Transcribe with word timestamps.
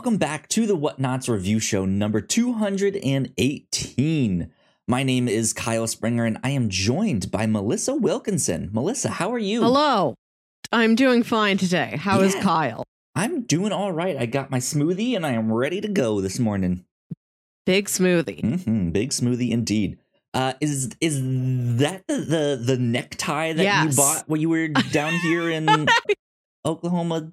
welcome 0.00 0.16
back 0.16 0.48
to 0.48 0.66
the 0.66 0.74
Whatnauts 0.74 1.28
review 1.28 1.60
show 1.60 1.84
number 1.84 2.22
218. 2.22 4.50
My 4.88 5.02
name 5.02 5.28
is 5.28 5.52
Kyle 5.52 5.86
Springer 5.86 6.24
and 6.24 6.38
I 6.42 6.48
am 6.52 6.70
joined 6.70 7.30
by 7.30 7.44
Melissa 7.44 7.94
Wilkinson. 7.94 8.70
Melissa, 8.72 9.10
how 9.10 9.30
are 9.30 9.38
you? 9.38 9.62
Hello. 9.62 10.14
I'm 10.72 10.94
doing 10.94 11.22
fine 11.22 11.58
today. 11.58 11.96
How 11.98 12.22
is 12.22 12.34
Yeah. 12.34 12.42
Kyle? 12.42 12.82
I'm 13.14 13.42
doing 13.42 13.72
all 13.72 13.92
right. 13.92 14.16
I 14.16 14.24
got 14.24 14.50
my 14.50 14.56
smoothie 14.56 15.14
and 15.16 15.26
I 15.26 15.32
am 15.32 15.52
ready 15.52 15.82
to 15.82 15.88
go 15.88 16.22
this 16.22 16.38
morning. 16.38 16.86
Big 17.66 17.84
smoothie. 17.84 18.64
hmm 18.64 18.88
Big 18.92 19.10
smoothie 19.10 19.50
indeed. 19.50 19.98
Uh, 20.32 20.54
is 20.62 20.96
is 21.02 21.20
that 21.78 22.04
the, 22.08 22.16
the 22.16 22.58
the 22.64 22.78
necktie 22.78 23.52
that 23.52 23.84
you 23.84 23.94
bought 23.94 24.24
when 24.28 24.40
you 24.40 24.48
were 24.48 24.68
down 24.68 25.12
here 25.20 25.50
in 25.50 25.68
Oklahoma? 26.64 27.32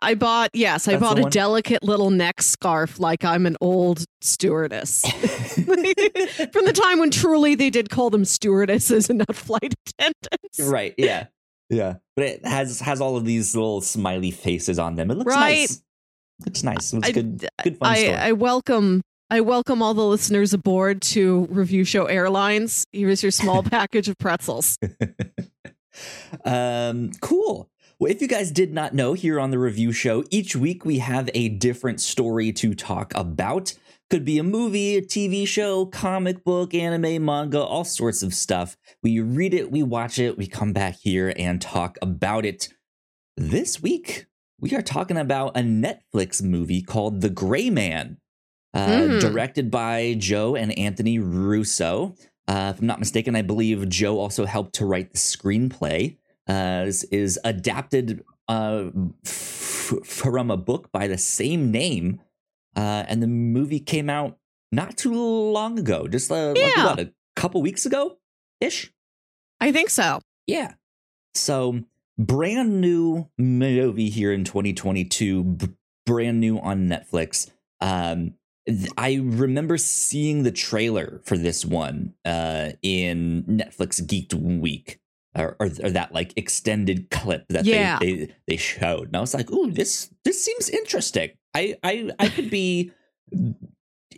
I 0.00 0.14
bought, 0.14 0.50
yes, 0.52 0.86
I 0.86 0.92
That's 0.92 1.02
bought 1.02 1.18
a 1.18 1.22
one? 1.22 1.30
delicate 1.30 1.82
little 1.82 2.10
neck 2.10 2.40
scarf 2.40 3.00
like 3.00 3.24
I'm 3.24 3.46
an 3.46 3.56
old 3.60 4.04
stewardess. 4.20 5.00
From 5.10 6.64
the 6.64 6.72
time 6.74 7.00
when 7.00 7.10
truly 7.10 7.54
they 7.56 7.68
did 7.70 7.90
call 7.90 8.08
them 8.10 8.24
stewardesses 8.24 9.10
and 9.10 9.18
not 9.18 9.34
flight 9.34 9.74
attendants. 9.86 10.60
right. 10.60 10.94
Yeah. 10.96 11.26
Yeah. 11.68 11.94
But 12.16 12.24
it 12.26 12.46
has 12.46 12.80
has 12.80 13.00
all 13.00 13.16
of 13.16 13.24
these 13.24 13.54
little 13.54 13.80
smiley 13.80 14.30
faces 14.30 14.78
on 14.78 14.94
them. 14.96 15.10
It 15.10 15.16
looks 15.18 15.34
Right. 15.34 15.58
nice. 15.68 15.82
Looks 16.46 16.62
nice. 16.62 16.92
It 16.92 16.96
was 16.98 17.08
I- 17.08 17.12
good. 17.12 17.48
Good 17.64 17.78
fun 17.78 17.90
I, 17.92 17.96
story. 17.98 18.14
I 18.16 18.32
welcome 18.32 19.02
I 19.30 19.40
welcome 19.42 19.82
all 19.82 19.92
the 19.94 20.06
listeners 20.06 20.54
aboard 20.54 21.02
to 21.02 21.46
Review 21.50 21.84
Show 21.84 22.06
Airlines. 22.06 22.86
Here's 22.92 23.22
your 23.22 23.32
small 23.32 23.62
package 23.64 24.08
of 24.08 24.16
pretzels. 24.18 24.78
um, 26.44 27.10
cool. 27.20 27.68
Well, 28.00 28.12
if 28.12 28.22
you 28.22 28.28
guys 28.28 28.52
did 28.52 28.72
not 28.72 28.94
know, 28.94 29.14
here 29.14 29.40
on 29.40 29.50
the 29.50 29.58
review 29.58 29.90
show, 29.90 30.22
each 30.30 30.54
week 30.54 30.84
we 30.84 30.98
have 30.98 31.28
a 31.34 31.48
different 31.48 32.00
story 32.00 32.52
to 32.52 32.72
talk 32.74 33.12
about. 33.16 33.74
Could 34.08 34.24
be 34.24 34.38
a 34.38 34.44
movie, 34.44 34.96
a 34.96 35.02
TV 35.02 35.46
show, 35.46 35.84
comic 35.84 36.44
book, 36.44 36.74
anime, 36.74 37.24
manga, 37.24 37.60
all 37.60 37.82
sorts 37.84 38.22
of 38.22 38.34
stuff. 38.34 38.76
We 39.02 39.18
read 39.18 39.52
it, 39.52 39.72
we 39.72 39.82
watch 39.82 40.20
it, 40.20 40.38
we 40.38 40.46
come 40.46 40.72
back 40.72 40.96
here 41.02 41.32
and 41.36 41.60
talk 41.60 41.98
about 42.00 42.46
it. 42.46 42.68
This 43.36 43.82
week, 43.82 44.26
we 44.60 44.74
are 44.76 44.82
talking 44.82 45.16
about 45.16 45.56
a 45.56 45.60
Netflix 45.60 46.40
movie 46.40 46.82
called 46.82 47.20
The 47.20 47.30
Gray 47.30 47.68
Man, 47.68 48.18
uh, 48.74 48.86
Mm. 48.86 49.20
directed 49.20 49.72
by 49.72 50.14
Joe 50.18 50.54
and 50.54 50.76
Anthony 50.78 51.18
Russo. 51.18 52.14
Uh, 52.46 52.72
if 52.74 52.80
I'm 52.80 52.86
not 52.86 53.00
mistaken, 53.00 53.34
I 53.34 53.42
believe 53.42 53.88
Joe 53.88 54.20
also 54.20 54.46
helped 54.46 54.76
to 54.76 54.86
write 54.86 55.10
the 55.10 55.18
screenplay. 55.18 56.17
Uh, 56.48 56.84
is, 56.86 57.04
is 57.04 57.38
adapted 57.44 58.24
uh, 58.48 58.90
f- 59.26 59.92
from 60.04 60.50
a 60.50 60.56
book 60.56 60.90
by 60.92 61.06
the 61.06 61.18
same 61.18 61.70
name, 61.70 62.20
uh, 62.76 63.04
and 63.08 63.22
the 63.22 63.26
movie 63.26 63.80
came 63.80 64.08
out 64.08 64.38
not 64.72 64.96
too 64.96 65.12
long 65.14 65.78
ago, 65.78 66.08
just 66.08 66.30
uh, 66.30 66.54
like 66.54 66.76
what 66.76 67.00
a 67.00 67.12
couple 67.36 67.60
weeks 67.62 67.84
ago, 67.86 68.16
ish. 68.60 68.92
I 69.60 69.72
think 69.72 69.90
so. 69.90 70.20
Yeah. 70.46 70.74
So, 71.34 71.80
brand 72.18 72.80
new 72.80 73.28
movie 73.36 74.08
here 74.10 74.32
in 74.32 74.44
2022, 74.44 75.44
b- 75.44 75.68
brand 76.06 76.40
new 76.40 76.58
on 76.58 76.88
Netflix. 76.88 77.50
Um, 77.80 78.34
th- 78.66 78.90
I 78.96 79.20
remember 79.22 79.76
seeing 79.76 80.42
the 80.42 80.50
trailer 80.52 81.20
for 81.24 81.36
this 81.36 81.64
one 81.64 82.14
uh, 82.24 82.70
in 82.82 83.44
Netflix 83.44 84.00
Geeked 84.00 84.34
Week. 84.60 84.98
Or, 85.36 85.56
or, 85.60 85.66
or 85.84 85.90
that 85.90 86.12
like 86.12 86.32
extended 86.36 87.10
clip 87.10 87.44
that 87.50 87.64
Yeah. 87.64 87.98
they, 88.00 88.12
they 88.12 88.34
they 88.48 88.56
showed, 88.56 89.08
and 89.08 89.16
I 89.16 89.20
was 89.20 89.34
like, 89.34 89.50
"Ooh, 89.52 89.70
this 89.70 90.10
this 90.24 90.42
seems 90.44 90.68
interesting." 90.70 91.30
I 91.54 91.76
I 91.84 92.10
I 92.18 92.28
could 92.28 92.50
be, 92.50 92.90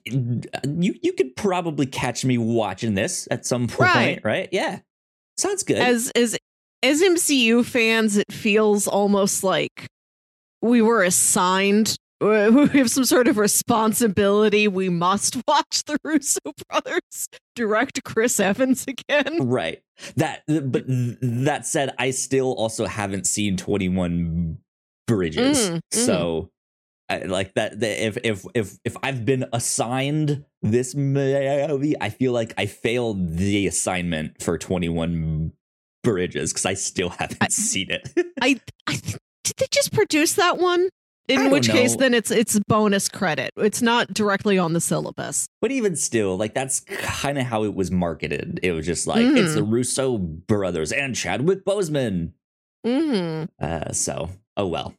you 0.05 0.95
you 1.03 1.13
could 1.13 1.37
probably 1.37 1.87
catch 1.87 2.25
me 2.25 2.39
watching 2.39 2.95
this 2.95 3.29
at 3.31 3.45
some 3.47 3.67
point, 3.67 3.81
Right. 3.95 4.21
right? 4.25 4.49
Yeah, 4.53 4.79
sounds 5.37 5.63
good. 5.63 5.79
as 5.79 6.11
as 6.15 6.39
as 6.83 7.03
MCU 7.03 7.65
fans, 7.65 8.17
it 8.17 8.33
feels 8.33 8.87
almost 8.89 9.45
like 9.45 9.87
we 10.63 10.81
were 10.83 11.03
assigned. 11.03 11.97
We 12.23 12.67
have 12.79 12.91
some 12.91 13.07
sort 13.07 13.29
of 13.29 13.39
responsibility. 13.39 14.69
We 14.69 14.91
must 14.91 15.37
watch 15.49 15.85
the 15.87 15.97
Russo 16.05 16.39
brothers 16.69 17.29
direct 17.57 18.05
Chris 18.05 18.39
Evans 18.39 18.85
again. 18.87 19.49
Right. 19.49 19.81
That 20.17 20.43
but 20.47 20.85
that 20.87 21.67
said, 21.67 21.95
I 21.99 22.11
still 22.11 22.53
also 22.53 22.87
haven't 22.87 23.27
seen 23.27 23.57
21 23.57 24.59
Bridges. 25.07 25.71
Mm, 25.71 25.75
mm. 25.77 25.81
So 25.91 26.51
I, 27.09 27.19
like 27.19 27.55
that 27.55 27.81
the, 27.81 28.07
if 28.07 28.17
if 28.23 28.45
if 28.55 28.79
if 28.85 28.97
I've 29.03 29.25
been 29.25 29.47
assigned 29.53 30.45
this 30.63 30.95
movie, 30.95 31.97
I 32.01 32.11
feel 32.11 32.33
like 32.33 32.55
I 32.57 32.67
failed 32.67 33.37
the 33.37 33.67
assignment 33.67 34.43
for 34.43 34.57
21 34.57 35.53
Bridges 36.05 36.53
cuz 36.53 36.65
I 36.65 36.75
still 36.75 37.09
haven't 37.11 37.39
I- 37.41 37.49
seen 37.51 37.91
it. 37.91 38.09
I, 38.41 38.61
I 38.87 39.01
did 39.43 39.57
they 39.57 39.67
just 39.71 39.93
produce 39.93 40.35
that 40.35 40.59
one? 40.59 40.89
In 41.31 41.51
which 41.51 41.69
case, 41.69 41.97
then 41.97 42.13
it's 42.15 42.31
it's 42.31 42.59
bonus 42.69 43.09
credit. 43.09 43.51
It's 43.57 43.81
not 43.83 44.13
directly 44.13 44.59
on 44.59 44.73
the 44.73 44.81
syllabus. 44.81 45.47
but 45.61 45.71
even 45.71 45.97
still, 45.97 46.37
like 46.37 46.55
that's 46.55 46.81
kind 46.81 47.39
of 47.39 47.45
how 47.47 47.65
it 47.65 47.75
was 47.75 47.91
marketed. 47.91 48.61
It 48.63 48.73
was 48.73 48.85
just 48.87 49.07
like 49.07 49.25
it's 49.25 49.53
Mhm. 49.53 49.55
the 49.55 49.63
Russo 49.63 50.19
brothers 50.19 50.93
and 50.93 51.15
Chadwick 51.15 51.65
Boseman. 51.65 52.33
hmm 52.85 53.45
Uh, 53.61 53.93
so, 53.93 54.31
oh 54.57 54.67
well. 54.67 54.95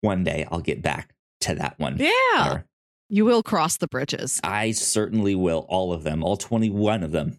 One 0.00 0.22
day 0.24 0.46
I'll 0.50 0.60
get 0.60 0.80
back 0.82 1.14
to 1.40 1.54
that 1.56 1.78
one. 1.78 1.96
Yeah, 1.98 2.52
Or 2.52 2.64
you 3.08 3.24
will 3.24 3.42
cross 3.42 3.76
the 3.78 3.88
bridges. 3.88 4.40
I 4.44 4.70
certainly 4.72 5.34
will. 5.34 5.66
All 5.68 5.92
of 5.92 6.04
them, 6.04 6.22
all 6.22 6.36
21 6.36 7.02
of 7.02 7.10
them. 7.12 7.38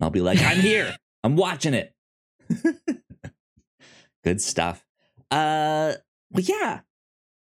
I'll 0.00 0.10
be 0.10 0.20
like, 0.20 0.40
I'm 0.42 0.58
here. 0.58 0.96
I'm 1.24 1.36
watching 1.36 1.72
it. 1.72 1.94
Good 4.24 4.40
stuff. 4.40 4.84
Uh, 5.30 5.94
well, 6.32 6.42
yeah. 6.42 6.80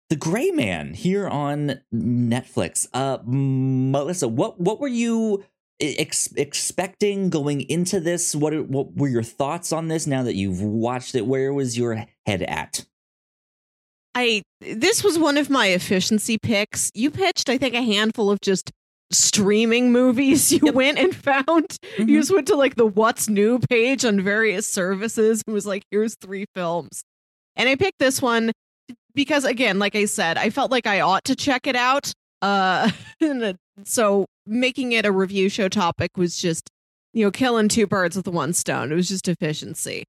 The 0.08 0.16
Gray 0.16 0.50
Man 0.52 0.94
here 0.94 1.26
on 1.26 1.80
Netflix. 1.92 2.86
Uh, 2.92 3.18
Melissa, 3.26 4.28
what 4.28 4.60
what 4.60 4.78
were 4.80 4.86
you 4.88 5.44
ex- 5.80 6.32
expecting 6.36 7.28
going 7.28 7.62
into 7.62 7.98
this? 7.98 8.34
What 8.34 8.68
what 8.68 8.94
were 8.96 9.08
your 9.08 9.24
thoughts 9.24 9.72
on 9.72 9.88
this? 9.88 10.06
Now 10.06 10.22
that 10.22 10.36
you've 10.36 10.62
watched 10.62 11.14
it, 11.16 11.26
where 11.26 11.52
was 11.52 11.76
your 11.76 12.04
head 12.24 12.42
at? 12.42 12.84
I 14.14 14.42
this 14.60 15.02
was 15.02 15.18
one 15.18 15.36
of 15.36 15.50
my 15.50 15.66
efficiency 15.68 16.38
picks. 16.38 16.90
You 16.94 17.10
pitched, 17.10 17.48
I 17.48 17.58
think, 17.58 17.74
a 17.74 17.82
handful 17.82 18.30
of 18.30 18.40
just 18.40 18.70
streaming 19.12 19.92
movies 19.92 20.50
you 20.52 20.60
Yep. 20.64 20.74
went 20.74 20.98
and 20.98 21.14
found. 21.46 21.76
You 21.98 22.18
just 22.20 22.32
went 22.32 22.46
to 22.46 22.56
like 22.56 22.76
the 22.76 22.86
what's 22.86 23.28
new 23.28 23.58
page 23.58 24.04
on 24.04 24.20
various 24.20 24.66
services 24.68 25.42
and 25.46 25.54
was 25.54 25.66
like, 25.66 25.82
here's 25.90 26.14
three 26.16 26.46
films. 26.54 27.02
And 27.56 27.68
I 27.68 27.74
picked 27.76 27.98
this 27.98 28.22
one 28.22 28.52
because 29.16 29.44
again, 29.44 29.80
like 29.80 29.96
I 29.96 30.04
said, 30.04 30.38
I 30.38 30.50
felt 30.50 30.70
like 30.70 30.86
I 30.86 31.00
ought 31.00 31.24
to 31.24 31.34
check 31.34 31.66
it 31.66 31.74
out. 31.74 32.12
Uh 32.40 32.90
so 33.84 34.26
making 34.46 34.92
it 34.92 35.04
a 35.04 35.10
review 35.10 35.48
show 35.48 35.68
topic 35.68 36.16
was 36.16 36.38
just, 36.38 36.70
you 37.12 37.24
know, 37.24 37.32
killing 37.32 37.68
two 37.68 37.88
birds 37.88 38.14
with 38.14 38.28
one 38.28 38.52
stone. 38.52 38.92
It 38.92 38.94
was 38.94 39.08
just 39.08 39.26
efficiency. 39.26 40.04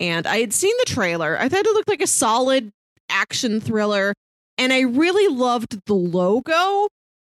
And 0.00 0.26
I 0.26 0.38
had 0.38 0.54
seen 0.54 0.74
the 0.78 0.86
trailer. 0.86 1.38
I 1.38 1.48
thought 1.48 1.66
it 1.66 1.74
looked 1.74 1.88
like 1.88 2.00
a 2.00 2.06
solid 2.06 2.70
action 3.10 3.60
thriller. 3.60 4.14
And 4.56 4.72
I 4.72 4.80
really 4.80 5.34
loved 5.34 5.80
the 5.86 5.94
logo. 5.94 6.88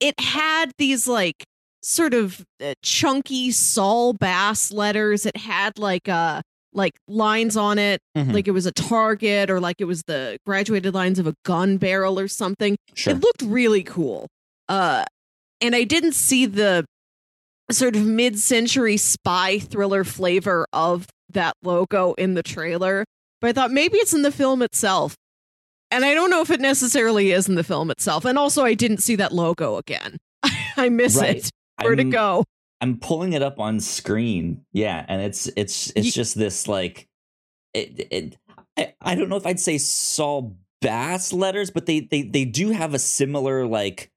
It 0.00 0.20
had 0.20 0.72
these 0.78 1.08
like 1.08 1.44
sort 1.82 2.12
of 2.14 2.44
uh, 2.62 2.74
chunky 2.82 3.50
Saul 3.50 4.12
Bass 4.12 4.70
letters. 4.70 5.24
It 5.24 5.36
had 5.36 5.78
like 5.78 6.08
uh 6.08 6.42
like 6.76 6.92
lines 7.08 7.56
on 7.56 7.78
it, 7.78 8.00
Mhm. 8.16 8.32
like 8.32 8.46
it 8.46 8.52
was 8.52 8.66
a 8.66 8.70
target 8.72 9.50
or 9.50 9.58
like 9.58 9.76
it 9.80 9.86
was 9.86 10.02
the 10.06 10.38
graduated 10.46 10.94
lines 10.94 11.18
of 11.18 11.26
a 11.26 11.34
gun 11.44 11.78
barrel 11.78 12.20
or 12.20 12.28
something. 12.28 12.76
Sure. 12.94 13.14
It 13.14 13.20
looked 13.22 13.42
really 13.42 13.82
cool. 13.82 14.28
Uh 14.68 15.04
and 15.60 15.74
I 15.74 15.82
didn't 15.84 16.12
see 16.14 16.46
the 16.46 16.84
sort 17.72 17.96
of 17.96 18.04
mid-century 18.06 18.96
spy 18.96 19.58
thriller 19.58 20.04
flavor 20.04 20.66
of 20.72 21.06
that 21.30 21.54
logo 21.64 22.12
in 22.14 22.34
the 22.34 22.42
trailer, 22.42 23.04
but 23.40 23.48
I 23.48 23.52
thought 23.52 23.72
maybe 23.72 23.96
it's 23.98 24.12
in 24.14 24.22
the 24.22 24.30
film 24.30 24.62
itself. 24.62 25.16
And 25.90 26.04
I 26.04 26.14
don't 26.14 26.30
know 26.30 26.42
if 26.42 26.50
it 26.50 26.60
necessarily 26.60 27.32
is 27.32 27.48
in 27.48 27.54
the 27.54 27.64
film 27.64 27.90
itself. 27.90 28.24
And 28.24 28.38
also 28.38 28.64
I 28.64 28.74
didn't 28.74 28.98
see 28.98 29.16
that 29.16 29.32
logo 29.32 29.76
again. 29.78 30.16
I 30.76 30.88
miss 30.90 31.16
Right. 31.16 31.36
it. 31.38 31.50
Where'd 31.82 31.98
I'm- 32.00 32.08
it 32.08 32.12
go? 32.12 32.44
I'm 32.80 32.98
pulling 32.98 33.32
it 33.32 33.42
up 33.42 33.58
on 33.58 33.80
screen. 33.80 34.64
Yeah, 34.72 35.04
and 35.08 35.22
it's 35.22 35.48
it's 35.56 35.92
it's 35.96 36.12
just 36.12 36.36
this 36.36 36.68
like 36.68 37.08
it, 37.74 38.08
it 38.10 38.36
I, 38.76 38.94
I 39.00 39.14
don't 39.14 39.28
know 39.28 39.36
if 39.36 39.46
I'd 39.46 39.60
say 39.60 39.78
Saul 39.78 40.56
Bass 40.82 41.32
letters, 41.32 41.70
but 41.70 41.86
they 41.86 42.00
they 42.00 42.22
they 42.22 42.44
do 42.44 42.70
have 42.70 42.94
a 42.94 42.98
similar 42.98 43.66
like 43.66 44.10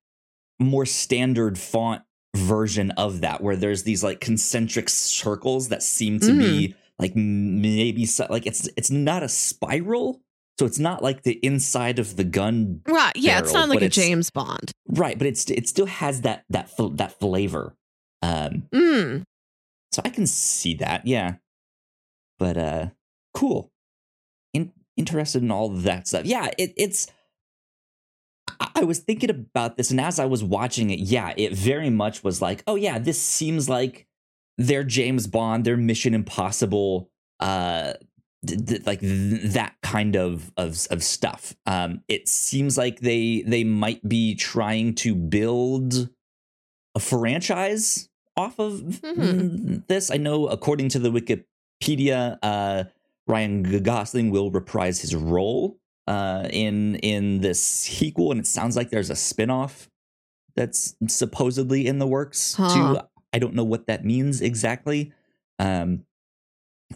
more 0.60 0.86
standard 0.86 1.58
font 1.58 2.02
version 2.36 2.92
of 2.92 3.22
that 3.22 3.42
where 3.42 3.56
there's 3.56 3.84
these 3.84 4.04
like 4.04 4.20
concentric 4.20 4.90
circles 4.90 5.70
that 5.70 5.82
seem 5.82 6.20
to 6.20 6.38
be 6.38 6.68
mm. 6.70 6.76
like 7.00 7.16
maybe 7.16 8.06
so, 8.06 8.28
like 8.30 8.46
it's 8.46 8.70
it's 8.78 8.92
not 8.92 9.24
a 9.24 9.30
spiral 9.30 10.22
So 10.60 10.66
it's 10.66 10.80
not 10.80 11.02
like 11.02 11.24
the 11.24 11.40
inside 11.44 12.00
of 12.00 12.18
the 12.18 12.26
gun, 12.26 12.82
Right. 12.86 13.16
Yeah, 13.16 13.40
it's 13.40 13.54
not 13.54 13.70
like 13.70 13.82
a 13.82 13.90
James 13.90 14.30
Bond. 14.30 14.72
right? 14.90 15.18
But 15.18 15.28
it's 15.28 15.50
it 15.50 15.68
still 15.70 15.86
has 15.86 16.22
that 16.22 16.44
that 16.50 16.70
that 16.78 17.18
flavor. 17.20 17.76
Um, 18.22 18.68
Mm. 18.74 19.24
so 19.92 20.02
I 20.04 20.10
can 20.10 20.28
see 20.28 20.76
that, 20.76 21.06
yeah. 21.08 21.36
But 22.38 22.58
uh, 22.58 22.90
cool. 23.34 23.72
In- 24.54 24.74
interested 24.98 25.42
in 25.44 25.52
all 25.52 25.70
that 25.70 26.08
stuff. 26.08 26.26
Yeah, 26.26 26.50
it, 26.58 26.74
it's. 26.78 27.08
I-, 28.60 28.72
I 28.76 28.84
was 28.84 29.00
thinking 29.00 29.30
about 29.30 29.78
this, 29.78 29.92
and 29.92 30.02
as 30.02 30.20
I 30.20 30.26
was 30.26 30.44
watching 30.44 30.90
it, 30.90 31.00
yeah, 31.00 31.34
it 31.38 31.54
very 31.54 31.90
much 31.90 32.24
was 32.24 32.42
like, 32.42 32.64
oh 32.68 32.76
yeah, 32.76 33.00
this 33.00 33.22
seems 33.22 33.70
like 33.70 34.08
their 34.58 34.84
James 34.84 35.28
Bond, 35.28 35.64
their 35.66 35.78
Mission 35.78 36.14
Impossible, 36.14 37.10
uh, 37.40 37.94
th- 38.46 38.66
th- 38.66 38.86
like 38.86 39.00
th- 39.00 39.54
that 39.54 39.76
kind 39.82 40.16
of 40.18 40.52
of 40.58 40.86
of 40.92 41.04
stuff. 41.04 41.56
Um, 41.66 42.04
it 42.10 42.28
seems 42.28 42.78
like 42.78 43.00
they 43.00 43.44
they 43.46 43.64
might 43.64 44.08
be 44.08 44.36
trying 44.36 44.96
to 44.96 45.16
build 45.16 46.10
a 46.96 47.00
franchise 47.00 48.09
off 48.40 48.60
of 48.60 48.74
Mhm. 49.04 49.86
this. 49.88 50.10
I 50.12 50.18
know, 50.18 50.48
according 50.48 50.90
to 50.90 51.00
the 51.00 51.12
Wikipedia, 51.12 52.38
uh, 52.42 52.84
Ryan 53.28 53.84
Gosling 53.84 54.32
will 54.32 54.50
reprise 54.52 55.02
his 55.02 55.14
role 55.16 55.78
uh, 56.08 56.48
in 56.52 56.96
in 56.96 57.42
this 57.42 57.62
sequel, 57.64 58.32
and 58.32 58.40
it 58.40 58.48
sounds 58.48 58.76
like 58.76 58.90
there's 58.90 59.12
a 59.12 59.20
spinoff 59.30 59.88
that's 60.56 60.96
supposedly 61.08 61.86
in 61.86 62.00
the 62.00 62.08
works 62.08 62.56
Huh. 62.56 62.74
too. 62.74 62.98
I 63.32 63.38
don't 63.38 63.54
know 63.54 63.64
what 63.64 63.86
that 63.86 64.04
means 64.04 64.42
exactly, 64.42 65.14
um, 65.60 66.06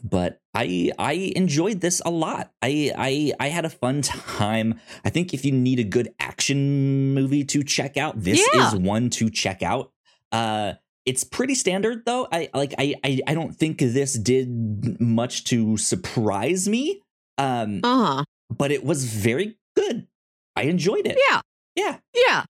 but 0.03 0.41
I 0.55 0.89
I 0.97 1.31
enjoyed 1.35 1.79
this 1.81 2.01
a 2.03 2.09
lot. 2.09 2.51
I 2.63 2.91
I 2.97 3.33
I 3.39 3.49
had 3.49 3.65
a 3.65 3.69
fun 3.69 4.01
time. 4.01 4.79
I 5.05 5.09
think 5.11 5.31
if 5.33 5.45
you 5.45 5.51
need 5.51 5.77
a 5.79 5.83
good 5.83 6.09
action 6.19 7.13
movie 7.13 7.43
to 7.53 7.61
check 7.63 7.97
out, 7.97 8.19
this 8.23 8.41
Yeah. 8.53 8.67
is 8.67 8.75
one 8.75 9.11
to 9.11 9.29
check 9.29 9.61
out. 9.61 9.91
Uh, 10.31 10.73
it's 11.05 11.23
pretty 11.23 11.55
standard 11.55 12.03
though. 12.05 12.27
I 12.31 12.49
like 12.53 12.73
I, 12.77 12.95
I 13.03 13.19
I 13.27 13.33
don't 13.33 13.53
think 13.53 13.79
this 13.79 14.13
did 14.13 14.99
much 15.01 15.43
to 15.45 15.77
surprise 15.77 16.67
me. 16.69 17.01
Um, 17.37 17.81
Uh 17.83 18.05
huh. 18.17 18.23
but 18.55 18.71
it 18.71 18.83
was 18.85 19.05
very 19.05 19.57
good. 19.75 20.07
I 20.55 20.63
enjoyed 20.63 21.07
it. 21.07 21.17
Yeah. 21.29 21.41
Yeah, 21.75 21.97
Yeah. 22.13 22.43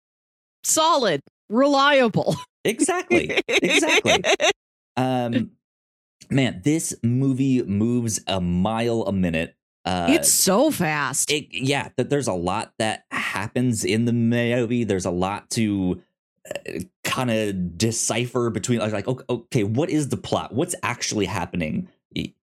Solid. 0.63 1.21
Reliable. 1.49 2.35
exactly. 2.65 3.41
exactly. 3.47 4.21
Um, 4.95 5.51
man, 6.29 6.61
this 6.63 6.93
movie 7.01 7.63
moves 7.63 8.19
a 8.27 8.39
mile 8.39 9.01
a 9.07 9.11
minute. 9.11 9.55
Uh, 9.85 10.07
it's 10.11 10.31
so 10.31 10.69
fast. 10.69 11.31
it, 11.31 11.47
yeah, 11.51 11.89
that 11.97 12.11
there's 12.11 12.27
a 12.27 12.33
lot 12.33 12.73
that 12.77 13.05
happens 13.11 13.83
in 13.83 14.05
the 14.05 14.13
movie. 14.13 14.83
There's 14.83 15.05
a 15.05 15.11
lot 15.11 15.49
to 15.51 16.01
kind 17.03 17.31
of 17.31 17.77
decipher 17.77 18.49
between 18.49 18.79
like, 18.79 18.91
like 18.93 19.07
okay, 19.07 19.23
okay, 19.29 19.63
what 19.63 19.89
is 19.89 20.09
the 20.09 20.17
plot? 20.17 20.53
What's 20.53 20.75
actually 20.83 21.25
happening 21.25 21.87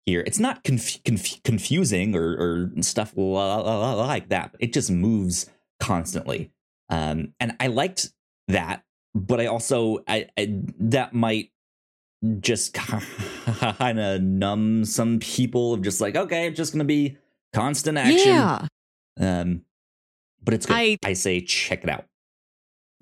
here? 0.07 0.21
It's 0.27 0.39
not 0.39 0.65
conf- 0.65 1.03
conf- 1.05 1.43
confusing 1.45 2.15
or, 2.17 2.33
or 2.35 2.83
stuff 2.83 3.13
like 3.17 4.29
that. 4.31 4.53
But 4.53 4.63
it 4.63 4.73
just 4.73 4.91
moves 4.91 5.49
constantly, 5.81 6.51
um, 6.91 7.33
and 7.41 7.57
I 7.61 7.69
liked 7.69 8.11
that. 8.49 8.85
But 9.15 9.41
I 9.41 9.47
also 9.47 9.99
I, 10.09 10.27
I 10.37 10.61
that 10.81 11.15
might 11.15 11.51
just 12.41 12.75
kind 12.75 14.01
of 14.01 14.23
numb 14.23 14.85
some 14.85 15.19
people 15.21 15.73
of 15.75 15.83
just 15.83 16.01
like 16.01 16.17
okay, 16.17 16.49
it's 16.49 16.57
just 16.57 16.73
gonna 16.73 16.85
be 16.85 17.17
constant 17.53 17.97
action. 17.99 18.19
yeah. 18.19 18.67
Um, 19.21 19.63
but 20.43 20.55
it's 20.55 20.67
good. 20.67 20.75
I, 20.77 20.99
I- 21.05 21.13
say 21.13 21.41
check 21.41 21.85
it 21.85 21.91
out. 21.91 22.07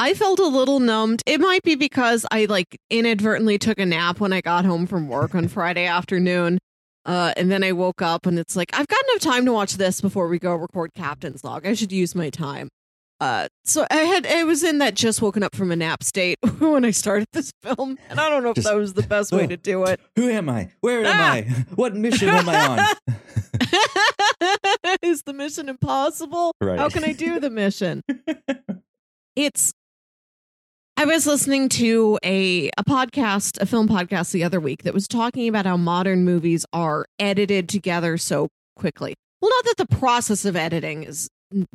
I 0.02 0.14
felt 0.14 0.40
a 0.40 0.46
little 0.48 0.80
numbed. 0.80 1.22
It 1.26 1.40
might 1.40 1.62
be 1.62 1.76
because 1.76 2.26
I 2.32 2.46
like 2.46 2.76
inadvertently 2.90 3.56
took 3.56 3.78
a 3.78 3.86
nap 3.86 4.18
when 4.18 4.32
I 4.32 4.40
got 4.40 4.64
home 4.64 4.84
from 4.88 5.06
work 5.08 5.32
on 5.36 5.46
Friday 5.46 5.86
afternoon. 5.86 6.58
Uh, 7.06 7.32
and 7.36 7.52
then 7.52 7.62
I 7.62 7.70
woke 7.70 8.02
up 8.02 8.26
and 8.26 8.36
it's 8.36 8.56
like, 8.56 8.70
I've 8.76 8.88
got 8.88 8.98
enough 9.04 9.20
time 9.20 9.44
to 9.46 9.52
watch 9.52 9.74
this 9.74 10.00
before 10.00 10.26
we 10.26 10.40
go 10.40 10.56
record 10.56 10.90
Captain's 10.96 11.44
Log. 11.44 11.64
I 11.68 11.74
should 11.74 11.92
use 11.92 12.16
my 12.16 12.30
time. 12.30 12.68
Uh, 13.20 13.46
so 13.64 13.86
I 13.92 13.98
had, 13.98 14.26
I 14.26 14.42
was 14.42 14.64
in 14.64 14.78
that 14.78 14.96
just 14.96 15.22
woken 15.22 15.44
up 15.44 15.54
from 15.54 15.70
a 15.70 15.76
nap 15.76 16.02
state 16.02 16.36
when 16.58 16.84
I 16.84 16.90
started 16.90 17.28
this 17.32 17.52
film. 17.62 17.96
And 18.10 18.18
I 18.18 18.28
don't 18.28 18.42
know 18.42 18.48
if 18.50 18.56
Just- 18.56 18.66
that 18.66 18.74
was 18.76 18.94
the 18.94 19.04
best 19.04 19.30
way 19.30 19.44
Oh. 19.44 19.46
to 19.46 19.56
do 19.56 19.84
it. 19.84 20.00
Who 20.16 20.28
am 20.28 20.48
I? 20.48 20.72
Where 20.80 21.04
am 21.04 21.06
Ah! 21.06 21.32
I? 21.34 21.42
What 21.76 21.94
mission 21.94 22.28
am 22.28 22.48
I 22.48 22.66
on? 22.66 22.78
Is 25.02 25.22
the 25.22 25.32
mission 25.32 25.68
impossible? 25.68 26.50
Right. 26.60 26.76
How 26.76 26.88
can 26.88 27.04
I 27.04 27.12
do 27.12 27.38
the 27.38 27.50
mission? 27.50 28.02
it's 29.36 29.72
I 30.96 31.04
was 31.04 31.26
listening 31.26 31.68
to 31.70 32.18
a 32.24 32.70
a 32.78 32.84
podcast, 32.84 33.60
a 33.60 33.66
film 33.66 33.88
podcast 33.88 34.30
the 34.32 34.44
other 34.44 34.60
week 34.60 34.82
that 34.84 34.94
was 34.94 35.08
talking 35.08 35.48
about 35.48 35.66
how 35.66 35.76
modern 35.76 36.24
movies 36.24 36.66
are 36.72 37.06
edited 37.18 37.68
together 37.68 38.18
so 38.18 38.48
quickly. 38.76 39.14
Well, 39.40 39.50
not 39.50 39.64
that 39.64 39.88
the 39.88 39.96
process 39.96 40.44
of 40.44 40.54
editing 40.54 41.02
is 41.04 41.28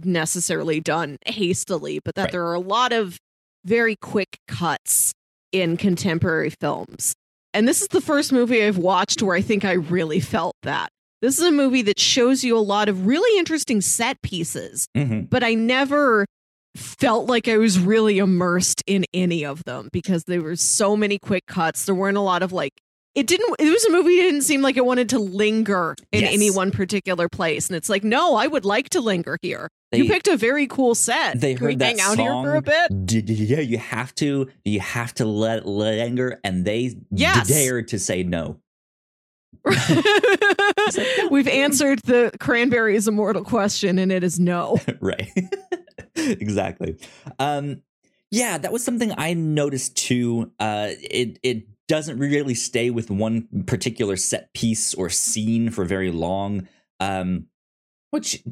necessarily 0.04 0.80
done 0.80 1.18
hastily, 1.26 2.00
but 2.04 2.16
that 2.16 2.24
Right. 2.24 2.32
there 2.32 2.46
are 2.46 2.54
a 2.54 2.60
lot 2.60 2.94
of 2.94 3.18
very 3.66 3.96
quick 4.02 4.38
cuts 4.48 5.14
in 5.52 5.78
contemporary 5.78 6.52
films. 6.62 7.14
And 7.54 7.68
this 7.68 7.82
is 7.82 7.88
the 7.90 8.02
first 8.02 8.32
movie 8.32 8.64
I've 8.64 8.78
watched 8.78 9.22
where 9.22 9.36
I 9.36 9.42
think 9.42 9.66
I 9.66 9.74
really 9.74 10.20
felt 10.20 10.56
that. 10.64 10.90
This 11.22 11.40
is 11.40 11.46
a 11.46 11.52
movie 11.52 11.82
that 11.84 12.00
shows 12.00 12.44
you 12.44 12.56
a 12.56 12.60
lot 12.60 12.88
of 12.88 13.08
really 13.08 13.38
interesting 13.40 13.82
set 13.82 14.22
pieces, 14.22 14.88
Mhm. 14.96 15.30
but 15.30 15.44
I 15.44 15.56
never 15.56 16.26
felt 16.78 17.28
like 17.28 17.48
I 17.48 17.58
was 17.58 17.80
really 17.80 18.18
immersed 18.20 18.84
in 18.88 19.06
any 19.14 19.46
of 19.46 19.64
them 19.66 19.90
because 19.92 20.24
there 20.26 20.42
were 20.42 20.56
so 20.56 20.96
many 20.96 21.18
quick 21.20 21.46
cuts. 21.48 21.86
There 21.86 21.96
weren't 21.96 22.18
a 22.18 22.22
lot 22.22 22.44
of 22.44 22.52
like 22.54 22.74
it 23.16 23.26
didn't 23.26 23.56
it 23.60 23.70
was 23.70 23.84
a 23.86 23.92
movie 23.92 24.16
didn't 24.18 24.44
seem 24.44 24.62
like 24.62 24.78
it 24.78 24.86
wanted 24.86 25.10
to 25.10 25.20
linger 25.20 25.96
in 26.12 26.22
Yes. 26.22 26.34
any 26.34 26.52
one 26.52 26.70
particular 26.72 27.28
place. 27.28 27.68
And 27.68 27.76
it's 27.76 27.90
like, 27.90 28.04
no, 28.04 28.36
I 28.36 28.46
would 28.48 28.64
like 28.66 28.90
to 28.92 29.02
linger 29.02 29.38
here. 29.42 29.70
They, 29.92 30.00
you 30.00 30.06
picked 30.06 30.28
a 30.28 30.38
very 30.38 30.68
cool 30.68 30.94
set. 30.96 31.40
they 31.42 31.56
Can 31.56 31.66
we 31.68 31.76
that 31.78 31.86
hang 31.86 32.00
out 32.02 32.18
song. 32.18 32.26
here 32.26 32.52
for 32.52 32.56
a 32.58 32.62
bit? 32.62 33.06
D- 33.06 33.22
d- 33.22 33.34
Yeah, 33.34 33.62
you 33.62 33.78
have 33.78 34.14
to. 34.16 34.48
You 34.66 34.80
have 34.82 35.14
to 35.16 35.26
let 35.26 35.66
linger, 35.66 36.40
and 36.44 36.64
they 36.66 36.96
Yes. 37.10 37.48
dared 37.48 37.88
to 37.90 37.98
say 38.00 38.22
no. 38.24 38.60
We've 41.32 41.48
answered 41.48 42.00
the 42.00 42.32
cranberries 42.40 43.08
immortal 43.08 43.44
question, 43.44 44.00
and 44.00 44.12
it 44.12 44.24
is 44.24 44.40
no. 44.40 44.80
right. 45.00 45.32
exactly. 46.16 46.98
Um, 47.40 47.82
yeah, 48.32 48.58
that 48.58 48.72
was 48.72 48.84
something 48.84 49.14
I 49.18 49.34
noticed 49.34 49.96
too. 49.96 50.52
Uh, 50.60 50.90
it 51.00 51.40
it 51.44 51.68
doesn't 51.88 52.20
really 52.20 52.54
stay 52.54 52.90
with 52.90 53.10
one 53.10 53.48
particular 53.66 54.18
set 54.18 54.54
piece 54.54 54.94
or 54.94 55.10
scene 55.10 55.70
for 55.70 55.86
very 55.86 56.12
long, 56.12 56.68
um, 57.00 57.46
which 58.12 58.44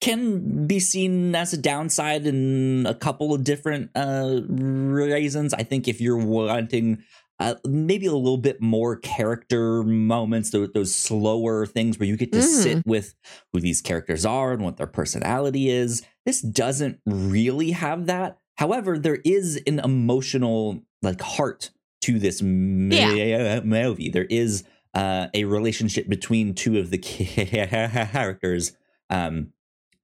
can 0.00 0.66
be 0.66 0.78
seen 0.78 1.34
as 1.34 1.52
a 1.52 1.56
downside 1.56 2.26
in 2.26 2.86
a 2.86 2.94
couple 2.94 3.34
of 3.34 3.42
different 3.42 3.90
uh, 3.96 4.40
reasons. 4.46 5.54
I 5.54 5.62
think 5.62 5.88
if 5.88 6.00
you're 6.00 6.16
wanting 6.16 7.02
uh, 7.40 7.54
maybe 7.66 8.06
a 8.06 8.12
little 8.14 8.38
bit 8.38 8.60
more 8.60 8.96
character 8.96 9.82
moments, 9.82 10.50
those, 10.50 10.70
those 10.72 10.94
slower 10.94 11.66
things 11.66 11.98
where 11.98 12.08
you 12.08 12.16
get 12.16 12.32
to 12.32 12.38
Mhm. 12.38 12.42
sit 12.42 12.86
with 12.86 13.14
who 13.52 13.60
these 13.60 13.80
characters 13.80 14.24
are 14.24 14.52
and 14.52 14.62
what 14.62 14.76
their 14.76 14.86
personality 14.86 15.68
is. 15.68 16.02
This 16.24 16.40
doesn't 16.40 17.00
really 17.06 17.72
have 17.72 18.06
that. 18.06 18.38
However, 18.56 18.98
there 18.98 19.20
is 19.24 19.60
an 19.66 19.80
emotional 19.80 20.82
like 21.02 21.20
heart 21.20 21.70
to 22.02 22.18
this 22.18 22.40
Yeah. 22.40 23.60
movie. 23.64 24.08
There 24.10 24.26
is 24.30 24.64
uh, 24.94 25.26
a 25.34 25.44
relationship 25.44 26.08
between 26.08 26.54
two 26.54 26.78
of 26.78 26.90
the 26.90 26.98
characters 26.98 28.76
um, 29.10 29.52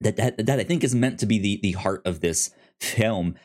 that, 0.01 0.17
that 0.17 0.47
that 0.47 0.59
I 0.59 0.65
think 0.65 0.83
is 0.83 0.95
meant 0.97 1.21
to 1.21 1.27
be 1.27 1.39
the 1.39 1.61
the 1.63 1.73
heart 1.73 2.03
of 2.05 2.21
this 2.21 2.51
film, 2.81 3.37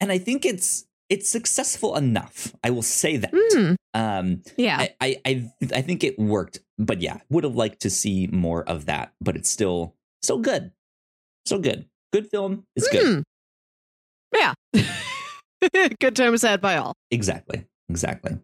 and 0.00 0.12
I 0.12 0.18
think 0.18 0.44
it's 0.44 0.85
it's 1.08 1.28
successful 1.30 1.96
enough. 1.96 2.52
I 2.64 2.70
will 2.70 2.82
say 2.82 3.16
that. 3.18 3.32
Mm, 3.32 3.76
Um, 3.94 4.42
yeah. 4.56 4.78
I, 4.80 4.94
I 5.00 5.16
I 5.24 5.50
I 5.74 5.82
think 5.82 6.02
it 6.04 6.18
worked, 6.18 6.60
but 6.78 7.00
yeah, 7.00 7.18
would 7.30 7.44
have 7.44 7.54
liked 7.56 7.80
to 7.82 7.90
see 7.90 8.26
more 8.32 8.62
of 8.68 8.86
that. 8.86 9.12
But 9.20 9.36
it's 9.36 9.48
still 9.50 9.94
still 10.22 10.38
good, 10.38 10.72
so 11.46 11.58
good, 11.58 11.86
good 12.12 12.28
film. 12.28 12.64
It's 12.76 12.88
good. 12.88 13.04
Mm. 13.04 13.22
Yeah. 14.34 14.54
Good 16.00 16.14
times 16.14 16.42
had 16.42 16.60
by 16.60 16.76
all. 16.76 16.92
Exactly, 17.10 17.64
exactly. 17.88 18.38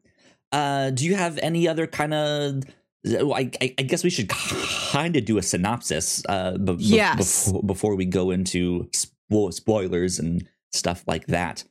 Uh, 0.51 0.91
do 0.91 1.05
you 1.05 1.15
have 1.15 1.39
any 1.39 1.69
other 1.69 1.87
kind 1.87 2.15
of? 2.15 2.63
I, 3.07 3.51
I 3.61 3.75
I 3.79 3.83
guess 3.83 4.03
we 4.05 4.11
should 4.11 4.29
kind 4.29 5.17
of 5.17 5.25
do 5.25 5.39
a 5.39 5.43
synopsis. 5.43 6.23
Uh, 6.29 6.57
be- 6.57 6.77
Yes. 6.79 7.47
before, 7.47 7.63
before 7.63 7.95
we 7.97 8.07
go 8.07 8.31
into 8.31 8.89
spo- 8.93 9.53
spoilers 9.53 10.19
and 10.19 10.49
stuff 10.73 11.05
like 11.07 11.27
that. 11.27 11.65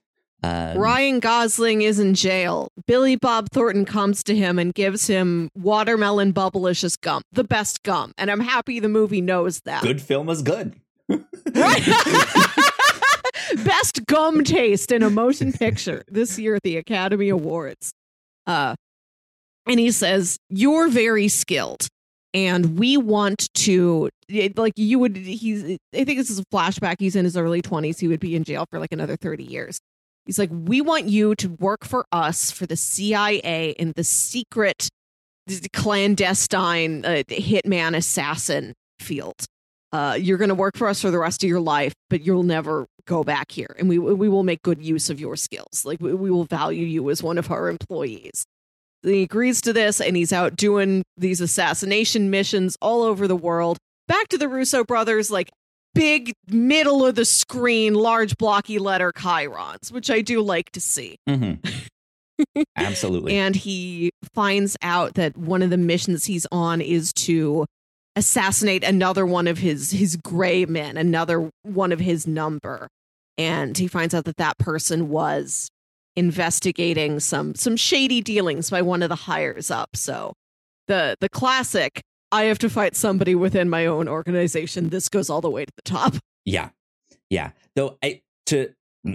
Um, 0.43 0.77
Ryan 0.77 1.19
Gosling 1.19 1.83
is 1.83 2.00
in 2.00 2.15
jail. 2.15 2.69
Billy 2.88 3.15
Bob 3.15 3.50
Thornton 3.51 3.86
comes 3.86 4.24
to 4.24 4.36
him 4.36 4.57
and 4.57 4.74
gives 4.74 5.05
him 5.05 5.50
watermelon 5.55 6.33
bubblicious 6.33 7.00
gum, 7.00 7.21
the 7.31 7.43
best 7.43 7.83
gum. 7.83 8.12
And 8.17 8.31
I'm 8.31 8.39
happy 8.39 8.79
the 8.79 8.89
movie 8.89 9.21
knows 9.21 9.62
that. 9.65 9.83
Good 9.83 10.01
film 10.01 10.29
is 10.29 10.41
good. 10.41 10.75
Right? 11.07 11.88
best 13.63 14.05
gum 14.05 14.43
taste 14.43 14.91
in 14.91 15.03
a 15.03 15.10
motion 15.10 15.53
picture 15.53 16.03
this 16.07 16.39
year 16.39 16.55
at 16.55 16.63
the 16.63 16.77
Academy 16.77 17.29
Awards. 17.29 17.91
Uh, 18.48 18.75
and 19.67 19.79
he 19.79 19.91
says, 19.91 20.38
You're 20.50 20.89
very 20.89 21.27
skilled. 21.27 21.88
And 22.33 22.79
we 22.79 22.95
want 22.95 23.53
to, 23.55 24.10
like, 24.55 24.74
you 24.77 25.00
would, 25.00 25.17
he's, 25.17 25.77
I 25.93 26.05
think 26.05 26.17
this 26.17 26.29
is 26.29 26.39
a 26.39 26.45
flashback. 26.45 26.95
He's 27.00 27.17
in 27.17 27.25
his 27.25 27.36
early 27.36 27.62
20s. 27.62 28.00
He 28.00 28.07
would 28.07 28.21
be 28.21 28.38
in 28.38 28.45
jail 28.45 28.65
for 28.71 28.79
like 28.79 28.93
another 28.93 29.17
30 29.17 29.43
years. 29.43 29.81
He's 30.25 30.40
like, 30.40 30.50
We 30.51 30.82
want 30.82 31.06
you 31.06 31.36
to 31.36 31.50
work 31.60 31.86
for 31.86 32.06
us 32.12 32.51
for 32.51 32.66
the 32.66 32.75
CIA 32.75 33.72
in 33.72 33.94
the 33.96 34.04
secret, 34.04 34.90
clandestine 35.74 37.06
uh, 37.06 37.24
hitman 37.28 37.96
assassin 37.96 38.74
field. 39.00 39.46
Uh, 39.94 40.18
you're 40.20 40.38
going 40.38 40.50
to 40.50 40.56
work 40.56 40.78
for 40.78 40.88
us 40.88 41.01
for 41.01 41.12
the 41.12 41.20
rest 41.20 41.44
of 41.44 41.50
your 41.50 41.60
life, 41.60 41.94
but 42.10 42.25
you'll 42.25 42.44
never 42.44 42.88
go 43.06 43.24
back 43.24 43.51
here, 43.51 43.75
and 43.78 43.90
we 43.90 44.00
we 44.00 44.30
will 44.30 44.44
make 44.44 44.62
good 44.62 44.82
use 44.82 45.10
of 45.10 45.20
your 45.20 45.36
skills. 45.36 45.84
Like 45.84 46.00
we, 46.00 46.13
we 46.13 46.32
will 46.32 46.46
value 46.46 46.86
you 46.86 47.10
as 47.10 47.22
one 47.22 47.38
of 47.38 47.51
our 47.51 47.70
employees. 47.70 48.46
He 49.04 49.24
agrees 49.24 49.62
to 49.62 49.74
this, 49.74 50.00
and 50.00 50.16
he's 50.16 50.32
out 50.32 50.56
doing 50.56 51.04
these 51.18 51.42
assassination 51.42 52.30
missions 52.30 52.78
all 52.82 53.04
over 53.04 53.28
the 53.28 53.36
world. 53.36 53.78
Back 54.08 54.28
to 54.30 54.38
the 54.38 54.48
Russo 54.48 54.84
brothers, 54.84 55.32
like 55.32 55.50
big 55.93 56.33
middle 56.48 57.05
of 57.05 57.15
the 57.15 57.25
screen, 57.25 57.93
large 57.93 58.38
blocky 58.38 58.79
letter 58.79 59.12
chyrons, 59.12 59.91
which 59.91 60.10
I 60.10 60.21
do 60.21 60.41
like 60.41 60.71
to 60.71 60.81
see. 60.81 61.17
Mhm. 61.27 61.60
Absolutely. 62.75 63.38
And 63.38 63.55
he 63.55 64.12
finds 64.33 64.75
out 64.81 65.13
that 65.15 65.38
one 65.38 65.62
of 65.62 65.69
the 65.69 65.77
missions 65.77 66.25
he's 66.25 66.48
on 66.51 66.81
is 66.81 67.13
to 67.13 67.65
assassinate 68.15 68.83
another 68.83 69.25
one 69.25 69.48
of 69.48 69.57
his 69.60 69.91
his 69.91 70.15
gray 70.17 70.65
men, 70.65 70.98
another 70.98 71.50
one 71.63 71.91
of 71.91 72.00
his 72.00 72.27
number. 72.27 72.88
And 73.38 73.77
he 73.77 73.88
finds 73.88 74.13
out 74.13 74.25
that 74.25 74.38
that 74.38 74.57
person 74.57 75.10
was 75.10 75.69
investigating 76.15 77.19
some 77.19 77.55
some 77.55 77.77
shady 77.77 78.21
dealings 78.21 78.69
by 78.69 78.81
one 78.81 79.01
of 79.03 79.10
the 79.10 79.15
hires 79.15 79.71
up. 79.71 79.89
So 79.95 80.33
the 80.88 81.15
the 81.21 81.29
classic 81.29 82.01
I 82.32 82.44
have 82.44 82.60
to 82.60 82.70
fight 82.70 82.96
somebody 82.96 83.36
within 83.36 83.70
my 83.70 83.86
own 83.86 84.08
organization. 84.08 84.90
This 84.90 85.10
goes 85.10 85.30
all 85.30 85.42
the 85.42 85.50
way 85.50 85.66
to 85.66 85.72
the 85.76 85.82
top. 85.84 86.16
Yeah. 86.46 86.70
Yeah. 87.30 87.52
Though 87.76 87.98
I 88.04 88.22
to 88.48 88.70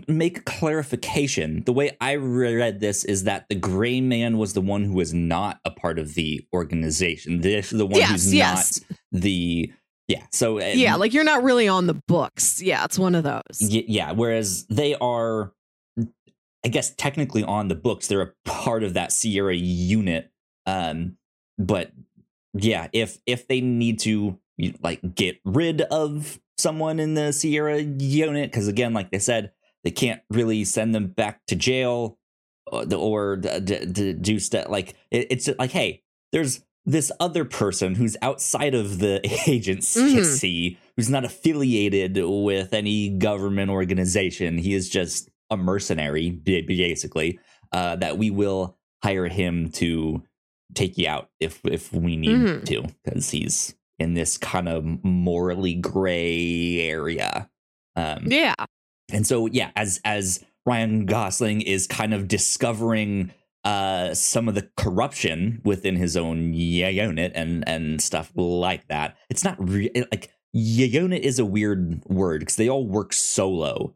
make 0.09 0.45
clarification, 0.45 1.63
the 1.65 1.73
way 1.73 1.97
I 2.01 2.17
read 2.17 2.81
this 2.81 3.05
is 3.05 3.25
that 3.25 3.47
the 3.49 3.55
gray 3.55 4.01
man 4.01 4.37
was 4.39 4.53
the 4.53 4.61
one 4.61 4.85
who 4.85 4.95
was 4.95 5.15
not 5.15 5.61
a 5.65 5.71
part 5.71 5.99
of 5.99 6.15
the 6.15 6.47
organization. 6.53 7.41
This 7.41 7.71
the 7.71 7.87
one 7.87 7.99
Yes, 8.01 8.11
who's 8.11 8.35
yes. 8.35 8.81
not 8.91 8.99
the 9.23 9.73
yeah. 10.09 10.23
So 10.33 10.59
uh, 10.61 10.65
Yeah, 10.75 10.97
like 10.97 11.13
you're 11.15 11.25
not 11.25 11.43
really 11.43 11.69
on 11.69 11.87
the 11.87 12.01
books. 12.09 12.61
Yeah, 12.63 12.85
it's 12.85 12.99
one 12.99 13.15
of 13.15 13.25
those. 13.25 13.43
y- 13.61 13.85
yeah, 13.89 14.13
whereas 14.13 14.67
they 14.67 14.95
are 14.97 15.53
I 16.65 16.69
guess 16.69 16.95
technically 16.97 17.45
on 17.45 17.69
the 17.69 17.75
books, 17.77 18.09
they're 18.09 18.23
a 18.23 18.33
part 18.45 18.83
of 18.83 18.95
that 18.95 19.13
Sierra 19.13 19.55
unit. 19.55 20.31
Um 20.67 21.17
but 21.59 21.93
yeah, 22.57 22.89
if 22.93 23.19
if 23.27 23.49
they 23.49 23.61
need 23.61 23.99
to 24.01 24.39
like 24.83 25.01
get 25.15 25.39
rid 25.45 25.83
of 25.83 26.39
someone 26.59 26.99
in 26.99 27.15
the 27.15 27.33
Sierra 27.33 27.81
unit, 27.81 28.51
because 28.51 28.69
again, 28.69 28.93
like 28.95 29.11
they 29.11 29.19
said, 29.19 29.53
they 29.85 29.91
can't 29.91 30.23
really 30.31 30.65
send 30.65 30.95
them 30.95 31.09
back 31.09 31.45
to 31.47 31.57
jail 31.57 32.19
or, 32.67 32.85
or 32.95 33.37
d- 33.37 33.87
d- 33.87 34.13
do 34.15 34.39
stuff 34.39 34.69
like 34.69 34.95
it, 35.11 35.27
it's 35.31 35.49
like, 35.59 35.71
hey, 35.71 36.03
there's 36.33 36.65
this 36.85 37.11
other 37.19 37.45
person 37.45 37.95
who's 37.95 38.17
outside 38.23 38.75
of 38.75 38.99
the 38.99 39.21
agency 39.47 40.79
who's 40.97 41.11
not 41.11 41.25
affiliated 41.25 42.19
with 42.23 42.73
any 42.73 43.11
government 43.11 43.71
organization. 43.71 44.57
He 44.59 44.73
is 44.75 44.89
just 44.89 45.29
a 45.51 45.57
mercenary, 45.57 46.31
basically. 46.31 47.39
Uh, 47.73 47.97
that 47.97 48.17
we 48.17 48.31
will 48.31 48.79
hire 49.03 49.29
him 49.29 49.71
to 49.71 50.23
take 50.75 50.99
you 50.99 51.09
out 51.09 51.31
if 51.41 51.61
if 51.65 51.93
we 51.93 52.17
need 52.17 52.31
Mhm. 52.37 52.65
to, 52.67 52.83
because 53.05 53.31
he's 53.31 53.75
in 53.99 54.15
this 54.15 54.37
kind 54.37 54.69
of 54.69 54.85
morally 55.05 55.75
gray 55.75 56.81
area. 56.81 57.49
Um, 57.97 58.27
Yeah. 58.31 58.55
and 59.13 59.27
so 59.27 59.47
yeah 59.47 59.71
as 59.77 60.01
as 60.05 60.45
ryan 60.67 61.07
gosling 61.07 61.61
is 61.63 61.87
kind 61.87 62.13
of 62.13 62.27
discovering 62.27 63.31
uh 63.65 64.13
some 64.15 64.49
of 64.49 64.55
the 64.57 64.69
corruption 64.77 65.61
within 65.65 65.95
his 65.97 66.17
own 66.17 66.53
unit 66.53 67.33
and 67.37 67.67
and 67.69 68.01
stuff 68.03 68.33
like 68.35 68.87
that 68.89 69.17
it's 69.31 69.45
not 69.45 69.57
re- 69.61 69.91
like 70.13 70.31
unit 70.53 71.23
is 71.23 71.39
a 71.39 71.45
weird 71.45 72.03
word 72.07 72.41
because 72.41 72.57
they 72.57 72.69
all 72.69 72.85
work 72.87 73.13
solo 73.13 73.95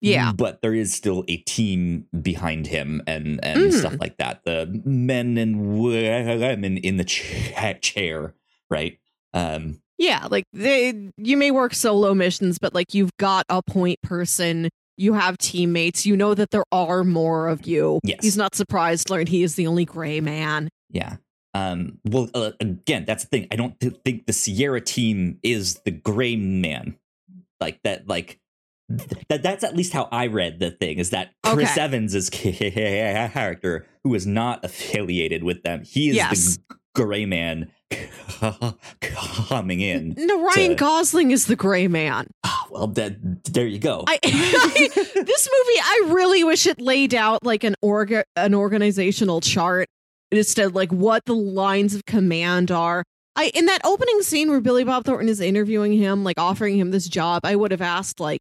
Yeah. 0.00 0.32
but 0.32 0.62
there 0.62 0.74
is 0.74 0.92
still 0.94 1.24
a 1.28 1.38
team 1.38 2.06
behind 2.22 2.66
him 2.68 3.02
and 3.06 3.40
and 3.44 3.72
Mhm. 3.72 3.72
stuff 3.78 3.94
like 4.00 4.16
that 4.18 4.44
the 4.44 4.80
men 4.84 5.36
and 5.38 5.78
women 5.80 6.76
in 6.78 6.96
the 6.98 7.04
cha- 7.04 7.72
chair 7.80 8.34
right 8.70 8.98
um 9.34 9.80
Yeah, 9.98 10.28
like 10.30 10.44
they 10.52 11.10
you 11.16 11.36
may 11.36 11.50
work 11.50 11.74
solo 11.74 12.14
missions, 12.14 12.58
but 12.58 12.72
like 12.74 12.94
you've 12.94 13.16
got 13.18 13.44
a 13.48 13.60
point 13.62 14.00
person, 14.02 14.68
you 14.96 15.14
have 15.14 15.36
teammates, 15.38 16.06
you 16.06 16.16
know 16.16 16.34
that 16.34 16.50
there 16.50 16.64
are 16.70 17.02
more 17.02 17.48
of 17.48 17.66
you. 17.66 17.98
Yes. 18.04 18.20
He's 18.22 18.36
not 18.36 18.54
surprised 18.54 19.08
to 19.08 19.14
learn 19.14 19.26
he 19.26 19.42
is 19.42 19.56
the 19.56 19.66
only 19.66 19.84
gray 19.84 20.20
man. 20.20 20.68
Yeah. 20.90 21.16
Um, 21.54 21.98
well, 22.04 22.28
uh, 22.34 22.52
again, 22.60 23.04
that's 23.06 23.24
the 23.24 23.28
thing. 23.30 23.48
I 23.50 23.56
don't 23.56 23.78
th- 23.80 23.94
think 24.04 24.26
the 24.26 24.32
Sierra 24.32 24.80
team 24.80 25.38
is 25.42 25.80
the 25.84 25.90
gray 25.90 26.36
man. 26.36 26.96
Like 27.60 27.80
that, 27.82 28.06
like 28.06 28.38
that. 28.88 29.42
That's 29.42 29.64
at 29.64 29.76
least 29.76 29.92
how 29.92 30.08
I 30.12 30.26
read 30.28 30.58
the 30.60 30.70
thing. 30.70 30.98
Is 30.98 31.10
that 31.10 31.30
Chris 31.44 31.70
Okay. 31.72 31.80
Evans' 31.80 32.14
is 32.14 32.28
a 32.44 33.30
character, 33.32 33.86
who 34.04 34.14
is 34.14 34.26
not 34.26 34.64
affiliated 34.64 35.44
with 35.44 35.62
them, 35.62 35.82
he 35.84 36.10
is 36.10 36.16
Yes. 36.16 36.58
the 36.68 36.76
gray 36.94 37.26
man 37.26 37.70
coming 39.00 39.80
in. 39.80 40.14
No, 40.16 40.42
Ryan 40.42 40.70
to- 40.70 40.74
Gosling 40.76 41.30
is 41.30 41.46
the 41.46 41.56
gray 41.56 41.88
man. 41.88 42.28
Ah, 42.44 42.66
well, 42.70 42.86
that, 42.88 43.16
there 43.52 43.66
you 43.66 43.78
go. 43.78 44.04
I, 44.06 44.18
this 44.22 45.04
movie, 45.14 45.80
I 45.80 46.08
really 46.08 46.44
wish 46.44 46.66
it 46.66 46.80
laid 46.80 47.14
out 47.14 47.44
like 47.44 47.64
an 47.64 47.74
org 47.82 48.14
an 48.36 48.54
organizational 48.54 49.40
chart 49.40 49.88
instead, 50.30 50.74
like 50.74 50.92
what 50.92 51.24
the 51.24 51.34
lines 51.34 51.94
of 51.94 52.04
command 52.06 52.70
are. 52.70 53.04
I 53.36 53.50
in 53.54 53.66
that 53.66 53.80
opening 53.84 54.22
scene 54.22 54.50
where 54.50 54.60
Billy 54.60 54.84
Bob 54.84 55.04
Thornton 55.04 55.28
is 55.28 55.40
interviewing 55.40 55.92
him, 55.92 56.24
like 56.24 56.38
offering 56.38 56.76
him 56.78 56.90
this 56.90 57.08
job, 57.08 57.42
I 57.44 57.54
would 57.56 57.70
have 57.70 57.82
asked 57.82 58.20
like. 58.20 58.40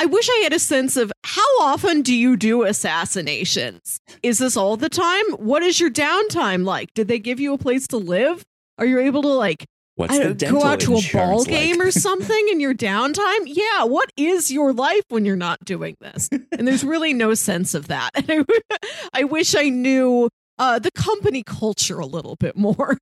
I 0.00 0.06
wish 0.06 0.28
I 0.30 0.40
had 0.44 0.52
a 0.52 0.58
sense 0.58 0.96
of 0.96 1.12
how 1.24 1.60
often 1.60 2.02
do 2.02 2.14
you 2.14 2.36
do 2.36 2.62
assassinations? 2.62 4.00
Is 4.22 4.38
this 4.38 4.56
all 4.56 4.76
the 4.76 4.88
time? 4.88 5.24
What 5.38 5.62
is 5.62 5.80
your 5.80 5.90
downtime 5.90 6.64
like? 6.64 6.94
Did 6.94 7.08
they 7.08 7.18
give 7.18 7.40
you 7.40 7.52
a 7.54 7.58
place 7.58 7.86
to 7.88 7.96
live? 7.96 8.44
Are 8.78 8.86
you 8.86 9.00
able 9.00 9.22
to 9.22 9.28
like 9.28 9.66
What's 9.96 10.14
I 10.14 10.32
don't- 10.32 10.38
go 10.52 10.62
out 10.62 10.78
to 10.80 10.94
a 10.94 11.00
ball 11.12 11.40
like? 11.40 11.48
game 11.48 11.80
or 11.80 11.90
something 12.06 12.48
in 12.50 12.60
your 12.60 12.74
downtime. 12.74 13.40
Yeah, 13.46 13.84
what 13.84 14.10
is 14.16 14.50
your 14.52 14.72
life 14.72 15.02
when 15.08 15.24
you're 15.24 15.34
not 15.34 15.64
doing 15.64 15.96
this? 16.00 16.28
And 16.52 16.68
there's 16.68 16.84
really 16.84 17.12
no 17.12 17.34
sense 17.34 17.74
of 17.74 17.88
that. 17.88 18.10
And 18.28 18.46
I, 18.70 18.78
I 19.12 19.24
wish 19.24 19.56
I 19.56 19.68
knew 19.68 20.28
uh, 20.60 20.78
the 20.78 20.92
company 20.92 21.42
culture 21.42 21.98
a 21.98 22.06
little 22.06 22.36
bit 22.36 22.56
more. 22.56 22.96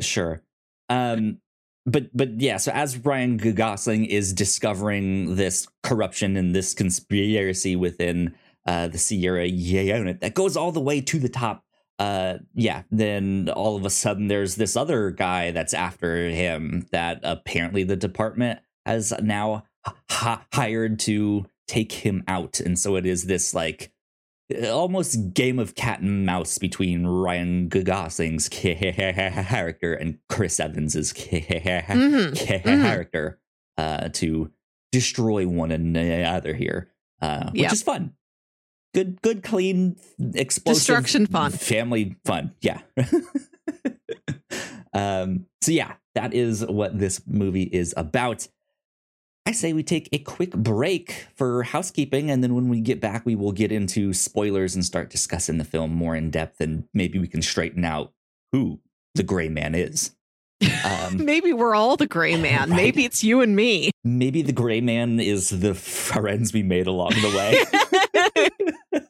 Sure. 0.00 0.42
Um 0.90 1.38
but 1.86 2.16
but 2.16 2.40
yeah, 2.40 2.56
so 2.56 2.72
as 2.72 2.98
Ryan 2.98 3.36
Gosling 3.36 4.04
is 4.04 4.32
discovering 4.32 5.36
this 5.36 5.66
corruption 5.82 6.36
and 6.36 6.54
this 6.54 6.74
conspiracy 6.74 7.76
within 7.76 8.34
uh 8.66 8.88
the 8.88 8.98
Sierra 8.98 9.46
unit 9.46 10.20
that 10.20 10.34
goes 10.34 10.56
all 10.56 10.72
the 10.72 10.80
way 10.80 11.00
to 11.00 11.18
the 11.18 11.28
top. 11.28 11.64
Uh 11.98 12.38
yeah, 12.54 12.82
then 12.90 13.50
all 13.54 13.76
of 13.76 13.84
a 13.84 13.90
sudden 13.90 14.28
there's 14.28 14.56
this 14.56 14.76
other 14.76 15.10
guy 15.10 15.50
that's 15.50 15.74
after 15.74 16.28
him 16.28 16.86
that 16.92 17.20
apparently 17.22 17.84
the 17.84 17.96
department 17.96 18.60
has 18.86 19.12
now 19.20 19.64
h- 19.86 20.38
hired 20.52 20.98
to 21.00 21.46
take 21.66 21.92
him 21.92 22.22
out. 22.28 22.60
And 22.60 22.78
so 22.78 22.96
it 22.96 23.06
is 23.06 23.24
this 23.24 23.54
like 23.54 23.92
almost 24.70 25.34
game 25.34 25.58
of 25.58 25.74
cat 25.74 26.00
and 26.00 26.24
mouse 26.26 26.58
between 26.58 27.06
Ryan 27.06 27.68
Gosling's 27.68 28.48
character 28.50 29.94
and 29.94 30.18
Chris 30.28 30.58
Evans's 30.60 31.12
Mhm. 31.16 32.36
character 32.36 33.38
uh, 33.78 34.08
to 34.14 34.50
destroy 34.90 35.46
one 35.48 35.70
another 35.70 36.54
here, 36.54 36.90
uh, 37.20 37.50
which 37.50 37.62
Yep. 37.62 37.72
is 37.72 37.82
fun. 37.82 38.12
Good, 38.94 39.22
good, 39.22 39.42
clean, 39.42 39.96
explosive 40.34 40.80
Destruction 40.80 41.26
fun. 41.26 41.50
family 41.52 42.16
fun. 42.26 42.52
Yeah. 42.60 42.80
um. 44.92 45.46
So 45.62 45.72
yeah, 45.72 45.94
that 46.14 46.34
is 46.34 46.64
what 46.66 46.98
this 46.98 47.22
movie 47.26 47.62
is 47.62 47.94
about. 47.96 48.46
I 49.44 49.52
say 49.52 49.72
we 49.72 49.82
take 49.82 50.08
a 50.12 50.18
quick 50.18 50.52
break 50.52 51.26
for 51.34 51.64
housekeeping, 51.64 52.30
and 52.30 52.44
then 52.44 52.54
when 52.54 52.68
we 52.68 52.80
get 52.80 53.00
back, 53.00 53.26
we 53.26 53.34
will 53.34 53.50
get 53.50 53.72
into 53.72 54.12
spoilers 54.12 54.74
and 54.76 54.84
start 54.84 55.10
discussing 55.10 55.58
the 55.58 55.64
film 55.64 55.92
more 55.92 56.14
in 56.14 56.30
depth, 56.30 56.60
and 56.60 56.84
maybe 56.94 57.18
we 57.18 57.26
can 57.26 57.42
straighten 57.42 57.84
out 57.84 58.12
who 58.52 58.80
the 59.14 59.24
Gray 59.24 59.48
Man 59.48 59.74
is. 59.74 60.14
Um, 60.84 61.24
maybe 61.24 61.52
we're 61.52 61.74
all 61.74 61.96
the 61.96 62.06
Gray 62.06 62.36
Man. 62.40 62.70
Right. 62.70 62.76
Maybe 62.76 63.04
it's 63.04 63.24
you 63.24 63.40
and 63.40 63.56
me. 63.56 63.90
Maybe 64.04 64.42
the 64.42 64.52
Gray 64.52 64.80
Man 64.80 65.18
is 65.18 65.50
the 65.50 65.74
friends 65.74 66.52
we 66.52 66.62
made 66.62 66.86
along 66.86 67.10
the 67.10 67.70
way. 68.92 69.00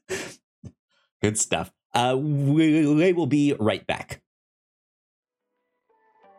Good 1.22 1.38
stuff. 1.38 1.70
Uh, 1.94 2.16
we, 2.18 2.86
we 2.86 3.12
will 3.12 3.26
be 3.26 3.52
right 3.52 3.86
back. 3.86 4.21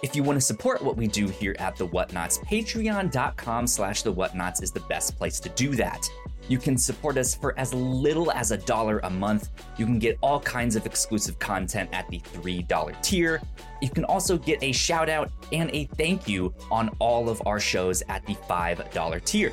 If 0.00 0.14
you 0.14 0.22
want 0.22 0.36
to 0.36 0.40
support 0.40 0.80
what 0.80 0.96
we 0.96 1.08
do 1.08 1.26
here 1.26 1.56
at 1.58 1.74
The 1.74 1.88
Whatnauts, 1.88 2.38
patreon.com 2.44 3.66
slash 3.66 4.02
The 4.02 4.14
Whatnauts 4.14 4.62
is 4.62 4.70
the 4.70 4.80
best 4.80 5.18
place 5.18 5.40
to 5.40 5.48
do 5.50 5.74
that. 5.74 6.08
You 6.46 6.56
can 6.56 6.78
support 6.78 7.18
us 7.18 7.34
for 7.34 7.58
as 7.58 7.74
little 7.74 8.30
as 8.30 8.52
a 8.52 8.56
dollar 8.56 9.00
a 9.00 9.10
month. 9.10 9.50
You 9.76 9.84
can 9.86 9.98
get 9.98 10.16
all 10.22 10.40
kinds 10.40 10.76
of 10.76 10.86
exclusive 10.86 11.38
content 11.40 11.90
at 11.92 12.08
the 12.08 12.20
$3 12.20 13.02
tier. 13.02 13.42
You 13.82 13.90
can 13.90 14.04
also 14.04 14.38
get 14.38 14.62
a 14.62 14.70
shout 14.70 15.08
out 15.08 15.32
and 15.52 15.68
a 15.74 15.86
thank 15.96 16.28
you 16.28 16.54
on 16.70 16.90
all 17.00 17.28
of 17.28 17.42
our 17.44 17.58
shows 17.58 18.02
at 18.08 18.24
the 18.24 18.34
$5 18.34 19.24
tier. 19.24 19.52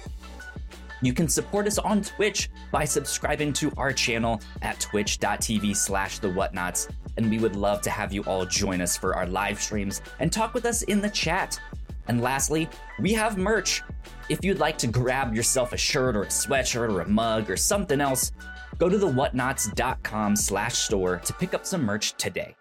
You 1.01 1.13
can 1.13 1.27
support 1.27 1.67
us 1.67 1.77
on 1.77 2.01
Twitch 2.01 2.49
by 2.71 2.85
subscribing 2.85 3.53
to 3.53 3.71
our 3.77 3.93
channel 3.93 4.41
at 4.61 4.79
twitch.tv 4.79 5.75
slash 5.75 6.19
the 6.19 6.29
whatnauts 6.29 6.89
and 7.17 7.29
we 7.29 7.39
would 7.39 7.55
love 7.55 7.81
to 7.81 7.89
have 7.89 8.13
you 8.13 8.23
all 8.23 8.45
join 8.45 8.81
us 8.81 8.97
for 8.97 9.15
our 9.15 9.25
live 9.27 9.61
streams 9.61 10.01
and 10.19 10.31
talk 10.31 10.53
with 10.53 10.65
us 10.65 10.81
in 10.83 11.01
the 11.01 11.09
chat. 11.09 11.59
And 12.07 12.21
lastly, 12.21 12.69
we 12.99 13.13
have 13.13 13.37
merch. 13.37 13.81
If 14.29 14.43
you'd 14.43 14.59
like 14.59 14.77
to 14.79 14.87
grab 14.87 15.33
yourself 15.33 15.73
a 15.73 15.77
shirt 15.77 16.15
or 16.15 16.23
a 16.23 16.27
sweatshirt 16.27 16.91
or 16.91 17.01
a 17.01 17.07
mug 17.07 17.49
or 17.49 17.57
something 17.57 18.01
else, 18.01 18.31
go 18.77 18.89
to 18.89 18.97
the 18.97 19.07
whatnauts.com 19.07 20.35
slash 20.35 20.75
store 20.75 21.17
to 21.17 21.33
pick 21.33 21.53
up 21.53 21.65
some 21.65 21.83
merch 21.83 22.15
today. 22.17 22.55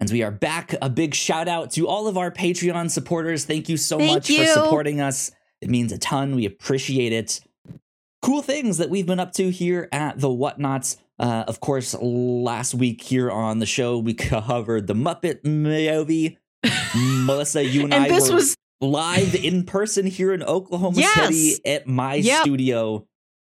And 0.00 0.10
we 0.10 0.22
are 0.22 0.30
back. 0.30 0.74
A 0.82 0.88
big 0.90 1.14
shout 1.14 1.48
out 1.48 1.70
to 1.72 1.86
all 1.88 2.06
of 2.08 2.16
our 2.18 2.30
Patreon 2.30 2.90
supporters. 2.90 3.44
Thank 3.44 3.68
you 3.68 3.76
so 3.76 3.98
Thank 3.98 4.12
much 4.12 4.30
you. 4.30 4.38
for 4.38 4.46
supporting 4.46 5.00
us. 5.00 5.30
It 5.60 5.70
means 5.70 5.92
a 5.92 5.98
ton. 5.98 6.34
We 6.34 6.44
appreciate 6.46 7.12
it. 7.12 7.40
Cool 8.22 8.42
things 8.42 8.78
that 8.78 8.90
we've 8.90 9.06
been 9.06 9.20
up 9.20 9.32
to 9.34 9.50
here 9.50 9.88
at 9.92 10.18
the 10.20 10.28
Whatnauts. 10.28 10.96
Uh, 11.18 11.44
of 11.46 11.60
course, 11.60 11.94
last 12.00 12.74
week 12.74 13.02
here 13.02 13.30
on 13.30 13.58
the 13.58 13.66
show, 13.66 13.98
we 13.98 14.14
covered 14.14 14.86
the 14.86 14.94
Muppet 14.94 15.44
movie. 15.44 16.38
Melissa, 16.96 17.64
you 17.64 17.84
and, 17.84 17.94
and 17.94 18.04
I 18.04 18.08
this 18.08 18.28
were 18.28 18.36
was 18.36 18.56
live 18.80 19.34
in 19.34 19.64
person 19.64 20.06
here 20.06 20.32
in 20.32 20.42
Oklahoma 20.42 20.98
Yes. 20.98 21.28
City 21.28 21.54
at 21.64 21.86
my 21.86 22.14
Yep. 22.16 22.42
studio. 22.42 23.06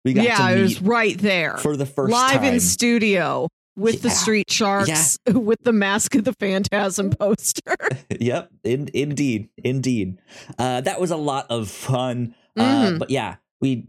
We 0.05 0.13
got 0.13 0.24
yeah, 0.25 0.38
to 0.38 0.51
it 0.53 0.55
meet 0.55 0.62
was 0.63 0.81
right 0.81 1.17
there. 1.17 1.57
for 1.57 1.75
the 1.75 1.86
first 1.86 2.12
Live 2.12 2.36
time. 2.41 2.53
in 2.53 2.60
studio 2.62 3.50
with 3.77 4.01
the 4.01 4.10
Street 4.10 4.50
Sharks, 4.51 5.17
with 5.27 5.60
the 5.63 5.72
Mask 5.72 6.15
of 6.15 6.25
the 6.25 6.34
Phantasm 6.34 7.12
poster. 7.12 7.75
yep, 8.19 8.50
in, 8.63 8.89
indeed, 8.93 9.48
indeed. 9.63 10.17
Uh, 10.60 10.81
that 10.81 11.00
was 11.00 11.12
a 11.12 11.17
lot 11.17 11.46
of 11.50 11.69
fun. 11.69 12.36
Uh, 12.57 12.63
Mhm. 12.91 13.00
but 13.00 13.10
yeah, 13.12 13.36
we 13.62 13.88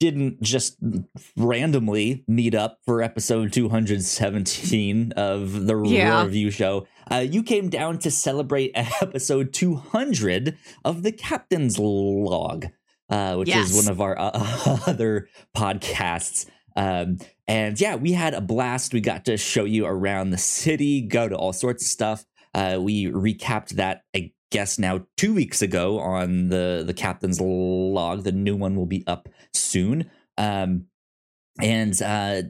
didn't 0.00 0.40
just 0.42 0.76
randomly 1.36 2.24
meet 2.28 2.54
up 2.54 2.78
for 2.84 3.02
episode 3.02 3.52
217 3.52 5.12
of 5.12 5.66
the 5.66 5.82
Yeah. 5.84 6.24
review 6.24 6.50
show. 6.50 6.86
Uh, 7.10 7.16
you 7.28 7.42
came 7.42 7.68
down 7.68 7.98
to 8.00 8.10
celebrate 8.10 8.72
episode 9.02 9.52
200 9.52 10.56
of 10.84 11.02
the 11.02 11.12
Captain's 11.12 11.78
Log, 11.78 12.66
uh, 13.08 13.36
which 13.36 13.48
Yes. 13.48 13.70
is 13.70 13.76
one 13.76 13.90
of 13.92 14.00
our 14.00 14.18
uh, 14.18 14.30
other 14.86 15.28
podcasts. 15.56 16.46
Um, 16.76 17.18
and 17.46 17.80
yeah, 17.80 17.96
we 17.96 18.12
had 18.12 18.34
a 18.34 18.40
blast. 18.40 18.92
We 18.94 19.00
got 19.00 19.24
to 19.26 19.36
show 19.36 19.64
you 19.64 19.86
around 19.86 20.30
the 20.30 20.38
city, 20.38 21.00
go 21.02 21.28
to 21.28 21.36
all 21.36 21.52
sorts 21.52 21.84
of 21.84 21.88
stuff. 21.88 22.24
Uh, 22.54 22.78
we 22.80 23.06
recapped 23.06 23.70
that, 23.70 24.02
I 24.14 24.32
guess, 24.50 24.78
now 24.78 25.06
two 25.16 25.34
weeks 25.34 25.62
ago 25.62 25.98
on 25.98 26.48
the 26.48 26.82
the 26.86 26.94
captain's 26.94 27.40
log. 27.40 28.24
The 28.24 28.32
new 28.32 28.56
one 28.56 28.76
will 28.76 28.86
be 28.86 29.04
up 29.06 29.28
soon. 29.52 30.10
Um, 30.38 30.86
and 31.60 32.00
uh, 32.02 32.42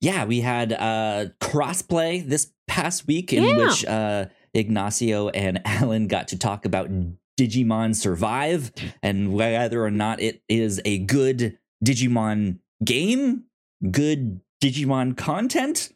yeah, 0.00 0.24
we 0.24 0.40
had 0.40 0.72
uh, 0.72 1.26
crossplay 1.40 2.26
this 2.26 2.52
past 2.66 3.06
week 3.06 3.32
in 3.32 3.44
Yeah. 3.44 3.56
which 3.56 3.84
uh, 3.84 4.26
Ignacio 4.54 5.28
and 5.30 5.60
Alan 5.66 6.06
got 6.06 6.28
to 6.28 6.38
talk 6.38 6.64
about 6.64 6.90
Digimon 7.38 7.94
Survive 7.94 8.72
and 9.02 9.32
whether 9.32 9.84
or 9.84 9.90
not 9.90 10.20
it 10.20 10.42
is 10.48 10.80
a 10.84 10.98
good 10.98 11.58
Digimon 11.84 12.58
game, 12.84 13.44
good 13.90 14.40
Digimon 14.62 15.16
content. 15.16 15.92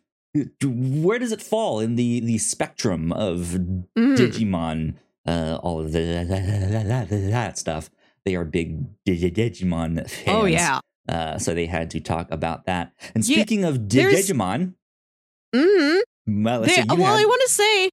Where 0.64 1.18
does 1.18 1.32
it 1.32 1.42
fall 1.42 1.80
in 1.80 1.96
the 1.96 2.20
the 2.20 2.38
spectrum 2.38 3.12
of 3.12 3.58
Mm. 3.98 4.16
Digimon? 4.16 4.94
Uh, 5.26 5.58
all 5.62 5.80
of 5.80 5.92
the 5.92 6.24
that 7.30 7.58
stuff. 7.58 7.90
They 8.24 8.34
are 8.34 8.44
big 8.44 8.86
Digimon 9.06 10.08
fans. 10.08 10.24
Oh 10.28 10.44
yeah. 10.46 10.80
Uh, 11.08 11.38
so 11.38 11.52
they 11.54 11.66
had 11.66 11.90
to 11.90 12.00
talk 12.00 12.30
about 12.30 12.66
that. 12.66 12.92
And 13.14 13.24
Yeah, 13.28 13.36
speaking 13.36 13.64
of 13.64 13.88
there's- 13.88 14.30
Digimon, 14.30 14.74
hmm 15.54 15.96
Melissa, 16.26 16.74
There, 16.74 16.84
you 16.96 17.02
well, 17.02 17.16
had- 17.16 17.22
I 17.22 17.26
want 17.26 17.42
to 17.46 17.52
say 17.52 17.90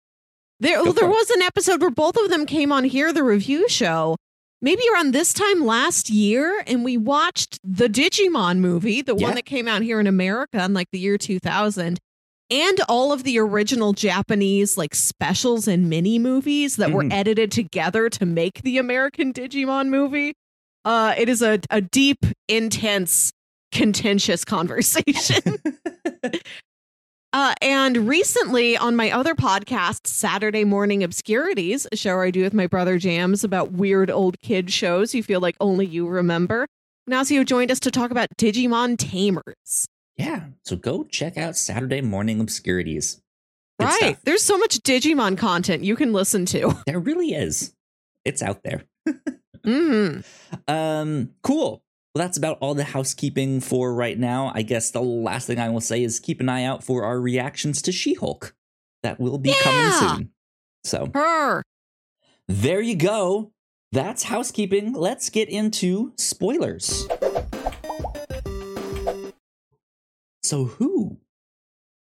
there 0.59 0.83
there 0.93 1.05
it. 1.05 1.09
was 1.09 1.29
an 1.31 1.41
episode 1.41 1.81
where 1.81 1.89
both 1.89 2.15
of 2.17 2.29
them 2.29 2.45
came 2.45 2.71
on 2.71 2.83
here, 2.83 3.11
the 3.11 3.23
review 3.23 3.67
show, 3.67 4.15
maybe 4.61 4.81
around 4.93 5.13
this 5.13 5.33
time 5.33 5.65
last 5.65 6.09
year, 6.09 6.63
and 6.67 6.83
we 6.83 6.97
watched 6.97 7.59
the 7.63 7.87
Digimon 7.87 8.59
movie, 8.59 9.01
the 9.01 9.15
Yeah. 9.15 9.27
one 9.27 9.35
that 9.35 9.45
came 9.45 9.67
out 9.67 9.81
here 9.81 9.99
in 9.99 10.07
America 10.07 10.63
in 10.63 10.73
like 10.73 10.87
the 10.91 10.99
year 10.99 11.17
2000, 11.17 11.97
and 12.51 12.79
all 12.89 13.11
of 13.13 13.23
the 13.23 13.37
original 13.39 13.93
Japanese 13.93 14.77
like 14.77 14.95
specials 14.95 15.67
and 15.67 15.89
mini 15.89 16.17
movies 16.19 16.77
that 16.77 16.91
were 16.91 17.03
Mhm. 17.03 17.13
edited 17.13 17.51
together 17.51 18.09
to 18.09 18.25
make 18.25 18.61
the 18.63 18.77
American 18.77 19.31
Digimon 19.33 19.89
movie. 19.89 20.33
Uh, 20.85 21.13
it 21.17 21.29
is 21.29 21.41
a, 21.41 21.59
a 21.69 21.81
deep, 21.81 22.25
intense, 22.47 23.31
contentious 23.71 24.43
conversation. 24.45 25.41
Uh, 27.31 27.53
and 27.61 28.07
recently 28.07 28.75
on 28.75 28.95
my 28.95 29.11
other 29.11 29.35
podcast, 29.35 30.07
Saturday 30.07 30.63
Morning 30.63 31.03
Obscurities, 31.03 31.85
a 31.91 31.95
show 31.95 32.19
I 32.19 32.31
do 32.31 32.41
with 32.41 32.55
my 32.55 32.65
brother 32.65 32.97
Jams 32.97 33.43
about 33.43 33.71
weird 33.71 34.09
old 34.09 34.39
kid 34.39 34.71
shows 34.71 35.13
you 35.13 35.21
feel 35.21 35.39
like 35.39 35.55
only 35.59 35.85
you 35.85 36.07
remember, 36.07 36.65
Ignacio 37.05 37.43
joined 37.43 37.69
us 37.69 37.79
to 37.81 37.91
talk 37.91 38.09
about 38.09 38.29
Digimon 38.37 38.97
Tamers. 38.97 39.87
yeah. 40.17 40.45
So 40.65 40.75
go 40.75 41.03
check 41.03 41.37
out 41.37 41.55
Saturday 41.55 42.01
Morning 42.01 42.39
Obscurities. 42.39 43.21
Good 43.79 43.85
right. 43.85 43.97
stuff. 43.99 44.17
There's 44.23 44.43
so 44.43 44.57
much 44.57 44.79
Digimon 44.79 45.37
content 45.37 45.83
you 45.83 45.95
can 45.95 46.11
listen 46.13 46.45
to. 46.47 46.75
There 46.87 46.99
really 46.99 47.33
is. 47.33 47.73
It's 48.25 48.41
out 48.41 48.63
there. 48.63 48.85
hmm 49.63 50.19
Um, 50.67 51.29
cool. 51.43 51.83
Well, 52.15 52.25
that's 52.25 52.37
about 52.37 52.57
all 52.59 52.73
the 52.73 52.83
housekeeping 52.85 53.61
for 53.61 53.93
right 53.93 54.17
now. 54.17 54.51
I 54.55 54.63
guess 54.63 54.89
the 54.91 55.01
last 55.01 55.45
thing 55.47 55.59
I 55.59 55.69
will 55.69 55.81
say 55.81 56.03
is 56.03 56.19
keep 56.19 56.39
an 56.41 56.49
eye 56.49 56.63
out 56.63 56.83
for 56.83 57.03
our 57.03 57.19
reactions 57.21 57.81
to 57.83 57.91
She 57.91 58.15
Hulk. 58.15 58.55
That 59.03 59.19
will 59.19 59.37
be 59.37 59.49
Yeah. 59.49 59.55
coming 59.61 59.91
soon. 59.91 60.31
So 60.83 61.11
Her. 61.13 61.61
there 62.47 62.81
you 62.81 62.95
go. 62.95 63.51
That's 63.91 64.23
housekeeping. 64.23 64.93
Let's 64.93 65.29
get 65.29 65.49
into 65.49 66.13
spoilers. 66.17 67.07
So, 70.43 70.65
who 70.65 71.17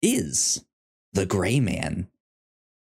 is 0.00 0.64
the 1.12 1.26
Gray 1.26 1.60
Man? 1.60 2.08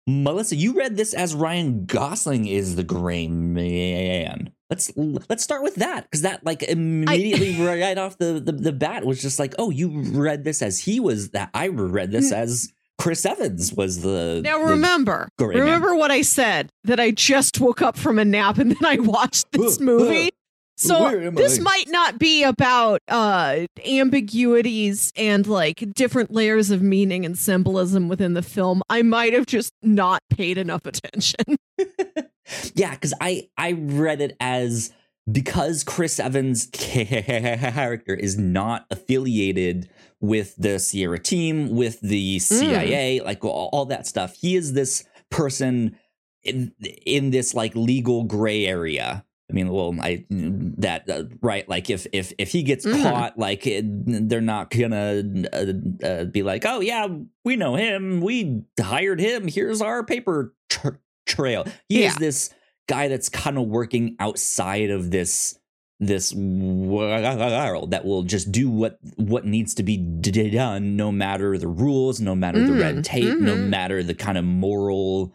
Melissa, 0.06 0.56
you 0.56 0.74
read 0.74 0.98
this 0.98 1.14
as 1.14 1.34
Ryan 1.36 1.86
Gosling 1.86 2.48
is 2.48 2.76
the 2.76 2.84
Gray 2.84 3.28
Man. 3.28 4.52
Let's 4.70 4.92
let's 4.98 5.44
start 5.44 5.64
with 5.64 5.76
that 5.76 6.04
because 6.04 6.24
that 6.24 6.46
like 6.46 6.62
immediately 6.64 7.56
right 7.66 7.98
off 7.98 8.18
the, 8.18 8.42
the 8.44 8.52
the 8.52 8.74
bat 8.74 9.06
was 9.06 9.22
just 9.22 9.40
like, 9.40 9.56
oh, 9.58 9.70
you 9.70 10.02
read 10.02 10.44
this 10.44 10.62
as 10.62 10.80
he 10.80 11.00
was 11.00 11.30
that. 11.30 11.50
I 11.54 11.68
read 11.68 12.12
this 12.12 12.32
mm. 12.32 12.38
as 12.38 12.74
Chris 12.98 13.26
Evans 13.26 13.74
was 13.74 14.02
the 14.02 14.42
Now 14.44 14.60
the 14.60 14.72
remember, 14.72 15.30
Man. 15.40 15.50
remember 15.50 15.96
what 15.96 16.12
I 16.12 16.22
said 16.22 16.70
that 16.84 17.00
I 17.00 17.12
just 17.12 17.62
woke 17.62 17.82
up 17.82 17.98
from 17.98 18.20
a 18.20 18.26
nap 18.26 18.58
and 18.58 18.72
then 18.72 18.86
I 18.86 18.98
watched 18.98 19.52
this 19.52 19.80
movie. 19.80 20.32
So 20.78 21.32
this 21.32 21.60
might 21.60 21.88
not 21.88 22.20
be 22.20 22.44
about 22.44 23.02
uh 23.08 23.66
ambiguities 23.86 25.12
and 25.16 25.46
like 25.48 25.84
different 25.94 26.32
layers 26.32 26.70
of 26.70 26.82
meaning 26.82 27.26
and 27.26 27.38
symbolism 27.38 28.08
within 28.08 28.34
the 28.34 28.44
film. 28.44 28.82
I 28.90 29.02
might 29.02 29.34
have 29.34 29.48
just 29.48 29.74
not 29.82 30.22
paid 30.30 30.58
enough 30.58 30.86
attention. 30.86 31.58
yeah, 32.76 32.92
because 32.92 33.14
I 33.20 33.50
I 33.58 33.72
read 33.74 34.22
it 34.22 34.38
as 34.40 34.94
because 35.30 35.84
Chris 35.84 36.20
Evans' 36.20 36.68
character 36.68 38.14
is 38.14 38.38
not 38.38 38.86
affiliated 38.92 39.90
with 40.20 40.56
the 40.58 40.80
Sierra 40.80 41.20
team, 41.20 41.76
with 41.76 42.00
the 42.02 42.40
CIA, 42.40 43.20
like 43.22 43.44
all, 43.44 43.70
all 43.74 43.86
that 43.86 44.08
stuff. 44.08 44.36
He 44.36 44.56
is 44.56 44.74
this 44.74 45.04
person 45.30 45.98
in 46.44 46.74
in 47.06 47.32
this 47.32 47.54
like 47.54 47.76
legal 47.76 48.24
gray 48.24 48.66
area. 48.66 49.26
I 49.50 49.54
mean, 49.54 49.70
well, 49.70 49.96
I 50.02 50.26
that 50.30 51.10
uh, 51.10 51.24
right. 51.42 51.68
Like, 51.70 51.90
if 51.90 52.06
if 52.12 52.34
if 52.38 52.52
he 52.52 52.64
gets 52.64 52.86
Mhm. 52.86 53.02
caught, 53.02 53.40
like 53.40 53.66
it, 53.66 53.86
they're 54.30 54.42
not 54.42 54.70
gonna 54.72 55.24
uh, 55.54 56.06
uh, 56.06 56.24
be 56.26 56.44
like, 56.44 56.66
oh 56.66 56.82
yeah, 56.82 57.08
we 57.46 57.56
know 57.56 57.76
him, 57.76 58.20
we 58.22 58.64
hired 58.80 59.22
him. 59.22 59.48
Here's 59.48 59.82
our 59.82 60.04
paper 60.04 60.54
tr- 60.70 61.00
trail. 61.26 61.66
He 61.88 62.04
is 62.04 62.16
this 62.18 62.50
guy 62.88 63.08
that's 63.08 63.30
kind 63.30 63.58
of 63.58 63.68
working 63.68 64.16
outside 64.20 64.90
of 64.92 65.12
this 65.12 65.58
this 66.00 66.34
world 66.34 67.92
that 67.92 68.06
will 68.06 68.24
just 68.24 68.52
do 68.52 68.70
what 68.70 69.00
what 69.16 69.46
needs 69.46 69.74
to 69.76 69.84
be 69.84 69.98
d- 69.98 70.50
done, 70.52 70.96
no 70.96 71.12
matter 71.12 71.58
the 71.58 71.68
rules, 71.68 72.20
no 72.20 72.36
matter 72.36 72.64
the 72.64 72.74
red 72.74 72.98
Mm, 72.98 73.04
tape, 73.04 73.40
no 73.40 73.56
mhm. 73.56 73.70
matter 73.70 74.04
the 74.04 74.14
kind 74.14 74.38
of 74.38 74.44
moral 74.46 75.34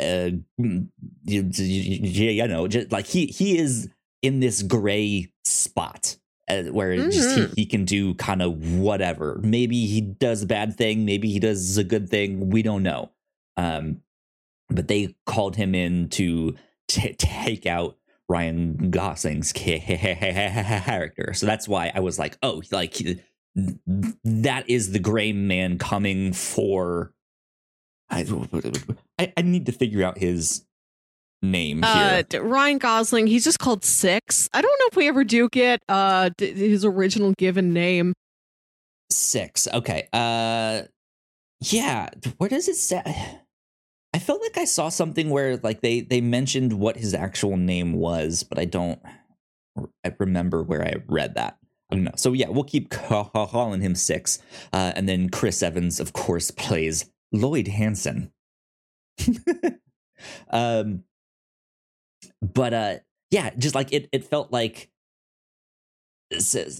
uh, 0.00 0.30
you, 0.58 0.88
you, 1.24 2.30
you 2.30 2.48
know, 2.48 2.66
just 2.68 2.90
like 2.92 3.06
he 3.06 3.26
he 3.26 3.58
is 3.58 3.88
in 4.22 4.40
this 4.40 4.62
gray 4.62 5.30
spot 5.44 6.16
uh, 6.48 6.62
where 6.64 6.92
it 6.92 7.10
just 7.12 7.36
he, 7.36 7.42
Mhm. 7.44 7.54
he 7.56 7.66
can 7.66 7.84
do 7.84 8.14
kind 8.14 8.42
of 8.42 8.74
whatever. 8.74 9.40
Maybe 9.42 9.86
he 9.86 10.00
does 10.00 10.42
a 10.42 10.46
bad 10.46 10.76
thing, 10.76 11.04
maybe 11.04 11.28
he 11.30 11.38
does 11.38 11.76
a 11.76 11.84
good 11.84 12.08
thing. 12.08 12.50
We 12.50 12.62
don't 12.62 12.82
know. 12.82 13.10
Um, 13.56 14.02
but 14.68 14.88
they 14.88 15.14
called 15.26 15.56
him 15.56 15.74
in 15.74 16.08
to 16.10 16.56
t- 16.88 17.14
take 17.14 17.66
out 17.66 17.96
Ryan 18.28 18.90
Gosling's 18.90 19.52
character. 19.54 21.32
So 21.34 21.46
that's 21.46 21.68
why 21.68 21.92
I 21.94 22.00
was 22.00 22.18
like, 22.18 22.36
oh, 22.42 22.62
like 22.72 22.96
that 24.24 24.64
is 24.68 24.92
the 24.92 24.98
gray 24.98 25.32
man 25.32 25.78
coming 25.78 26.32
for. 26.32 27.12
I, 28.10 28.24
I, 29.18 29.32
I 29.36 29.42
need 29.42 29.66
to 29.66 29.72
figure 29.72 30.04
out 30.04 30.18
his 30.18 30.64
name 31.42 31.82
Uh, 31.84 32.22
here. 32.30 32.42
Ryan 32.42 32.78
Gosling, 32.78 33.26
he's 33.26 33.44
just 33.44 33.58
called 33.58 33.84
Six. 33.84 34.48
I 34.52 34.62
don't 34.62 34.78
know 34.80 34.86
if 34.90 34.96
we 34.96 35.08
ever 35.08 35.24
do 35.24 35.48
get 35.48 35.80
uh 35.88 36.30
his 36.38 36.84
original 36.84 37.32
given 37.38 37.72
name. 37.72 38.12
Six. 39.10 39.68
Okay. 39.72 40.08
Uh, 40.12 40.82
yeah. 41.60 42.10
Where 42.38 42.48
does 42.48 42.68
it 42.68 42.76
say? 42.76 43.02
I 44.14 44.18
felt 44.18 44.40
like 44.40 44.56
I 44.56 44.64
saw 44.64 44.88
something 44.88 45.30
where 45.30 45.58
like 45.58 45.80
they 45.80 46.00
they 46.00 46.20
mentioned 46.20 46.72
what 46.74 46.96
his 46.96 47.12
actual 47.14 47.56
name 47.56 47.92
was, 47.92 48.42
but 48.42 48.58
I 48.58 48.64
don't. 48.64 49.00
I 50.04 50.14
remember 50.18 50.62
where 50.62 50.82
I 50.82 50.94
read 51.06 51.34
that. 51.34 51.58
I 51.90 51.94
don't 51.96 52.04
know. 52.04 52.12
So 52.16 52.32
yeah, 52.32 52.48
we'll 52.48 52.64
keep 52.64 52.90
calling 52.90 53.80
him 53.80 53.94
Six, 53.94 54.38
uh, 54.72 54.92
and 54.96 55.08
then 55.08 55.28
Chris 55.28 55.62
Evans, 55.62 56.00
of 56.00 56.12
course, 56.12 56.50
plays 56.50 57.10
Lloyd 57.32 57.68
Hansen. 57.68 58.32
um, 60.50 61.04
but 62.42 62.74
uh, 62.74 62.94
yeah, 63.30 63.50
just 63.56 63.74
like 63.74 63.92
it, 63.92 64.08
it 64.12 64.24
felt 64.24 64.52
like 64.52 64.90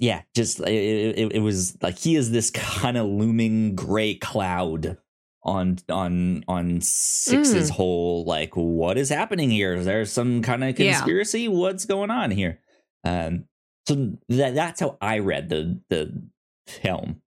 yeah 0.01 0.23
just 0.35 0.59
it, 0.61 0.67
it, 0.69 1.33
it 1.37 1.39
was 1.39 1.81
like 1.81 1.97
he 1.99 2.17
is 2.17 2.33
this 2.33 2.51
kind 2.51 2.97
of 2.97 3.07
looming 3.07 3.77
gray 3.77 4.13
cloud 4.15 4.99
on 5.45 5.79
on 5.89 6.43
on 6.49 6.81
six's 6.81 7.71
whole 7.71 8.25
like 8.25 8.57
what 8.57 8.99
is 8.99 9.09
happening 9.09 9.51
here? 9.51 9.75
Is 9.75 9.87
there 9.87 10.05
some 10.05 10.43
kind 10.43 10.65
of 10.65 10.79
Yeah. 10.79 10.99
conspiracy? 10.99 11.47
What's 11.47 11.85
going 11.85 12.11
on 12.11 12.33
here? 12.33 12.61
Um 13.05 13.45
so 13.87 14.19
that 14.29 14.57
that's 14.57 14.81
how 14.81 14.99
i 15.01 15.21
read 15.21 15.49
the 15.49 15.81
the 15.91 16.21
film 16.67 17.23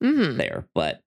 hmm 0.00 0.36
there 0.36 0.68
but 0.76 1.02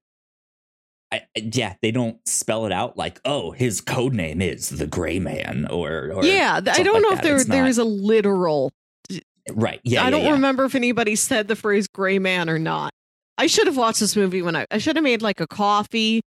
I, 1.14 1.22
yeah, 1.36 1.76
they 1.82 1.92
don't 1.92 2.18
spell 2.28 2.66
it 2.66 2.72
out 2.72 2.98
like, 2.98 3.20
oh, 3.26 3.52
his 3.52 3.82
code 3.82 4.14
name 4.14 4.42
is 4.42 4.70
the 4.70 4.88
Gray 4.88 5.20
Man, 5.20 5.68
or, 5.70 6.12
or 6.14 6.26
Yeah, 6.26 6.56
I 6.56 6.62
don't 6.84 6.94
like 6.94 7.02
know 7.04 7.10
that. 7.12 7.18
if 7.18 7.22
there 7.24 7.36
It's 7.36 7.46
there 7.46 7.62
not- 7.64 7.70
is 7.70 7.78
a 7.78 7.84
literal. 7.84 8.72
right. 9.52 9.80
Yeah, 9.84 10.02
I 10.02 10.06
yeah, 10.06 10.10
don't 10.10 10.24
yeah. 10.26 10.32
remember 10.32 10.66
if 10.66 10.76
anybody 10.76 11.16
said 11.16 11.48
the 11.48 11.56
phrase 11.56 11.88
"gray 11.88 12.20
man" 12.20 12.50
or 12.50 12.58
not. 12.60 12.92
I 13.38 13.48
should 13.48 13.68
have 13.68 13.78
watched 13.78 14.00
this 14.00 14.16
movie 14.16 14.42
when 14.42 14.56
I. 14.56 14.66
I 14.72 14.78
should 14.78 14.96
have 14.96 15.04
made 15.04 15.22
like 15.22 15.40
a 15.40 15.48
coffee, 15.48 16.22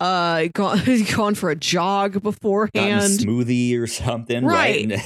uh, 0.00 0.46
gone 0.54 0.80
gone 1.14 1.34
for 1.34 1.50
a 1.50 1.56
jog 1.56 2.22
beforehand. 2.22 3.02
smoothie 3.20 3.78
or 3.78 3.86
something, 3.86 4.44
right? 4.44 4.88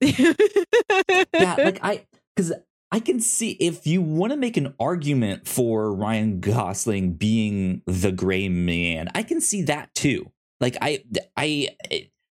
yeah, 0.00 1.54
like 1.58 1.78
I 1.82 2.04
because 2.34 2.52
I 2.90 3.00
can 3.00 3.20
see 3.20 3.50
if 3.52 3.86
you 3.86 4.00
want 4.00 4.32
to 4.32 4.36
make 4.36 4.56
an 4.56 4.74
argument 4.80 5.46
for 5.46 5.92
Ryan 5.92 6.40
Gosling 6.40 7.14
being 7.14 7.82
the 7.86 8.12
gray 8.12 8.48
man, 8.48 9.08
I 9.14 9.22
can 9.22 9.40
see 9.40 9.62
that 9.62 9.94
too. 9.94 10.32
Like 10.60 10.76
I 10.80 11.04
I 11.36 11.68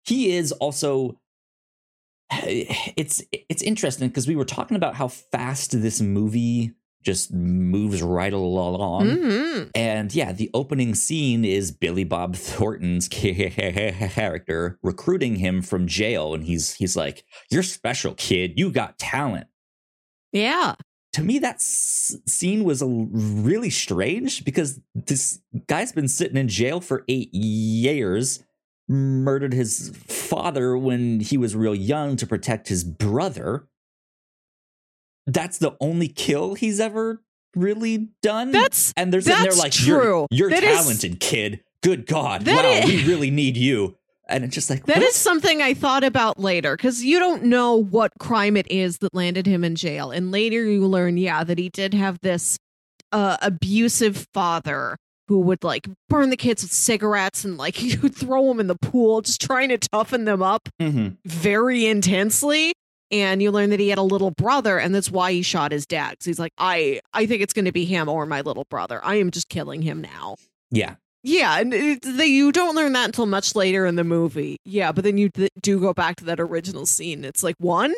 he 0.06 0.32
is 0.36 0.52
also 0.54 1.20
it's 2.32 3.22
it's 3.32 3.62
interesting 3.62 4.08
because 4.08 4.28
we 4.28 4.36
were 4.36 4.46
talking 4.46 4.78
about 4.78 4.96
how 4.96 5.10
fast 5.10 5.72
this 5.72 6.02
movie 6.02 6.74
just 7.04 7.32
moves 7.32 8.02
right 8.02 8.34
along. 8.34 9.06
Mhm. 9.08 9.70
And 9.76 10.14
yeah, 10.16 10.32
the 10.32 10.50
opening 10.56 10.96
scene 10.96 11.46
is 11.46 11.72
Billy 11.72 12.04
Bob 12.04 12.36
Thornton's 12.36 13.08
character 13.10 14.80
recruiting 14.82 15.36
him 15.36 15.62
from 15.62 15.86
jail, 15.86 16.34
and 16.34 16.44
he's 16.44 16.74
he's 16.74 16.96
like, 16.96 17.24
"You're 17.52 17.62
special, 17.62 18.16
kid. 18.16 18.54
You 18.56 18.72
got 18.72 18.98
talent." 18.98 19.48
Yeah, 20.36 20.76
To 21.14 21.24
me, 21.24 21.40
that 21.40 21.56
s- 21.56 22.18
scene 22.28 22.64
was 22.66 22.82
a 22.82 22.88
really 22.88 23.70
strange 23.70 24.44
because 24.44 24.82
this 24.94 25.40
guy's 25.68 25.92
been 25.94 26.08
sitting 26.10 26.36
in 26.38 26.48
jail 26.50 26.82
for 26.82 27.06
eight 27.08 27.34
years, 27.34 28.44
murdered 28.90 29.54
his 29.54 29.92
father 30.08 30.78
when 30.78 31.22
he 31.22 31.38
was 31.38 31.56
real 31.56 31.74
young 31.74 32.18
to 32.18 32.28
protect 32.28 32.68
his 32.68 32.84
brother. 32.84 33.66
That's 35.26 35.58
the 35.58 35.76
only 35.80 36.08
kill 36.08 36.54
he's 36.56 36.80
ever 36.80 37.24
really 37.56 38.10
done. 38.22 38.52
that's 38.52 38.94
and 38.98 39.12
they're 39.14 39.22
sitting 39.22 39.42
there 39.44 39.54
like, 39.54 39.72
true. 39.72 40.28
"You're, 40.30 40.50
you're 40.50 40.50
That 40.50 40.64
is- 40.64 40.78
talented, 40.78 41.20
kid. 41.20 41.64
Good 41.82 42.06
God, 42.08 42.46
wow, 42.46 42.62
is- 42.62 42.86
we 42.86 43.06
really 43.06 43.32
need 43.32 43.56
you." 43.58 43.96
And 44.28 44.44
it's 44.44 44.56
just 44.56 44.70
like 44.70 44.86
That 44.86 44.98
what? 44.98 45.04
is 45.06 45.16
something 45.16 45.62
I 45.62 45.74
thought 45.74 46.04
about 46.04 46.40
later 46.40 46.76
because 46.76 47.04
you 47.04 47.20
don't 47.20 47.44
know 47.44 47.76
what 47.76 48.12
crime 48.20 48.58
it 48.58 48.70
is 48.72 48.98
that 49.00 49.14
landed 49.14 49.46
him 49.46 49.64
in 49.64 49.76
jail. 49.76 50.10
And 50.12 50.32
later 50.32 50.64
you 50.66 50.86
learn, 50.88 51.18
yeah, 51.18 51.44
that 51.44 51.60
he 51.60 51.70
did 51.70 51.94
have 51.94 52.20
this 52.22 52.58
uh, 53.12 53.38
abusive 53.42 54.28
father 54.34 54.98
who 55.28 55.40
would 55.42 55.64
like 55.64 55.88
burn 56.10 56.30
the 56.30 56.38
kids 56.38 56.62
with 56.64 56.72
cigarettes 56.72 57.44
and 57.46 57.58
like 57.58 57.76
he 57.78 57.98
would 57.98 58.16
throw 58.16 58.48
them 58.48 58.60
in 58.60 58.68
the 58.68 58.76
pool, 58.76 59.22
just 59.22 59.42
trying 59.42 59.70
to 59.70 59.78
toughen 59.78 60.26
them 60.26 60.42
up 60.42 60.70
Mhm. 60.82 61.18
very 61.26 61.86
intensely. 61.86 62.74
And 63.12 63.42
you 63.42 63.52
learn 63.52 63.70
that 63.70 63.80
he 63.80 63.90
had 63.90 64.00
a 64.00 64.04
little 64.04 64.32
brother, 64.32 64.80
and 64.80 64.94
that's 64.94 65.12
why 65.12 65.32
he 65.32 65.44
shot 65.44 65.72
his 65.72 65.86
dad. 65.86 66.18
'Cause 66.18 66.26
he's 66.26 66.40
like, 66.40 66.52
I, 66.58 67.00
I 67.14 67.28
think 67.28 67.44
it's 67.44 67.54
going 67.54 67.66
to 67.66 67.72
be 67.72 67.86
him 67.86 68.10
or 68.10 68.26
my 68.26 68.42
little 68.42 68.66
brother. 68.72 69.00
I 69.06 69.16
am 69.16 69.30
just 69.30 69.48
killing 69.48 69.84
him 69.84 70.02
now. 70.02 70.36
Yeah, 70.72 70.96
Yeah, 71.28 71.58
and 71.60 71.74
it, 71.74 72.04
they, 72.04 72.28
you 72.28 72.52
don't 72.52 72.76
learn 72.76 72.94
that 72.94 73.06
until 73.06 73.26
much 73.26 73.56
later 73.56 73.88
in 73.88 73.96
the 73.96 74.04
movie. 74.04 74.58
Yeah, 74.64 74.92
but 74.92 75.04
then 75.04 75.18
you 75.18 75.30
th- 75.30 75.50
do 75.60 75.80
go 75.80 75.92
back 75.92 76.18
to 76.18 76.26
that 76.26 76.40
original 76.40 76.86
scene. 76.86 77.26
It's 77.26 77.42
like 77.42 77.56
one, 77.58 77.96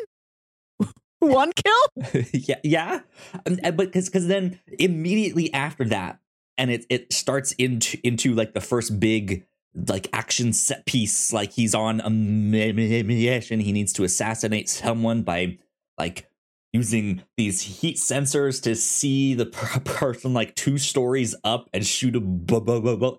one 1.18 1.52
kill. 1.52 2.22
yeah, 2.32 2.58
yeah. 2.64 3.00
And- 3.44 3.60
but 3.62 3.76
because 3.76 4.06
because 4.08 4.28
then 4.28 4.58
immediately 4.78 5.52
after 5.52 5.84
that, 5.86 6.18
and 6.56 6.70
it 6.70 6.86
it 6.88 7.12
starts 7.12 7.52
into 7.52 7.98
into 8.02 8.34
like 8.34 8.54
the 8.54 8.62
first 8.62 8.98
big 8.98 9.44
like 9.74 10.08
action 10.14 10.54
set 10.54 10.86
piece. 10.86 11.30
Like 11.30 11.52
he's 11.52 11.74
on 11.74 12.00
a 12.00 12.08
mi- 12.10 12.72
mi- 12.72 13.02
mission. 13.02 13.60
He 13.60 13.72
needs 13.72 13.92
to 13.92 14.04
assassinate 14.04 14.70
someone 14.70 15.22
by 15.22 15.58
like 15.98 16.30
using 16.72 17.22
these 17.36 17.62
heat 17.62 17.96
sensors 17.96 18.62
to 18.62 18.74
see 18.74 19.34
the 19.34 19.46
per- 19.46 19.80
person 19.80 20.34
like 20.34 20.54
two 20.54 20.78
stories 20.78 21.34
up 21.44 21.68
and 21.72 21.86
shoot 21.86 22.16
a 22.16 22.20
bu- 22.20 22.60
bu- 22.60 22.80
bu- 22.80 22.96
bu- 22.96 23.18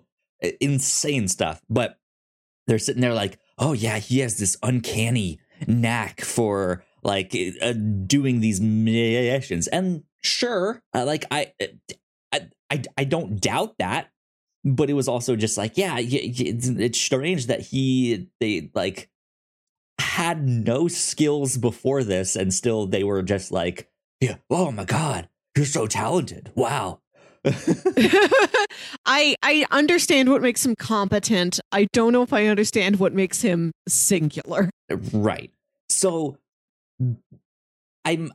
insane 0.60 1.28
stuff. 1.28 1.60
But 1.68 1.98
they're 2.66 2.78
sitting 2.78 3.02
there 3.02 3.14
like, 3.14 3.38
oh 3.58 3.72
yeah, 3.72 3.98
he 3.98 4.20
has 4.20 4.38
this 4.38 4.56
uncanny 4.62 5.40
knack 5.66 6.20
for 6.20 6.84
like 7.02 7.36
uh, 7.60 7.72
doing 7.72 8.40
these 8.40 8.60
missions. 8.60 9.66
And 9.68 10.04
sure, 10.22 10.82
uh, 10.94 11.04
like 11.04 11.24
I, 11.30 11.52
I, 12.32 12.48
I, 12.70 12.82
I 12.96 13.04
don't 13.04 13.40
doubt 13.40 13.78
that. 13.78 14.10
But 14.62 14.90
it 14.90 14.92
was 14.92 15.08
also 15.08 15.36
just 15.36 15.56
like, 15.56 15.78
yeah, 15.78 15.96
it's 15.98 17.00
strange 17.00 17.46
that 17.46 17.60
he 17.60 18.28
they 18.40 18.70
like 18.74 19.09
had 20.00 20.48
no 20.48 20.88
skills 20.88 21.56
before 21.56 22.02
this 22.02 22.34
and 22.36 22.52
still 22.52 22.86
they 22.86 23.04
were 23.04 23.22
just 23.22 23.52
like, 23.52 23.88
yeah, 24.20 24.36
oh 24.50 24.70
my 24.72 24.84
god, 24.84 25.28
you're 25.56 25.66
so 25.66 25.86
talented. 25.86 26.50
Wow. 26.54 27.00
I 29.06 29.34
I 29.42 29.64
understand 29.70 30.28
what 30.30 30.42
makes 30.42 30.64
him 30.64 30.76
competent. 30.76 31.58
I 31.72 31.86
don't 31.92 32.12
know 32.12 32.22
if 32.22 32.32
I 32.32 32.46
understand 32.46 32.98
what 32.98 33.12
makes 33.14 33.40
him 33.42 33.72
singular. 33.88 34.70
Right. 35.12 35.50
So 35.88 36.36
I'm 38.04 38.32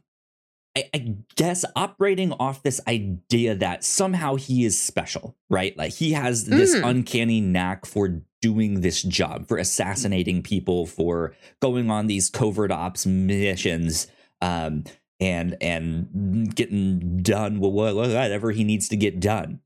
I, 0.78 0.89
I 0.93 1.15
guess 1.36 1.63
operating 1.75 2.34
off 2.34 2.63
this 2.63 2.82
idea 2.88 3.56
that 3.56 3.84
somehow 3.84 4.36
he 4.36 4.65
is 4.65 4.80
special, 4.80 5.36
right? 5.49 5.78
Like 5.78 5.93
he 5.93 6.12
has 6.13 6.45
this 6.45 6.75
Mm. 6.75 6.89
uncanny 6.89 7.41
knack 7.41 7.86
for 7.86 8.21
doing 8.45 8.81
this 8.81 9.01
job, 9.01 9.47
for 9.47 9.58
assassinating 9.58 10.43
people, 10.43 10.86
for 10.86 11.34
going 11.63 11.89
on 11.89 12.05
these 12.05 12.29
covert 12.29 12.71
ops 12.71 13.08
missions, 13.08 14.05
um, 14.39 14.84
and 15.19 15.58
and 15.62 16.53
getting 16.55 17.23
done 17.23 17.60
whatever 17.60 18.51
he 18.51 18.63
needs 18.63 18.88
to 18.89 18.95
get 18.95 19.19
done. 19.19 19.62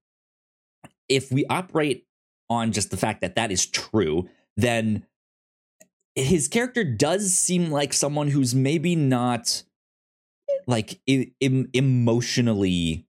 If 1.10 1.30
we 1.30 1.46
operate 1.48 2.08
on 2.50 2.72
just 2.72 2.90
the 2.90 2.96
fact 2.96 3.20
that 3.20 3.36
that 3.36 3.52
is 3.52 3.66
true, 3.66 4.30
then 4.56 5.06
his 6.16 6.48
character 6.48 6.86
does 6.86 7.34
seem 7.34 7.70
like 7.70 7.92
someone 7.92 8.30
who's 8.30 8.56
maybe 8.56 8.96
not 8.96 9.64
like 10.68 11.02
em- 11.06 11.70
emotionally 11.74 13.09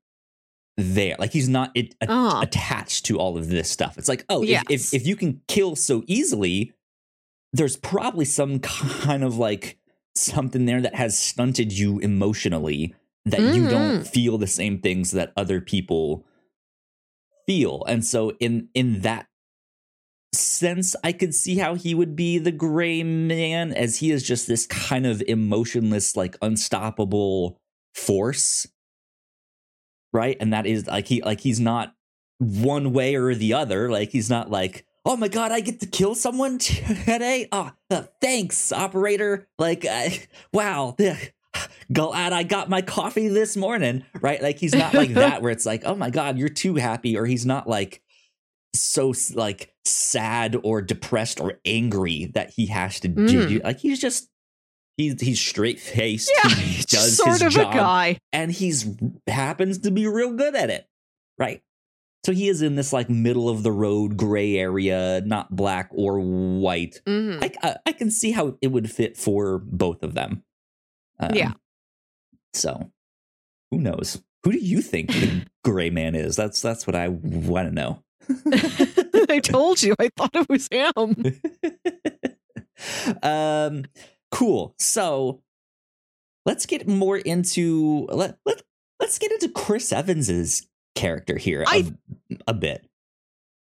there. 0.76 1.16
Like 1.18 1.33
he's 1.33 1.48
not 1.48 1.70
it, 1.74 1.94
a- 2.00 2.06
Ah. 2.09 2.40
attached 2.40 3.04
to 3.06 3.18
all 3.18 3.37
of 3.37 3.48
this 3.48 3.70
stuff. 3.70 3.98
It's 3.98 4.09
like 4.09 4.24
oh 4.28 4.42
if, 4.42 4.48
Yes. 4.48 4.62
if 4.70 4.94
if 4.94 5.06
you 5.06 5.16
can 5.16 5.40
kill 5.48 5.76
so 5.76 6.02
easily 6.06 6.72
there's 7.52 7.76
probably 7.76 8.24
some 8.24 8.59
kind 8.61 9.24
of 9.24 9.37
like 9.37 9.76
something 10.14 10.66
there 10.66 10.80
that 10.80 10.94
has 10.94 11.18
stunted 11.18 11.72
you 11.72 11.98
emotionally 11.98 12.94
that 13.26 13.54
you 13.54 13.68
don't 13.68 14.06
feel 14.06 14.38
the 14.38 14.46
same 14.46 14.78
things 14.80 15.11
that 15.12 15.33
other 15.37 15.61
people 15.61 16.24
feel. 17.46 17.85
And 17.87 18.04
so 18.04 18.30
in 18.40 18.68
in 18.74 19.00
that 19.00 19.26
sense 20.33 20.94
i 21.02 21.11
could 21.11 21.35
see 21.35 21.56
how 21.59 21.74
he 21.74 21.92
would 21.92 22.14
be 22.14 22.38
the 22.38 22.52
gray 22.52 23.02
man 23.02 23.72
as 23.72 23.96
he 23.96 24.12
is 24.12 24.22
just 24.22 24.46
this 24.46 24.64
kind 24.64 25.04
of 25.04 25.20
emotionless 25.26 26.14
like 26.16 26.37
unstoppable 26.40 27.59
force 27.96 28.64
right? 30.12 30.36
And 30.40 30.52
that 30.52 30.66
is 30.66 30.86
like 30.86 31.06
he 31.06 31.22
like 31.22 31.40
he's 31.40 31.60
not 31.60 31.94
one 32.38 32.92
way 32.92 33.14
or 33.16 33.34
the 33.34 33.52
other 33.52 33.90
like 33.90 34.10
he's 34.10 34.30
not 34.30 34.50
like 34.50 34.86
oh 35.04 35.14
my 35.14 35.28
god 35.28 35.52
i 35.52 35.60
get 35.60 35.78
to 35.80 35.86
kill 35.86 36.14
someone 36.14 36.56
today? 36.58 37.46
Oh 37.52 37.70
uh, 37.90 38.04
thanks 38.22 38.72
operator. 38.72 39.46
Like 39.58 39.84
uh, 39.84 40.08
wow 40.52 40.96
glad 41.92 42.32
i 42.32 42.42
got 42.44 42.68
my 42.70 42.80
coffee 42.80 43.28
this 43.28 43.56
morning 43.56 44.04
right? 44.20 44.40
Like 44.42 44.58
he's 44.58 44.74
not 44.74 44.94
like 44.94 45.12
that 45.14 45.42
where 45.42 45.50
it's 45.50 45.66
like 45.66 45.82
oh 45.84 45.94
my 45.96 46.08
god 46.10 46.38
you're 46.38 46.48
too 46.48 46.76
happy 46.76 47.18
or 47.18 47.26
he's 47.26 47.44
not 47.44 47.68
like 47.68 48.00
so 48.74 49.12
like 49.34 49.74
sad 49.84 50.56
or 50.62 50.80
depressed 50.80 51.40
or 51.40 51.54
angry 51.66 52.30
that 52.34 52.50
he 52.50 52.66
has 52.66 53.00
to 53.00 53.08
do 53.08 53.58
Mm. 53.58 53.64
like 53.64 53.80
he's 53.80 54.00
just 54.00 54.29
he's 55.00 55.20
he's 55.20 55.40
straight 55.40 55.80
faced 55.80 56.30
Yeah, 56.44 56.50
he 56.50 56.60
he's 56.72 56.86
does 56.86 57.16
sort 57.16 57.30
his 57.32 57.42
of 57.42 57.52
job 57.52 57.72
a 57.74 57.76
guy. 57.76 58.18
and 58.32 58.50
he's 58.52 58.86
happens 59.26 59.78
to 59.80 59.90
be 59.90 60.06
real 60.06 60.32
good 60.34 60.54
at 60.54 60.70
it 60.70 60.86
right 61.38 61.62
so 62.26 62.32
he 62.32 62.48
is 62.48 62.60
in 62.62 62.74
this 62.76 62.92
like 62.92 63.08
middle 63.08 63.48
of 63.48 63.62
the 63.62 63.72
road 63.72 64.16
gray 64.16 64.56
area 64.56 65.22
not 65.24 65.54
black 65.54 65.88
or 65.92 66.20
white 66.20 67.00
Mhm. 67.06 67.42
I, 67.42 67.50
I 67.68 67.76
I 67.86 67.92
can 67.92 68.10
see 68.10 68.32
how 68.32 68.56
it 68.60 68.68
would 68.68 68.90
fit 68.90 69.16
for 69.16 69.58
both 69.58 70.02
of 70.02 70.14
them 70.14 70.42
Um, 71.18 71.34
Yeah. 71.34 71.52
so 72.52 72.90
who 73.70 73.78
knows 73.78 74.22
who 74.44 74.52
do 74.52 74.58
you 74.58 74.82
think 74.82 75.08
the 75.10 75.46
gray 75.64 75.90
man 75.90 76.14
is 76.14 76.36
that's 76.36 76.60
that's 76.62 76.86
what 76.86 76.94
i 76.96 77.08
want 77.08 77.68
to 77.68 77.74
know 77.74 78.02
I 79.30 79.38
told 79.40 79.82
you. 79.82 79.94
I 79.98 80.08
thought 80.16 80.34
it 80.34 80.48
was 80.48 80.68
him. 80.70 81.14
um 83.22 83.84
cool 84.30 84.74
so 84.78 85.40
let's 86.46 86.66
get 86.66 86.86
more 86.88 87.18
into 87.18 88.06
let, 88.10 88.38
let 88.44 88.62
let's 88.98 89.18
get 89.18 89.32
into 89.32 89.48
chris 89.48 89.92
evans's 89.92 90.66
character 90.94 91.36
here 91.36 91.64
I- 91.66 91.92
a, 92.30 92.36
a 92.48 92.54
bit 92.54 92.86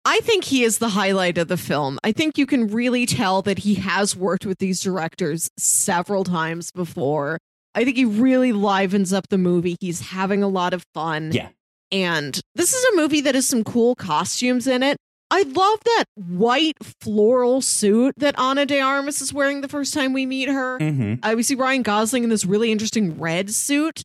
I 0.09 0.21
think 0.21 0.45
he 0.45 0.63
is 0.63 0.77
the 0.77 0.87
highlight 0.87 1.37
of 1.37 1.49
the 1.49 1.57
film. 1.57 1.99
I 2.01 2.13
think 2.13 2.37
you 2.37 2.45
can 2.45 2.67
really 2.67 3.05
tell 3.05 3.41
that 3.41 3.57
he 3.59 3.75
has 3.75 4.15
worked 4.15 4.45
with 4.45 4.57
these 4.57 4.79
directors 4.79 5.49
several 5.59 6.23
times 6.23 6.71
before. 6.71 7.39
I 7.75 7.83
think 7.83 7.97
he 7.97 8.05
really 8.05 8.53
livens 8.53 9.11
up 9.11 9.27
the 9.27 9.37
movie. 9.37 9.75
He's 9.81 9.99
having 9.99 10.43
a 10.43 10.47
lot 10.47 10.73
of 10.73 10.85
fun. 10.93 11.33
Yeah. 11.33 11.49
And 11.91 12.39
this 12.55 12.73
is 12.73 12.85
a 12.85 12.95
movie 12.95 13.19
that 13.19 13.35
has 13.35 13.47
some 13.47 13.65
cool 13.65 13.95
costumes 13.95 14.65
in 14.65 14.81
it. 14.81 14.95
I 15.29 15.43
love 15.43 15.79
that 15.83 16.05
white 16.15 16.77
floral 17.01 17.61
suit 17.61 18.15
that 18.17 18.37
Ana 18.39 18.65
de 18.65 18.79
Armas 18.79 19.21
is 19.21 19.33
wearing 19.33 19.61
the 19.61 19.67
first 19.67 19.93
time 19.93 20.13
we 20.13 20.25
meet 20.25 20.49
her. 20.49 20.79
mm-hmm. 20.79 21.15
Uh, 21.23 21.33
we 21.35 21.43
see 21.43 21.55
Ryan 21.55 21.83
Gosling 21.83 22.23
in 22.23 22.29
this 22.29 22.45
really 22.45 22.71
interesting 22.71 23.19
red 23.19 23.49
suit, 23.49 24.03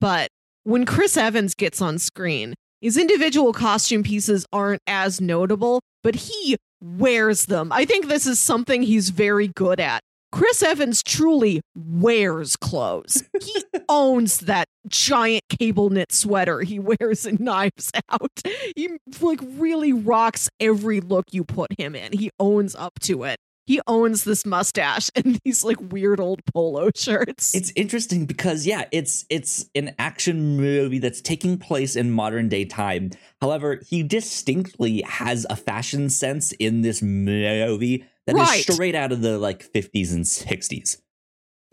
but 0.00 0.28
when 0.64 0.86
Chris 0.86 1.16
Evans 1.16 1.54
gets 1.54 1.82
on 1.82 1.98
screen, 1.98 2.54
his 2.80 2.96
individual 2.96 3.52
costume 3.52 4.02
pieces 4.02 4.46
aren't 4.52 4.80
as 4.86 5.20
notable, 5.20 5.80
but 6.02 6.14
he 6.14 6.56
wears 6.80 7.46
them. 7.46 7.70
I 7.70 7.84
think 7.84 8.08
this 8.08 8.26
is 8.26 8.40
something 8.40 8.82
he's 8.82 9.10
very 9.10 9.48
good 9.48 9.78
at. 9.78 10.02
Chris 10.32 10.62
Evans 10.62 11.02
truly 11.02 11.60
wears 11.76 12.56
clothes. 12.56 13.22
He 13.40 13.62
owns 13.88 14.38
that 14.38 14.66
giant 14.88 15.44
cable 15.50 15.90
knit 15.90 16.10
sweater 16.10 16.62
he 16.62 16.78
wears 16.78 17.26
in 17.26 17.36
Knives 17.38 17.90
Out. 18.10 18.30
He 18.74 18.96
like 19.20 19.40
really 19.42 19.92
rocks 19.92 20.48
every 20.58 21.00
look 21.00 21.26
you 21.32 21.44
put 21.44 21.78
him 21.78 21.94
in. 21.94 22.12
He 22.14 22.30
owns 22.40 22.74
up 22.74 22.98
to 23.00 23.24
it. 23.24 23.36
He 23.66 23.80
owns 23.86 24.24
this 24.24 24.44
mustache 24.44 25.08
and 25.14 25.38
these 25.44 25.62
like 25.62 25.76
weird 25.92 26.18
old 26.18 26.40
polo 26.52 26.90
shirts. 26.96 27.54
it's 27.54 27.72
interesting 27.76 28.26
because 28.26 28.66
yeah 28.66 28.86
it's 28.90 29.24
it's 29.30 29.66
an 29.74 29.94
action 29.98 30.56
movie 30.56 30.98
that's 30.98 31.20
taking 31.20 31.58
place 31.58 31.94
in 31.94 32.10
modern 32.10 32.48
day 32.48 32.64
time 32.64 33.10
however 33.40 33.80
he 33.86 34.02
distinctly 34.02 35.02
has 35.02 35.46
a 35.48 35.56
fashion 35.56 36.10
sense 36.10 36.52
in 36.52 36.82
this 36.82 37.02
movie 37.02 38.04
that 38.26 38.36
is 38.36 38.40
Right. 38.42 38.62
straight 38.72 38.94
out 38.94 39.12
of 39.12 39.20
the 39.22 39.38
like 39.38 39.70
50s 39.72 40.12
and 40.12 40.24
60s 40.24 40.98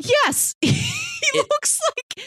yes, 0.01 0.55
he 0.61 0.71
looks 1.35 1.77
like 1.97 2.25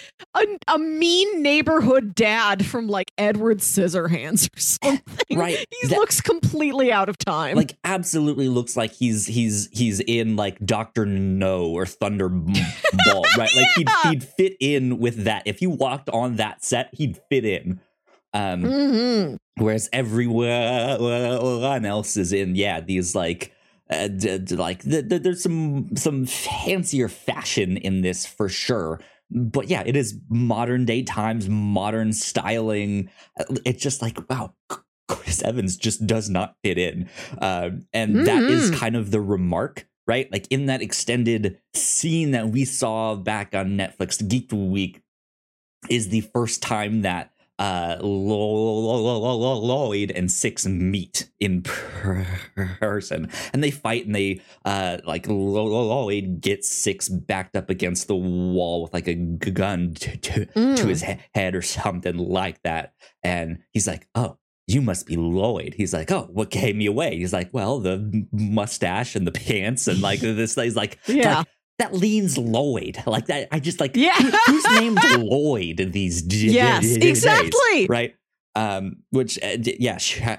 a, 0.68 0.74
a 0.74 0.78
mean 0.78 1.42
neighborhood 1.42 2.14
dad 2.14 2.66
from 2.66 2.86
like 2.86 3.10
Edward 3.16 3.58
Scissorhands 3.60 4.54
or 4.54 4.60
something. 4.60 5.38
Right. 5.38 5.56
He 5.80 5.88
That- 5.88 5.96
looks 5.96 6.20
completely 6.20 6.92
out 6.92 7.08
of 7.08 7.16
time. 7.16 7.56
like 7.56 7.74
absolutely 7.82 8.48
looks 8.48 8.76
like 8.76 8.92
he's 8.92 9.24
he's 9.26 9.70
he's 9.72 10.00
in 10.00 10.36
like 10.36 10.58
Doctor 10.64 11.06
No 11.06 11.64
or 11.68 11.86
Thunderball, 11.86 12.54
right? 13.38 13.56
Like 13.56 13.66
he'd 13.76 13.88
he'd 14.04 14.24
fit 14.24 14.54
in 14.60 14.98
with 14.98 15.24
that. 15.24 15.44
If 15.46 15.58
he 15.60 15.66
walked 15.66 16.10
on 16.10 16.36
that 16.36 16.62
set, 16.62 16.90
he'd 16.92 17.18
fit 17.30 17.46
in. 17.46 17.80
Um, 18.34 18.62
Mhm. 18.64 19.38
whereas 19.56 19.88
everyone 19.94 21.86
else 21.86 22.18
is 22.18 22.34
in, 22.34 22.54
yeah, 22.54 22.80
these 22.80 23.14
like. 23.14 23.52
Uh, 23.92 24.08
d- 24.08 24.38
d- 24.38 24.56
like 24.56 24.82
th- 24.82 25.08
th- 25.08 25.22
there's 25.22 25.42
some 25.42 25.94
some 25.96 26.26
fancier 26.26 27.08
fashion 27.08 27.76
in 27.76 28.00
this 28.00 28.26
for 28.26 28.48
sure. 28.48 29.00
But 29.30 29.68
yeah 29.68 29.82
it 29.84 29.96
is 29.96 30.18
modern 30.28 30.84
day 30.84 31.02
times 31.02 31.48
modern 31.48 32.12
styling. 32.12 33.10
Uh, 33.38 33.44
it's 33.64 33.82
just 33.82 34.02
like 34.02 34.18
wow 34.30 34.54
chris 35.08 35.42
evans 35.42 35.76
just 35.76 36.06
does 36.06 36.30
not 36.30 36.56
fit 36.62 36.78
in. 36.78 37.08
Um, 37.38 37.86
and 37.92 38.26
that 38.26 38.42
is 38.44 38.70
kind 38.70 38.96
of 38.96 39.10
the 39.10 39.20
remark 39.20 39.86
right? 40.06 40.30
Like 40.32 40.46
in 40.50 40.66
that 40.66 40.82
extended 40.82 41.60
scene 41.74 42.32
that 42.32 42.48
we 42.48 42.64
saw 42.64 43.14
back 43.14 43.54
on 43.54 43.76
netflix 43.78 44.26
geek 44.26 44.50
week 44.52 45.00
is 45.88 46.08
the 46.08 46.20
first 46.20 46.62
time 46.62 47.02
that 47.02 47.31
uh 47.62 47.96
Lo- 48.00 48.52
Lo- 48.88 49.02
Lo- 49.06 49.18
Lo- 49.20 49.36
Lo- 49.44 49.58
Lloyd 49.70 50.10
and 50.10 50.30
Six 50.30 50.66
meet 50.66 51.28
in 51.38 51.62
person 51.62 53.28
and 53.52 53.62
they 53.62 53.70
fight 53.70 54.06
and 54.06 54.14
they 54.14 54.40
uh 54.64 54.98
like 55.04 55.26
Lo- 55.28 55.34
Lo- 55.66 55.86
Lloyd 55.86 56.40
gets 56.40 56.68
Six 56.68 57.08
backed 57.08 57.56
up 57.56 57.70
against 57.70 58.08
the 58.08 58.16
wall 58.16 58.82
with 58.82 58.92
like 58.94 59.08
a 59.08 59.14
gun 59.14 59.94
to, 59.94 60.16
to, 60.16 60.46
to 60.46 60.52
Mm. 60.52 60.88
his 60.88 61.02
he- 61.02 61.18
head 61.34 61.54
or 61.54 61.62
something 61.62 62.16
like 62.16 62.62
that 62.62 62.94
and 63.22 63.58
he's 63.72 63.86
like 63.86 64.08
oh 64.14 64.38
you 64.68 64.80
must 64.80 65.06
be 65.06 65.16
Lloyd. 65.16 65.74
He's 65.76 65.92
like, 65.92 66.12
oh, 66.12 66.28
what 66.32 66.48
gave 66.50 66.76
me 66.76 66.86
away? 66.86 67.18
He's 67.18 67.32
like, 67.32 67.52
well, 67.52 67.80
the 67.80 68.24
mustache 68.32 69.16
and 69.16 69.26
the 69.26 69.32
pants 69.32 69.88
and 69.88 70.00
like 70.00 70.20
this. 70.38 70.54
He's 70.54 70.76
like, 70.76 70.98
Yeah. 71.08 71.38
like, 71.38 71.46
that 71.82 71.92
leans 71.94 72.38
Lloyd. 72.38 72.96
Like 73.06 73.26
that. 73.26 73.48
I 73.52 73.58
just 73.58 73.80
like, 73.80 73.96
Yeah. 73.96 74.14
who- 74.14 74.30
who's 74.52 74.64
named 74.80 74.98
Lloyd 75.18 75.90
these 75.92 76.22
d- 76.22 76.50
yes, 76.52 76.82
days, 76.82 76.96
exactly. 76.98 77.86
right? 77.88 78.14
Um, 78.54 78.96
which 79.10 79.38
uh, 79.42 79.56
yeah, 79.60 79.96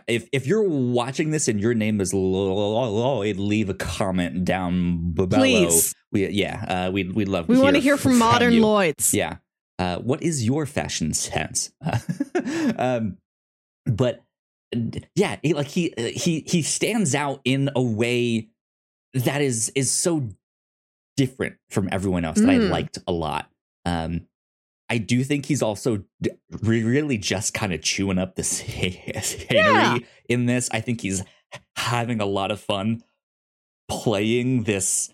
if 0.07 0.29
if 0.31 0.45
you're 0.45 0.67
watching 0.69 1.31
this 1.31 1.47
and 1.47 1.59
your 1.59 1.73
name 1.73 1.99
is 1.99 2.13
Lloyd, 2.13 3.37
leave 3.37 3.69
a 3.69 3.73
comment 3.73 4.45
down 4.45 5.11
below. 5.13 5.29
Please. 5.39 5.95
We 6.11 6.27
yeah, 6.29 6.85
uh, 6.87 6.91
we 6.91 7.05
we'd 7.05 7.27
love. 7.27 7.47
To 7.47 7.53
We 7.53 7.59
want 7.59 7.75
to 7.75 7.81
hear 7.81 7.97
from 7.97 8.19
modern 8.19 8.53
you. 8.53 8.61
Lloyds. 8.61 9.13
Yeah. 9.15 9.37
Uh, 9.79 9.97
what 9.97 10.21
is 10.21 10.45
your 10.45 10.67
fashion 10.67 11.13
sense? 11.15 11.71
um, 12.77 13.17
but 13.87 14.21
yeah, 15.15 15.37
he, 15.41 15.53
like 15.55 15.67
he 15.67 15.93
uh, 15.97 16.03
he 16.15 16.43
he 16.45 16.61
stands 16.61 17.15
out 17.15 17.41
in 17.45 17.71
a 17.75 17.81
way 17.81 18.49
that 19.15 19.41
is 19.41 19.69
is 19.75 19.89
so 19.91 20.29
different 21.17 21.55
from 21.69 21.89
everyone 21.91 22.25
else 22.25 22.39
that 22.39 22.49
I 22.49 22.55
Mhm. 22.57 22.69
liked 22.69 22.97
a 23.07 23.11
lot. 23.11 23.49
Um, 23.85 24.27
I 24.89 24.97
do 24.97 25.23
think 25.23 25.45
he's 25.45 25.61
also 25.61 26.03
d- 26.21 26.31
really 26.61 27.17
just 27.17 27.53
kind 27.53 27.73
of 27.73 27.81
chewing 27.81 28.17
up 28.19 28.35
the 28.35 28.43
scenery 28.43 29.01
Yeah. 29.51 29.97
in 30.29 30.45
this. 30.45 30.69
I 30.71 30.81
think 30.81 31.01
he's 31.01 31.23
having 31.77 32.19
a 32.21 32.25
lot 32.25 32.51
of 32.51 32.59
fun 32.59 33.03
playing 33.89 34.63
this 34.63 35.13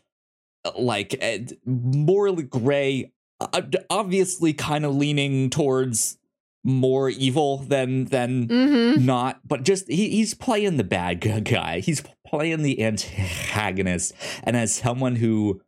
uh, 0.66 0.72
like 0.78 1.16
uh, 1.22 1.40
morally 1.66 2.44
gray, 2.44 3.12
uh, 3.40 3.62
obviously 3.90 4.54
kind 4.54 4.86
of 4.86 4.96
leaning 4.96 5.50
towards 5.50 6.18
more 6.66 7.10
evil 7.10 7.58
than 7.60 8.06
than 8.06 8.48
Mm-hmm. 8.48 9.06
not, 9.06 9.40
but 9.48 9.64
just 9.64 9.88
he, 9.90 10.10
he's 10.10 10.34
playing 10.34 10.76
the 10.78 10.84
bad 10.84 11.22
guy. 11.46 11.80
He's 11.80 12.04
playing 12.28 12.64
the 12.64 12.82
antagonist, 12.84 14.14
and 14.44 14.58
as 14.58 14.76
someone 14.76 15.16
who 15.16 15.62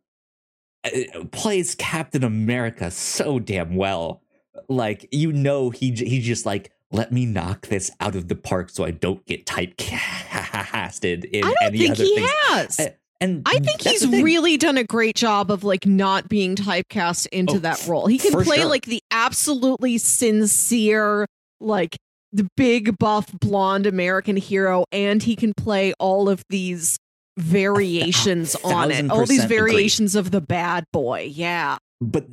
plays 1.32 1.74
Captain 1.76 2.24
America 2.24 2.90
so 2.90 3.38
damn 3.38 3.76
well, 3.76 4.22
like 4.68 5.08
you 5.12 5.32
know, 5.32 5.70
he 5.70 5.90
j- 5.92 6.08
he 6.08 6.20
just 6.20 6.44
like 6.46 6.72
let 6.90 7.10
me 7.12 7.24
knock 7.24 7.68
this 7.68 7.90
out 8.00 8.14
of 8.16 8.28
the 8.28 8.34
park 8.36 8.68
so 8.70 8.84
I 8.84 8.90
don't 8.90 9.24
get 9.26 9.46
typecasted 9.46 11.24
in 11.24 11.44
I 11.44 11.48
don't 11.48 11.56
any 11.62 11.78
think 11.78 11.96
he 11.96 12.14
things. 12.16 12.30
has. 12.48 12.80
Uh, 12.80 12.86
And 13.20 13.42
I 13.46 13.58
think 13.60 13.80
he's 13.82 14.06
really 14.06 14.56
done 14.56 14.76
a 14.76 14.84
great 14.84 15.14
job 15.16 15.50
of 15.50 15.62
like 15.64 15.86
not 15.86 16.28
being 16.28 16.56
typecast 16.56 17.28
into 17.28 17.54
Oh, 17.54 17.58
that 17.60 17.86
role. 17.86 18.06
He 18.08 18.18
can 18.18 18.32
play 18.42 18.56
sure. 18.58 18.66
like 18.66 18.84
the 18.86 19.00
absolutely 19.12 19.96
sincere, 19.98 21.26
like 21.60 21.96
the 22.32 22.48
big 22.56 22.98
buff 22.98 23.30
blonde 23.40 23.86
American 23.86 24.36
hero, 24.36 24.84
and 24.90 25.22
he 25.22 25.36
can 25.36 25.52
play 25.54 25.92
all 26.00 26.28
of 26.28 26.42
these 26.48 26.98
variations 27.36 28.54
on 28.64 28.90
it. 28.90 29.10
All 29.10 29.20
these 29.20 29.40
percent 29.40 29.44
agree. 29.44 29.56
variations 29.56 30.14
of 30.14 30.30
the 30.30 30.40
bad 30.40 30.84
boy. 30.92 31.30
Yeah. 31.32 31.78
But 32.00 32.26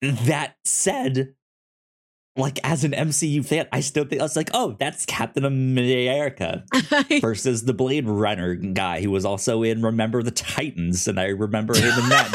that 0.00 0.56
said, 0.64 1.34
like 2.36 2.58
as 2.64 2.82
an 2.84 2.92
MCU 2.92 3.44
fan, 3.44 3.68
I 3.72 3.80
still 3.80 4.04
think 4.04 4.20
I 4.20 4.24
was 4.24 4.36
like, 4.36 4.50
oh, 4.54 4.74
that's 4.78 5.04
Captain 5.04 5.44
America 5.44 6.64
versus 7.20 7.64
the 7.64 7.74
Blade 7.74 8.08
Runner 8.08 8.54
guy 8.54 9.02
who 9.02 9.10
was 9.10 9.24
also 9.24 9.62
in 9.62 9.82
Remember 9.82 10.22
the 10.22 10.30
Titans, 10.30 11.06
and 11.06 11.20
I 11.20 11.26
remember 11.26 11.74
him 11.74 11.84
in 11.84 12.08
that 12.08 12.30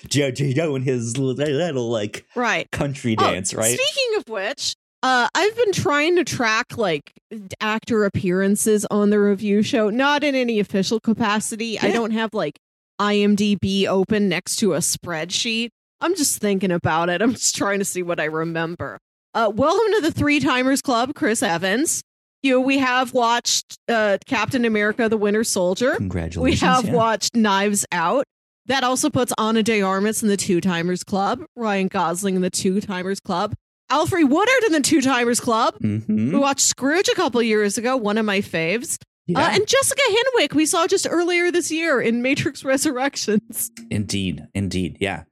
Joe 0.08 0.74
in 0.76 0.82
his 0.82 1.18
little 1.18 1.90
like 1.90 2.24
right. 2.36 2.70
country 2.70 3.16
Oh, 3.18 3.22
dance, 3.22 3.52
right? 3.52 3.76
Speaking 3.78 4.18
of 4.18 4.28
which, 4.28 4.76
uh, 5.02 5.28
I've 5.34 5.56
been 5.56 5.72
trying 5.72 6.16
to 6.16 6.24
track 6.24 6.76
like 6.76 7.12
actor 7.60 8.04
appearances 8.04 8.86
on 8.90 9.10
the 9.10 9.18
review 9.18 9.62
show, 9.62 9.88
not 9.90 10.22
in 10.22 10.34
any 10.34 10.60
official 10.60 11.00
capacity. 11.00 11.78
I 11.78 11.90
don't 11.90 12.10
have 12.10 12.34
like 12.34 12.58
IMDb 13.00 13.86
open 13.86 14.28
next 14.28 14.56
to 14.56 14.74
a 14.74 14.78
spreadsheet. 14.78 15.70
I'm 16.02 16.14
just 16.16 16.38
thinking 16.38 16.70
about 16.70 17.08
it. 17.08 17.22
I'm 17.22 17.32
just 17.32 17.56
trying 17.56 17.78
to 17.78 17.84
see 17.84 18.02
what 18.02 18.20
I 18.20 18.24
remember. 18.24 18.98
Uh, 19.32 19.50
welcome 19.54 19.92
to 19.94 20.00
the 20.02 20.12
Three 20.12 20.40
Timers 20.40 20.82
Club, 20.82 21.14
Chris 21.14 21.42
Evans. 21.42 22.02
You 22.42 22.54
know, 22.54 22.60
we 22.60 22.78
have 22.78 23.14
watched 23.14 23.76
uh, 23.88 24.18
Captain 24.26 24.64
America: 24.64 25.08
The 25.08 25.16
Winter 25.16 25.44
Soldier. 25.44 25.94
Congratulations! 25.96 26.62
We 26.62 26.66
have 26.66 26.86
yeah. 26.86 26.92
watched 26.92 27.36
Knives 27.36 27.86
Out. 27.92 28.24
That 28.66 28.84
also 28.84 29.08
puts 29.10 29.32
Ana 29.38 29.62
de 29.62 29.82
Armas 29.82 30.22
in 30.22 30.28
the 30.28 30.36
Two 30.36 30.60
Timers 30.60 31.04
Club, 31.04 31.44
Ryan 31.56 31.88
Gosling 31.88 32.36
in 32.36 32.42
the 32.42 32.50
Two 32.50 32.80
Timers 32.80 33.20
Club, 33.20 33.54
Alfre 33.90 34.28
Woodard 34.28 34.64
in 34.66 34.72
the 34.72 34.80
Two 34.80 35.00
Timers 35.00 35.40
Club. 35.40 35.74
Mhm. 35.80 36.32
We 36.32 36.38
watched 36.38 36.60
Scrooge 36.60 37.08
a 37.08 37.14
couple 37.14 37.42
years 37.42 37.76
ago, 37.78 37.96
one 37.96 38.18
of 38.18 38.24
my 38.24 38.40
faves. 38.40 38.98
Yeah. 39.26 39.40
Uh, 39.46 39.50
and 39.52 39.66
Jessica 39.66 40.02
Henwick, 40.10 40.54
we 40.54 40.66
saw 40.66 40.86
just 40.86 41.06
earlier 41.08 41.50
this 41.52 41.70
year 41.70 42.00
in 42.00 42.22
Matrix 42.22 42.64
Resurrections. 42.64 43.70
Indeed, 43.90 44.46
indeed, 44.54 44.96
yeah, 45.00 45.24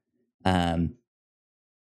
um, 0.44 0.94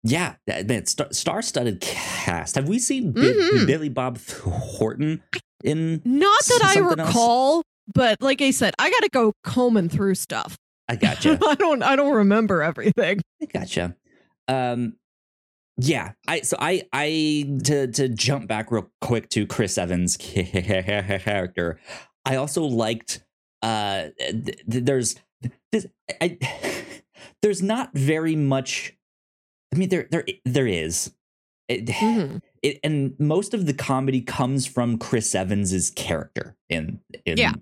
yeah. 0.04 0.34
That, 0.46 0.68
that 0.68 0.88
star- 0.88 1.12
star-studded 1.12 1.80
cast. 1.80 2.54
Have 2.54 2.68
we 2.68 2.78
seen 2.78 3.14
Mhm. 3.14 3.66
Billy 3.66 3.88
Bob 3.88 4.18
Thornton 4.18 5.22
in? 5.64 6.02
Not 6.04 6.44
that 6.46 6.60
I 6.64 6.74
Something 6.74 7.00
else? 7.00 7.08
recall, 7.08 7.62
but 7.92 8.20
like 8.20 8.40
I 8.42 8.50
said, 8.52 8.74
I 8.78 8.90
got 8.90 9.00
to 9.02 9.08
go 9.10 9.32
combing 9.42 9.88
through 9.88 10.14
stuff. 10.14 10.56
I 10.88 10.96
gotcha. 10.96 11.38
I 11.46 11.54
don't. 11.54 11.82
I 11.82 11.96
don't 11.96 12.14
remember 12.14 12.62
everything. 12.62 13.22
I 13.42 13.46
gotcha. 13.46 13.96
Um, 14.46 14.96
yeah. 15.76 16.12
I 16.26 16.40
so 16.42 16.56
I 16.60 16.82
I 16.92 17.58
to 17.64 17.86
to 17.88 18.08
jump 18.08 18.48
back 18.48 18.70
real 18.70 18.90
quick 19.00 19.28
to 19.30 19.46
Chris 19.46 19.76
Evans' 19.78 20.16
character. 20.16 21.78
I 22.24 22.36
also 22.36 22.64
liked. 22.64 23.22
Uh, 23.62 24.08
th- 24.18 24.44
th- 24.70 24.84
there's 24.84 25.16
this. 25.72 25.86
I, 26.20 26.38
there's 27.42 27.62
not 27.62 27.90
very 27.94 28.36
much. 28.36 28.96
I 29.74 29.78
mean, 29.78 29.88
there 29.88 30.06
there 30.10 30.24
there 30.44 30.66
is. 30.66 31.12
It, 31.68 31.86
Mhm. 31.86 32.42
it, 32.62 32.78
and 32.84 33.14
most 33.18 33.54
of 33.54 33.64
the 33.66 33.72
comedy 33.74 34.20
comes 34.20 34.66
from 34.66 34.98
Chris 34.98 35.34
Evans's 35.34 35.90
character 35.90 36.56
in 36.68 37.00
in 37.24 37.38
Yeah. 37.38 37.52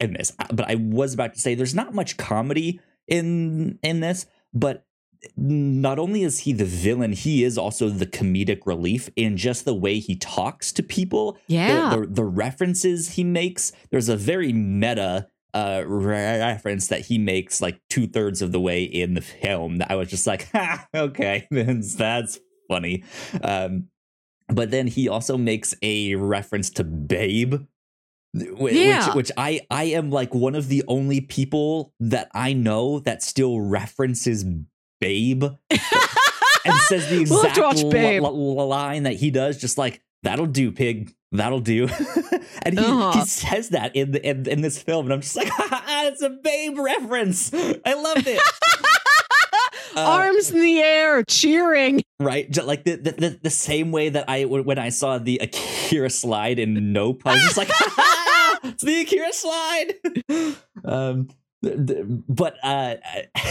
in 0.00 0.14
this. 0.14 0.32
But 0.52 0.68
I 0.70 0.76
was 0.76 1.12
about 1.14 1.34
to 1.34 1.40
say 1.40 1.54
there's 1.54 1.74
not 1.74 1.94
much 1.94 2.16
comedy 2.16 2.80
in 3.06 3.78
in 3.82 4.00
this, 4.00 4.26
but 4.54 4.86
not 5.36 5.98
only 5.98 6.22
is 6.22 6.40
he 6.40 6.52
the 6.52 6.64
villain, 6.64 7.12
he 7.12 7.44
is 7.44 7.58
also 7.58 7.88
the 7.88 8.06
comedic 8.06 8.66
relief 8.66 9.08
in 9.16 9.36
just 9.36 9.64
the 9.64 9.74
way 9.74 9.98
he 9.98 10.16
talks 10.16 10.72
to 10.72 10.82
people. 10.82 11.38
Yeah. 11.46 11.96
The, 11.96 12.06
the, 12.06 12.24
references 12.24 13.12
he 13.14 13.24
makes. 13.24 13.72
There's 13.90 14.08
a 14.08 14.16
very 14.16 14.52
meta 14.52 15.28
uh 15.52 15.84
reference 15.86 16.88
that 16.88 17.02
he 17.02 17.16
makes 17.16 17.62
like 17.62 17.80
two 17.88 18.08
thirds 18.08 18.42
of 18.42 18.50
the 18.50 18.60
way 18.60 18.82
in 18.82 19.14
the 19.14 19.20
film 19.20 19.78
that 19.78 19.90
I 19.90 19.94
was 19.94 20.08
just 20.08 20.26
like, 20.26 20.48
ha, 20.52 20.86
okay, 20.94 21.46
that's, 21.50 22.38
funny. 22.68 23.04
Um, 23.42 23.88
but 24.48 24.70
then 24.70 24.86
he 24.86 25.08
also 25.08 25.36
makes 25.36 25.74
a 25.82 26.14
reference 26.16 26.70
to 26.70 26.84
Babe. 26.84 27.54
Which, 28.34 28.74
Yeah. 28.74 29.14
which 29.14 29.30
I 29.36 29.60
I 29.70 29.84
am 29.84 30.10
like 30.10 30.34
one 30.34 30.56
of 30.56 30.68
the 30.68 30.82
only 30.88 31.20
people 31.20 31.92
that 32.00 32.28
I 32.34 32.52
know 32.52 32.98
that 33.00 33.22
still 33.22 33.60
references 33.60 34.44
Babe 35.00 35.44
and 35.70 36.74
says 36.88 37.08
the 37.08 37.26
We'll 37.28 37.40
exact 37.44 37.58
watch 37.58 37.82
li- 37.82 37.90
Babe. 37.90 38.22
line 38.22 39.02
that 39.04 39.14
he 39.14 39.30
does, 39.30 39.58
just 39.58 39.78
like 39.78 40.02
that'll 40.22 40.46
do, 40.46 40.72
pig, 40.72 41.14
that'll 41.32 41.60
do, 41.60 41.88
and 42.62 42.78
he, 42.78 42.84
Uh-huh. 42.84 43.12
he 43.12 43.26
says 43.26 43.70
that 43.70 43.94
in, 43.96 44.12
the, 44.12 44.26
in 44.26 44.48
in 44.48 44.60
this 44.62 44.80
film, 44.82 45.06
and 45.06 45.12
I'm 45.12 45.20
just 45.20 45.36
like, 45.36 45.50
it's 45.60 46.22
a 46.22 46.30
Babe 46.30 46.78
reference. 46.78 47.52
I 47.54 47.94
loved 47.94 48.26
it. 48.26 48.40
Uh, 49.96 50.00
Arms 50.00 50.50
in 50.50 50.60
the 50.60 50.78
air, 50.80 51.22
cheering. 51.22 52.02
right? 52.18 52.50
Just 52.50 52.66
like 52.66 52.84
the, 52.84 52.96
the 52.96 53.38
the 53.42 53.50
same 53.50 53.92
way 53.92 54.08
that 54.08 54.24
I 54.28 54.44
when 54.44 54.78
I 54.78 54.88
saw 54.88 55.18
the 55.18 55.38
Akira 55.38 56.10
slide 56.10 56.58
in 56.58 56.92
Nope, 56.92 57.22
I 57.24 57.34
was 57.34 57.42
just 57.44 57.56
like, 57.56 57.68
it's 58.64 58.82
the 58.82 59.02
Akira 59.02 59.32
slide. 59.32 59.92
um, 60.84 61.28
but 62.28 62.56
uh, 62.62 62.96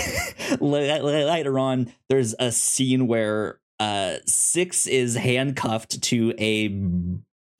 la- 0.60 0.80
la- 0.80 1.32
later 1.32 1.60
on, 1.60 1.92
there's 2.10 2.36
a 2.40 2.52
scene 2.52 3.08
where 3.08 3.60
uh 3.80 4.18
Six 4.26 4.88
is 4.88 5.16
handcuffed 5.16 6.02
to 6.04 6.34
a 6.38 6.68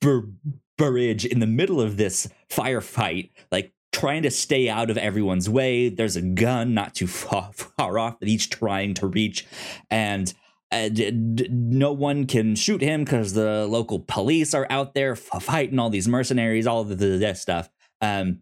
br- 0.00 0.28
bridge 0.78 1.24
in 1.24 1.40
the 1.40 1.46
middle 1.46 1.80
of 1.80 1.96
this 1.96 2.28
firefight, 2.50 3.30
like 3.50 3.72
trying 3.92 4.22
to 4.22 4.30
stay 4.30 4.68
out 4.68 4.90
of 4.90 4.98
everyone's 4.98 5.48
way. 5.48 5.88
There's 5.88 6.16
a 6.16 6.22
gun 6.22 6.74
not 6.74 6.94
too 6.94 7.06
far, 7.08 7.50
far 7.52 7.98
off 7.98 8.20
that 8.20 8.28
he's 8.28 8.46
trying 8.46 8.94
to 8.94 9.06
reach, 9.06 9.46
and 9.90 10.32
uh, 10.72 10.88
d- 10.88 11.10
d- 11.10 11.48
no 11.50 11.92
one 11.92 12.26
can 12.26 12.56
shoot 12.56 12.80
him 12.80 13.04
because 13.04 13.34
the 13.34 13.66
local 13.66 14.00
police 14.00 14.54
are 14.54 14.66
out 14.70 14.94
there 14.94 15.12
f- 15.12 15.42
fighting 15.42 15.78
all 15.78 15.90
these 15.90 16.08
mercenaries, 16.08 16.66
all 16.66 16.80
of 16.80 16.88
the, 16.88 16.94
this 16.94 17.40
stuff. 17.40 17.68
Um, 18.00 18.40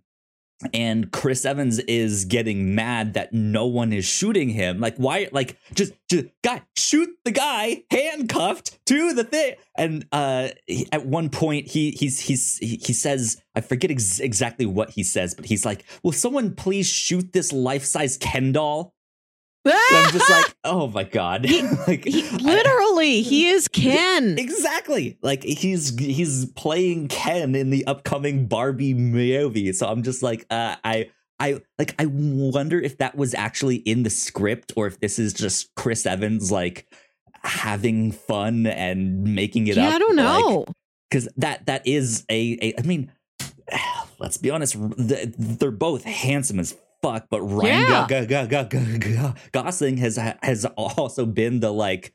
and 0.73 1.11
Chris 1.11 1.45
Evans 1.45 1.79
is 1.81 2.25
getting 2.25 2.75
mad 2.75 3.15
that 3.15 3.33
no 3.33 3.67
one 3.67 3.93
is 3.93 4.05
shooting 4.05 4.49
him. 4.49 4.79
Like, 4.81 4.97
why? 4.97 5.29
Like, 5.33 5.57
just, 5.75 5.93
just 6.09 6.27
guy, 6.43 6.63
shoot 6.77 7.09
the 7.25 7.33
guy 7.33 7.83
handcuffed 7.91 8.79
to 8.87 9.13
the 9.13 9.25
thing. 9.25 9.55
And 9.77 10.07
uh, 10.13 10.49
he- 10.67 10.87
at 10.93 11.07
one 11.07 11.31
point, 11.31 11.69
he 11.69 11.91
he's 11.93 12.21
he's 12.21 12.59
he, 12.59 12.77
he 12.83 12.93
says, 12.93 13.43
I 13.55 13.61
forget 13.61 13.91
ex- 13.91 14.21
exactly 14.21 14.67
what 14.67 14.91
he 14.91 15.03
says, 15.03 15.35
but 15.35 15.47
he's 15.47 15.65
like, 15.65 15.85
"Will 16.03 16.13
someone 16.13 16.55
please 16.55 16.87
shoot 16.87 17.33
this 17.33 17.53
life 17.53 17.85
size 17.85 18.17
Ken 18.17 18.53
doll?" 18.53 18.95
I'm 19.65 20.13
just 20.13 20.29
like, 20.31 20.55
oh 20.65 20.89
my 20.89 21.05
god, 21.05 21.45
He- 21.45 21.63
like 21.87 22.05
He, 22.05 22.27
I- 22.29 22.37
literally, 22.37 23.23
he 23.23 23.49
is 23.49 23.69
Ken. 23.73 24.37
Exactly. 24.39 25.19
Like 25.23 25.43
he's 25.45 25.97
he's 25.99 26.47
playing 26.53 27.09
Ken 27.09 27.55
in 27.55 27.71
the 27.71 27.87
upcoming 27.87 28.47
Barbie 28.47 28.95
movie. 28.95 29.73
So 29.73 29.87
I'm 29.89 30.03
just 30.03 30.23
like, 30.23 30.47
uh, 30.51 30.77
I 30.85 31.11
I 31.39 31.61
like 31.79 31.95
I 31.99 32.07
wonder 32.07 32.81
if 32.81 32.99
that 32.99 33.17
was 33.17 33.35
actually 33.35 33.77
in 33.77 34.03
the 34.03 34.11
script 34.11 34.73
or 34.77 34.87
if 34.87 35.01
this 35.01 35.19
is 35.19 35.33
just 35.33 35.75
Chris 35.77 36.07
Evans 36.07 36.51
like 36.53 36.87
having 37.45 38.13
fun 38.13 38.67
and 38.67 39.25
making 39.35 39.67
it 39.67 39.77
Yeah, 39.77 39.89
up. 39.89 39.95
I 39.95 39.99
don't 39.99 40.17
know. 40.17 40.65
Because 41.11 41.29
that 41.37 41.67
that 41.67 41.87
is 41.87 42.25
a, 42.31 42.59
a 42.63 42.75
I 42.79 42.83
mean, 42.83 43.11
let's 44.19 44.37
be 44.39 44.51
honest, 44.51 44.77
they're 44.79 45.71
both 45.71 46.05
handsome 46.05 46.59
as 46.61 46.77
fuck, 47.03 47.27
but 47.31 47.43
Ryan 47.43 47.83
Yeah. 47.83 48.07
Go- 48.09 48.27
Go- 48.27 48.47
Go- 48.47 48.65
Go- 48.65 48.99
Go- 48.99 49.35
Gosling 49.53 49.97
has 49.99 50.17
has 50.43 50.65
also 50.77 51.27
been 51.27 51.61
the 51.61 51.73
like 51.73 52.15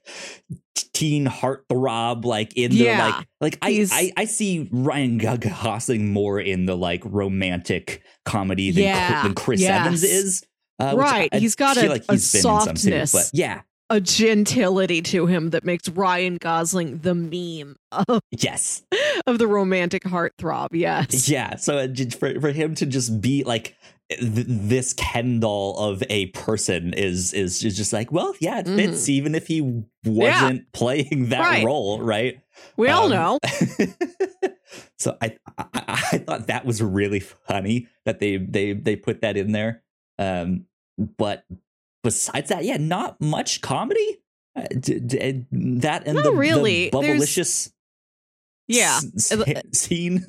teen 0.94 1.26
heartthrob, 1.28 2.26
like 2.26 2.56
in 2.58 2.72
the 2.72 2.78
Yeah. 2.78 3.06
like 3.08 3.28
like 3.42 3.58
I, 3.62 3.86
I 3.92 4.12
I 4.18 4.26
see 4.26 4.68
Ryan 4.72 5.18
Go- 5.18 5.38
Gosling 5.38 6.12
more 6.12 6.40
in 6.40 6.66
the 6.66 6.76
like 6.76 7.02
romantic 7.06 8.02
comedy 8.26 8.72
than, 8.72 8.84
Yeah, 8.84 9.24
than 9.24 9.36
Chris 9.36 9.62
yes. 9.62 9.82
Evans 9.82 10.04
is. 10.04 10.44
Uh, 10.80 10.94
Right, 10.96 11.30
I 11.34 11.40
he's 11.40 11.56
got 11.56 11.76
a- 11.78 11.90
like 11.90 12.06
a 12.08 12.14
he's 12.14 12.32
been 12.32 12.40
in 12.40 12.44
too, 12.44 12.66
softness. 12.66 13.12
but 13.12 13.30
yeah, 13.34 13.62
A 13.90 14.00
gentility 14.00 15.02
to 15.02 15.26
him 15.26 15.50
that 15.50 15.64
makes 15.66 15.90
Ryan 15.90 16.38
Gosling 16.38 17.00
the 17.00 17.16
meme 17.16 17.78
of, 17.92 18.22
yes. 18.32 18.84
of 19.26 19.40
the 19.40 19.48
romantic 19.48 20.04
heartthrob. 20.04 20.70
Yes. 20.74 21.28
Yeah, 21.30 21.56
so 21.56 21.78
it, 21.80 22.14
for 22.14 22.40
for 22.40 22.52
him 22.52 22.76
to 22.76 22.86
just 22.86 23.20
be 23.22 23.44
like 23.44 23.76
th- 24.10 24.46
this 24.48 24.94
Ken 24.94 25.40
doll 25.40 25.78
of 25.78 26.04
a 26.10 26.28
person 26.28 26.94
is 26.94 27.34
is 27.34 27.64
is 27.64 27.76
just 27.78 27.94
like, 27.94 28.12
well, 28.12 28.34
yeah, 28.40 28.60
it 28.60 28.66
fits 28.68 29.10
even 29.10 29.36
if 29.36 29.48
he 29.48 29.84
wasn't 30.06 30.72
playing 30.74 31.30
that 31.30 31.40
Mm-hmm. 31.42 31.52
Right. 31.52 31.66
role, 31.66 32.02
right? 32.02 32.40
We 32.76 32.90
all 32.90 33.06
Um, 33.06 33.12
know. 33.12 33.40
so 34.98 35.18
I, 35.22 35.38
I 35.58 35.68
I 36.14 36.18
thought 36.20 36.48
that 36.48 36.66
was 36.66 36.82
really 36.82 37.20
funny 37.20 37.88
that 38.06 38.20
they 38.20 38.38
they 38.38 38.74
they 38.74 38.96
put 38.96 39.22
that 39.22 39.38
in 39.38 39.52
there. 39.52 39.84
Um, 40.20 40.66
but 41.18 41.44
besides 42.04 42.50
that, 42.50 42.64
yeah, 42.66 42.78
not 42.78 43.20
much 43.22 43.62
comedy. 43.62 44.22
Uh, 44.56 44.64
d- 44.80 45.00
d- 45.00 45.46
that 45.52 46.08
and 46.08 46.16
Not 46.16 46.24
the, 46.24 46.32
really. 46.32 46.90
the 46.90 46.98
bubblicious 46.98 47.72
Yeah. 48.68 49.00
s- 49.16 49.32
Uh, 49.32 49.44
s- 49.46 49.62
scene. 49.78 50.26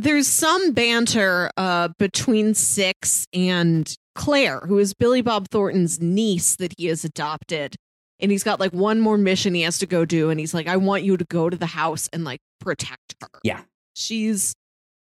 There's 0.00 0.28
some 0.28 0.70
banter 0.74 1.50
uh, 1.56 1.88
between 1.98 2.54
Six 2.54 3.26
and 3.32 3.92
Claire, 4.14 4.60
who 4.60 4.78
is 4.78 4.94
Billy 4.94 5.22
Bob 5.22 5.48
Thornton's 5.48 6.00
niece 6.00 6.54
that 6.56 6.72
he 6.78 6.86
has 6.86 7.04
adopted. 7.04 7.74
And 8.20 8.30
he's 8.30 8.44
got 8.44 8.60
like 8.60 8.72
one 8.72 9.00
more 9.00 9.18
mission 9.18 9.54
he 9.54 9.62
has 9.62 9.80
to 9.80 9.86
go 9.86 10.04
do. 10.04 10.30
And 10.30 10.38
he's 10.38 10.54
like, 10.54 10.68
I 10.68 10.76
want 10.76 11.02
you 11.02 11.16
to 11.16 11.24
go 11.24 11.50
to 11.50 11.56
the 11.56 11.66
house 11.66 12.08
and 12.12 12.22
like 12.22 12.38
protect 12.60 13.16
her. 13.20 13.28
Yeah. 13.42 13.62
She's. 13.94 14.54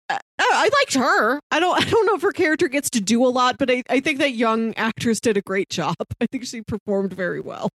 Uh, 0.09 0.19
I 0.39 0.69
liked 0.79 0.93
her. 0.93 1.39
I 1.49 1.59
don't. 1.59 1.75
I 1.87 1.89
don't 1.89 2.05
know 2.05 2.15
if 2.15 2.21
her 2.21 2.31
character 2.31 2.67
gets 2.67 2.91
to 2.91 3.01
do 3.01 3.25
a 3.25 3.29
lot, 3.29 3.57
but 3.57 3.71
I, 3.71 3.81
I 3.89 3.99
think 3.99 4.19
that 4.19 4.33
young 4.33 4.75
actress 4.75 5.19
did 5.19 5.37
a 5.37 5.41
great 5.41 5.69
job. 5.69 5.95
I 6.21 6.27
think 6.27 6.45
she 6.45 6.61
performed 6.61 7.13
very 7.13 7.39
well. 7.39 7.69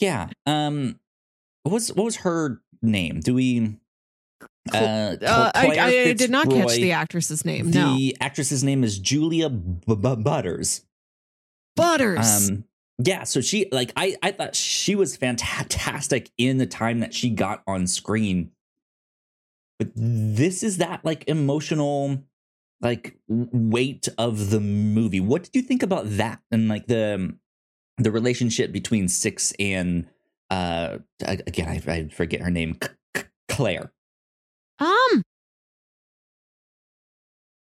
Yeah. 0.00 0.30
Um 0.46 0.98
what 1.62 1.72
was 1.72 1.92
what 1.92 2.04
was 2.04 2.16
her 2.16 2.60
name? 2.82 3.20
Do 3.20 3.34
we 3.34 3.76
uh, 4.74 5.16
Uh, 5.22 5.50
I, 5.54 5.66
I, 5.66 5.86
I 6.08 6.12
did 6.14 6.30
not 6.30 6.48
catch 6.50 6.74
the 6.76 6.92
actress's 6.92 7.44
name. 7.44 7.70
no, 7.70 7.94
The 7.96 8.16
actress's 8.20 8.62
name 8.64 8.84
is 8.84 8.98
Julia 8.98 9.48
B- 9.50 9.94
B- 9.94 10.16
Butters. 10.16 10.84
Butters. 11.74 12.48
Um 12.50 12.64
yeah, 12.98 13.24
so 13.24 13.42
she 13.42 13.68
like 13.72 13.92
I 13.96 14.16
I 14.22 14.32
thought 14.32 14.54
she 14.56 14.94
was 14.94 15.16
fantastic 15.16 16.30
in 16.38 16.56
the 16.58 16.66
time 16.66 17.00
that 17.00 17.12
she 17.12 17.28
got 17.30 17.62
on 17.66 17.86
screen. 17.86 18.52
But 19.78 19.88
this 19.94 20.62
is 20.62 20.78
that 20.78 21.04
like 21.04 21.24
emotional 21.28 22.22
like 22.80 23.16
weight 23.28 24.08
of 24.16 24.48
the 24.50 24.60
movie. 24.60 25.20
What 25.20 25.42
did 25.44 25.54
you 25.56 25.62
think 25.62 25.82
about 25.82 26.04
that 26.16 26.40
and 26.50 26.68
like 26.68 26.86
the 26.86 27.36
the 27.98 28.10
relationship 28.10 28.72
between 28.72 29.08
Six 29.08 29.52
and 29.58 30.06
uh 30.50 30.98
again 31.22 31.68
I, 31.68 31.92
I 31.92 32.08
forget 32.08 32.40
her 32.40 32.50
name 32.50 32.78
C- 32.82 32.88
C- 33.18 33.22
Claire. 33.48 33.92
Um, 34.78 35.22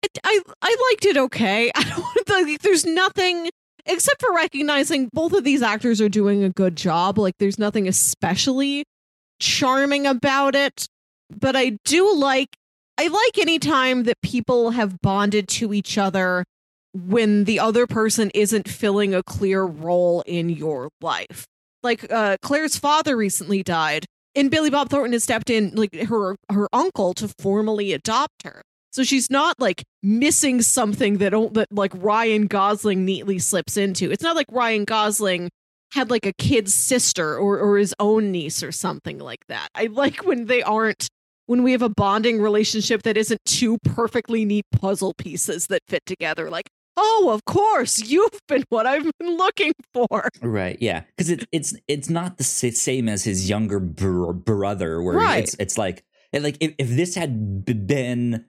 I, 0.03 0.07
I 0.23 0.41
I 0.61 0.89
liked 0.91 1.05
it 1.05 1.17
okay. 1.17 1.71
I 1.75 1.83
don't 1.83 2.47
like. 2.47 2.61
There's 2.61 2.85
nothing 2.85 3.49
except 3.85 4.21
for 4.21 4.33
recognizing 4.33 5.09
both 5.13 5.33
of 5.33 5.43
these 5.43 5.61
actors 5.61 6.01
are 6.01 6.09
doing 6.09 6.43
a 6.43 6.49
good 6.49 6.75
job. 6.75 7.17
Like, 7.19 7.35
there's 7.37 7.59
nothing 7.59 7.87
especially 7.87 8.83
charming 9.39 10.07
about 10.07 10.55
it. 10.55 10.87
But 11.29 11.55
I 11.55 11.77
do 11.85 12.13
like. 12.15 12.55
I 12.97 13.07
like 13.07 13.37
any 13.37 13.59
time 13.59 14.03
that 14.03 14.21
people 14.21 14.71
have 14.71 15.01
bonded 15.01 15.49
to 15.49 15.73
each 15.73 15.97
other 15.97 16.45
when 16.93 17.43
the 17.43 17.59
other 17.59 17.85
person 17.87 18.31
isn't 18.33 18.69
filling 18.69 19.13
a 19.13 19.21
clear 19.21 19.63
role 19.63 20.23
in 20.25 20.49
your 20.49 20.89
life. 21.01 21.45
Like 21.83 22.09
uh, 22.09 22.37
Claire's 22.41 22.77
father 22.77 23.17
recently 23.17 23.63
died, 23.63 24.05
and 24.35 24.51
Billy 24.51 24.69
Bob 24.69 24.89
Thornton 24.89 25.13
has 25.13 25.23
stepped 25.23 25.49
in, 25.49 25.71
like 25.75 25.95
her 25.95 26.35
her 26.49 26.67
uncle, 26.73 27.13
to 27.15 27.27
formally 27.39 27.93
adopt 27.93 28.43
her. 28.43 28.61
So 28.91 29.03
she's 29.03 29.29
not 29.29 29.59
like 29.59 29.83
missing 30.01 30.61
something 30.61 31.17
that 31.17 31.31
that 31.53 31.67
like 31.71 31.91
Ryan 31.95 32.47
Gosling 32.47 33.05
neatly 33.05 33.39
slips 33.39 33.77
into. 33.77 34.11
It's 34.11 34.23
not 34.23 34.35
like 34.35 34.47
Ryan 34.51 34.85
Gosling 34.85 35.49
had 35.93 36.09
like 36.09 36.25
a 36.25 36.33
kid's 36.33 36.73
sister 36.73 37.37
or 37.37 37.59
or 37.59 37.77
his 37.77 37.93
own 37.99 38.31
niece 38.31 38.63
or 38.63 38.71
something 38.71 39.19
like 39.19 39.45
that. 39.47 39.69
I 39.75 39.87
like 39.87 40.25
when 40.25 40.45
they 40.45 40.63
aren't 40.63 41.09
when 41.47 41.63
we 41.63 41.71
have 41.73 41.81
a 41.81 41.89
bonding 41.89 42.41
relationship 42.41 43.03
that 43.03 43.17
isn't 43.17 43.39
two 43.45 43.77
perfectly 43.79 44.45
neat 44.45 44.65
puzzle 44.71 45.13
pieces 45.13 45.67
that 45.67 45.81
fit 45.87 46.05
together. 46.05 46.49
Like, 46.49 46.69
oh, 46.97 47.29
of 47.33 47.43
course, 47.45 47.99
you've 48.09 48.39
been 48.47 48.63
what 48.69 48.85
I've 48.85 49.09
been 49.19 49.37
looking 49.37 49.73
for. 49.93 50.29
Right. 50.41 50.77
Yeah. 50.81 51.01
Because 51.15 51.29
it's 51.29 51.45
it's 51.51 51.73
it's 51.87 52.09
not 52.09 52.37
the 52.37 52.43
same 52.43 53.09
as 53.09 53.23
his 53.23 53.49
younger 53.49 53.79
br- 53.79 54.31
brother, 54.31 55.01
where 55.01 55.17
Right. 55.17 55.43
it's 55.43 55.55
it's 55.59 55.77
like 55.77 56.03
like 56.33 56.57
if, 56.59 56.73
if 56.77 56.89
this 56.89 57.15
had 57.15 57.65
been 57.65 58.45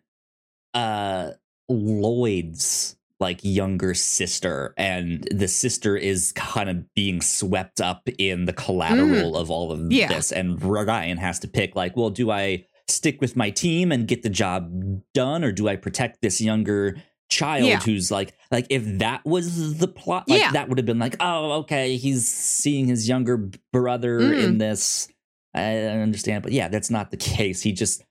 uh 0.75 1.31
Lloyd's 1.69 2.97
like 3.19 3.41
younger 3.43 3.95
sister, 3.95 4.75
and 4.77 5.27
the 5.31 5.49
sister 5.49 5.97
is 5.97 6.33
kind 6.33 6.69
of 6.69 6.85
being 6.95 7.23
swept 7.23 7.81
up 7.81 8.07
in 8.19 8.45
the 8.45 8.53
collateral 8.53 9.37
of 9.37 9.51
all 9.51 9.73
of 9.73 9.79
Mm. 9.81 9.89
Yeah. 9.91 10.09
this, 10.09 10.31
and 10.33 10.63
Ryan 10.63 11.17
has 11.17 11.39
to 11.41 11.49
pick 11.49 11.75
like, 11.75 11.97
well, 11.97 12.11
do 12.11 12.31
I 12.31 12.67
stick 12.89 13.21
with 13.23 13.35
my 13.35 13.49
team 13.51 13.91
and 13.91 14.07
get 14.07 14.23
the 14.23 14.29
job 14.29 14.71
done, 15.15 15.43
or 15.45 15.51
do 15.51 15.67
I 15.67 15.77
protect 15.77 16.21
this 16.21 16.41
younger? 16.43 16.97
Child 17.29 17.67
Yeah. 17.67 17.81
who's 17.81 18.11
like 18.11 18.35
like 18.53 18.67
if 18.71 18.85
that 18.99 19.25
was 19.25 19.79
the 19.79 19.89
plot 19.89 20.29
like 20.29 20.41
Yeah. 20.41 20.53
that 20.53 20.69
would 20.69 20.79
have 20.79 20.87
been 20.87 20.99
like 21.01 21.17
oh 21.21 21.53
okay 21.61 21.97
he's 21.97 22.29
seeing 22.29 22.87
his 22.87 23.09
younger 23.09 23.51
brother 23.73 24.21
Mm. 24.21 24.45
in 24.45 24.59
this 24.59 25.09
i 25.55 25.77
understand 25.79 26.43
but 26.45 26.53
yeah 26.53 26.69
that's 26.69 26.91
not 26.91 27.11
the 27.11 27.17
case 27.17 27.63
he 27.63 27.73
just 27.73 28.05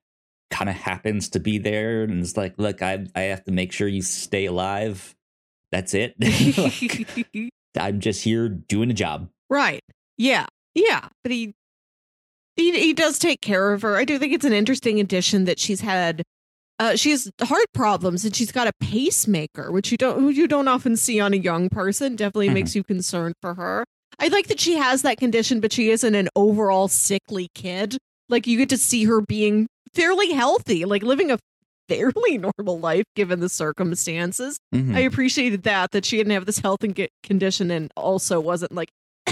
kind 0.52 0.70
of 0.70 0.76
happens 0.76 1.30
to 1.30 1.40
be 1.40 1.58
there 1.58 2.04
and 2.04 2.22
it's 2.22 2.36
like 2.38 2.54
look 2.58 2.82
i 2.82 3.06
i 3.16 3.22
have 3.22 3.44
to 3.46 3.52
make 3.52 3.72
sure 3.72 3.88
you 3.88 4.02
stay 4.02 4.46
alive 4.46 5.16
that's 5.72 5.94
it 5.94 6.16
Like, 6.58 7.50
i'm 7.80 8.00
just 8.00 8.24
here 8.24 8.50
doing 8.50 8.90
a 8.92 8.94
job 8.94 9.30
Right. 9.50 9.82
Yeah. 10.18 10.48
Yeah. 10.74 11.08
But 11.24 11.32
he, 11.32 11.54
he 12.56 12.72
he 12.80 12.94
does 12.94 13.20
take 13.20 13.42
care 13.42 13.74
of 13.74 13.84
her. 13.84 13.96
I 13.96 14.06
do 14.06 14.18
think 14.18 14.34
it's 14.34 14.44
an 14.46 14.54
interesting 14.54 15.00
addition 15.00 15.44
that 15.46 15.60
she's 15.60 15.82
had. 15.82 16.24
Uh, 16.78 16.96
she 16.96 17.12
has 17.12 17.32
heart 17.44 17.68
problems 17.74 18.26
and 18.26 18.36
she's 18.36 18.52
got 18.52 18.68
a 18.68 18.74
pacemaker, 18.82 19.72
which 19.72 19.92
you 19.92 19.98
don't 19.98 20.34
you 20.36 20.48
don't 20.48 20.68
often 20.68 20.96
see 20.98 21.20
on 21.22 21.34
a 21.34 21.38
young 21.38 21.70
person. 21.70 22.16
Definitely 22.16 22.50
Mhm. 22.50 22.54
makes 22.54 22.76
you 22.76 22.84
concerned 22.84 23.36
for 23.42 23.54
her. 23.54 23.86
I 24.20 24.28
like 24.28 24.48
that 24.48 24.60
she 24.60 24.74
has 24.76 25.02
that 25.04 25.18
condition, 25.18 25.60
but 25.62 25.72
she 25.72 25.90
isn't 25.90 26.16
an 26.16 26.28
overall 26.36 26.88
sickly 26.90 27.50
kid. 27.56 27.98
Like 28.30 28.46
you 28.48 28.58
get 28.58 28.70
to 28.70 28.78
see 28.78 29.06
her 29.06 29.22
being 29.22 29.68
fairly 29.94 30.32
healthy, 30.34 30.84
like 30.86 31.02
living 31.04 31.32
a 31.32 31.38
fairly 31.88 32.38
normal 32.58 32.80
life 32.80 33.06
given 33.16 33.40
the 33.40 33.48
circumstances. 33.50 34.58
Mhm. 34.74 34.96
I 34.96 35.00
appreciated 35.02 35.64
that 35.64 35.92
that 35.92 36.04
she 36.04 36.18
didn't 36.18 36.34
have 36.34 36.46
this 36.46 36.60
health 36.60 36.84
and 36.84 37.08
condition 37.24 37.72
and 37.72 37.90
also 37.96 38.40
wasn't 38.42 38.74
like 38.74 38.90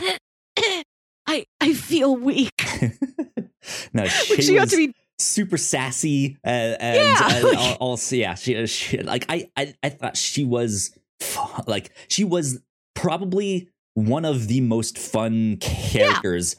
I 1.27 1.45
I 1.61 1.73
feel 1.73 2.15
weak. 2.15 2.51
no 3.93 4.03
Like 4.03 4.11
she, 4.11 4.41
she 4.41 4.55
had 4.55 4.69
to 4.69 4.77
be 4.77 4.93
super 5.19 5.57
sassy 5.57 6.37
uh, 6.45 6.49
and 6.49 6.97
Yeah, 6.97 7.17
uh, 7.21 7.41
like- 7.53 7.77
also 7.79 8.15
yeah 8.15 8.35
she, 8.35 8.65
she 8.67 8.97
like 9.01 9.25
I, 9.29 9.49
I 9.55 9.73
i 9.83 9.89
thought 9.89 10.17
she 10.17 10.43
was 10.43 10.97
like 11.67 11.91
she 12.07 12.23
was 12.23 12.59
probably 12.95 13.69
one 13.93 14.25
of 14.25 14.47
the 14.47 14.61
most 14.61 14.97
fun 14.97 15.57
characters 15.57 16.55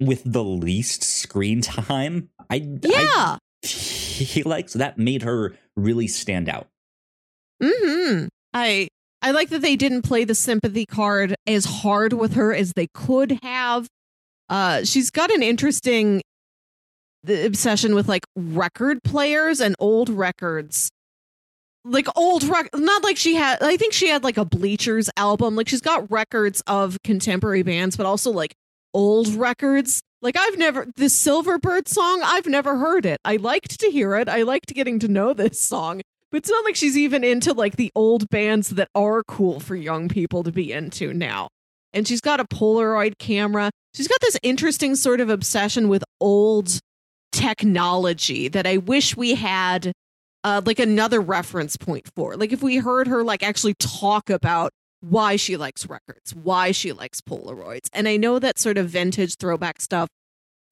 with 0.00 0.22
the 0.24 0.44
least 0.44 1.02
screen 1.02 1.62
time 1.62 2.28
i 2.50 2.56
yeah. 2.82 3.38
I 3.64 3.66
feel 3.66 4.44
like 4.46 4.68
so 4.68 4.78
that 4.78 4.98
made 4.98 5.22
her 5.22 5.56
really 5.76 6.06
stand 6.06 6.48
out 6.48 6.68
hmm 7.62 8.26
I 8.52 8.88
I 9.22 9.30
like 9.32 9.48
that 9.48 9.62
they 9.62 9.76
didn't 9.76 10.02
play 10.02 10.24
the 10.24 10.34
sympathy 10.34 10.86
card 10.86 11.34
as 11.46 11.64
hard 11.64 12.12
with 12.12 12.34
her 12.34 12.54
as 12.54 12.72
they 12.76 12.86
could 12.94 13.38
have. 13.42 13.86
Uh, 14.48 14.84
she's 14.84 15.10
got 15.10 15.30
an 15.32 15.42
interesting 15.42 16.20
the 17.26 17.44
obsession 17.44 17.94
with 17.94 18.08
like 18.08 18.24
record 18.34 19.02
players 19.02 19.60
and 19.60 19.74
old 19.78 20.08
records. 20.08 20.90
Like 21.84 22.06
old 22.16 22.42
rec 22.44 22.70
not 22.74 23.04
like 23.04 23.16
she 23.16 23.34
had 23.34 23.62
I 23.62 23.76
think 23.76 23.92
she 23.92 24.08
had 24.08 24.24
like 24.24 24.38
a 24.38 24.44
Bleachers 24.44 25.10
album. 25.16 25.54
Like 25.54 25.68
she's 25.68 25.80
got 25.80 26.10
records 26.10 26.62
of 26.66 26.98
contemporary 27.04 27.62
bands, 27.62 27.96
but 27.96 28.06
also 28.06 28.30
like 28.30 28.54
old 28.94 29.28
records. 29.28 30.00
Like 30.22 30.36
I've 30.36 30.58
never 30.58 30.86
the 30.96 31.04
Silverbird 31.04 31.86
song, 31.86 32.22
I've 32.24 32.46
never 32.46 32.78
heard 32.78 33.06
it. 33.06 33.18
I 33.24 33.36
liked 33.36 33.78
to 33.80 33.90
hear 33.90 34.16
it. 34.16 34.28
I 34.28 34.42
liked 34.42 34.74
getting 34.74 34.98
to 35.00 35.08
know 35.08 35.32
this 35.32 35.60
song. 35.60 36.00
But 36.32 36.38
it's 36.38 36.50
not 36.50 36.64
like 36.64 36.74
she's 36.74 36.98
even 36.98 37.22
into 37.22 37.52
like 37.52 37.76
the 37.76 37.92
old 37.94 38.28
bands 38.30 38.70
that 38.70 38.88
are 38.94 39.22
cool 39.22 39.60
for 39.60 39.76
young 39.76 40.08
people 40.08 40.42
to 40.42 40.50
be 40.50 40.72
into 40.72 41.14
now. 41.14 41.48
And 41.92 42.06
she's 42.06 42.20
got 42.20 42.40
a 42.40 42.44
Polaroid 42.44 43.18
camera. 43.18 43.70
She's 43.94 44.08
got 44.08 44.20
this 44.20 44.36
interesting 44.42 44.96
sort 44.96 45.20
of 45.20 45.30
obsession 45.30 45.88
with 45.88 46.02
old 46.20 46.80
technology 47.36 48.48
that 48.48 48.66
I 48.66 48.78
wish 48.78 49.16
we 49.16 49.34
had 49.34 49.92
uh, 50.42 50.62
like 50.64 50.78
another 50.78 51.20
reference 51.20 51.76
point 51.76 52.08
for. 52.14 52.36
Like 52.36 52.52
if 52.52 52.62
we 52.62 52.76
heard 52.78 53.06
her 53.08 53.22
like 53.22 53.42
actually 53.42 53.74
talk 53.74 54.30
about 54.30 54.70
why 55.00 55.36
she 55.36 55.56
likes 55.56 55.86
records, 55.86 56.34
why 56.34 56.72
she 56.72 56.92
likes 56.92 57.20
Polaroids. 57.20 57.88
And 57.92 58.08
I 58.08 58.16
know 58.16 58.38
that 58.38 58.58
sort 58.58 58.78
of 58.78 58.88
vintage 58.88 59.36
throwback 59.36 59.80
stuff 59.80 60.08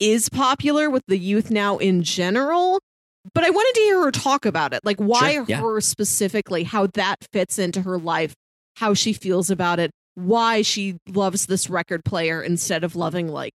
is 0.01 0.29
popular 0.29 0.89
with 0.89 1.03
the 1.07 1.19
youth 1.19 1.51
now 1.51 1.77
in 1.77 2.03
general, 2.03 2.81
but 3.35 3.45
I 3.45 3.51
wanted 3.51 3.75
to 3.75 3.81
hear 3.83 4.01
her 4.05 4.11
talk 4.11 4.47
about 4.47 4.73
it. 4.73 4.81
Like 4.85 4.99
why 4.99 5.35
Sure, 5.35 5.45
yeah. 5.49 5.61
her 5.61 5.81
specifically, 5.81 6.65
how 6.65 6.87
that 6.95 7.17
fits 7.33 7.59
into 7.59 7.83
her 7.83 7.99
life, 7.99 8.33
how 8.77 8.95
she 8.95 9.13
feels 9.13 9.51
about 9.51 9.79
it, 9.79 9.91
why 10.15 10.63
she 10.63 10.97
loves 11.09 11.47
this 11.47 11.69
record 11.69 12.05
player 12.05 12.43
instead 12.43 12.85
of 12.85 12.97
loving 12.97 13.29
like 13.29 13.55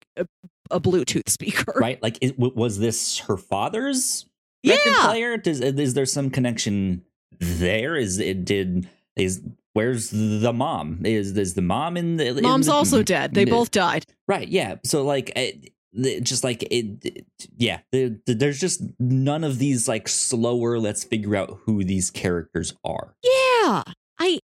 a, 0.71 0.81
Bluetooth 0.81 1.29
speaker. 1.29 1.73
right? 1.77 2.03
Like, 2.03 2.19
it, 2.21 2.39
was 2.39 2.79
this 2.79 3.19
her 3.21 3.37
father's 3.37 4.27
record 4.67 4.81
Yeah. 4.87 5.07
player? 5.07 5.37
Does 5.37 5.61
uh, 5.61 5.67
is 5.77 5.95
there 5.95 6.07
some 6.07 6.31
connection 6.31 7.03
there? 7.39 7.97
Is 7.97 8.19
it 8.19 8.45
did 8.45 8.89
is 9.17 9.43
where's 9.75 10.11
the 10.11 10.53
mom? 10.53 11.01
Is 11.05 11.37
is 11.37 11.55
the 11.55 11.63
mom 11.63 11.97
in 11.97 12.17
the 12.17 12.37
in 12.37 12.43
Mom's 12.43 12.67
the- 12.67 12.73
also 12.73 13.03
dead. 13.03 13.35
They 13.35 13.45
both 13.45 13.71
died. 13.71 14.05
right? 14.29 14.49
Yeah. 14.49 14.77
So 14.85 15.05
like. 15.05 15.33
Eh, 15.37 15.53
it, 15.99 16.25
just 16.25 16.45
like 16.45 16.63
it, 16.65 17.03
it- 17.07 17.27
yeah 17.57 17.79
the, 17.91 18.21
the- 18.27 18.35
there's 18.35 18.61
just 18.61 18.83
none 19.01 19.43
of 19.45 19.59
these 19.59 19.89
like 19.89 20.09
slower 20.09 20.79
let's 20.79 21.05
figure 21.05 21.35
out 21.35 21.59
who 21.65 21.85
these 21.85 22.11
characters 22.11 22.75
are 22.85 23.15
Yeah. 23.23 23.83
I 24.19 24.39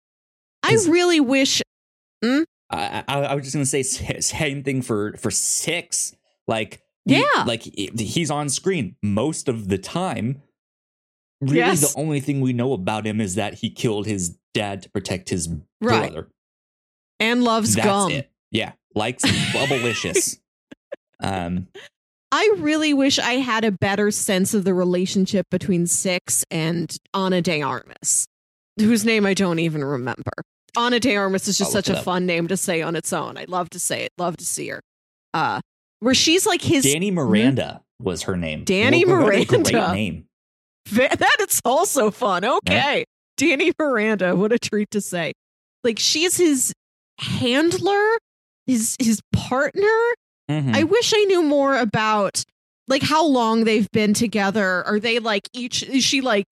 i 0.63 0.77
really 0.91 1.21
wish 1.21 1.63
hmm? 2.23 2.43
I, 2.71 3.05
I, 3.09 3.21
I 3.23 3.35
was 3.35 3.45
just 3.45 3.55
gonna 3.55 3.67
say 3.67 3.83
same 4.21 4.63
thing 4.63 4.83
for 4.83 5.15
for 5.19 5.31
six. 5.31 6.15
Like 6.47 6.81
he- 7.05 7.17
Yeah. 7.21 7.45
like 7.47 7.63
he's 7.63 8.31
on 8.31 8.49
screen 8.49 8.97
most 9.03 9.49
of 9.49 9.69
the 9.69 9.79
time. 9.79 10.43
Really, 11.41 11.59
Yes. 11.59 11.93
the 11.95 12.01
only 12.01 12.21
thing 12.21 12.41
we 12.41 12.53
know 12.53 12.73
about 12.73 13.07
him 13.07 13.21
is 13.21 13.37
that 13.37 13.55
he 13.55 13.71
killed 13.71 14.07
his 14.07 14.37
dad 14.55 14.83
to 14.83 14.91
protect 14.91 15.29
his 15.29 15.49
Right. 15.81 16.11
brother. 16.13 16.29
and 17.21 17.43
loves 17.45 17.75
That's 17.75 17.87
gum. 17.87 18.11
it. 18.13 18.31
Yeah, 18.51 18.73
likes 18.95 19.25
bubblicious. 19.25 20.39
um, 21.23 21.69
I 22.33 22.55
really 22.59 22.93
wish 22.95 23.19
I 23.19 23.35
had 23.35 23.65
a 23.65 23.71
better 23.73 24.11
sense 24.11 24.53
of 24.55 24.65
the 24.65 24.75
relationship 24.75 25.47
between 25.51 25.87
Six 25.87 26.45
and 26.51 26.95
Ana 27.15 27.41
de 27.43 27.63
Armas, 27.63 28.27
whose 28.79 29.05
name 29.05 29.25
I 29.27 29.35
don't 29.35 29.59
even 29.59 29.83
remember. 29.85 30.33
Ana 30.77 31.01
de 31.01 31.17
Armas 31.17 31.49
is 31.49 31.59
just 31.59 31.73
such 31.73 31.89
a 31.89 32.03
fun 32.03 32.27
name 32.27 32.49
to 32.49 32.57
say 32.57 32.83
on 32.83 32.95
its 32.97 33.13
own. 33.13 33.37
I'd 33.37 33.49
love 33.49 33.71
to 33.71 33.79
say 33.79 34.03
it, 34.03 34.13
love 34.19 34.37
to 34.37 34.45
see 34.45 34.69
her. 34.69 34.81
Uh, 35.35 35.61
where 36.01 36.15
she's 36.15 36.47
like 36.47 36.63
his 36.63 36.85
Danny 36.85 37.11
Miranda 37.11 37.83
was 38.01 38.23
her 38.23 38.37
name. 38.37 38.65
Danny 38.65 39.05
What- 39.05 39.23
what 39.23 39.35
a 39.35 39.45
Great 39.45 39.51
Miranda. 39.51 39.93
name. 39.93 40.25
That, 40.93 41.19
that 41.19 41.37
is 41.47 41.61
also 41.67 42.11
fun. 42.11 42.45
Okay. 42.47 43.05
Danny 43.37 43.73
Miranda, 43.79 44.35
what 44.35 44.53
a 44.53 44.59
treat 44.59 44.91
to 44.93 45.01
say. 45.03 45.33
Like 45.85 45.99
she's 45.99 46.39
his 46.39 46.73
handler, 47.19 48.03
his 48.67 48.97
his 48.99 49.21
partner. 49.33 49.97
Mhm. 50.51 50.75
I 50.75 50.85
wish 50.85 51.13
I 51.15 51.25
knew 51.25 51.43
more 51.43 51.77
about 51.77 52.43
like 52.87 53.03
how 53.03 53.27
long 53.27 53.65
they've 53.65 53.91
been 53.93 54.15
together. 54.15 54.83
Are 54.87 54.99
they 54.99 55.19
like 55.19 55.49
each 55.53 55.83
is 55.83 56.05
she 56.05 56.21
like 56.23 56.47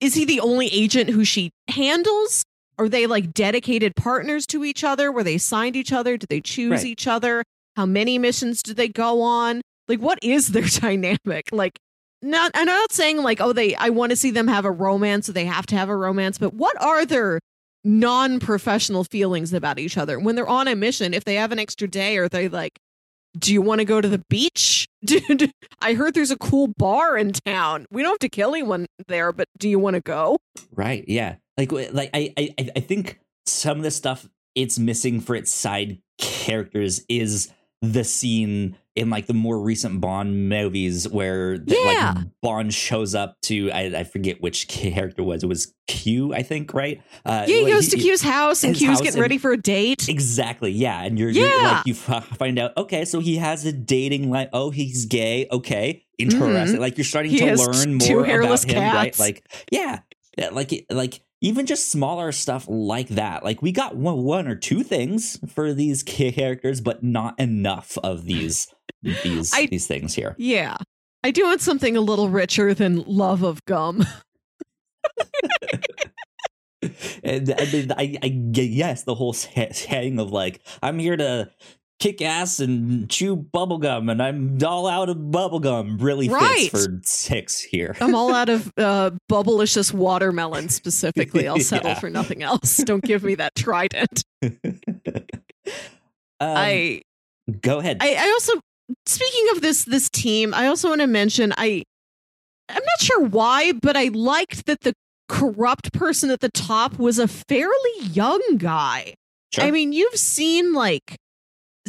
is 0.00 0.14
he 0.14 0.24
the 0.26 0.40
only 0.40 0.66
agent 0.68 1.08
who 1.10 1.24
she 1.24 1.50
handles? 1.68 2.44
Are 2.78 2.88
they 2.88 3.06
like 3.06 3.32
dedicated 3.32 3.96
partners 3.96 4.46
to 4.48 4.64
each 4.64 4.84
other? 4.84 5.10
Were 5.10 5.22
they 5.24 5.38
signed 5.38 5.76
each 5.76 5.92
other? 5.92 6.16
Do 6.16 6.26
they 6.28 6.40
choose 6.40 6.70
Right. 6.72 6.84
each 6.84 7.06
other? 7.06 7.42
How 7.76 7.86
many 7.86 8.18
missions 8.18 8.62
do 8.62 8.74
they 8.74 8.88
go 8.88 9.22
on? 9.22 9.62
Like 9.88 10.00
what 10.00 10.18
is 10.22 10.48
their 10.52 10.64
dynamic? 10.66 11.48
Like 11.52 11.78
not 12.22 12.50
I'm 12.54 12.66
not 12.66 12.92
saying 12.92 13.18
like, 13.22 13.40
oh, 13.40 13.52
they 13.52 13.74
I 13.76 13.88
want 13.90 14.10
to 14.10 14.16
see 14.16 14.30
them 14.30 14.48
have 14.48 14.64
a 14.64 14.70
romance, 14.70 15.26
so 15.26 15.32
they 15.32 15.44
have 15.46 15.66
to 15.66 15.76
have 15.76 15.88
a 15.88 15.96
romance, 15.96 16.38
but 16.38 16.54
what 16.54 16.80
are 16.82 17.04
their 17.06 17.38
non-professional 17.84 19.04
feelings 19.04 19.52
about 19.52 19.78
each 19.78 19.96
other 19.96 20.18
when 20.18 20.34
they're 20.34 20.48
on 20.48 20.68
a 20.68 20.74
mission? 20.74 21.14
If 21.14 21.24
they 21.24 21.36
have 21.36 21.52
an 21.52 21.58
extra 21.58 21.88
day, 21.88 22.16
are 22.18 22.28
they 22.28 22.48
like, 22.48 22.78
do 23.38 23.52
you 23.52 23.62
want 23.62 23.78
to 23.80 23.84
go 23.84 24.00
to 24.00 24.08
the 24.08 24.22
beach? 24.28 24.86
Dude, 25.04 25.50
I 25.80 25.94
heard 25.94 26.14
there's 26.14 26.30
a 26.30 26.36
cool 26.38 26.68
bar 26.76 27.16
in 27.16 27.32
town. 27.32 27.86
We 27.90 28.02
don't 28.02 28.12
have 28.12 28.18
to 28.20 28.28
kill 28.28 28.54
anyone 28.54 28.86
there, 29.08 29.32
but 29.32 29.46
do 29.58 29.68
you 29.68 29.78
want 29.78 29.94
to 29.94 30.00
go? 30.00 30.38
Right. 30.72 31.04
Yeah. 31.06 31.36
Like 31.58 31.72
like 31.72 32.10
I 32.14 32.32
I 32.36 32.54
I- 32.76 32.80
think 32.80 33.18
some 33.46 33.78
of 33.78 33.82
the 33.84 33.90
stuff 33.90 34.28
it's 34.54 34.78
missing 34.78 35.20
for 35.20 35.34
its 35.36 35.52
side 35.52 36.00
characters 36.18 37.04
is 37.08 37.52
the 37.82 38.02
scene 38.04 38.76
in 38.96 39.10
like 39.10 39.26
the 39.26 39.34
more 39.34 39.60
recent 39.60 40.00
Bond 40.00 40.48
movies 40.48 41.06
where 41.06 41.58
the, 41.58 41.74
Yeah. 41.76 42.14
like 42.16 42.24
Bond 42.42 42.72
shows 42.74 43.14
up 43.14 43.36
to 43.42 43.70
I, 43.70 44.00
I 44.00 44.04
forget 44.04 44.40
which 44.40 44.66
character 44.68 45.20
it 45.22 45.24
was 45.26 45.42
it 45.42 45.46
was 45.46 45.74
Q 45.86 46.32
I 46.34 46.42
think 46.42 46.72
right 46.72 47.02
uh, 47.26 47.44
Yeah, 47.46 47.56
he 47.56 47.62
like, 47.64 47.72
goes 47.74 47.88
to 47.90 47.96
Q's 47.98 48.22
house 48.22 48.64
and 48.64 48.74
Q's 48.74 48.88
house 48.88 48.98
getting 49.02 49.14
and- 49.16 49.22
ready 49.22 49.38
for 49.38 49.52
a 49.52 49.56
date. 49.58 50.08
Exactly. 50.08 50.72
Yeah, 50.72 51.02
and 51.04 51.18
you're, 51.18 51.28
you're 51.30 51.46
Yeah. 51.48 51.72
like 51.72 51.86
you 51.86 51.92
f- 51.94 52.26
find 52.38 52.58
out. 52.58 52.74
Okay, 52.78 53.04
so 53.04 53.20
he 53.20 53.36
has 53.36 53.64
a 53.66 53.72
dating 53.72 54.30
life. 54.30 54.48
Oh, 54.54 54.70
he's 54.70 55.04
gay. 55.04 55.46
Okay, 55.52 56.04
interesting. 56.18 56.80
Like 56.80 56.96
you're 56.96 57.04
starting 57.04 57.32
Mm-hmm. 57.32 57.48
He 57.48 57.54
to 57.56 57.70
learn 57.70 57.98
two 57.98 58.14
more 58.14 58.24
hairless 58.24 58.64
about 58.64 58.74
him, 58.76 58.94
right? 58.94 59.18
Like 59.18 59.46
yeah, 59.70 60.00
yeah, 60.38 60.48
like 60.50 60.86
like 60.90 61.20
even 61.40 61.66
just 61.66 61.90
smaller 61.90 62.32
stuff 62.32 62.66
like 62.68 63.08
that. 63.08 63.44
Like 63.44 63.62
we 63.62 63.72
got 63.72 63.96
one, 63.96 64.24
one 64.24 64.48
or 64.48 64.54
two 64.56 64.82
things 64.82 65.38
for 65.52 65.72
these 65.72 66.02
characters, 66.04 66.80
but 66.80 67.02
not 67.02 67.38
enough 67.38 67.98
of 68.02 68.24
these 68.24 68.68
these 69.02 69.52
I- 69.54 69.66
these 69.66 69.86
things 69.86 70.14
here. 70.14 70.34
Yeah. 70.38 70.76
I 71.24 71.30
do 71.32 71.42
want 71.44 71.60
something 71.60 71.96
a 71.96 72.00
little 72.00 72.28
richer 72.28 72.72
than 72.74 73.02
love 73.06 73.42
of 73.42 73.64
gum. 73.66 74.04
And 77.24 77.52
I 77.58 77.64
mean, 77.72 77.90
I, 77.92 78.16
I 78.22 78.26
yes, 78.26 79.02
the 79.02 79.14
whole 79.14 79.32
sa- 79.32 79.72
saying 79.72 80.20
of 80.20 80.30
like 80.30 80.60
I'm 80.82 80.98
here 81.00 81.16
to 81.16 81.50
kick 81.98 82.20
ass 82.20 82.60
and 82.60 83.08
chew 83.08 83.36
bubblegum 83.36 84.10
and 84.10 84.22
I'm 84.22 84.58
all 84.62 84.86
out 84.86 85.08
of 85.08 85.16
bubblegum 85.16 86.00
really 86.02 86.28
Right. 86.28 86.70
fits 86.70 86.84
for 86.86 87.00
six 87.04 87.58
here. 87.60 87.96
I'm 88.00 88.14
all 88.14 88.34
out 88.34 88.48
of 88.50 88.70
uh, 88.78 89.12
bubblicious 89.30 89.94
watermelon 89.94 90.68
specifically. 90.68 91.48
I'll 91.48 91.58
settle 91.60 91.90
Yeah. 91.92 91.98
for 91.98 92.10
nothing 92.10 92.42
else. 92.42 92.76
Don't 92.84 93.02
give 93.02 93.22
me 93.24 93.34
that 93.36 93.54
trident. 93.54 94.24
Um, 94.42 94.50
I 96.40 97.02
go 97.62 97.78
ahead. 97.78 97.98
I, 98.00 98.14
I 98.14 98.28
also 98.30 98.52
speaking 99.06 99.46
of 99.54 99.62
this 99.62 99.84
this 99.84 100.08
team, 100.10 100.52
I 100.52 100.66
also 100.66 100.88
want 100.90 101.00
to 101.00 101.06
mention 101.06 101.52
I 101.56 101.82
I'm 102.68 102.74
not 102.84 103.00
sure 103.00 103.20
why, 103.22 103.72
but 103.72 103.96
I 103.96 104.08
liked 104.08 104.66
that 104.66 104.80
the 104.82 104.92
corrupt 105.28 105.92
person 105.92 106.30
at 106.30 106.40
the 106.40 106.50
top 106.50 106.98
was 106.98 107.18
a 107.18 107.26
fairly 107.28 107.72
young 108.02 108.40
guy. 108.58 109.14
Sure. 109.52 109.64
I 109.64 109.70
mean, 109.70 109.92
you've 109.92 110.16
seen 110.16 110.72
like 110.74 111.16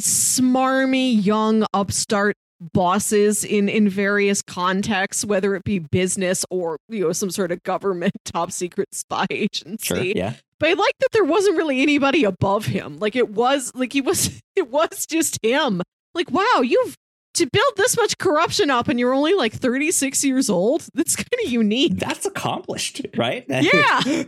smarmy 0.00 1.24
young 1.24 1.64
upstart 1.74 2.36
bosses 2.60 3.44
in 3.44 3.68
in 3.68 3.88
various 3.88 4.42
contexts 4.42 5.24
whether 5.24 5.54
it 5.54 5.62
be 5.62 5.78
business 5.78 6.44
or 6.50 6.76
you 6.88 7.04
know 7.04 7.12
some 7.12 7.30
sort 7.30 7.52
of 7.52 7.62
government 7.62 8.12
top 8.24 8.50
secret 8.50 8.88
spy 8.92 9.26
agency 9.30 9.86
sure. 9.86 10.02
Yeah. 10.02 10.34
but 10.58 10.70
I 10.70 10.72
like 10.72 10.94
that 10.98 11.10
there 11.12 11.24
wasn't 11.24 11.56
really 11.56 11.80
anybody 11.82 12.24
above 12.24 12.66
him. 12.66 12.98
Like 12.98 13.14
it 13.14 13.30
was 13.30 13.72
like 13.74 13.92
he 13.92 14.00
was 14.00 14.40
it 14.56 14.70
was 14.70 15.06
just 15.06 15.38
him. 15.42 15.82
Like 16.14 16.30
wow, 16.30 16.62
you've 16.62 16.96
to 17.34 17.46
build 17.52 17.72
this 17.76 17.96
much 17.96 18.18
corruption 18.18 18.68
up 18.70 18.88
and 18.88 18.98
you're 18.98 19.14
only 19.14 19.34
like 19.34 19.52
36 19.52 20.24
years 20.24 20.50
old. 20.50 20.86
That's 20.94 21.14
kind 21.14 21.28
of 21.44 21.50
unique. 21.52 21.96
That's 21.98 22.26
accomplished, 22.26 23.02
right? 23.16 23.44
Yeah. 23.48 24.00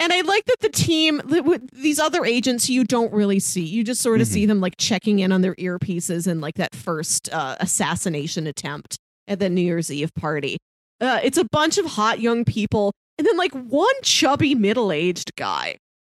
And 0.00 0.12
I 0.12 0.22
like 0.22 0.44
that 0.46 0.60
the 0.60 0.70
team 0.70 1.20
these 1.72 1.98
other 1.98 2.24
agents 2.24 2.68
you 2.70 2.84
don't 2.84 3.12
really 3.12 3.38
see. 3.38 3.62
You 3.64 3.84
just 3.84 4.00
sort 4.00 4.20
of 4.20 4.26
Mhm. 4.26 4.30
see 4.32 4.46
them 4.46 4.60
like 4.60 4.76
checking 4.78 5.18
in 5.18 5.30
on 5.32 5.42
their 5.42 5.54
earpieces 5.56 6.26
and 6.26 6.40
like 6.40 6.54
that 6.56 6.74
first 6.74 7.32
uh, 7.32 7.56
assassination 7.60 8.46
attempt 8.46 8.96
at 9.28 9.38
the 9.38 9.48
New 9.50 9.60
Year's 9.62 9.90
Eve 9.90 10.12
party. 10.14 10.56
Uh, 11.00 11.20
it's 11.22 11.38
a 11.38 11.44
bunch 11.52 11.78
of 11.78 11.84
hot 11.86 12.20
young 12.20 12.44
people 12.44 12.92
and 13.18 13.26
then 13.26 13.36
like 13.36 13.52
one 13.52 13.94
chubby 14.02 14.54
middle-aged 14.54 15.36
guy. 15.36 15.76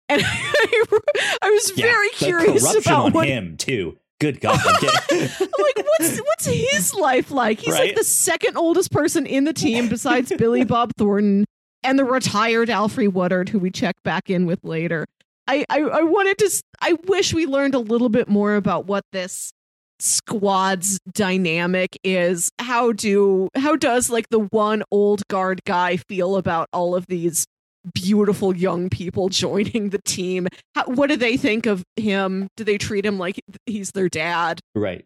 and 0.09 0.21
I, 0.25 1.37
I 1.41 1.49
was 1.49 1.71
Yeah, 1.77 1.85
very 1.85 2.09
curious 2.09 2.75
about 2.75 3.13
what 3.13 3.27
him 3.27 3.57
too. 3.57 3.97
Good 4.19 4.41
God. 4.41 4.59
like 5.11 5.41
what's 5.77 6.17
what's 6.19 6.45
his 6.45 6.93
life 6.95 7.29
like? 7.31 7.59
He's 7.59 7.73
Right? 7.73 7.87
like 7.89 7.95
the 7.95 8.03
second 8.03 8.57
oldest 8.57 8.91
person 8.91 9.25
in 9.25 9.43
the 9.43 9.53
team 9.53 9.87
besides 9.89 10.31
Billy 10.37 10.63
Bob 10.63 10.91
Thornton 10.97 11.45
and 11.83 11.99
the 11.99 12.05
retired 12.05 12.69
Alfre 12.69 13.11
Woodard, 13.11 13.49
who 13.49 13.59
we 13.59 13.69
check 13.69 13.95
back 14.03 14.29
in 14.29 14.45
with 14.45 14.63
later. 14.63 15.05
I, 15.47 15.65
I 15.69 15.81
I 15.81 16.01
wanted 16.01 16.37
to. 16.39 16.49
i 16.81 16.93
wish 17.05 17.33
we 17.33 17.45
learned 17.45 17.75
a 17.75 17.79
little 17.79 18.09
bit 18.09 18.27
more 18.27 18.55
about 18.55 18.85
what 18.87 19.03
this 19.11 19.51
squad's 19.99 20.99
dynamic 21.13 21.97
is. 22.03 22.49
How 22.59 22.91
do 22.91 23.49
how 23.55 23.75
does 23.75 24.09
like 24.09 24.29
the 24.29 24.39
one 24.39 24.83
old 24.91 25.27
guard 25.27 25.61
guy 25.65 25.97
feel 25.97 26.35
about 26.37 26.67
all 26.73 26.95
of 26.95 27.05
these 27.07 27.45
beautiful 27.93 28.55
young 28.55 28.89
people 28.89 29.29
joining 29.29 29.89
the 29.89 30.01
team? 30.05 30.47
How, 30.75 30.85
what 30.85 31.07
do 31.09 31.15
they 31.15 31.37
think 31.37 31.65
of 31.65 31.83
him? 31.95 32.47
Do 32.57 32.63
they 32.63 32.77
treat 32.77 33.05
him 33.05 33.17
like 33.19 33.39
he's 33.65 33.91
their 33.91 34.09
dad? 34.09 34.59
Right. 34.75 35.05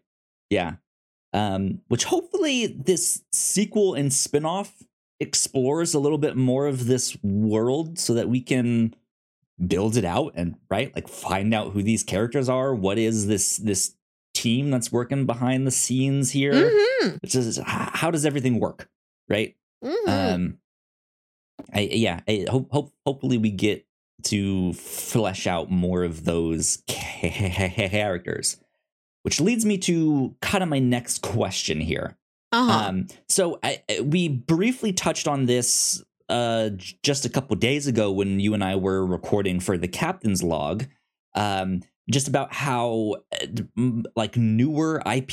Yeah. 0.50 0.74
Um, 1.32 1.80
which 1.88 2.04
hopefully 2.04 2.66
this 2.66 3.22
sequel 3.32 3.94
and 3.94 4.12
spin-off 4.12 4.82
explores 5.20 5.94
a 5.94 5.98
little 6.00 6.18
bit 6.18 6.36
more 6.36 6.66
of 6.66 6.86
this 6.86 7.16
world 7.22 7.98
so 7.98 8.12
that 8.14 8.28
we 8.28 8.40
can 8.40 8.94
build 9.66 9.96
it 9.96 10.04
out 10.04 10.32
and 10.34 10.56
right 10.68 10.92
like 10.96 11.06
find 11.06 11.54
out 11.54 11.72
who 11.72 11.82
these 11.82 12.02
characters 12.02 12.48
are 12.48 12.74
what 12.74 12.98
is 12.98 13.28
this 13.28 13.58
this 13.58 13.94
team 14.34 14.70
that's 14.70 14.90
working 14.90 15.24
behind 15.24 15.64
the 15.66 15.70
scenes 15.70 16.32
here 16.32 16.52
Mhm. 16.54 17.18
It's 17.22 17.34
just, 17.34 17.60
how 17.62 18.10
does 18.10 18.26
everything 18.26 18.58
work 18.58 18.88
right 19.28 19.54
Mhm. 19.84 20.08
um 20.34 20.58
i 21.72 21.80
yeah 21.80 22.20
I 22.28 22.46
hope, 22.48 22.70
hope 22.72 22.92
hopefully 23.06 23.38
we 23.38 23.50
get 23.50 23.86
to 24.24 24.72
flesh 24.74 25.46
out 25.46 25.70
more 25.70 26.04
of 26.04 26.24
those 26.24 26.82
characters 26.86 28.56
which 29.22 29.40
leads 29.40 29.64
me 29.64 29.78
to 29.78 30.34
kind 30.40 30.62
of 30.62 30.68
my 30.68 30.78
next 30.78 31.22
question 31.22 31.80
here 31.80 32.16
uh-huh. 32.52 32.88
um 32.88 33.06
so 33.28 33.58
I, 33.62 33.82
we 34.02 34.28
briefly 34.28 34.92
touched 34.92 35.26
on 35.28 35.46
this 35.46 36.02
uh 36.28 36.70
just 37.02 37.24
a 37.24 37.28
couple 37.28 37.56
days 37.56 37.86
ago 37.86 38.10
when 38.12 38.40
you 38.40 38.54
and 38.54 38.62
i 38.64 38.76
were 38.76 39.04
recording 39.04 39.60
for 39.60 39.76
the 39.76 39.88
captain's 39.88 40.42
log 40.42 40.86
um 41.34 41.82
just 42.10 42.26
about 42.28 42.52
how 42.52 43.16
uh, 43.40 43.46
like 44.16 44.36
newer 44.36 45.02
ip 45.06 45.32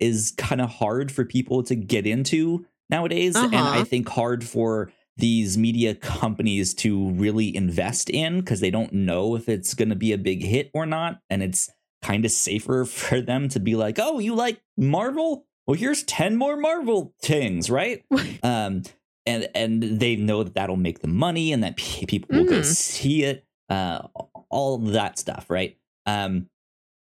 is 0.00 0.32
kind 0.36 0.60
of 0.60 0.70
hard 0.70 1.10
for 1.12 1.24
people 1.24 1.62
to 1.64 1.74
get 1.74 2.06
into 2.06 2.64
nowadays 2.88 3.36
and 3.36 3.54
i 3.54 3.58
Uh-huh. 3.58 3.84
think 3.84 4.08
hard 4.08 4.44
for 4.44 4.90
these 5.20 5.56
media 5.56 5.94
companies 5.94 6.74
to 6.74 7.10
really 7.10 7.54
invest 7.54 8.10
in 8.10 8.40
because 8.40 8.60
they 8.60 8.70
don't 8.70 8.92
know 8.92 9.36
if 9.36 9.48
it's 9.48 9.74
going 9.74 9.90
to 9.90 9.94
be 9.96 10.12
a 10.12 10.18
big 10.18 10.42
hit 10.42 10.70
or 10.74 10.86
not 10.86 11.20
and 11.30 11.42
it's 11.42 11.70
kind 12.02 12.24
of 12.24 12.30
safer 12.30 12.84
for 13.00 13.20
them 13.20 13.48
to 13.50 13.60
be 13.60 13.76
like 13.76 13.98
oh 14.00 14.18
you 14.18 14.34
like 14.34 14.60
marvel? 14.76 15.46
Well 15.66 15.76
here's 15.76 16.02
10 16.04 16.36
more 16.36 16.56
marvel 16.56 17.14
things 17.22 17.70
right? 17.70 18.04
Um 18.42 18.82
and 19.26 19.48
and 19.54 19.82
they 19.82 20.16
know 20.16 20.42
that 20.42 20.54
that'll 20.54 20.76
make 20.76 21.00
them 21.00 21.14
money 21.14 21.52
and 21.52 21.62
that 21.62 21.76
people 21.76 22.28
will 22.36 22.44
go 22.46 22.60
Mhm. 22.60 22.64
see 22.64 23.22
it 23.24 23.44
uh 23.68 24.08
all 24.48 24.78
that 24.78 25.18
stuff 25.18 25.50
right? 25.50 25.76
Um 26.06 26.48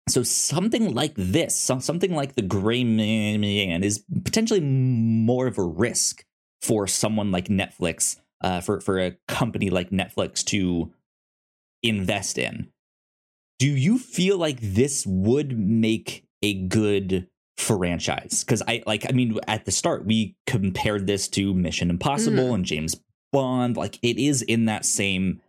so 0.09 0.21
something 0.21 0.93
like 0.93 1.13
this 1.15 1.57
some, 1.57 1.79
something 1.79 2.13
like 2.13 2.35
the 2.35 2.41
gray 2.41 2.83
man 2.83 3.83
is 3.83 4.03
potentially 4.25 4.59
more 4.59 5.47
of 5.47 5.57
a 5.57 5.63
risk 5.63 6.25
for 6.63 6.87
someone 6.87 7.31
like 7.31 7.47
netflix 7.49 8.17
uh 8.41 8.61
for 8.61 8.79
for 8.79 8.97
a 8.97 9.11
company 9.27 9.69
like 9.69 9.89
netflix 9.91 10.43
to 10.43 10.91
invest 11.83 12.37
in. 12.37 12.69
Do 13.59 13.67
you 13.67 13.99
feel 13.99 14.37
like 14.37 14.59
this 14.61 15.05
would 15.05 15.57
make 15.57 16.25
a 16.41 16.53
good 16.53 17.27
franchise? 17.57 18.43
Because 18.43 18.63
i 18.67 18.81
like 18.87 19.05
i 19.07 19.11
mean 19.11 19.37
at 19.47 19.65
the 19.65 19.71
start 19.71 20.05
we 20.05 20.35
compared 20.47 21.05
this 21.05 21.27
to 21.29 21.53
mission 21.53 21.89
impossible 21.89 22.53
and 22.53 22.65
james 22.65 22.95
bond. 23.33 23.75
Like 23.75 23.99
it 24.01 24.17
is 24.17 24.41
in 24.41 24.65
that 24.65 24.85
same 24.85 25.41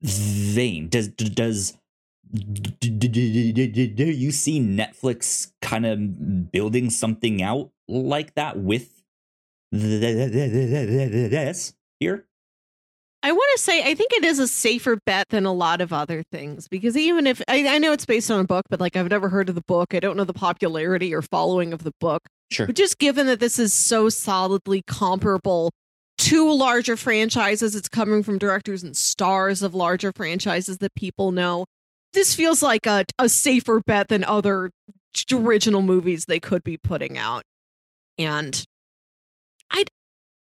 vein. 0.00 0.88
Does 0.88 1.08
does 1.08 1.76
do, 2.32 2.88
do, 2.88 3.08
do, 3.08 3.52
do, 3.52 3.66
do, 3.66 3.86
do 3.88 4.04
you 4.04 4.32
see 4.32 4.58
netflix 4.58 5.52
kind 5.60 5.84
of 5.84 6.50
building 6.50 6.88
something 6.88 7.42
out 7.42 7.70
like 7.88 8.34
that 8.36 8.58
with 8.58 9.01
this 9.72 11.72
here 11.98 12.26
I 13.24 13.30
want 13.30 13.56
to 13.56 13.62
say 13.62 13.82
I 13.82 13.94
think 13.94 14.12
it 14.12 14.24
is 14.24 14.40
a 14.40 14.48
safer 14.48 14.98
bet 15.06 15.28
than 15.28 15.46
a 15.46 15.52
lot 15.52 15.80
of 15.80 15.92
other 15.92 16.24
things 16.32 16.66
because 16.66 16.96
even 16.96 17.26
if 17.26 17.40
I, 17.46 17.66
I 17.68 17.78
know 17.78 17.92
it's 17.92 18.04
based 18.04 18.30
on 18.30 18.40
a 18.40 18.44
book, 18.44 18.64
but 18.68 18.80
like 18.80 18.96
I've 18.96 19.10
never 19.10 19.28
heard 19.28 19.48
of 19.48 19.54
the 19.54 19.62
book, 19.62 19.94
I 19.94 20.00
don't 20.00 20.16
know 20.16 20.24
the 20.24 20.32
popularity 20.32 21.14
or 21.14 21.22
following 21.22 21.72
of 21.72 21.84
the 21.84 21.92
book. 22.00 22.22
sure 22.50 22.66
But 22.66 22.74
just 22.74 22.98
given 22.98 23.26
that 23.26 23.38
this 23.38 23.60
is 23.60 23.72
so 23.72 24.08
solidly 24.08 24.82
comparable 24.82 25.70
to 26.18 26.52
larger 26.52 26.96
franchises, 26.96 27.76
it's 27.76 27.88
coming 27.88 28.24
from 28.24 28.38
directors 28.38 28.82
and 28.82 28.96
stars 28.96 29.62
of 29.62 29.74
larger 29.74 30.12
franchises 30.14 30.78
that 30.78 30.94
people 30.96 31.30
know. 31.30 31.64
This 32.12 32.34
feels 32.34 32.62
like 32.62 32.86
a, 32.86 33.04
a 33.18 33.28
safer 33.28 33.80
bet 33.86 34.08
than 34.08 34.24
other 34.24 34.70
original 35.32 35.82
movies 35.82 36.24
they 36.24 36.40
could 36.40 36.64
be 36.64 36.76
putting 36.76 37.18
out. 37.18 37.42
And 38.18 38.64
I'd, 39.72 39.88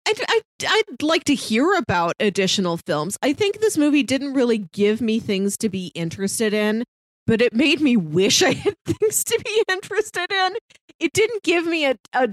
I'd, 0.07 0.19
I'd, 0.29 0.41
I'd 0.67 1.01
like 1.01 1.23
to 1.25 1.35
hear 1.35 1.73
about 1.75 2.13
additional 2.19 2.77
films. 2.77 3.17
I 3.21 3.33
think 3.33 3.59
this 3.61 3.77
movie 3.77 4.03
didn't 4.03 4.33
really 4.33 4.69
give 4.73 5.01
me 5.01 5.19
things 5.19 5.57
to 5.57 5.69
be 5.69 5.91
interested 5.95 6.53
in, 6.53 6.83
but 7.25 7.41
it 7.41 7.53
made 7.53 7.79
me 7.81 7.95
wish 7.97 8.41
I 8.43 8.53
had 8.53 8.75
things 8.85 9.23
to 9.25 9.41
be 9.43 9.63
interested 9.71 10.31
in 10.31 10.55
it 10.99 11.11
didn't 11.13 11.43
give 11.43 11.65
me 11.65 11.85
a, 11.85 11.95
a 12.13 12.29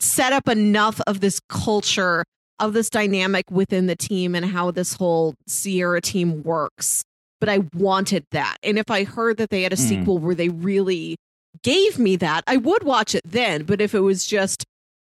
set 0.00 0.32
up 0.32 0.48
enough 0.48 1.00
of 1.06 1.20
this 1.20 1.40
culture 1.48 2.24
of 2.58 2.72
this 2.72 2.90
dynamic 2.90 3.50
within 3.50 3.86
the 3.86 3.96
team 3.96 4.34
and 4.34 4.44
how 4.46 4.70
this 4.70 4.94
whole 4.94 5.34
Sierra 5.46 6.00
team 6.00 6.42
works. 6.42 7.02
But 7.40 7.48
I 7.48 7.58
wanted 7.74 8.24
that. 8.32 8.56
And 8.62 8.78
if 8.78 8.90
I 8.90 9.04
heard 9.04 9.38
that 9.38 9.50
they 9.50 9.62
had 9.62 9.72
a 9.72 9.76
Mm. 9.76 9.88
sequel 9.88 10.18
where 10.18 10.34
they 10.34 10.50
really 10.50 11.16
gave 11.62 11.98
me 11.98 12.16
that, 12.16 12.44
I 12.46 12.58
would 12.58 12.84
watch 12.84 13.14
it 13.14 13.22
then. 13.24 13.64
But 13.64 13.80
if 13.80 13.94
it 13.94 14.00
was 14.00 14.26
just 14.26 14.64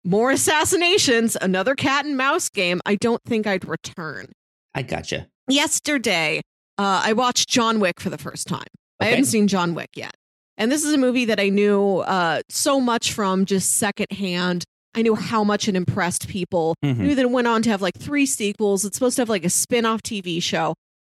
more 0.06 0.30
assassinations, 0.30 1.36
another 1.40 1.74
cat 1.74 2.04
and 2.06 2.16
mouse 2.16 2.48
game, 2.48 2.80
I 2.86 2.94
don't 2.94 3.22
think 3.24 3.46
I'd 3.46 3.66
return. 3.68 4.32
i 4.74 4.82
gotcha 4.82 5.26
Yesterday, 5.48 6.40
uh, 6.78 7.02
I 7.04 7.12
watched 7.12 7.48
John 7.48 7.80
Wick 7.80 8.00
for 8.00 8.10
the 8.10 8.18
first 8.18 8.46
time. 8.46 8.66
I 9.00 9.04
Okay. 9.04 9.10
hadn't 9.10 9.24
seen 9.26 9.48
John 9.48 9.74
Wick 9.74 9.90
yet. 9.94 10.14
And 10.58 10.72
this 10.72 10.84
is 10.84 10.92
a 10.92 10.98
movie 10.98 11.24
that 11.26 11.38
I 11.38 11.50
knew 11.50 11.98
uh, 11.98 12.40
so 12.48 12.80
much 12.80 13.12
from 13.12 13.44
just 13.44 13.76
secondhand. 13.78 14.64
I 14.94 15.02
knew 15.02 15.14
how 15.14 15.44
much 15.44 15.68
it 15.68 15.76
impressed 15.76 16.28
people. 16.28 16.74
Mhm. 16.84 16.96
Knew 16.98 17.14
that 17.14 17.22
it 17.22 17.30
went 17.30 17.46
on 17.46 17.60
to 17.62 17.70
have 17.70 17.82
like 17.82 17.98
three 17.98 18.24
sequels. 18.26 18.84
It's 18.84 18.96
supposed 18.96 19.16
to 19.16 19.22
have 19.22 19.28
like 19.28 19.44
a 19.44 19.50
spin 19.50 19.84
off 19.84 20.02
TV 20.02 20.40
show. 20.40 20.74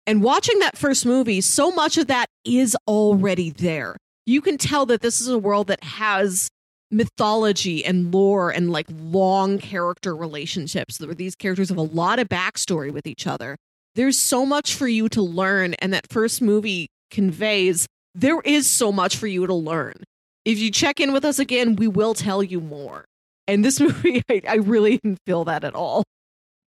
And 0.07 0.23
watching 0.23 0.57
that 0.59 0.77
first 0.77 1.05
movie, 1.05 1.41
so 1.41 1.69
much 1.71 1.97
of 1.97 2.07
that 2.07 2.25
is 2.45 2.75
already 2.87 3.51
there. 3.51 3.95
You 4.25 4.41
can 4.41 4.57
tell 4.57 4.85
that 4.87 5.01
this 5.01 5.21
is 5.21 5.27
a 5.27 5.37
world 5.37 5.67
that 5.67 5.83
has 5.83 6.49
mythology 6.91 7.83
and 7.83 8.13
lore 8.13 8.49
and 8.49 8.71
like 8.71 8.87
long 8.89 9.59
character 9.59 10.15
relationships 10.15 10.99
where 10.99 11.13
these 11.13 11.35
characters 11.35 11.69
have 11.69 11.77
a 11.77 11.81
lot 11.81 12.19
of 12.19 12.29
backstory 12.29 12.91
with 12.91 13.07
each 13.07 13.27
other. 13.27 13.57
There's 13.95 14.17
so 14.17 14.45
much 14.45 14.75
for 14.75 14.87
you 14.87 15.09
to 15.09 15.21
learn, 15.21 15.73
and 15.75 15.91
that 15.93 16.07
first 16.09 16.41
movie 16.41 16.89
conveys 17.09 17.87
there 18.13 18.41
is 18.41 18.67
so 18.67 18.91
much 18.91 19.15
for 19.15 19.27
you 19.27 19.45
to 19.45 19.53
learn. 19.53 19.93
If 20.43 20.57
you 20.57 20.71
check 20.71 20.99
in 20.99 21.13
with 21.13 21.23
us 21.23 21.39
again, 21.39 21.75
we 21.75 21.87
will 21.87 22.13
tell 22.13 22.41
you 22.41 22.59
more. 22.59 23.05
And 23.47 23.63
this 23.63 23.79
movie, 23.79 24.23
I, 24.29 24.41
I 24.47 24.55
really 24.55 24.97
didn't 24.97 25.19
feel 25.25 25.45
that 25.45 25.63
at 25.63 25.75
all. 25.75 26.03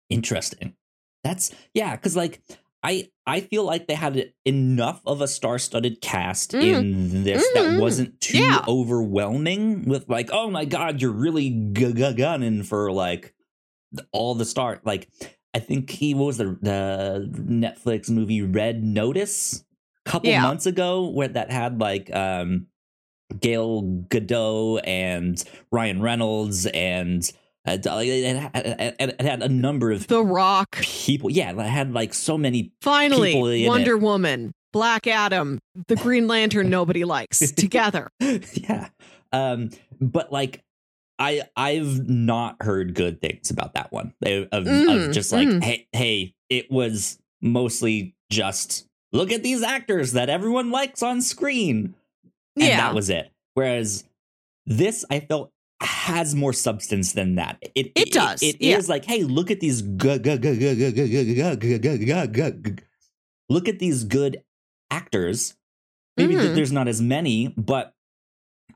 Interesting. 0.09 0.75
That's 1.23 1.53
yeah, 1.73 1.95
because 1.95 2.15
like 2.15 2.41
I 2.83 3.09
I 3.25 3.41
feel 3.41 3.63
like 3.63 3.87
they 3.87 3.93
had 3.95 4.31
enough 4.45 5.01
of 5.05 5.21
a 5.21 5.27
star-studded 5.27 6.01
cast 6.01 6.51
Mm. 6.53 6.63
in 6.63 7.23
this 7.23 7.45
that 7.53 7.65
Mhm. 7.65 7.81
wasn't 7.81 8.19
too 8.21 8.39
Yeah. 8.39 8.63
overwhelming 8.67 9.83
with 9.85 10.07
like, 10.09 10.29
oh 10.31 10.49
my 10.49 10.65
god, 10.65 11.01
you're 11.01 11.11
really 11.11 11.49
gunning 11.49 12.63
for 12.63 12.91
like 12.91 13.33
all 14.11 14.33
the 14.35 14.45
star. 14.45 14.79
Like 14.85 15.09
I 15.53 15.59
think 15.59 15.89
he 15.89 16.13
what 16.13 16.25
was 16.27 16.37
the 16.37 16.57
the 16.61 17.29
Netflix 17.35 18.09
movie 18.09 18.41
Red 18.41 18.83
Notice 18.83 19.65
a 20.05 20.09
couple 20.09 20.29
Yeah. 20.29 20.41
months 20.43 20.65
ago 20.65 21.07
where 21.09 21.27
that 21.27 21.51
had 21.51 21.79
like 21.81 22.13
um 22.15 22.67
Gal 23.39 23.83
Gadot 24.09 24.81
and 24.85 25.43
Ryan 25.71 26.01
Reynolds 26.01 26.65
and 26.67 27.29
uh, 27.67 27.77
it, 27.81 28.35
had, 28.35 28.51
it, 28.55 28.95
it 28.99 29.21
had 29.21 29.43
a 29.43 29.49
number 29.49 29.91
of 29.91 30.07
The 30.07 30.23
Rock, 30.23 30.77
people. 30.77 31.29
Yeah, 31.29 31.51
it 31.51 31.59
had 31.59 31.93
like 31.93 32.13
so 32.13 32.37
many. 32.37 32.71
finally, 32.81 33.67
Wonder 33.67 33.97
Woman, 33.97 34.51
Black 34.71 35.07
Adam, 35.07 35.59
the 35.87 35.95
Green 35.95 36.27
Lantern 36.27 36.69
nobody 36.69 37.03
likes 37.03 37.51
together. 37.51 38.09
yeah, 38.19 38.89
um, 39.31 39.71
but 39.99 40.31
like 40.31 40.63
I 41.19 41.43
I've 41.55 42.07
not 42.07 42.57
heard 42.61 42.95
good 42.95 43.21
things 43.21 43.51
about 43.51 43.73
that 43.73 43.91
one. 43.91 44.13
Of, 44.25 44.47
of, 44.51 44.63
Mm, 44.63 45.07
of 45.07 45.13
just 45.13 45.31
like 45.31 45.47
mm. 45.47 45.63
hey 45.63 45.87
hey, 45.91 46.33
it 46.49 46.71
was 46.71 47.19
mostly 47.41 48.15
just 48.31 48.85
look 49.11 49.31
at 49.31 49.43
these 49.43 49.63
actors 49.63 50.13
that 50.13 50.29
everyone 50.29 50.71
likes 50.71 51.03
on 51.03 51.21
screen. 51.21 51.95
And 52.55 52.67
yeah. 52.67 52.77
that 52.77 52.95
was 52.95 53.09
it. 53.09 53.31
Whereas 53.53 54.03
this, 54.65 55.05
I 55.09 55.19
felt 55.19 55.51
has 55.81 56.35
more 56.35 56.53
substance 56.53 57.13
than 57.13 57.35
that. 57.35 57.57
It 57.75 57.91
It 57.95 58.11
does, 58.11 58.41
It 58.43 58.61
is 58.61 58.89
like, 58.89 59.05
hey, 59.05 59.23
look 59.23 59.49
at 59.51 59.59
these 59.59 59.81
good, 59.81 60.25
look 63.49 63.67
at 63.67 63.79
these 63.79 64.03
good 64.03 64.43
actors. 64.91 65.55
Maybe 66.17 66.35
Mhm. 66.35 66.55
there's 66.55 66.71
not 66.71 66.87
as 66.87 67.01
many, 67.01 67.53
but 67.57 67.93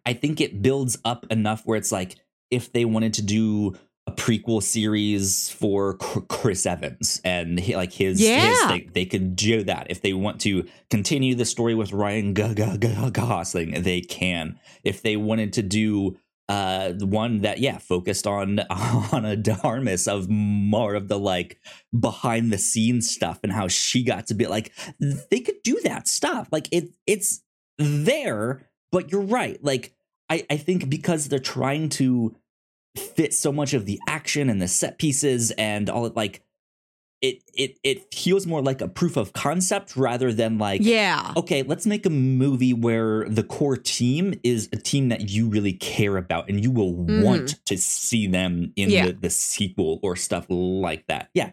I 0.06 0.14
think 0.14 0.39
it 0.41 0.62
builds 0.62 0.97
up 1.06 1.26
enough 1.32 1.64
where 1.66 1.78
it's 1.78 1.91
like 1.91 2.16
if 2.51 2.72
they 2.72 2.86
wanted 2.86 3.14
to 3.16 3.22
do 3.22 3.76
a 4.06 4.12
prequel 4.12 4.62
series 4.62 5.49
for 5.49 5.95
Chris 5.97 6.66
Evans 6.66 7.22
and 7.24 7.58
he, 7.60 7.76
like 7.76 7.93
his, 7.93 8.20
his 8.20 8.28
Yeah. 8.28 8.68
thing, 8.68 8.91
they 8.93 9.06
could 9.06 9.36
do 9.36 9.64
that. 9.64 9.88
If 9.89 10.01
they 10.01 10.12
want 10.14 10.41
to 10.41 10.66
continue 10.89 11.36
the 11.36 11.45
story 11.45 11.74
with 11.74 11.93
Ryan 11.93 12.34
Gosling, 12.34 13.82
they 13.82 14.01
can. 14.01 14.60
If 14.84 15.01
they 15.01 15.16
wanted 15.16 15.54
to 15.54 15.62
do 15.64 16.18
uh 16.50 16.91
the 16.91 17.06
one 17.06 17.41
that 17.41 17.60
yeah 17.60 17.78
focused 17.78 18.28
on 18.28 18.60
Ana 18.70 19.36
de 19.36 19.58
Armas 19.62 20.08
of 20.08 20.30
more 20.30 20.96
of 20.96 21.08
the 21.08 21.18
like 21.18 21.58
behind 21.98 22.52
the 22.52 22.58
scenes 22.58 23.10
stuff 23.10 23.39
and 23.44 23.54
how 23.54 23.68
she 23.68 24.04
got 24.04 24.28
to 24.28 24.34
be 24.34 24.48
like 24.48 24.74
they 25.00 25.39
could 25.39 25.62
do 25.64 25.80
that 25.84 26.08
stuff. 26.08 26.50
Like 26.52 26.68
it 26.72 26.89
it's 27.08 27.41
there 27.78 28.70
but 28.91 29.12
you're 29.12 29.22
right. 29.22 29.62
Like 29.64 29.96
I 30.30 30.46
I 30.50 30.58
think 30.58 30.89
because 30.89 31.28
they're 31.28 31.39
trying 31.39 31.89
to 31.89 32.36
fit 32.96 33.34
so 33.34 33.52
much 33.52 33.74
of 33.74 33.86
the 33.86 34.00
action 34.08 34.50
and 34.50 34.62
the 34.62 34.68
set 34.68 34.98
pieces 35.00 35.52
and 35.52 35.89
all 35.89 36.06
it 36.06 36.16
like 36.16 36.44
it 37.24 37.42
it 37.54 37.80
it 37.84 38.14
feels 38.14 38.46
more 38.46 38.62
like 38.62 38.82
a 38.82 38.88
proof 38.88 39.16
of 39.16 39.32
concept 39.32 39.96
rather 39.96 40.34
than 40.34 40.58
like 40.58 40.82
yeah. 40.84 41.32
okay, 41.38 41.64
let's 41.64 41.88
make 41.88 42.06
a 42.06 42.10
movie 42.10 42.74
where 42.74 43.28
the 43.30 43.44
core 43.44 43.78
team 43.78 44.34
is 44.44 44.68
a 44.74 44.76
team 44.76 45.08
that 45.08 45.30
you 45.30 45.48
really 45.48 45.72
care 45.72 46.18
about 46.18 46.50
and 46.50 46.62
you 46.62 46.70
will 46.70 46.94
want 46.94 47.66
to 47.66 47.78
see 47.78 48.28
them 48.28 48.74
in 48.76 48.90
Yeah. 48.90 49.08
the, 49.08 49.14
the 49.14 49.30
sequel 49.30 50.02
or 50.04 50.18
stuff 50.18 50.46
like 50.50 51.08
that. 51.08 51.30
Yeah. 51.34 51.52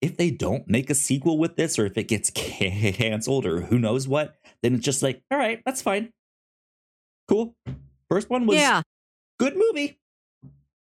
If 0.00 0.16
they 0.16 0.32
don't 0.32 0.66
make 0.66 0.90
a 0.90 0.94
sequel 0.96 1.38
with 1.38 1.54
this 1.54 1.78
or 1.78 1.86
if 1.86 1.96
it 1.96 2.08
gets 2.08 2.28
canceled 2.34 3.46
or 3.46 3.60
who 3.60 3.78
knows 3.78 4.08
what, 4.08 4.34
then 4.60 4.74
it's 4.74 4.84
just 4.84 5.04
like, 5.04 5.22
all 5.30 5.38
right, 5.38 5.62
that's 5.64 5.80
fine. 5.80 6.12
Cool. 7.28 7.54
First 8.10 8.28
one 8.28 8.46
was 8.46 8.56
yeah. 8.56 8.82
good 9.38 9.56
movie. 9.56 10.00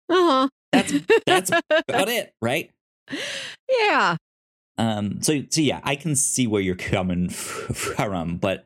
Uh 0.09 0.15
huh. 0.15 0.49
That's 0.71 0.93
that's 1.25 1.51
about 1.69 2.07
it, 2.07 2.33
right? 2.41 2.71
Yeah. 3.69 4.15
Um, 4.79 5.21
so, 5.21 5.43
so 5.49 5.61
yeah, 5.61 5.81
I 5.83 5.95
can 5.95 6.15
see 6.15 6.47
where 6.47 6.61
you're 6.61 6.75
coming 6.95 7.29
from, 7.29 8.37
but 8.37 8.65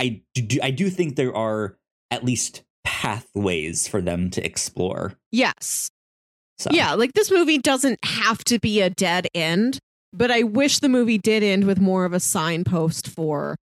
I 0.00 0.22
do, 0.34 0.58
I 0.62 0.70
do 0.72 0.88
think 0.90 1.14
there 1.16 1.34
are 1.36 1.76
at 2.10 2.24
least 2.24 2.62
pathways 2.84 3.86
for 3.86 4.00
them 4.00 4.30
to 4.30 4.44
explore. 4.44 5.14
Yes. 5.30 5.90
So, 6.58 6.70
Yeah. 6.72 6.94
Like 6.94 7.12
this 7.12 7.30
movie 7.30 7.58
doesn't 7.58 7.98
have 8.04 8.42
to 8.44 8.58
be 8.58 8.80
a 8.80 8.90
dead 8.90 9.28
end, 9.34 9.78
but 10.12 10.30
I 10.30 10.42
wish 10.42 10.78
the 10.78 10.88
movie 10.88 11.18
did 11.18 11.42
end 11.42 11.64
with 11.66 11.78
more 11.80 12.04
of 12.04 12.12
a 12.12 12.20
signpost 12.20 13.08
for 13.08 13.56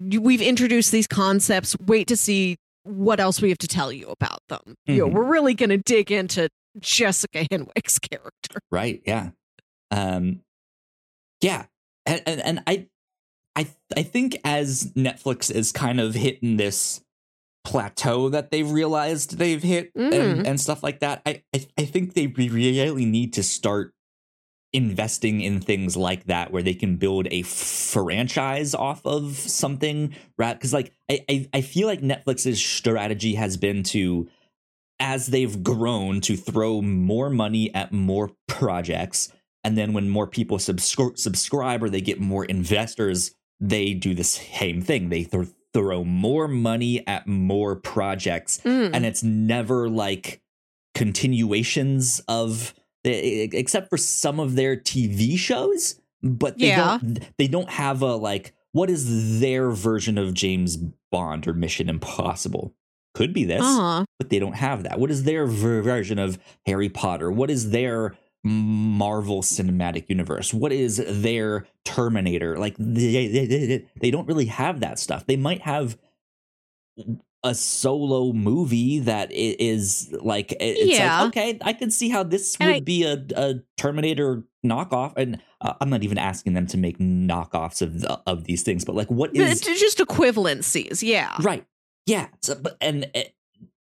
we've 0.00 0.42
introduced 0.42 0.90
these 0.92 1.06
concepts. 1.06 1.76
Wait 1.86 2.08
to 2.08 2.16
see 2.16 2.56
what 2.84 3.20
else 3.20 3.40
we 3.40 3.48
have 3.50 3.58
to 3.58 3.68
tell 3.68 3.92
you 3.92 4.08
about 4.08 4.40
them. 4.48 4.74
You 4.86 4.98
know, 4.98 5.06
Mhm. 5.08 5.12
we're 5.12 5.24
really 5.30 5.54
going 5.54 5.70
to 5.70 5.78
dig 5.78 6.10
into 6.10 6.48
Jessica 6.80 7.44
Henwick's 7.50 7.98
character. 8.10 8.58
right, 8.72 9.00
yeah, 9.06 9.30
um, 9.92 10.40
yeah, 11.42 11.66
and, 12.06 12.22
and 12.26 12.40
and 12.40 12.62
I, 12.66 12.86
I 13.54 13.66
I 13.94 14.02
think 14.02 14.38
as 14.44 14.92
Netflix 14.96 15.54
is 15.54 15.72
kind 15.72 16.00
of 16.00 16.14
hitting 16.14 16.56
this 16.56 17.02
plateau 17.64 18.28
that 18.30 18.50
they've 18.50 18.68
realized 18.70 19.38
they've 19.38 19.62
hit 19.62 19.94
Mhm. 19.94 20.12
and, 20.12 20.46
and 20.46 20.60
stuff 20.60 20.82
like 20.82 21.00
that, 21.00 21.20
I, 21.26 21.42
I 21.54 21.66
I 21.78 21.84
think 21.84 22.14
they 22.14 22.26
really 22.26 23.04
need 23.04 23.34
to 23.34 23.42
start 23.42 23.92
investing 24.72 25.42
in 25.42 25.60
things 25.60 25.98
like 25.98 26.24
that 26.24 26.50
where 26.50 26.62
they 26.62 26.72
can 26.72 26.96
build 26.96 27.28
a 27.30 27.42
franchise 27.42 28.74
off 28.74 29.04
of 29.04 29.36
something 29.36 30.14
right 30.38 30.54
because 30.54 30.72
like 30.72 30.94
I, 31.10 31.22
I 31.28 31.48
i 31.52 31.60
feel 31.60 31.86
like 31.86 32.00
netflix's 32.00 32.58
strategy 32.64 33.34
has 33.34 33.58
been 33.58 33.82
to 33.82 34.30
as 34.98 35.26
they've 35.26 35.62
grown 35.62 36.22
to 36.22 36.38
throw 36.38 36.80
more 36.80 37.28
money 37.28 37.74
at 37.74 37.92
more 37.92 38.30
projects 38.48 39.30
and 39.64 39.76
then 39.78 39.92
when 39.92 40.08
more 40.08 40.26
people 40.26 40.58
subscri- 40.58 41.18
subscribe 41.18 41.82
or 41.82 41.90
they 41.90 42.00
get 42.00 42.20
more 42.20 42.44
investors 42.44 43.34
they 43.60 43.94
do 43.94 44.14
the 44.14 44.24
same 44.24 44.80
thing 44.82 45.08
they 45.08 45.24
th- 45.24 45.48
throw 45.72 46.04
more 46.04 46.48
money 46.48 47.06
at 47.06 47.26
more 47.26 47.76
projects 47.76 48.60
Mm. 48.64 48.90
and 48.92 49.06
it's 49.06 49.22
never 49.22 49.88
like 49.88 50.40
continuations 50.94 52.20
of 52.28 52.74
except 53.04 53.90
for 53.90 53.96
some 53.96 54.38
of 54.38 54.54
their 54.54 54.76
TV 54.76 55.36
shows, 55.36 56.00
but 56.22 56.56
they 56.58 56.68
Yeah. 56.68 56.98
don't 57.00 57.20
they 57.36 57.48
don't 57.48 57.68
have 57.70 58.02
a 58.02 58.14
like 58.16 58.54
what 58.72 58.88
is 58.88 59.40
their 59.40 59.70
version 59.70 60.16
of 60.16 60.32
James 60.32 60.78
Bond 61.10 61.46
or 61.48 61.52
Mission 61.52 61.88
Impossible? 61.88 62.74
Could 63.14 63.34
be 63.34 63.44
this, 63.44 63.60
Uh-huh. 63.60 64.04
but 64.18 64.30
they 64.30 64.38
don't 64.38 64.54
have 64.56 64.84
that. 64.84 64.98
What 64.98 65.10
is 65.10 65.24
their 65.24 65.46
ver- 65.46 65.82
version 65.82 66.18
of 66.18 66.38
Harry 66.66 66.88
Potter? 66.88 67.30
What 67.30 67.50
is 67.50 67.70
their 67.70 68.14
Marvel 68.44 69.42
Cinematic 69.42 70.08
Universe? 70.08 70.52
What 70.52 70.72
is 70.72 71.02
their 71.06 71.66
Terminator? 71.84 72.58
Like 72.58 72.74
they, 72.78 73.28
they, 73.28 73.46
they, 73.46 73.86
they 74.00 74.10
don't 74.10 74.26
really 74.26 74.46
have 74.46 74.80
that 74.80 74.98
stuff. 74.98 75.26
They 75.26 75.36
might 75.36 75.60
have 75.62 75.96
a 77.44 77.54
solo 77.54 78.32
movie 78.32 79.00
that 79.00 79.32
is 79.32 80.14
like 80.20 80.54
it's 80.60 80.96
Yeah. 80.98 81.20
like 81.22 81.28
okay 81.28 81.58
i 81.62 81.72
can 81.72 81.90
see 81.90 82.08
how 82.08 82.22
this 82.22 82.56
And 82.60 82.68
would 82.68 82.76
I- 82.76 82.80
be 82.80 83.02
a, 83.02 83.24
a 83.34 83.54
terminator 83.76 84.44
knockoff 84.64 85.14
and 85.16 85.40
uh, 85.60 85.72
i'm 85.80 85.90
not 85.90 86.04
even 86.04 86.18
asking 86.18 86.52
them 86.52 86.68
to 86.68 86.76
make 86.78 86.98
knockoffs 86.98 87.82
of 87.82 88.02
the, 88.02 88.20
of 88.28 88.44
these 88.44 88.62
things 88.62 88.84
but 88.84 88.94
like 88.94 89.10
what 89.10 89.34
is 89.34 89.60
just 89.60 89.98
equivalencies. 89.98 91.02
Yeah. 91.02 91.34
right 91.40 91.66
yeah 92.06 92.28
so, 92.42 92.54
but 92.54 92.76
and 92.80 93.10
it, 93.12 93.34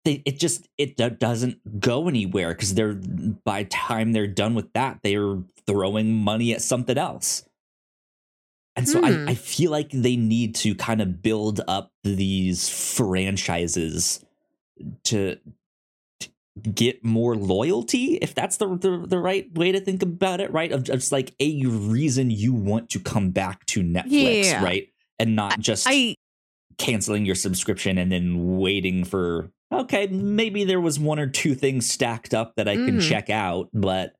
they, 0.04 0.22
it 0.24 0.38
just 0.40 0.66
it 0.78 0.96
do- 0.96 1.10
doesn't 1.10 1.80
go 1.80 2.08
anywhere 2.08 2.48
because 2.54 2.74
they're 2.74 2.94
by 3.44 3.64
time 3.64 4.12
they're 4.12 4.26
done 4.26 4.54
with 4.54 4.72
that 4.72 5.00
they're 5.02 5.38
throwing 5.66 6.14
money 6.14 6.52
at 6.52 6.62
something 6.62 6.96
else 6.98 7.44
and 8.76 8.88
so 8.88 8.98
Hmm. 9.00 9.04
I, 9.28 9.32
I 9.32 9.34
feel 9.34 9.70
like 9.70 9.90
they 9.90 10.16
need 10.16 10.54
to 10.56 10.74
kind 10.74 11.02
of 11.02 11.22
build 11.22 11.60
up 11.68 11.92
these 12.04 12.68
franchises 12.68 14.24
to, 15.04 15.36
to 16.20 16.28
get 16.72 17.04
more 17.04 17.36
loyalty 17.36 18.14
if 18.22 18.34
that's 18.34 18.56
the, 18.56 18.66
the 18.76 19.04
the 19.06 19.18
right 19.18 19.52
way 19.56 19.72
to 19.72 19.80
think 19.80 20.02
about 20.02 20.40
it 20.40 20.50
right 20.52 20.72
of 20.72 20.82
just 20.84 21.12
like 21.12 21.34
a 21.40 21.64
reason 21.66 22.30
you 22.30 22.52
want 22.54 22.88
to 22.90 22.98
come 23.00 23.30
back 23.30 23.64
to 23.66 23.82
netflix 23.82 24.44
Yeah. 24.44 24.64
right 24.64 24.88
and 25.18 25.36
not 25.36 25.58
just 25.60 25.86
I 25.88 26.14
canceling 26.80 27.24
your 27.26 27.34
subscription 27.34 27.98
and 27.98 28.10
then 28.10 28.56
waiting 28.58 29.04
for 29.04 29.50
okay 29.72 30.06
maybe 30.08 30.64
there 30.64 30.80
was 30.80 30.98
one 30.98 31.18
or 31.18 31.26
two 31.26 31.54
things 31.54 31.88
stacked 31.88 32.32
up 32.34 32.54
that 32.56 32.66
i 32.68 32.74
can 32.74 32.98
Mhm. 32.98 33.08
check 33.08 33.28
out 33.30 33.68
but 33.74 34.14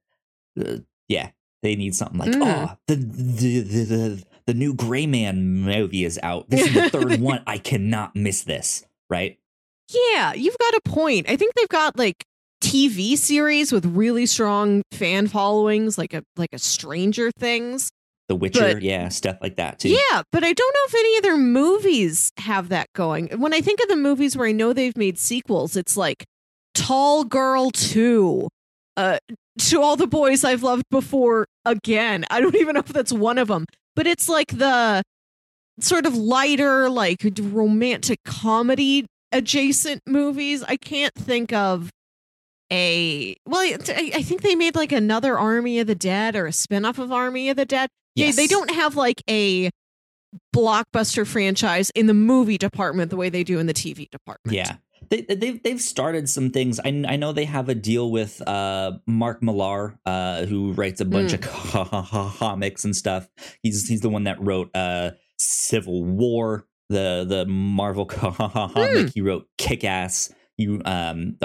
uh, 0.61 0.77
yeah 1.09 1.31
they 1.63 1.75
need 1.75 1.95
something 1.95 2.19
like 2.19 2.31
Mhm. 2.31 2.43
oh 2.43 2.77
the 2.87 2.95
the, 2.97 3.61
the 3.61 3.85
the 3.85 4.25
the 4.47 4.55
new 4.55 4.75
gray 4.75 5.07
man 5.07 5.45
movie 5.63 6.05
is 6.05 6.21
out 6.23 6.49
this 6.51 6.67
is 6.69 6.75
the 6.75 6.91
third 6.91 7.21
one 7.31 7.43
i 7.47 7.57
cannot 7.59 8.15
miss 8.15 8.43
this 8.45 8.85
right 9.09 9.39
Yeah, 9.93 10.35
you've 10.35 10.57
got 10.59 10.75
a 10.75 10.81
point. 10.85 11.29
I 11.29 11.35
think 11.37 11.55
they've 11.55 11.69
got 11.69 11.99
like 11.99 12.25
TV 12.63 13.17
series 13.19 13.73
with 13.73 13.85
really 13.87 14.25
strong 14.27 14.83
fan 14.93 15.27
followings, 15.27 15.99
like 15.99 16.15
a 16.15 16.23
like 16.37 16.51
a 16.53 16.59
Stranger 16.61 17.33
Things. 17.33 17.91
The 18.31 18.37
witcher 18.37 18.74
But- 18.74 18.83
yeah 18.83 19.09
stuff 19.09 19.39
like 19.43 19.57
that 19.57 19.81
too 19.81 19.89
Yeah, 19.89 20.22
but 20.31 20.45
I 20.45 20.53
don't 20.53 20.72
know 20.72 20.87
if 20.87 20.95
any 20.95 21.18
other 21.18 21.37
movies 21.37 22.31
have 22.39 22.68
that 22.68 22.87
going. 22.95 23.26
When 23.41 23.53
I 23.53 23.61
think 23.61 23.81
of 23.81 23.89
the 23.89 23.97
movies 23.97 24.37
where 24.37 24.47
I 24.47 24.53
know 24.53 24.72
they've 24.72 24.97
made 24.97 25.18
sequels, 25.18 25.74
it's 25.76 25.97
like 25.97 26.24
Tall 26.72 27.24
Girl 27.24 27.72
2, 27.72 28.49
uh, 28.97 29.18
To 29.59 29.83
All 29.83 29.97
the 29.97 30.07
Boys 30.07 30.45
I've 30.45 30.62
Loved 30.62 30.85
Before 30.93 31.45
Again. 31.64 32.24
I 32.31 32.41
don't 32.41 32.55
even 32.62 32.74
know 32.74 32.81
if 32.81 32.87
that's 32.87 33.12
one 33.12 33.37
of 33.37 33.49
them, 33.49 33.64
but 33.97 34.07
it's 34.07 34.28
like 34.28 34.47
the 34.57 35.03
sort 35.81 36.07
of 36.07 36.16
lighter, 36.16 36.89
like 36.89 37.18
romantic 37.41 38.20
comedy 38.24 39.07
adjacent 39.33 40.03
movies. 40.07 40.62
I 40.62 40.76
can't 40.76 41.14
think 41.16 41.53
of 41.53 41.91
a 42.72 43.35
well 43.47 43.62
I, 43.62 44.12
I 44.14 44.22
think 44.22 44.43
they 44.43 44.55
made 44.55 44.76
like 44.76 44.93
another 44.93 45.37
army 45.37 45.81
of 45.81 45.89
the 45.89 45.97
dead 45.97 46.37
or 46.37 46.47
a 46.47 46.53
spin-off 46.53 47.01
of 47.01 47.11
army 47.11 47.49
of 47.49 47.57
the 47.57 47.64
dead 47.64 47.89
Yes. 48.15 48.37
they, 48.37 48.43
they 48.43 48.47
don't 48.49 48.71
have 48.71 48.97
like 48.97 49.23
a 49.29 49.71
blockbuster 50.55 51.27
franchise 51.27 51.91
in 51.95 52.07
the 52.07 52.15
movie 52.15 52.59
department 52.59 53.11
the 53.11 53.17
way 53.17 53.29
they 53.31 53.43
do 53.43 53.59
in 53.59 53.67
the 53.67 53.75
tv 53.75 54.09
department 54.11 54.55
Yeah. 54.55 54.77
They, 55.09 55.23
they've 55.23 55.61
they've 55.63 55.81
started 55.81 56.29
some 56.29 56.51
things. 56.51 56.79
I, 56.79 56.89
I 57.09 57.17
know 57.17 57.33
they 57.33 57.47
have 57.47 57.69
a 57.69 57.75
deal 57.75 58.13
with 58.13 58.41
uh, 58.47 58.93
Mark 59.07 59.43
Millar, 59.43 59.99
uh, 60.07 60.45
who 60.45 60.73
writes 60.75 61.01
a 61.01 61.05
bunch 61.05 61.33
Mm. 61.33 61.75
of 61.75 62.37
comics 62.39 62.85
and 62.85 62.95
stuff. 62.95 63.27
He's 63.63 63.89
he's 63.89 64.03
the 64.03 64.11
one 64.11 64.25
that 64.25 64.41
wrote 64.41 64.71
uh, 64.77 65.13
Civil 65.39 66.05
War, 66.05 66.67
the 66.91 67.25
the 67.27 67.45
Marvel 67.47 68.05
comic. 68.07 69.13
He 69.15 69.21
wrote 69.23 69.49
Kick 69.59 69.83
Ass. 69.85 70.33
You 70.59 70.81
um, 70.85 71.37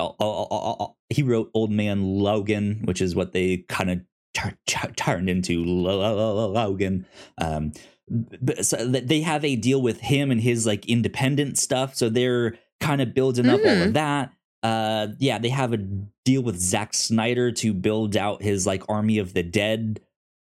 he 1.10 1.24
wrote 1.24 1.50
Old 1.56 1.72
Man 1.72 2.04
Logan, 2.04 2.82
which 2.84 3.02
is 3.02 3.16
what 3.16 3.32
they 3.32 3.66
kind 3.70 3.90
of 3.90 4.02
tur- 4.36 4.58
tur- 4.68 4.92
turned 4.96 5.30
into 5.30 5.64
Logan. 5.64 7.08
Um, 7.40 7.72
but 8.08 8.66
so 8.66 8.86
they 8.86 9.22
have 9.22 9.44
a 9.44 9.56
deal 9.56 9.82
with 9.82 10.00
him 10.00 10.30
and 10.30 10.40
his 10.40 10.68
like 10.68 10.86
independent 10.86 11.58
stuff, 11.58 11.96
so 11.96 12.10
they're 12.10 12.56
kind 12.80 13.02
of 13.02 13.16
building 13.16 13.50
up 13.50 13.62
all 13.62 13.82
of 13.82 13.94
that. 13.94 14.32
Uh, 14.62 15.08
yeah, 15.20 15.40
they 15.40 15.50
have 15.50 15.74
a 15.74 15.78
deal 15.78 16.44
with 16.44 16.60
Zack 16.60 16.94
Snyder 16.94 17.52
to 17.54 17.74
build 17.74 18.16
out 18.16 18.44
his 18.44 18.68
like 18.68 18.84
Army 18.90 19.18
of 19.18 19.34
the 19.34 19.44
Dead 19.44 20.02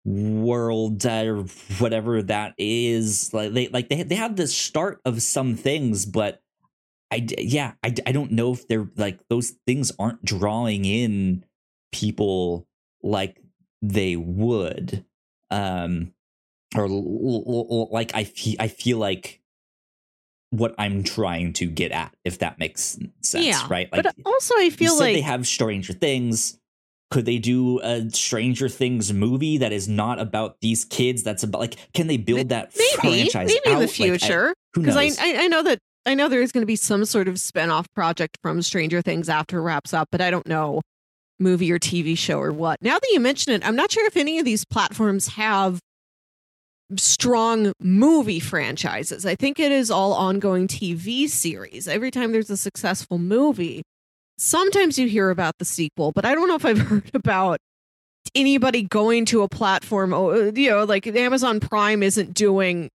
world 0.05 1.05
uh, 1.05 1.25
or 1.25 1.43
whatever 1.79 2.23
that 2.23 2.55
is. 2.59 3.33
Like 3.35 3.53
they 3.53 3.69
like 3.69 3.89
they 3.89 4.05
they 4.05 4.15
have 4.15 4.37
the 4.37 4.47
start 4.47 5.01
of 5.05 5.23
some 5.23 5.57
things, 5.57 6.07
but 6.07 6.41
I 7.11 7.27
yeah 7.39 7.73
I 7.83 7.95
I 8.07 8.13
don't 8.13 8.33
know 8.33 8.53
if 8.53 8.69
they're 8.69 8.89
like 8.97 9.19
those 9.29 9.55
things 9.67 9.93
aren't 9.99 10.25
drawing 10.25 10.85
in 10.85 11.45
people 11.93 12.67
like 13.03 13.41
they 13.83 14.17
would. 14.17 15.05
Um, 15.51 16.13
or 16.77 16.89
like 16.89 18.15
I 18.15 18.25
feel 18.25 18.57
I 18.61 18.69
feel 18.69 18.99
like 18.99 19.41
what 20.51 20.75
I'm 20.79 21.03
trying 21.03 21.53
to 21.55 21.67
get 21.67 21.93
at, 21.93 22.15
if 22.25 22.39
that 22.39 22.59
makes 22.59 22.99
sense, 23.23 23.47
yeah, 23.47 23.67
right? 23.69 23.91
Like, 23.93 24.03
but 24.03 24.15
also, 24.25 24.55
I 24.59 24.71
feel 24.71 24.99
like 24.99 25.15
they 25.15 25.21
have 25.21 25.47
Stranger 25.47 25.93
Things. 25.93 26.59
Could 27.11 27.25
they 27.25 27.39
do 27.39 27.81
a 27.81 28.09
Stranger 28.11 28.69
Things 28.69 29.13
movie 29.15 29.59
that 29.59 29.73
is 29.73 29.89
not 29.89 30.19
about 30.19 30.61
these 30.61 30.85
kids? 30.85 31.23
That's 31.23 31.43
about 31.43 31.61
like, 31.61 31.77
can 31.95 32.07
they 32.07 32.19
build 32.19 32.51
that 32.51 32.75
maybe, 32.77 32.91
franchise? 32.97 33.49
Maybe 33.49 33.61
out? 33.67 33.73
in 33.75 33.79
the 33.81 33.89
future, 33.89 34.55
because 34.75 34.95
like, 34.95 35.13
I, 35.19 35.37
I, 35.37 35.45
I 35.45 35.47
know 35.47 35.63
that 35.63 35.79
I 36.05 36.15
know 36.15 36.29
there 36.29 36.43
is 36.43 36.53
going 36.53 36.63
to 36.63 36.67
be 36.67 36.77
some 36.77 37.05
sort 37.05 37.29
of 37.29 37.37
spinoff 37.37 37.87
project 37.95 38.37
from 38.43 38.61
Stranger 38.61 39.01
Things 39.01 39.29
after 39.29 39.63
wraps 39.63 39.95
up, 39.95 40.09
but 40.13 40.21
I 40.21 40.31
don't 40.31 40.47
know 40.47 40.83
movie 41.39 41.71
or 41.73 41.79
TV 41.79 42.17
show 42.17 42.41
or 42.41 42.53
what. 42.53 42.81
Now 42.83 42.99
that 42.99 43.11
you 43.13 43.21
mention 43.21 43.53
it, 43.53 43.67
I'm 43.67 43.77
not 43.77 43.93
sure 43.93 44.07
if 44.07 44.17
any 44.17 44.39
of 44.39 44.45
these 44.45 44.65
platforms 44.65 45.29
have 45.29 45.81
strong 46.97 47.73
movie 47.81 48.41
franchises. 48.41 49.27
I 49.27 49.35
think 49.35 49.59
it 49.59 49.73
is 49.73 49.91
all 49.91 50.15
ongoing 50.15 50.69
TV 50.69 51.29
series. 51.29 51.87
Every 51.87 52.11
time 52.11 52.33
there's 52.33 52.51
a 52.51 52.57
successful 52.57 53.19
movie, 53.19 53.83
sometimes 54.39 54.99
you 54.99 55.09
hear 55.09 55.31
about 55.31 55.55
the 55.59 55.65
sequel, 55.65 56.13
but 56.13 56.25
I 56.25 56.35
don't 56.35 56.49
know 56.49 56.55
if 56.55 56.65
I've 56.65 56.79
heard 56.89 57.11
about 57.15 57.59
anybody 58.35 58.83
going 58.83 59.25
to 59.27 59.43
a 59.43 59.49
platform, 59.49 60.13
you 60.57 60.71
know, 60.71 60.85
like 60.85 61.07
Amazon 61.07 61.61
Prime 61.61 62.03
isn't 62.03 62.35
doing 62.35 62.89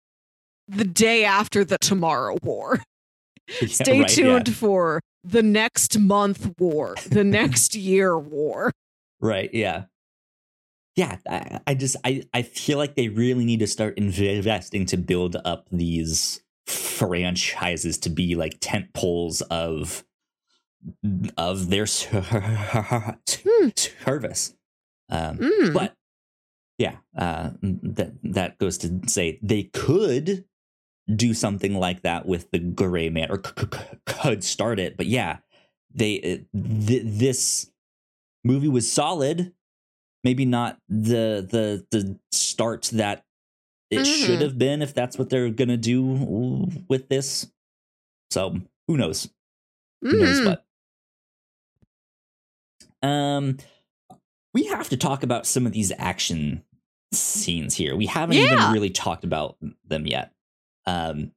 the 0.69 0.85
day 0.85 1.25
after 1.25 1.65
the 1.65 1.79
Tomorrow 1.79 2.39
War. 2.43 2.81
Yeah, 3.61 3.69
Stay 3.69 4.01
right, 4.01 4.09
tuned 4.09 4.49
yeah. 4.49 4.55
for 4.55 5.01
the 5.25 5.43
next 5.43 5.99
month 5.99 6.59
war, 6.59 6.95
the 7.09 7.25
next 7.25 7.75
year 7.75 8.19
war. 8.19 8.73
Right, 9.21 9.51
yeah 9.53 9.85
yeah, 10.97 11.17
I, 11.29 11.61
I 11.67 11.75
just 11.75 11.97
I 12.05 12.23
I 12.35 12.43
feel 12.43 12.79
like 12.79 12.97
they 12.97 13.09
really 13.09 13.45
need 13.45 13.61
to 13.61 13.67
start 13.67 13.97
investing 13.97 14.87
to 14.87 14.97
build 14.97 15.37
up 15.45 15.67
these 15.71 16.43
franchises 16.67 17.99
to 17.99 18.11
be 18.11 18.35
like 18.35 18.59
tent 18.61 18.93
poles 18.93 19.41
of 19.43 20.05
of 21.37 21.71
their 21.71 21.87
hmm. 21.87 23.69
service. 23.77 24.55
Um, 25.09 25.39
mm. 25.39 25.75
But 25.75 25.95
yeah, 26.79 26.97
uh, 27.17 27.51
that 27.63 28.13
that 28.23 28.59
goes 28.59 28.79
to 28.79 29.01
say 29.07 29.39
they 29.43 29.65
could 29.65 30.45
do 31.15 31.35
something 31.35 31.75
like 31.75 32.03
that 32.03 32.27
with 32.27 32.51
the 32.51 32.59
Gray 32.59 33.11
Man, 33.11 33.31
or 33.31 33.43
c- 33.45 33.53
c- 33.73 33.97
could 34.07 34.45
start 34.45 34.79
it. 34.79 34.97
But 34.97 35.07
yeah, 35.07 35.39
they 35.95 36.19
uh, 36.19 36.59
th- 36.87 37.03
this 37.05 37.71
movie 38.45 38.69
was 38.69 38.91
solid 38.91 39.53
maybe 40.25 40.45
not 40.45 40.79
the 40.89 41.47
the 41.49 41.87
the 41.91 42.19
start 42.31 42.91
that 42.93 43.25
it 43.91 44.01
mm-hmm. 44.01 44.25
should 44.25 44.41
have 44.41 44.59
been 44.59 44.83
if 44.83 44.95
that's 44.95 45.19
what 45.19 45.31
they're 45.31 45.51
gonna 45.51 45.77
do 45.77 46.69
with 46.89 47.09
this. 47.09 47.51
So 48.31 48.61
who 48.89 48.97
knows? 48.97 49.27
Mm-hmm. 50.05 50.11
Who 50.11 50.19
knows 50.19 50.41
mm-hmm. 50.41 50.49
what? 50.49 50.65
Um, 53.09 53.59
we 54.55 54.65
have 54.67 54.89
to 54.91 54.97
talk 54.97 55.23
about 55.23 55.47
some 55.47 55.67
of 55.67 55.73
these 55.73 55.93
action 55.99 56.63
scenes 57.13 57.75
here. 57.75 57.97
We 57.97 58.07
haven't 58.07 58.37
yeah. 58.37 58.55
even 58.55 58.73
really 58.73 58.91
talked 58.91 59.25
about 59.25 59.57
them 59.85 60.07
yet. 60.07 60.32
Um, 60.87 61.33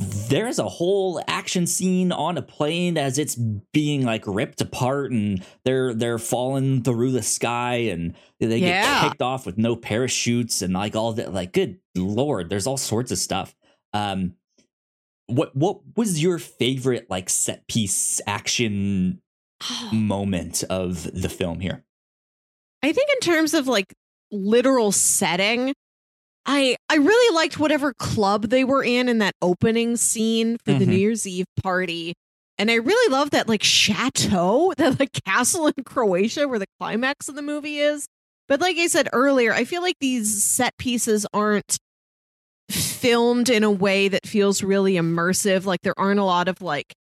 there's 0.00 0.58
a 0.58 0.68
whole 0.68 1.20
action 1.28 1.66
scene 1.66 2.10
on 2.10 2.38
a 2.38 2.42
plane 2.42 2.96
as 2.96 3.18
it's 3.18 3.34
being 3.34 4.02
like 4.02 4.24
ripped 4.26 4.62
apart 4.62 5.10
and 5.10 5.44
they're 5.64 5.92
they're 5.92 6.18
falling 6.18 6.82
through 6.82 7.12
the 7.12 7.22
sky 7.22 7.74
and 7.74 8.14
they 8.38 8.56
yeah. 8.56 9.02
get 9.02 9.10
kicked 9.10 9.22
off 9.22 9.44
with 9.44 9.58
no 9.58 9.76
parachutes 9.76 10.62
and 10.62 10.72
like 10.72 10.96
all 10.96 11.12
that 11.12 11.34
like 11.34 11.52
good 11.52 11.78
lord 11.94 12.48
there's 12.48 12.66
all 12.66 12.78
sorts 12.78 13.12
of 13.12 13.18
stuff 13.18 13.54
um 13.92 14.32
what 15.26 15.54
what 15.54 15.80
was 15.96 16.22
your 16.22 16.38
favorite 16.38 17.06
like 17.10 17.28
set 17.28 17.68
piece 17.68 18.22
action 18.26 19.20
moment 19.92 20.64
of 20.70 21.02
the 21.12 21.28
film 21.28 21.60
here 21.60 21.84
i 22.82 22.90
think 22.90 23.10
in 23.10 23.20
terms 23.20 23.52
of 23.52 23.68
like 23.68 23.92
literal 24.32 24.92
setting 24.92 25.74
I 26.52 26.76
I 26.88 26.96
really 26.96 27.34
liked 27.36 27.60
whatever 27.60 27.94
club 27.94 28.48
they 28.48 28.64
were 28.64 28.82
in 28.82 29.08
in 29.08 29.18
that 29.18 29.36
opening 29.40 29.96
scene 29.96 30.58
for 30.64 30.72
mm-hmm. 30.72 30.80
the 30.80 30.86
New 30.86 30.96
Year's 30.96 31.24
Eve 31.24 31.46
party. 31.62 32.14
And 32.58 32.72
I 32.72 32.74
really 32.74 33.12
love 33.12 33.30
that 33.30 33.48
like 33.48 33.62
chateau, 33.62 34.74
that 34.78 34.98
like 34.98 35.12
castle 35.24 35.68
in 35.68 35.84
Croatia 35.84 36.48
where 36.48 36.58
the 36.58 36.66
climax 36.80 37.28
of 37.28 37.36
the 37.36 37.42
movie 37.42 37.78
is. 37.78 38.08
But 38.48 38.60
like 38.60 38.76
I 38.78 38.88
said 38.88 39.08
earlier, 39.12 39.52
I 39.52 39.64
feel 39.64 39.80
like 39.80 39.94
these 40.00 40.42
set 40.42 40.76
pieces 40.76 41.24
aren't 41.32 41.78
filmed 42.68 43.48
in 43.48 43.62
a 43.62 43.70
way 43.70 44.08
that 44.08 44.26
feels 44.26 44.64
really 44.64 44.94
immersive. 44.94 45.66
Like 45.66 45.82
there 45.82 45.98
aren't 45.98 46.18
a 46.18 46.24
lot 46.24 46.48
of 46.48 46.60
like 46.60 46.92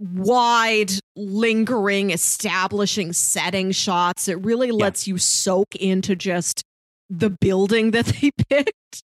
wide, 0.00 0.90
lingering, 1.14 2.10
establishing 2.10 3.12
setting 3.12 3.70
shots. 3.70 4.26
It 4.26 4.44
really 4.44 4.72
lets 4.72 5.06
yeah. 5.06 5.12
you 5.12 5.18
soak 5.18 5.76
into 5.76 6.16
just 6.16 6.64
the 7.10 7.30
building 7.30 7.90
that 7.90 8.06
they 8.06 8.30
picked. 8.48 9.02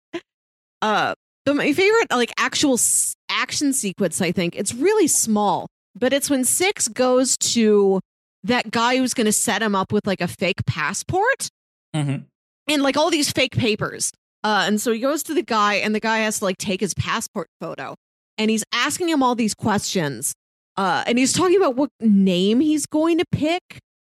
Uh, 0.81 1.13
but 1.45 1.55
my 1.55 1.71
favorite 1.71 2.11
like 2.11 2.33
actual 2.37 2.73
s- 2.73 3.15
action 3.29 3.71
sequence, 3.71 4.21
I 4.21 4.31
think 4.31 4.55
it's 4.55 4.73
really 4.73 5.07
small, 5.07 5.67
but 5.95 6.11
it's 6.11 6.29
when 6.29 6.43
Six 6.43 6.87
goes 6.87 7.37
to 7.37 8.01
that 8.43 8.71
guy 8.71 8.97
who's 8.97 9.13
going 9.13 9.25
to 9.25 9.31
set 9.31 9.61
him 9.61 9.75
up 9.75 9.91
with 9.91 10.07
like 10.07 10.21
a 10.21 10.27
fake 10.27 10.65
passport 10.65 11.49
mm-hmm. 11.95 12.23
and 12.67 12.83
like 12.83 12.97
all 12.97 13.11
these 13.11 13.31
fake 13.31 13.55
papers. 13.55 14.11
Uh, 14.43 14.63
and 14.65 14.81
so 14.81 14.91
he 14.91 14.99
goes 14.99 15.21
to 15.23 15.35
the 15.35 15.43
guy, 15.43 15.75
and 15.75 15.93
the 15.93 15.99
guy 15.99 16.19
has 16.19 16.39
to 16.39 16.45
like 16.45 16.57
take 16.57 16.79
his 16.79 16.95
passport 16.95 17.47
photo, 17.59 17.93
and 18.39 18.49
he's 18.49 18.63
asking 18.73 19.07
him 19.07 19.21
all 19.21 19.35
these 19.35 19.53
questions. 19.53 20.33
Uh, 20.77 21.03
and 21.05 21.19
he's 21.19 21.33
talking 21.33 21.57
about 21.57 21.75
what 21.75 21.91
name 21.99 22.59
he's 22.59 22.87
going 22.87 23.19
to 23.19 23.25
pick, 23.31 23.61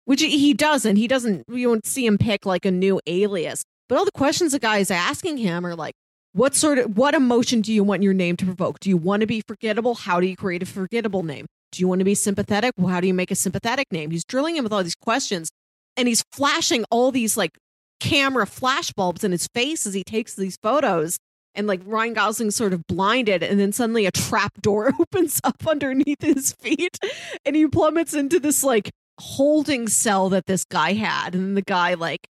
which 0.07 0.23
he 0.23 0.53
doesn't. 0.53 0.97
He 0.97 1.07
doesn't. 1.07 1.45
You 1.49 1.69
won't 1.69 1.87
see 1.87 2.05
him 2.05 2.19
pick 2.19 2.47
like 2.47 2.65
a 2.65 2.71
new 2.73 3.01
alias. 3.07 3.63
But 3.89 3.99
all 3.99 4.05
the 4.05 4.13
questions 4.13 4.53
the 4.53 4.59
guy 4.59 4.79
is 4.79 4.91
asking 4.91 5.39
him 5.39 5.67
are 5.67 5.75
like, 5.75 5.95
what 6.33 6.55
sort 6.55 6.79
of 6.79 6.97
what 6.97 7.15
emotion 7.15 7.61
do 7.61 7.73
you 7.73 7.85
want 7.85 8.03
your 8.03 8.15
name 8.15 8.37
to 8.39 8.45
provoke? 8.45 8.81
Do 8.81 8.91
you 8.91 8.97
want 8.97 9.21
to 9.21 9.27
be 9.27 9.43
forgettable? 9.47 9.95
How 9.95 10.21
do 10.21 10.27
you 10.27 10.37
create 10.37 10.63
a 10.63 10.67
forgettable 10.67 11.23
name? 11.23 11.47
Do 11.71 11.81
you 11.81 11.89
want 11.89 12.01
to 12.01 12.05
be 12.05 12.15
sympathetic? 12.15 12.73
Well, 12.77 12.89
how 12.89 13.01
do 13.01 13.07
you 13.07 13.15
make 13.15 13.31
a 13.31 13.37
sympathetic 13.37 13.93
name? 13.93 14.11
He's 14.11 14.25
drilling 14.25 14.57
him 14.57 14.65
with 14.65 14.73
all 14.73 14.83
these 14.83 14.95
questions 14.95 15.51
and 15.97 16.09
he's 16.09 16.25
flashing 16.33 16.85
all 16.91 17.13
these 17.13 17.37
like 17.37 17.53
camera 18.01 18.47
flashbulbs 18.47 19.25
in 19.25 19.33
his 19.33 19.49
face 19.55 19.87
as 19.87 19.95
he 19.95 20.05
takes 20.05 20.35
these 20.35 20.57
photos. 20.63 21.19
And 21.57 21.69
like 21.69 21.81
Ryan 21.85 22.15
Gosling's 22.15 22.57
sort 22.57 22.73
of 22.73 22.85
blinded, 22.89 23.45
and 23.45 23.61
then 23.61 23.71
suddenly 23.71 24.07
a 24.07 24.11
trap 24.11 24.61
door 24.61 24.93
opens 25.01 25.41
up 25.45 25.65
underneath 25.69 26.21
his 26.21 26.53
feet, 26.61 26.99
and 27.45 27.55
he 27.55 27.69
plummets 27.69 28.13
into 28.13 28.41
this 28.41 28.65
like 28.65 28.91
holding 29.21 29.87
cell 29.87 30.29
that 30.31 30.47
this 30.47 30.65
guy 30.65 30.95
had. 30.95 31.37
And 31.37 31.57
the 31.57 31.63
guy 31.63 31.95
like 31.95 32.27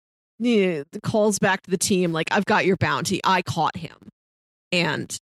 calls 1.03 1.39
back 1.39 1.63
to 1.63 1.71
the 1.71 1.79
team 1.79 2.13
like 2.13 2.29
I've 2.31 2.45
got 2.45 2.67
your 2.67 2.77
bounty. 2.77 3.21
I 3.25 3.43
caught 3.43 3.77
him. 3.77 3.97
And 4.71 5.17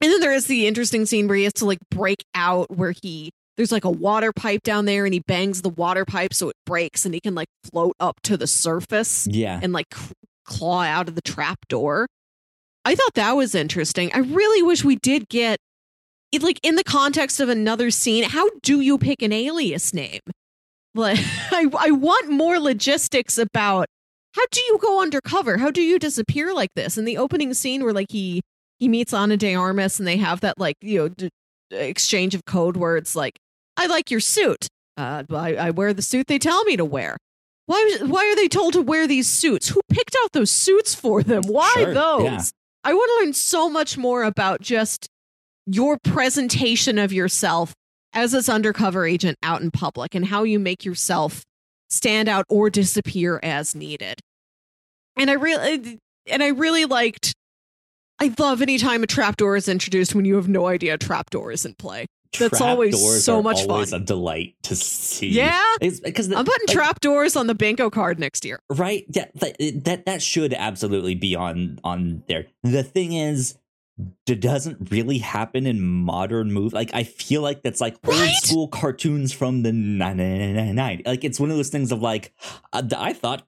and 0.00 0.12
then 0.12 0.20
there 0.20 0.32
is 0.32 0.46
the 0.46 0.66
interesting 0.66 1.06
scene 1.06 1.26
where 1.26 1.36
he 1.36 1.44
has 1.44 1.54
to 1.54 1.64
like 1.64 1.78
break 1.90 2.24
out 2.34 2.70
where 2.70 2.92
he 3.02 3.30
there's 3.56 3.72
like 3.72 3.84
a 3.84 3.90
water 3.90 4.32
pipe 4.32 4.62
down 4.62 4.84
there 4.84 5.04
and 5.04 5.14
he 5.14 5.20
bangs 5.20 5.62
the 5.62 5.70
water 5.70 6.04
pipe 6.04 6.34
so 6.34 6.50
it 6.50 6.56
breaks 6.66 7.04
and 7.04 7.14
he 7.14 7.20
can 7.20 7.34
like 7.34 7.48
float 7.64 7.94
up 7.98 8.20
to 8.22 8.36
the 8.36 8.46
surface. 8.46 9.26
Yeah. 9.26 9.58
And 9.62 9.72
like 9.72 9.86
claw 10.44 10.82
out 10.82 11.08
of 11.08 11.14
the 11.14 11.22
trap 11.22 11.58
door. 11.68 12.06
I 12.84 12.94
thought 12.94 13.14
that 13.14 13.32
was 13.32 13.54
interesting. 13.54 14.10
I 14.14 14.18
really 14.18 14.62
wish 14.62 14.84
we 14.84 14.96
did 14.96 15.28
get 15.28 15.58
it 16.32 16.42
like 16.42 16.60
in 16.62 16.76
the 16.76 16.84
context 16.84 17.40
of 17.40 17.48
another 17.48 17.90
scene. 17.90 18.24
How 18.24 18.48
do 18.62 18.80
you 18.80 18.98
pick 18.98 19.22
an 19.22 19.32
alias 19.32 19.94
name? 19.94 20.20
Like 20.94 21.18
I 21.50 21.66
I 21.78 21.90
want 21.92 22.30
more 22.30 22.58
logistics 22.58 23.38
about 23.38 23.86
how 24.36 24.42
do 24.50 24.60
you 24.60 24.78
go 24.80 25.00
undercover? 25.00 25.56
How 25.56 25.70
do 25.70 25.80
you 25.82 25.98
disappear 25.98 26.52
like 26.52 26.70
this? 26.76 26.98
In 26.98 27.04
the 27.06 27.16
opening 27.16 27.54
scene 27.54 27.82
where 27.82 27.92
like 27.94 28.10
he 28.10 28.42
he 28.78 28.88
meets 28.88 29.14
Ana 29.14 29.36
de 29.36 29.54
Armas 29.54 29.98
and 29.98 30.06
they 30.06 30.18
have 30.18 30.40
that 30.40 30.58
like 30.58 30.76
you 30.82 30.98
know 30.98 31.08
d- 31.08 31.30
exchange 31.70 32.34
of 32.34 32.44
code 32.44 32.76
words 32.76 33.16
like 33.16 33.38
I 33.76 33.86
like 33.86 34.10
your 34.10 34.20
suit. 34.20 34.68
Uh, 34.98 35.24
I, 35.30 35.56
I 35.56 35.70
wear 35.70 35.92
the 35.92 36.02
suit 36.02 36.26
they 36.26 36.38
tell 36.38 36.64
me 36.64 36.76
to 36.76 36.84
wear. 36.84 37.16
Why 37.66 37.98
why 38.02 38.26
are 38.26 38.36
they 38.36 38.48
told 38.48 38.74
to 38.74 38.82
wear 38.82 39.06
these 39.06 39.26
suits? 39.28 39.68
Who 39.68 39.80
picked 39.88 40.16
out 40.22 40.32
those 40.32 40.50
suits 40.50 40.94
for 40.94 41.22
them? 41.22 41.42
Why 41.46 41.72
Sure, 41.74 41.94
those? 41.94 42.22
yeah. 42.22 42.42
I 42.84 42.94
want 42.94 43.10
to 43.18 43.24
learn 43.24 43.32
so 43.34 43.68
much 43.68 43.98
more 43.98 44.22
about 44.22 44.60
just 44.60 45.08
your 45.66 45.98
presentation 46.04 46.98
of 46.98 47.12
yourself 47.12 47.72
as 48.12 48.32
this 48.32 48.48
undercover 48.48 49.04
agent 49.06 49.36
out 49.42 49.62
in 49.62 49.70
public 49.70 50.14
and 50.14 50.26
how 50.26 50.44
you 50.44 50.58
make 50.60 50.84
yourself 50.84 51.42
stand 51.90 52.28
out 52.28 52.44
or 52.48 52.70
disappear 52.70 53.40
as 53.42 53.74
needed. 53.74 54.20
And 55.16 55.30
I 55.30 55.34
really 55.34 55.98
and 56.30 56.42
I 56.42 56.48
really 56.48 56.84
liked 56.84 57.34
I 58.18 58.34
love 58.38 58.62
anytime 58.62 59.02
a 59.02 59.06
trapdoor 59.06 59.56
is 59.56 59.68
introduced 59.68 60.14
when 60.14 60.24
you 60.24 60.36
have 60.36 60.48
no 60.48 60.66
idea 60.66 60.94
a 60.94 60.98
trapdoor 60.98 61.52
is 61.52 61.66
in 61.66 61.74
play. 61.74 62.06
That's 62.38 62.60
always 62.60 62.92
Trapdoors 62.94 63.24
so 63.24 63.42
much 63.42 63.66
always 63.66 63.90
fun. 63.90 64.02
a 64.02 64.04
delight 64.04 64.56
to 64.64 64.76
see. 64.76 65.28
Yeah. 65.28 65.62
Because 65.80 66.30
I'm 66.30 66.44
putting 66.44 66.66
like, 66.66 66.74
trapdoors 66.76 67.34
on 67.36 67.46
the 67.46 67.54
bingo 67.54 67.88
card 67.88 68.18
next 68.18 68.44
year. 68.44 68.58
right 68.70 69.04
yeah 69.08 69.26
that, 69.36 69.56
that 69.84 70.06
that 70.06 70.22
should 70.22 70.52
absolutely 70.52 71.14
be 71.14 71.34
on 71.34 71.78
on 71.84 72.22
there 72.28 72.46
the 72.62 72.82
thing 72.82 73.12
is 73.12 73.56
it 74.26 74.40
doesn't 74.40 74.90
really 74.90 75.16
happen 75.18 75.66
in 75.66 75.80
modern 75.82 76.52
movies 76.52 76.74
like 76.74 76.90
i 76.92 77.02
feel 77.02 77.40
like 77.40 77.62
that's 77.62 77.80
like 77.80 77.96
old 78.06 78.28
school 78.42 78.68
cartoons 78.68 79.32
from 79.32 79.62
the 79.62 79.72
999 79.72 81.02
like 81.06 81.24
it's 81.24 81.40
one 81.40 81.50
of 81.50 81.56
those 81.56 81.70
things 81.70 81.90
of 81.90 82.02
like 82.02 82.34
uh, 82.74 82.82
i 82.98 83.14
thought 83.14 83.46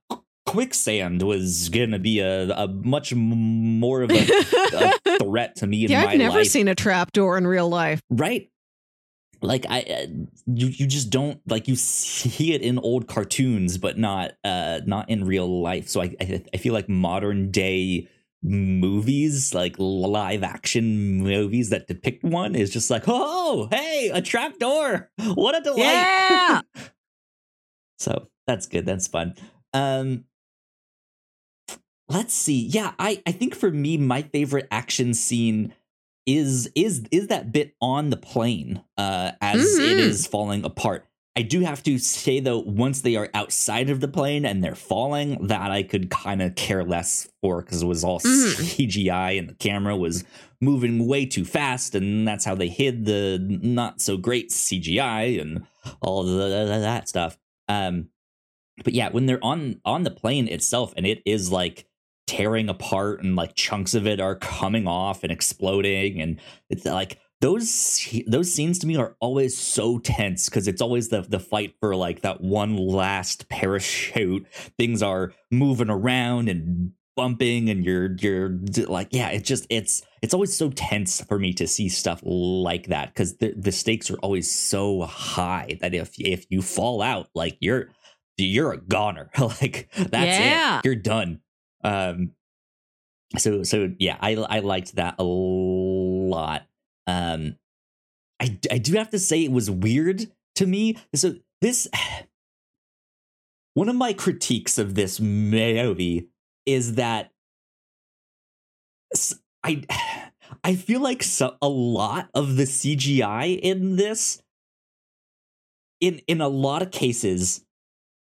quicksand 0.49 1.23
was 1.23 1.69
gonna 1.69 1.99
be 1.99 2.21
a, 2.21 2.49
a 2.51 2.69
much 2.69 3.15
more 3.15 4.01
of 4.03 4.11
a, 4.11 4.95
a 5.05 5.19
threat 5.23 5.57
to 5.57 5.67
me 5.67 5.85
in 5.85 5.91
yeah, 5.91 6.07
I've 6.07 6.19
never 6.19 6.39
life. 6.39 6.49
seen 6.49 6.69
a 6.69 6.75
trapdoor 6.75 7.37
in 7.37 7.47
real 7.47 7.69
life. 7.69 8.01
right. 8.09 8.51
Like 9.41 9.67
i 9.69 9.83
uh, 9.83 10.07
you 10.47 10.67
you 10.67 10.87
just 10.87 11.11
don't 11.11 11.41
like 11.47 11.69
you 11.69 11.77
see 11.77 12.55
it 12.55 12.63
in 12.63 12.79
old 12.81 13.07
cartoons 13.07 13.79
but 13.79 13.97
not 13.97 14.33
uh 14.43 14.81
not 14.87 15.09
in 15.11 15.25
real 15.25 15.63
life. 15.63 15.89
So 15.89 16.01
i 16.01 16.17
i, 16.21 16.43
I 16.53 16.57
feel 16.57 16.73
like 16.75 16.89
modern 16.89 17.51
day 17.53 18.09
movies 18.43 19.53
like 19.55 19.77
live 19.79 20.43
action 20.43 21.23
movies 21.23 21.71
that 21.71 21.87
depict 21.89 22.25
one 22.25 22.55
is 22.55 22.71
just 22.71 22.89
like 22.91 23.05
oh 23.07 23.69
hey 23.71 24.11
a 24.13 24.23
trapdoor 24.23 25.11
what 25.35 25.57
a 25.57 25.61
delight. 25.61 25.83
Yeah. 25.83 26.61
so 27.99 28.29
that's 28.47 28.67
good. 28.67 28.87
That's 28.87 29.07
fun. 29.07 29.35
Um 29.75 30.25
let's 32.09 32.35
see 32.35 32.61
yeah 32.67 32.93
i 32.99 33.23
i 33.27 33.33
think 33.33 33.55
for 33.55 33.71
me 33.71 33.97
my 33.97 34.23
favorite 34.23 34.67
action 34.71 35.13
scene 35.15 35.75
is 36.27 36.71
is 36.75 37.05
is 37.11 37.29
that 37.29 37.53
bit 37.53 37.75
on 37.81 38.11
the 38.11 38.17
plane 38.17 38.83
uh 38.97 39.33
as 39.41 39.79
it 39.79 39.97
Mhm. 39.97 40.01
is 40.01 40.27
falling 40.27 40.65
apart 40.65 41.07
i 41.37 41.43
do 41.43 41.61
have 41.61 41.83
to 41.85 41.99
say 41.99 42.41
though 42.41 42.59
once 42.61 43.01
they 43.03 43.17
are 43.17 43.29
outside 43.35 43.91
of 43.91 44.01
the 44.01 44.09
plane 44.09 44.45
and 44.45 44.63
they're 44.63 44.75
falling 44.75 45.47
that 45.47 45.71
i 45.71 45.83
could 45.83 46.11
kind 46.11 46.43
of 46.43 46.55
care 46.55 46.85
less 46.85 47.29
for 47.43 47.63
because 47.63 47.83
it 47.83 47.87
was 47.87 48.05
all 48.05 48.21
Mhm. 48.21 48.55
cgi 48.57 49.39
and 49.39 49.49
the 49.49 49.55
camera 49.55 49.97
was 49.97 50.25
moving 50.61 51.07
way 51.07 51.25
too 51.25 51.45
fast 51.45 51.95
and 51.95 52.27
that's 52.27 52.45
how 52.45 52.55
they 52.55 52.69
hid 52.69 53.05
the 53.05 53.39
not 53.49 54.01
so 54.01 54.17
great 54.17 54.51
cgi 54.51 55.41
and 55.41 55.65
all 56.03 56.25
the, 56.25 56.49
that 56.81 57.09
stuff 57.09 57.39
um 57.69 58.09
but 58.85 58.93
yeah 58.95 59.09
when 59.11 59.27
they're 59.27 59.43
on 59.45 59.81
on 59.85 60.03
the 60.05 60.11
plane 60.11 60.47
itself 60.49 60.93
and 60.97 61.07
it 61.07 61.23
is 61.25 61.51
like 61.51 61.85
tearing 62.29 62.69
apart 62.69 63.23
and 63.23 63.35
like 63.35 63.55
chunks 63.57 63.95
of 63.95 64.07
it 64.07 64.21
are 64.21 64.37
coming 64.37 64.87
off 64.87 65.23
and 65.25 65.33
exploding 65.33 66.21
and 66.21 66.39
it's 66.71 66.85
like 66.85 67.19
those 67.41 68.07
those 68.27 68.53
scenes 68.53 68.79
to 68.81 68.87
me 68.87 68.97
are 68.97 69.17
always 69.21 69.57
so 69.57 69.99
tense 70.01 70.49
because 70.49 70.67
it's 70.69 70.83
always 70.83 71.09
the 71.09 71.23
the 71.23 71.39
fight 71.41 71.75
for 71.81 71.95
like 71.97 72.23
that 72.23 72.41
one 72.41 72.77
last 72.77 73.49
parachute. 73.49 74.45
Things 74.77 75.03
are 75.03 75.33
moving 75.51 75.89
around 75.89 76.49
and 76.49 76.93
bumping 77.17 77.69
and 77.69 77.85
you're 77.85 78.15
you're 78.21 78.59
like 78.87 79.09
yeah 79.11 79.29
it 79.31 79.45
just 79.45 79.67
it's 79.71 80.03
it's 80.23 80.33
always 80.35 80.57
so 80.57 80.71
tense 80.71 81.21
for 81.23 81.37
me 81.39 81.53
to 81.53 81.67
see 81.67 81.89
stuff 81.89 82.21
like 82.25 82.87
that 82.89 83.09
because 83.09 83.37
the, 83.39 83.53
the 83.57 83.73
stakes 83.73 84.09
are 84.11 84.19
always 84.19 84.49
so 84.53 85.03
high 85.03 85.77
that 85.81 85.95
if 85.95 86.15
if 86.19 86.45
you 86.49 86.61
fall 86.63 87.03
out 87.03 87.29
like 87.35 87.57
you're 87.61 87.89
you're 88.37 88.73
a 88.73 88.79
goner. 88.79 89.31
Like 89.39 89.89
that's 89.97 90.39
Yeah. 90.39 90.79
it 90.79 90.85
you're 90.85 90.95
done 90.95 91.41
um 91.85 92.33
so 93.37 93.63
so 93.63 93.93
yeah 93.99 94.17
i 94.21 94.35
i 94.35 94.59
liked 94.61 94.97
that 94.97 95.15
a 95.19 95.25
lot. 95.25 96.67
Um 97.07 97.57
i 98.41 98.59
i 98.71 98.79
do 98.79 98.95
have 98.95 99.11
to 99.11 99.19
say 99.19 99.45
it 99.45 99.53
was 99.53 99.71
weird 99.71 100.31
to 100.57 100.67
me. 100.67 100.97
So 101.15 101.37
this 101.61 101.89
one 103.75 103.89
of 103.89 103.97
my 103.97 104.13
critiques 104.13 104.79
of 104.79 104.95
this 104.95 105.21
movie 105.21 106.29
is 106.67 106.95
that 106.95 107.31
i 109.65 109.83
i 110.65 110.75
feel 110.75 111.01
like 111.01 111.23
so, 111.23 111.57
a 111.63 111.69
lot 111.69 112.29
of 112.35 112.57
the 112.57 112.65
cgi 112.65 113.59
in 113.61 113.97
this 113.97 114.43
in 116.01 116.21
in 116.27 116.41
a 116.41 116.49
lot 116.49 116.83
of 116.83 116.91
cases 116.91 117.65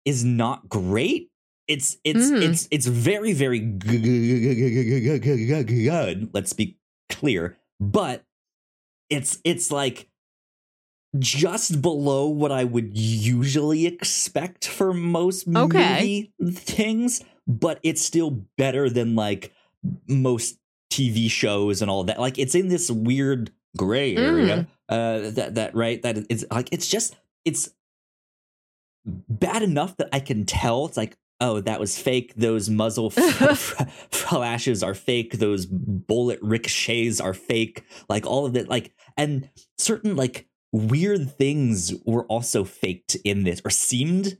is 0.06 0.24
not 0.24 0.70
great 0.70 1.30
it's 1.68 1.98
it's 2.04 2.32
Mhm. 2.32 2.42
it's 2.42 2.68
it's 2.72 2.86
very 2.88 3.34
very 3.34 3.60
good 3.60 4.04
let's 6.34 6.54
be 6.54 6.78
clear 7.10 7.58
but 7.80 8.24
it's 9.10 9.40
it's 9.44 9.72
like 9.72 10.10
just 11.18 11.82
below 11.82 12.28
what 12.28 12.52
i 12.52 12.64
would 12.64 12.98
usually 12.98 13.86
expect 13.86 14.68
for 14.68 14.94
most 14.94 15.48
Okay. 15.48 16.32
movie 16.40 16.54
things 16.54 17.24
but 17.48 17.80
it's 17.84 18.04
still 18.04 18.32
better 18.58 18.90
than 18.90 19.16
like 19.16 19.54
most 20.08 20.60
tv 20.92 21.30
shows 21.30 21.82
and 21.82 21.90
all 21.92 22.04
that 22.04 22.20
like 22.20 22.38
it's 22.38 22.56
in 22.56 22.68
this 22.68 22.90
weird 22.92 23.52
gray 23.78 24.16
area 24.16 24.68
uh 24.90 25.30
that 25.32 25.56
that 25.56 25.76
right 25.76 26.02
that 26.02 26.18
it's 26.30 26.44
like 26.52 26.70
it's 26.72 26.88
just 26.88 27.16
it's 27.46 27.70
bad 29.06 29.64
enough 29.64 29.96
that 29.98 30.10
I 30.12 30.20
can 30.20 30.46
tell. 30.46 30.86
It's 30.86 30.98
like, 30.98 31.16
oh, 31.40 31.62
that 31.62 31.80
was 31.80 31.98
fake. 31.98 32.34
Those 32.36 32.70
muzzle 32.70 33.10
flashes 33.12 34.84
are 34.84 34.94
fake. 34.94 35.34
Those 35.40 35.66
bullet 35.66 36.40
ricochets 36.42 37.20
are 37.22 37.34
fake. 37.34 37.84
Like 38.10 38.26
all 38.26 38.46
of 38.46 38.56
it. 38.56 38.68
Like 38.68 38.94
and 39.16 39.50
certain 39.78 40.16
like 40.16 40.48
weird 40.72 41.32
things 41.38 41.94
were 42.06 42.26
also 42.26 42.64
faked 42.64 43.16
in 43.24 43.44
this 43.44 43.62
or 43.64 43.72
seemed 43.72 44.38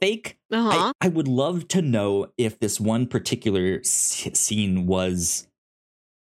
fake. 0.00 0.38
Uh-huh. 0.50 0.92
I, 1.00 1.06
I 1.06 1.08
would 1.08 1.28
love 1.28 1.68
to 1.68 1.82
know 1.82 2.32
if 2.36 2.58
this 2.58 2.80
one 2.80 3.06
particular 3.06 3.78
s- 3.80 4.28
scene 4.34 4.86
was 4.86 5.46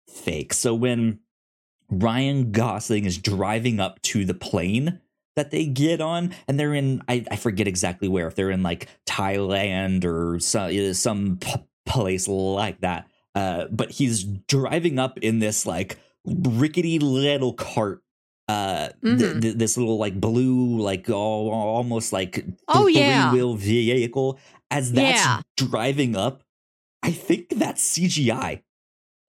fake. 0.10 0.54
So 0.54 0.74
when 0.74 1.20
Ryan 1.90 2.52
Gosling 2.52 3.06
is 3.06 3.18
driving 3.18 3.80
up 3.80 4.02
to 4.04 4.26
the 4.26 4.34
plane 4.34 5.00
that 5.38 5.52
they 5.52 5.66
get 5.66 6.02
on, 6.02 6.36
and 6.48 6.60
they're 6.60 6.74
in, 6.74 7.02
I, 7.08 7.24
I 7.32 7.38
forget 7.38 7.68
exactly 7.68 8.10
where, 8.10 8.28
if 8.28 8.36
they're 8.36 8.52
in 8.52 8.62
like 8.64 8.90
Thailand 9.06 10.04
or 10.04 10.40
some, 10.40 10.94
some 10.94 11.38
p- 11.38 11.54
place 11.86 12.28
like 12.28 12.82
that. 12.82 13.08
Uh, 13.34 13.66
but 13.72 13.92
he's 13.92 14.24
driving 14.26 15.00
up 15.00 15.18
in 15.20 15.40
this 15.40 15.66
like 15.66 15.98
rickety 16.26 17.00
little 17.00 17.54
cart. 17.54 18.02
Uh, 18.50 18.90
th- 19.04 19.20
Mhm. 19.20 19.42
th- 19.42 19.56
this 19.56 19.78
little 19.78 19.98
like 19.98 20.20
blue, 20.20 20.80
like 20.80 21.10
all, 21.10 21.50
almost 21.52 22.12
like 22.14 22.46
Oh, 22.68 22.88
yeah. 22.88 23.32
wheel 23.32 23.56
vehicle. 23.56 24.40
As 24.72 24.92
that's 24.94 25.20
Yeah. 25.24 25.42
driving 25.58 26.16
up, 26.16 26.44
I 27.04 27.12
think 27.12 27.50
that's 27.50 27.82
CGI. 27.84 28.62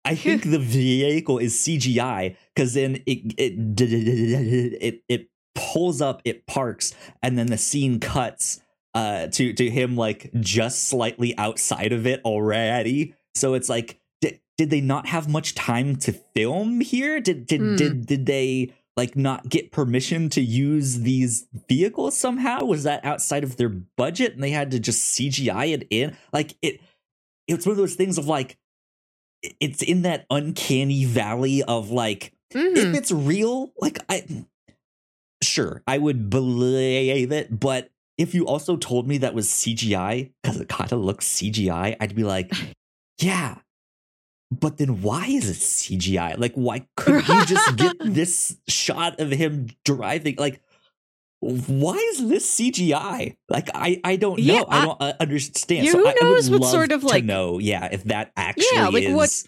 I 0.04 0.14
think 0.14 0.44
the 0.44 0.59
vehicle 0.59 1.38
is 1.38 1.54
CGI 1.59 2.36
because 2.54 2.74
then 2.74 3.02
it 3.06 3.34
it, 3.36 3.54
it 3.80 5.02
it 5.09 5.28
pulls 5.59 6.00
up, 6.00 6.22
it 6.24 6.46
parks, 6.46 6.94
and 7.22 7.36
then 7.36 7.48
the 7.48 7.59
scene 7.59 7.98
cuts 8.00 8.61
uh 8.94 9.26
to 9.26 9.52
to 9.52 9.68
him 9.68 9.96
like 9.96 10.30
just 10.40 10.84
slightly 10.88 11.36
outside 11.36 11.92
of 11.92 12.06
it 12.06 12.20
already. 12.24 13.14
So 13.34 13.54
it's 13.54 13.68
like, 13.68 14.00
did, 14.22 14.40
did 14.56 14.70
they 14.70 14.80
not 14.80 15.06
have 15.06 15.28
much 15.28 15.54
time 15.54 15.96
to 15.96 16.12
film 16.12 16.80
here? 16.80 17.20
Did 17.20 17.46
did 17.46 17.61
Hmm. 17.61 17.76
did 17.76 18.06
did 18.06 18.26
they 18.26 18.72
like 18.96 19.14
not 19.14 19.48
get 19.48 19.70
permission 19.70 20.28
to 20.30 20.40
use 20.40 21.00
these 21.00 21.46
vehicles 21.68 22.16
somehow? 22.18 22.64
Was 22.64 22.84
that 22.84 23.04
outside 23.04 23.44
of 23.44 23.56
their 23.56 23.68
budget 23.68 24.32
and 24.34 24.42
they 24.42 24.50
had 24.50 24.70
to 24.72 24.80
just 24.80 25.14
CGI 25.16 25.66
it 25.74 25.86
in? 25.90 26.16
Like 26.32 26.56
it 26.62 26.80
it's 27.46 27.66
one 27.66 27.72
of 27.72 27.76
those 27.76 27.94
things 27.94 28.16
of 28.18 28.26
like 28.26 28.56
it's 29.61 29.82
in 29.82 30.02
that 30.02 30.26
uncanny 30.30 31.04
valley 31.04 31.62
of 31.62 31.90
like 31.90 32.32
Mhm. 32.54 32.76
if 32.76 32.96
it's 32.96 33.12
real 33.12 33.72
like 33.78 33.98
i 34.09 34.24
sure 35.43 35.82
i 35.86 35.99
would 35.99 36.28
believe 36.30 37.32
it 37.32 37.59
but 37.61 37.91
if 38.16 38.34
you 38.34 38.47
also 38.47 38.76
told 38.76 39.07
me 39.07 39.18
that 39.18 39.34
was 39.34 39.49
cgi 39.49 40.30
because 40.43 40.61
it 40.61 40.68
kind 40.68 40.93
of 40.93 41.01
looks 41.01 41.26
cgi 41.26 41.97
i'd 42.01 42.14
be 42.16 42.24
like 42.24 42.53
yeah 43.20 43.57
but 44.51 44.78
then 44.78 45.03
why 45.03 45.26
is 45.26 45.49
it 45.51 45.57
CGI? 45.59 46.39
Like, 46.39 46.55
why 46.55 46.86
couldn't 46.97 47.28
you 47.28 47.45
just 47.45 47.76
get 47.76 47.97
this 48.01 48.57
shot 48.66 49.20
of 49.20 49.30
him 49.30 49.68
driving? 49.84 50.36
Like, 50.39 50.62
why 51.41 51.97
is 52.12 52.26
this 52.28 52.59
CGI? 52.59 53.36
Like, 53.51 53.68
I 53.74 54.01
I 54.05 54.16
don't 54.16 54.39
know. 54.39 54.55
Yeah, 54.55 54.62
I, 54.66 54.78
I- 54.80 54.84
don't 54.86 55.03
uh, 55.03 55.12
understand. 55.20 55.84
Yeah, 55.84 55.93
so 55.93 55.99
who 55.99 56.07
I, 56.07 56.11
I 56.11 56.14
would 56.14 56.22
knows 56.22 56.51
what 56.51 56.61
love 56.62 56.70
sort 56.70 56.93
of, 56.93 57.05
like- 57.05 57.24
know. 57.24 57.59
Yeah, 57.59 57.89
if 57.93 58.05
that 58.05 58.32
actually 58.36 58.78
like, 58.80 59.05
is. 59.05 59.14
what- 59.14 59.43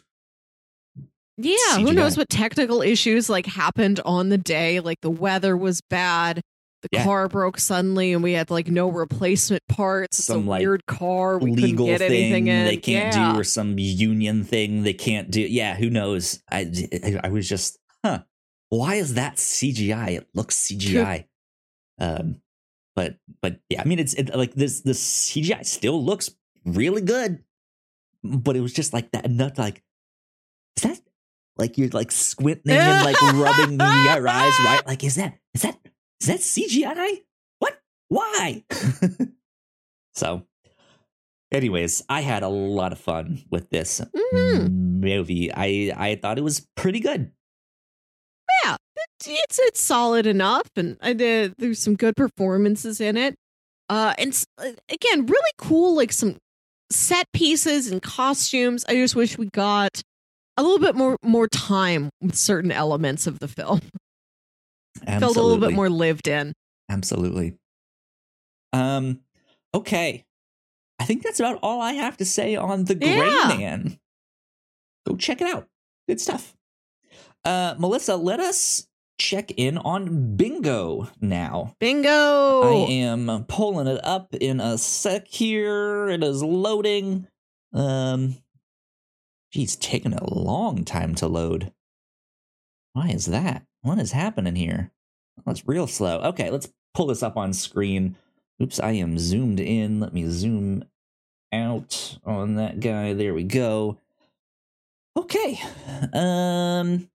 Yeah, 1.43 1.79
who 1.79 1.93
knows 1.93 2.17
what 2.17 2.29
technical 2.29 2.83
issues 2.83 3.29
like 3.31 3.47
happened 3.47 4.01
on 4.05 4.29
the 4.29 4.39
day? 4.39 4.81
Like 4.81 5.01
the 5.01 5.11
weather 5.11 5.57
was 5.57 5.81
bad, 5.81 6.43
the 6.83 6.89
Yeah. 6.93 7.05
car 7.05 7.29
broke 7.29 7.59
suddenly, 7.59 8.13
and 8.13 8.23
we 8.23 8.33
had 8.33 8.51
like 8.51 8.69
no 8.69 8.89
replacement 8.89 9.63
parts. 9.69 10.19
It's 10.19 10.27
Some, 10.27 10.47
like, 10.47 10.61
weird 10.61 10.87
car. 10.87 11.39
We 11.39 11.53
legal 11.53 11.87
get 11.87 11.99
thing 12.01 12.11
anything 12.13 12.47
in. 12.49 12.65
they 12.67 12.77
can't 12.77 13.15
yeah. 13.15 13.33
do 13.33 13.41
or 13.41 13.45
some 13.45 13.79
union 13.79 14.45
thing 14.45 14.83
they 14.83 14.93
can't 14.95 15.31
do 15.31 15.41
yeah 15.41 15.77
who 15.77 15.91
knows 15.91 16.43
i 16.51 16.71
i, 17.05 17.21
I 17.25 17.29
was 17.29 17.49
just 17.49 17.79
huh 18.05 18.21
why 18.69 18.95
is 18.97 19.15
that 19.15 19.37
cgi 19.37 20.11
it 20.17 20.29
looks 20.35 20.57
cgi 20.57 21.25
um 21.99 22.41
but 22.97 23.17
but 23.43 23.61
yeah 23.69 23.81
i 23.81 23.85
mean 23.85 23.99
it's 23.99 24.15
it, 24.15 24.35
like 24.35 24.55
this 24.55 24.81
this 24.83 25.01
cgi 25.31 25.65
still 25.67 26.03
looks 26.05 26.31
really 26.65 27.03
good 27.03 27.43
but 28.23 28.57
it 28.57 28.61
was 28.61 28.73
just 28.73 28.93
like 28.93 29.11
that 29.13 29.31
not 29.31 29.59
like 29.59 29.83
is 30.77 30.83
that 30.85 31.01
like 31.57 31.77
you're 31.79 31.89
like 31.91 32.11
squinting 32.13 32.73
and 32.73 33.05
like 33.05 33.21
rubbing 33.23 33.79
your 33.79 34.29
eyes 34.29 34.53
right 34.65 34.83
like 34.87 35.05
is 35.05 35.15
that 35.17 35.39
is 35.55 35.63
that 35.63 35.79
is 36.21 36.27
that 36.29 36.39
cgi 36.41 37.19
what 37.59 37.81
why 38.09 38.65
so 40.15 40.47
anyways 41.53 42.03
i 42.09 42.21
had 42.21 42.43
a 42.43 42.49
lot 42.49 42.93
of 42.93 42.99
fun 42.99 43.43
with 43.51 43.71
this 43.71 44.01
Mhm. 44.35 44.71
movie 45.03 45.53
i 45.53 45.93
i 45.97 46.15
thought 46.17 46.39
it 46.39 46.45
was 46.45 46.67
pretty 46.77 47.01
good 47.01 47.33
Yeah, 48.65 48.77
it's 49.27 49.59
it's 49.59 49.81
solid 49.81 50.27
enough, 50.27 50.69
and 50.77 50.97
I 51.01 51.13
did. 51.15 51.55
There's 51.59 51.79
some 51.79 51.95
good 51.97 52.15
performances 52.17 53.01
in 53.01 53.17
it. 53.17 53.35
Uh, 53.89 54.13
and 54.19 54.33
uh, 54.59 54.73
again, 54.91 55.25
really 55.27 55.53
cool, 55.57 55.95
like 55.97 56.13
some 56.13 56.37
set 56.93 57.27
pieces 57.33 57.91
and 57.91 58.03
costumes. 58.03 58.85
I 58.89 58.95
just 58.95 59.15
wish 59.17 59.39
we 59.39 59.47
got 59.53 60.03
a 60.61 60.63
little 60.63 60.79
bit 60.79 60.95
more 60.95 61.17
more 61.23 61.49
time 61.49 62.11
with 62.21 62.37
certain 62.37 62.71
elements 62.73 63.27
of 63.27 63.39
the 63.39 63.49
film. 63.49 63.81
Felt 65.07 65.37
a 65.37 65.43
little 65.43 65.59
bit 65.59 65.73
more 65.73 65.89
lived 65.89 66.29
in. 66.29 66.53
Absolutely. 66.91 67.55
Um, 68.73 69.21
okay. 69.75 70.25
I 70.99 71.05
think 71.05 71.23
that's 71.23 71.41
about 71.41 71.59
all 71.63 71.81
I 71.81 71.93
have 71.95 72.17
to 72.19 72.25
say 72.25 72.57
on 72.57 72.85
the 72.85 72.95
Gray 72.95 73.17
Yeah. 73.17 73.55
Man. 73.57 73.99
Go 75.07 75.17
check 75.17 75.41
it 75.41 75.47
out. 75.47 75.67
Good 76.09 76.21
stuff. 76.21 76.55
Uh, 77.45 77.75
Melissa, 77.79 78.17
let 78.17 78.41
us 78.41 78.87
check 79.19 79.53
in 79.53 79.79
on 79.79 80.37
Bingo 80.37 81.09
now. 81.21 81.75
Bingo. 81.81 82.63
I 82.63 82.91
am 82.91 83.45
pulling 83.49 83.87
it 83.87 84.01
up 84.05 84.35
in 84.35 84.61
a 84.61 84.77
sec 84.77 85.27
here. 85.29 86.09
It 86.09 86.23
is 86.23 86.43
loading. 86.43 87.27
Um, 87.73 88.37
geez, 89.51 89.77
taking 89.77 90.13
a 90.15 90.33
long 90.35 90.85
time 90.85 91.15
to 91.17 91.27
load. 91.27 91.73
Why 92.93 93.09
is 93.09 93.27
that? 93.27 93.65
What 93.83 93.99
is 93.99 94.13
happening 94.13 94.57
here? 94.57 94.91
Oh, 95.47 95.51
it's 95.51 95.67
real 95.67 95.87
slow. 95.87 96.21
Okay, 96.21 96.51
let's 96.51 96.73
pull 96.95 97.07
this 97.07 97.23
up 97.23 97.37
on 97.37 97.53
screen. 97.53 98.17
Oops, 98.63 98.79
I 98.81 98.93
am 98.93 99.19
zoomed 99.19 99.61
in. 99.61 100.01
Let 100.01 100.13
me 100.13 100.27
zoom 100.29 100.85
out 101.53 102.19
on 102.25 102.57
that 102.57 102.81
guy. 102.81 103.13
There 103.15 103.33
we 103.35 103.45
go. 103.45 103.99
Okay. 105.17 105.59
Um 106.13 107.09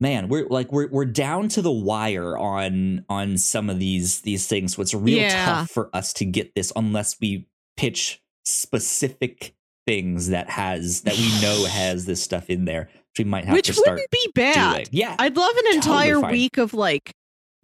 man, 0.00 0.28
we're 0.28 0.46
like 0.48 0.72
we're 0.72 0.88
we're 0.88 1.04
down 1.04 1.48
to 1.50 1.62
the 1.62 1.70
wire 1.72 2.36
on 2.36 3.04
on 3.08 3.38
some 3.38 3.70
of 3.70 3.78
these 3.78 4.20
these 4.22 4.46
things. 4.46 4.74
So 4.76 4.82
it's 4.82 4.94
real 4.94 5.18
Yeah. 5.18 5.44
tough 5.44 5.70
for 5.70 5.90
us 5.94 6.12
to 6.14 6.24
get 6.24 6.54
this 6.54 6.72
unless 6.76 7.18
we 7.20 7.46
pitch 7.76 8.20
specific 8.44 9.54
things 9.86 10.28
that 10.30 10.48
has 10.50 11.02
that 11.02 11.14
we 11.16 11.28
know 11.42 11.64
has 11.70 12.04
this 12.06 12.22
stuff 12.22 12.48
in 12.50 12.64
there. 12.64 12.88
Which 13.10 13.18
we 13.18 13.24
might 13.24 13.44
have 13.44 13.54
Which 13.54 13.66
to 13.66 13.74
start 13.74 13.90
wouldn't 13.96 14.10
be 14.10 14.30
bad. 14.34 14.74
doing. 14.74 14.86
Yeah. 14.90 15.14
I'd 15.18 15.36
love 15.36 15.56
an 15.56 15.74
entire 15.74 16.20
week 16.20 16.56
of 16.58 16.74
like 16.74 17.12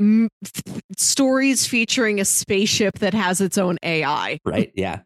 m- 0.01 0.29
stories 0.97 1.67
featuring 1.67 2.21
a 2.21 2.25
spaceship 2.25 2.99
that 3.01 3.15
has 3.15 3.41
its 3.41 3.59
own 3.59 3.79
AI. 3.83 4.39
right 4.45 4.71
yeah 4.75 5.01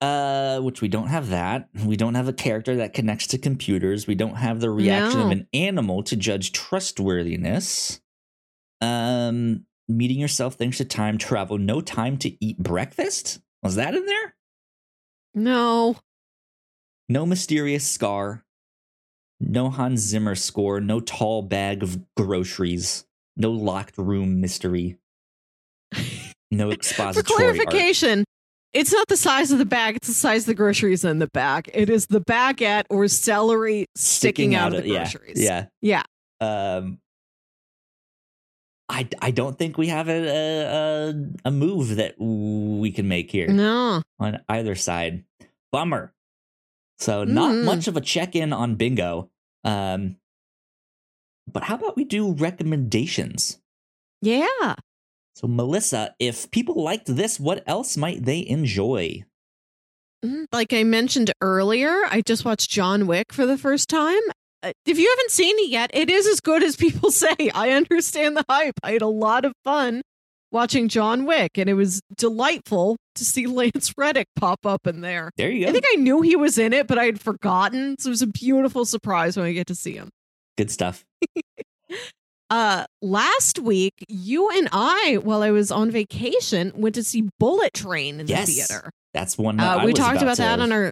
uh 0.00 0.60
which 0.60 0.80
we 0.82 0.88
don't 0.88 1.06
have 1.06 1.28
that 1.30 1.68
we 1.84 1.96
don't 1.96 2.14
have 2.16 2.26
a 2.28 2.32
character 2.32 2.76
that 2.76 2.92
connects 2.92 3.28
to 3.28 3.38
computers 3.38 4.06
we 4.08 4.14
don't 4.16 4.34
have 4.34 4.60
the 4.60 4.68
reaction 4.68 5.20
of 5.20 5.30
an 5.30 5.46
animal 5.54 6.02
to 6.02 6.16
judge 6.16 6.50
trustworthiness 6.52 8.00
um 8.80 9.64
meeting 9.88 10.18
yourself 10.18 10.54
thanks 10.56 10.78
to 10.78 10.84
time 10.84 11.16
travel 11.16 11.58
no 11.58 11.80
time 11.80 12.16
to 12.18 12.44
eat 12.44 12.58
breakfast 12.58 13.40
was 13.62 13.76
that 13.76 13.94
in 13.94 14.04
there 14.04 14.34
No. 15.34 15.96
No 17.08 17.26
mysterious 17.26 17.86
scar 17.88 18.44
no 19.40 19.68
hans 19.70 20.00
zimmer 20.00 20.34
score 20.34 20.80
no 20.80 21.00
tall 21.00 21.42
bag 21.42 21.82
of 21.82 21.98
groceries 22.16 23.04
no 23.36 23.50
locked 23.50 23.98
room 23.98 24.40
mystery 24.40 24.96
no 26.50 26.68
For 26.68 26.74
expository 26.74 27.44
art. 27.46 27.54
clarification, 27.56 28.24
it's 28.72 28.92
not 28.92 29.06
the 29.08 29.16
size 29.16 29.52
of 29.52 29.58
the 29.58 29.64
bag, 29.64 29.96
it's 29.96 30.08
the 30.08 30.14
size 30.14 30.42
of 30.42 30.46
the 30.46 30.54
groceries 30.54 31.04
in 31.04 31.18
the 31.20 31.28
bag. 31.28 31.70
It 31.72 31.88
is 31.90 32.06
the 32.06 32.20
baguette 32.20 32.84
or 32.90 33.06
celery 33.08 33.86
sticking, 33.96 34.54
out, 34.54 34.74
of 34.74 34.82
the 34.82 34.88
yeah, 34.88 35.02
groceries. 35.04 35.40
Yeah. 35.40 35.66
Yeah. 35.80 36.02
Um 36.40 36.98
I, 38.88 39.08
I 39.22 39.30
don't 39.30 39.56
think 39.58 39.78
we 39.78 39.88
have 39.88 40.08
a, 40.08 40.12
a 40.12 41.10
a 41.10 41.14
a 41.46 41.50
move 41.50 41.96
that 41.96 42.16
we 42.18 42.90
can 42.92 43.08
make 43.08 43.30
here 43.30 43.48
No. 43.48 44.02
on 44.20 44.40
either 44.48 44.74
side. 44.74 45.24
Bummer. 45.72 46.12
So 46.98 47.24
not 47.24 47.52
Mhm. 47.52 47.64
much 47.64 47.88
of 47.88 47.96
a 47.96 48.00
check 48.00 48.34
in 48.36 48.52
on 48.52 48.76
bingo. 48.76 49.30
Um 49.64 50.16
but 51.46 51.64
how 51.64 51.74
about 51.74 51.96
we 51.96 52.04
do 52.04 52.32
recommendations? 52.32 53.60
Yeah. 54.22 54.76
So 55.36 55.46
Melissa, 55.48 56.14
if 56.18 56.50
people 56.50 56.82
liked 56.82 57.06
this, 57.06 57.38
what 57.40 57.62
else 57.66 57.96
might 57.96 58.24
they 58.24 58.46
enjoy? 58.46 59.24
Mm, 60.24 60.46
Like 60.52 60.72
I 60.72 60.84
mentioned 60.84 61.32
earlier, 61.42 62.04
I 62.10 62.22
just 62.22 62.44
watched 62.44 62.70
John 62.70 63.06
Wick 63.06 63.32
for 63.32 63.44
the 63.44 63.58
first 63.58 63.88
time. 63.88 64.22
Uh, 64.62 64.72
If 64.86 64.98
you 64.98 65.08
haven't 65.10 65.30
seen 65.32 65.54
it 65.58 65.68
yet, 65.70 65.90
it 65.92 66.08
is 66.08 66.26
as 66.26 66.40
good 66.40 66.62
as 66.62 66.76
people 66.76 67.10
say. 67.24 67.34
I 67.54 67.70
understand 67.70 68.36
the 68.36 68.44
hype. 68.48 68.74
I 68.82 68.92
had 68.92 69.02
a 69.02 69.06
lot 69.08 69.44
of 69.44 69.52
fun 69.64 70.00
watching 70.54 70.88
John 70.88 71.26
Wick, 71.26 71.58
and 71.58 71.68
it 71.68 71.74
was 71.74 72.00
delightful 72.16 72.96
to 73.16 73.24
see 73.24 73.46
Lance 73.48 73.92
Reddick 73.98 74.28
pop 74.36 74.64
up 74.64 74.86
in 74.86 75.02
there. 75.02 75.30
There 75.36 75.50
you 75.50 75.64
go. 75.64 75.68
I 75.70 75.72
think 75.72 75.84
I 75.92 75.96
knew 75.96 76.22
he 76.22 76.36
was 76.36 76.56
in 76.56 76.72
it, 76.72 76.86
but 76.86 76.98
I 76.98 77.04
had 77.04 77.20
forgotten. 77.20 77.96
So 77.98 78.08
it 78.08 78.10
was 78.10 78.22
a 78.22 78.26
beautiful 78.26 78.86
surprise 78.86 79.36
when 79.36 79.44
I 79.44 79.52
get 79.52 79.66
to 79.66 79.74
see 79.74 79.92
him. 79.92 80.08
Good 80.56 80.70
stuff. 80.70 81.04
Uh, 82.50 82.84
last 83.02 83.58
week, 83.58 83.94
you 84.08 84.48
and 84.50 84.68
I, 84.70 85.18
while 85.22 85.42
I 85.42 85.50
was 85.50 85.72
on 85.72 85.90
vacation, 85.90 86.72
went 86.76 86.94
to 86.94 87.02
see 87.02 87.28
Bullet 87.40 87.72
Train 87.72 88.20
in 88.20 88.26
Yes. 88.28 88.46
the 88.46 88.52
theater. 88.52 88.90
That's 89.12 89.36
one 89.38 89.56
that 89.56 89.80
Uh, 89.80 89.86
we 89.86 89.92
talked 89.92 90.20
about 90.22 90.36
to 90.36 90.42
that 90.42 90.60
on 90.60 90.70
our 90.70 90.90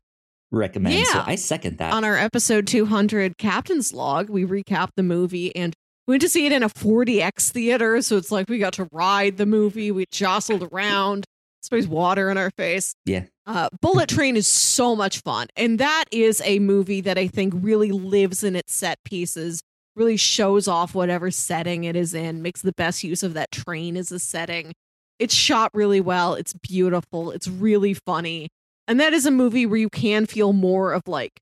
recommend. 0.51 1.07
So 1.07 1.19
Yeah. 1.19 1.25
I 1.27 1.37
second 1.37 1.79
that. 1.79 1.93
on 1.93 2.05
our 2.05 2.17
episode 2.17 2.67
200 2.67 3.37
Captain's 3.39 3.93
Log. 3.93 4.29
We 4.29 4.45
recapped 4.45 4.93
the 4.97 5.03
movie 5.03 5.55
and 5.55 5.75
we 6.07 6.13
went 6.13 6.23
to 6.23 6.29
see 6.29 6.47
it 6.47 6.53
in 6.53 6.63
a 6.63 6.69
4DX 6.69 7.51
theater. 7.51 8.03
So 8.03 8.17
it's 8.17 8.33
like 8.33 8.49
we 8.49 8.59
got 8.59 8.73
to 8.75 8.89
ride 8.93 9.37
the 9.37 9.47
movie. 9.47 9.91
We 9.91 10.07
jostled 10.11 10.69
around, 10.73 11.25
sprays 11.63 11.87
water 11.87 12.31
in 12.31 12.39
our 12.39 12.51
face. 12.51 12.95
Yeah. 13.05 13.25
Uh, 13.47 13.69
Bullet 13.81 14.09
Train 14.11 14.37
is 14.37 14.47
so 14.47 14.97
much 14.97 15.21
fun. 15.21 15.47
And 15.57 15.79
that 15.79 16.05
is 16.11 16.43
a 16.45 16.59
movie 16.59 17.01
that 17.03 17.19
I 17.19 17.29
think 17.29 17.55
really 17.57 17.93
lives 17.93 18.43
in 18.43 18.57
its 18.57 18.75
set 18.75 18.99
pieces, 19.05 19.63
really 19.95 20.17
shows 20.17 20.67
off 20.67 20.95
whatever 20.95 21.31
setting 21.31 21.85
it 21.85 21.97
is 21.97 22.15
in, 22.15 22.43
makes 22.43 22.63
the 22.63 22.73
best 22.73 23.05
use 23.05 23.23
of 23.23 23.35
that 23.35 23.53
train 23.53 23.97
as 23.97 24.11
a 24.11 24.19
setting. 24.19 24.73
It's 25.19 25.35
shot 25.35 25.71
really 25.73 26.01
well. 26.01 26.35
It's 26.35 26.53
beautiful. 26.53 27.31
It's 27.31 27.47
really 27.47 27.95
funny. 27.95 28.49
And 28.89 28.99
that 28.99 29.13
is 29.13 29.25
a 29.25 29.31
movie 29.31 29.67
where 29.67 29.79
you 29.79 29.89
can 29.89 30.27
feel 30.27 30.53
more 30.53 30.93
of 30.93 31.03
like, 31.07 31.33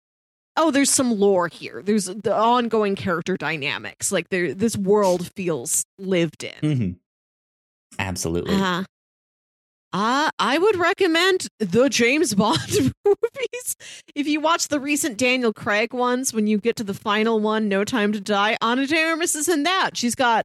oh, 0.61 0.70
there's 0.70 0.91
some 0.91 1.19
lore 1.19 1.49
here. 1.49 1.82
There's 1.85 2.05
the 2.07 2.35
ongoing 2.37 2.95
character 2.95 3.37
dynamics. 3.37 4.12
Like 4.12 4.28
there, 4.28 4.55
this 4.55 4.77
world 4.77 5.31
feels 5.35 5.85
lived 5.99 6.45
in. 6.45 6.61
Mhm. 6.62 6.97
Absolutely. 7.99 8.55
Uh, 8.55 8.85
uh, 9.93 10.31
I 10.39 10.57
would 10.59 10.77
recommend 10.77 11.49
the 11.59 11.89
James 11.89 12.35
Bond 12.35 12.61
movies. 13.05 13.77
If 14.15 14.28
you 14.28 14.41
watch 14.41 14.69
the 14.69 14.78
recent 14.78 15.19
Daniel 15.19 15.53
Craig 15.53 15.93
ones, 15.93 16.32
when 16.32 16.47
you 16.47 16.59
get 16.59 16.77
to 16.77 16.85
the 16.85 16.95
final 16.95 17.41
one, 17.41 17.69
No 17.69 17.82
Time 17.82 18.12
to 18.12 18.20
Die, 18.20 18.57
Ana 18.61 18.87
de 18.87 19.03
Armas 19.03 19.35
is 19.35 19.49
in 19.49 19.65
that. 19.65 19.97
She's 19.97 20.15
got 20.15 20.45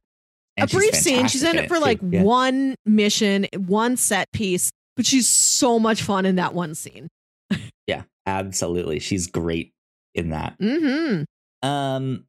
And 0.56 0.66
a 0.66 0.70
she's 0.70 0.76
brief 0.78 0.94
scene. 0.96 1.28
She's 1.28 1.44
in 1.44 1.56
it 1.56 1.68
for 1.68 1.78
like 1.78 2.00
Yeah. 2.02 2.22
one 2.24 2.74
mission, 2.84 3.46
one 3.68 3.96
set 3.96 4.32
piece, 4.32 4.72
but 4.96 5.06
she's 5.06 5.28
so 5.28 5.78
much 5.78 6.02
fun 6.02 6.26
in 6.26 6.34
that 6.36 6.52
one 6.54 6.74
scene. 6.74 7.08
Yeah, 7.86 8.02
absolutely. 8.26 8.98
She's 8.98 9.28
great 9.28 9.72
in 10.16 10.30
that. 10.30 10.58
Mm-hmm. 10.58 11.68
Um, 11.68 12.24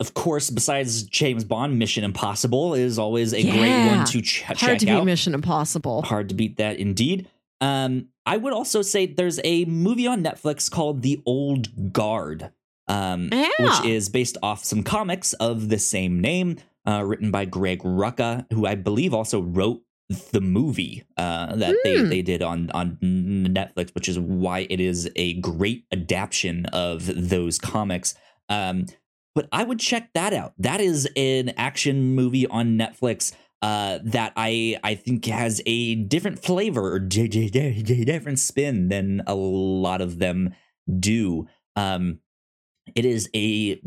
of 0.00 0.14
course, 0.14 0.50
besides 0.50 1.02
James 1.04 1.44
Bond, 1.44 1.78
Mission 1.78 2.04
Impossible 2.04 2.74
is 2.74 2.98
always 2.98 3.34
a 3.34 3.42
great 3.42 3.86
one 3.86 4.04
to 4.06 4.22
ch- 4.22 4.42
Hard 4.42 4.58
check 4.58 4.78
to 4.78 4.86
beat 4.86 4.92
out. 4.92 5.04
Mission 5.04 5.34
Impossible. 5.34 6.02
Hard 6.02 6.28
to 6.28 6.34
beat 6.34 6.56
that, 6.58 6.76
indeed. 6.78 7.28
Um, 7.60 8.08
I 8.24 8.36
would 8.36 8.52
also 8.52 8.82
say 8.82 9.06
there's 9.06 9.40
a 9.42 9.64
movie 9.64 10.06
on 10.06 10.22
Netflix 10.22 10.70
called 10.70 11.02
The 11.02 11.20
Old 11.26 11.92
Guard, 11.92 12.52
um, 12.86 13.28
Yeah. 13.32 13.48
which 13.58 13.84
is 13.84 14.08
based 14.08 14.36
off 14.42 14.64
some 14.64 14.84
comics 14.84 15.32
of 15.34 15.68
the 15.68 15.78
same 15.78 16.20
name, 16.20 16.58
uh, 16.86 17.02
written 17.04 17.32
by 17.32 17.44
Greg 17.46 17.80
Rucka, 17.82 18.46
who 18.52 18.66
I 18.66 18.76
believe 18.76 19.12
also 19.12 19.40
wrote 19.42 19.82
the 20.32 20.40
movie 20.40 21.04
uh, 21.16 21.54
that 21.56 21.76
they, 21.84 21.98
Hmm. 21.98 22.08
they 22.08 22.22
did 22.22 22.42
on 22.42 22.70
on 22.72 22.96
Netflix, 23.02 23.94
which 23.94 24.08
is 24.08 24.18
why 24.18 24.66
it 24.70 24.80
is 24.80 25.10
a 25.16 25.34
great 25.34 25.84
adaptation 25.92 26.66
of 26.66 27.28
those 27.28 27.58
comics. 27.58 28.14
Um, 28.48 28.86
but 29.34 29.48
I 29.52 29.64
would 29.64 29.78
check 29.78 30.10
that 30.14 30.32
out. 30.32 30.54
That 30.58 30.80
is 30.80 31.06
an 31.16 31.50
action 31.56 32.14
movie 32.14 32.46
on 32.46 32.78
Netflix 32.78 33.34
uh, 33.60 33.98
that 34.02 34.32
I 34.36 34.78
I 34.82 34.94
think 34.94 35.26
has 35.26 35.60
a 35.66 35.94
different 35.96 36.38
flavor 36.38 36.92
or 36.94 37.00
j- 37.00 37.28
j- 37.28 37.50
j- 37.50 38.04
different 38.04 38.38
spin 38.38 38.88
than 38.88 39.22
a 39.26 39.34
lot 39.34 40.00
of 40.00 40.18
them 40.18 40.54
do. 40.98 41.46
Um, 41.76 42.20
it 42.94 43.04
is 43.04 43.28
a 43.34 43.80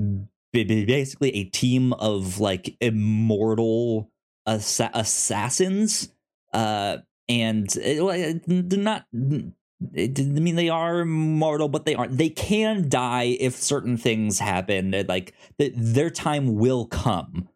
basically 0.54 1.36
a 1.36 1.46
team 1.46 1.94
of 1.94 2.40
like 2.40 2.76
immortal 2.80 4.12
assa- 4.46 4.92
assassins, 4.94 6.12
uh, 6.54 6.98
and 7.30 7.68
it, 7.78 8.44
they're 8.48 8.80
not. 8.80 9.06
I 9.14 9.56
mean, 9.98 10.56
they 10.56 10.70
are 10.70 11.00
immortal, 11.00 11.68
but 11.68 11.86
they 11.86 11.96
aren't. 11.96 12.18
They 12.18 12.30
can 12.30 12.88
die 12.88 13.36
if 13.40 13.56
certain 13.56 13.98
things 13.98 14.40
happen. 14.40 14.94
Like 15.08 15.34
th- 15.58 15.74
their 15.76 16.12
time 16.12 16.56
will 16.56 16.86
come, 16.86 17.50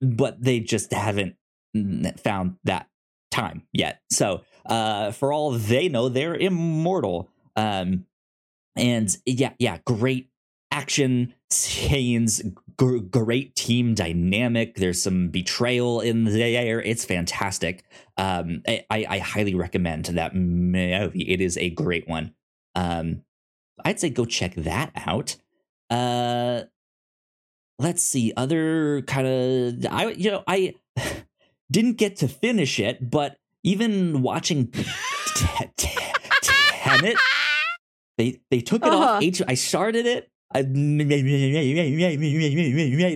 but 0.00 0.40
they 0.40 0.60
just 0.60 0.92
haven't 0.92 1.36
found 2.18 2.56
that 2.64 2.88
time 3.30 3.62
yet. 3.72 4.00
So, 4.10 4.42
uh, 4.66 5.10
for 5.12 5.32
all 5.32 5.52
they 5.52 5.88
know, 5.88 6.08
they're 6.08 6.34
immortal. 6.34 7.28
Um, 7.56 8.06
and 8.76 9.14
yeah, 9.26 9.52
yeah, 9.58 9.78
great 9.84 10.30
action 10.70 11.34
scenes, 11.50 12.42
gr- 12.78 12.98
great 12.98 13.54
team 13.56 13.94
dynamic. 13.94 14.76
There's 14.76 15.02
some 15.02 15.28
betrayal 15.28 16.00
in 16.00 16.24
there. 16.24 16.80
It's 16.80 17.04
fantastic. 17.04 17.84
Um, 18.16 18.62
I, 18.66 18.84
I 18.90 19.06
I 19.08 19.18
highly 19.18 19.54
recommend 19.54 20.06
that 20.06 20.34
movie. 20.34 21.28
It 21.28 21.40
is 21.40 21.56
a 21.58 21.70
great 21.70 22.08
one. 22.08 22.34
Um, 22.74 23.22
I'd 23.84 24.00
say 24.00 24.10
go 24.10 24.24
check 24.24 24.54
that 24.54 24.90
out. 24.96 25.36
Uh, 25.90 26.62
let's 27.78 28.02
see 28.02 28.32
other 28.36 29.02
kind 29.02 29.26
of 29.26 29.86
I 29.92 30.08
you 30.10 30.30
know 30.30 30.42
I 30.46 30.74
didn't 31.70 31.94
get 31.98 32.16
to 32.16 32.28
finish 32.28 32.78
it, 32.80 33.10
but 33.10 33.36
even 33.64 34.22
watching 34.22 34.66
T- 34.72 34.84
T- 35.76 35.98
Tenet, 36.42 37.16
they 38.16 38.40
they 38.50 38.60
took 38.60 38.82
it 38.84 38.88
Uh-huh. 38.92 39.14
off 39.14 39.22
H. 39.22 39.42
I 39.46 39.54
started 39.54 40.06
it. 40.06 40.30
I 40.54 40.62
made 40.62 41.10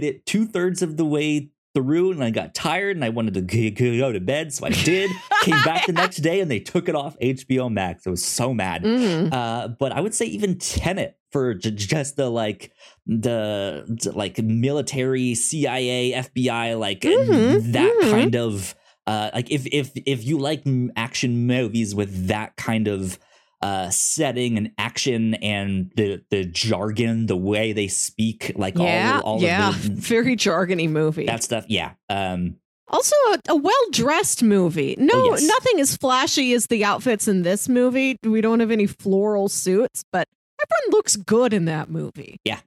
it 0.04 0.26
two 0.26 0.46
thirds 0.46 0.82
of 0.82 0.96
the 0.96 1.04
way 1.04 1.50
through, 1.74 2.12
and 2.12 2.22
I 2.22 2.30
got 2.30 2.54
tired, 2.54 2.96
and 2.96 3.04
I 3.04 3.08
wanted 3.08 3.34
to 3.34 3.70
go 3.98 4.12
to 4.12 4.20
bed, 4.20 4.52
so 4.52 4.66
I 4.66 4.70
did. 4.70 5.10
Came 5.42 5.62
back 5.64 5.86
the 5.86 5.92
next 5.92 6.18
day, 6.18 6.40
and 6.40 6.50
they 6.50 6.60
took 6.60 6.88
it 6.88 6.94
off 6.94 7.16
HBO 7.20 7.72
Max. 7.72 8.06
I 8.06 8.10
was 8.10 8.24
so 8.24 8.52
mad. 8.52 8.84
Mhm. 8.84 9.32
Uh, 9.32 9.68
but 9.68 9.92
I 9.92 10.00
would 10.00 10.14
say 10.14 10.26
even 10.26 10.58
Tenet 10.58 11.16
for 11.30 11.54
j- 11.54 11.70
just 11.70 12.16
the 12.16 12.28
like 12.28 12.72
the, 13.06 13.84
the, 13.88 14.12
like 14.12 14.38
military 14.38 15.34
CIA 15.34 16.12
FBI 16.12 16.78
like 16.78 17.00
Mhm, 17.00 17.72
that 17.72 17.92
mhm. 18.02 18.10
kind 18.10 18.36
of 18.36 18.74
uh 19.06 19.30
like 19.34 19.50
if 19.50 19.66
if 19.66 19.90
if 20.06 20.24
you 20.24 20.38
like 20.38 20.62
action 20.94 21.46
movies 21.46 21.94
with 21.94 22.28
that 22.28 22.54
kind 22.56 22.86
of 22.86 23.18
uh 23.62 23.88
setting 23.90 24.56
and 24.58 24.72
action 24.78 25.34
and 25.34 25.92
the 25.96 26.22
the 26.30 26.44
jargon 26.44 27.26
the 27.26 27.36
way 27.36 27.72
they 27.72 27.88
speak 27.88 28.52
like 28.56 28.76
yeah, 28.78 29.20
all 29.22 29.36
all 29.36 29.40
yeah, 29.42 29.70
of 29.70 29.82
the, 29.82 29.88
very 30.00 30.36
jargony 30.36 30.88
movie. 30.90 31.26
that 31.26 31.42
stuff 31.42 31.64
yeah 31.68 31.92
um 32.08 32.56
Also, 32.88 33.14
a, 33.32 33.38
a 33.50 33.56
well 33.56 33.86
dressed 33.92 34.42
movie. 34.42 34.96
No, 34.98 35.14
Oh, 35.14 35.30
yes. 35.32 35.42
nothing 35.46 35.80
as 35.80 35.96
flashy 35.96 36.52
as 36.52 36.66
the 36.66 36.84
outfits 36.84 37.26
in 37.28 37.42
this 37.42 37.68
movie. 37.68 38.16
We 38.24 38.40
don't 38.42 38.60
have 38.60 38.70
any 38.70 38.86
floral 38.86 39.48
suits, 39.48 40.04
but 40.12 40.28
everyone 40.60 40.90
looks 40.96 41.16
good 41.16 41.54
in 41.54 41.64
that 41.66 41.88
movie. 41.88 42.36
Yeah, 42.44 42.60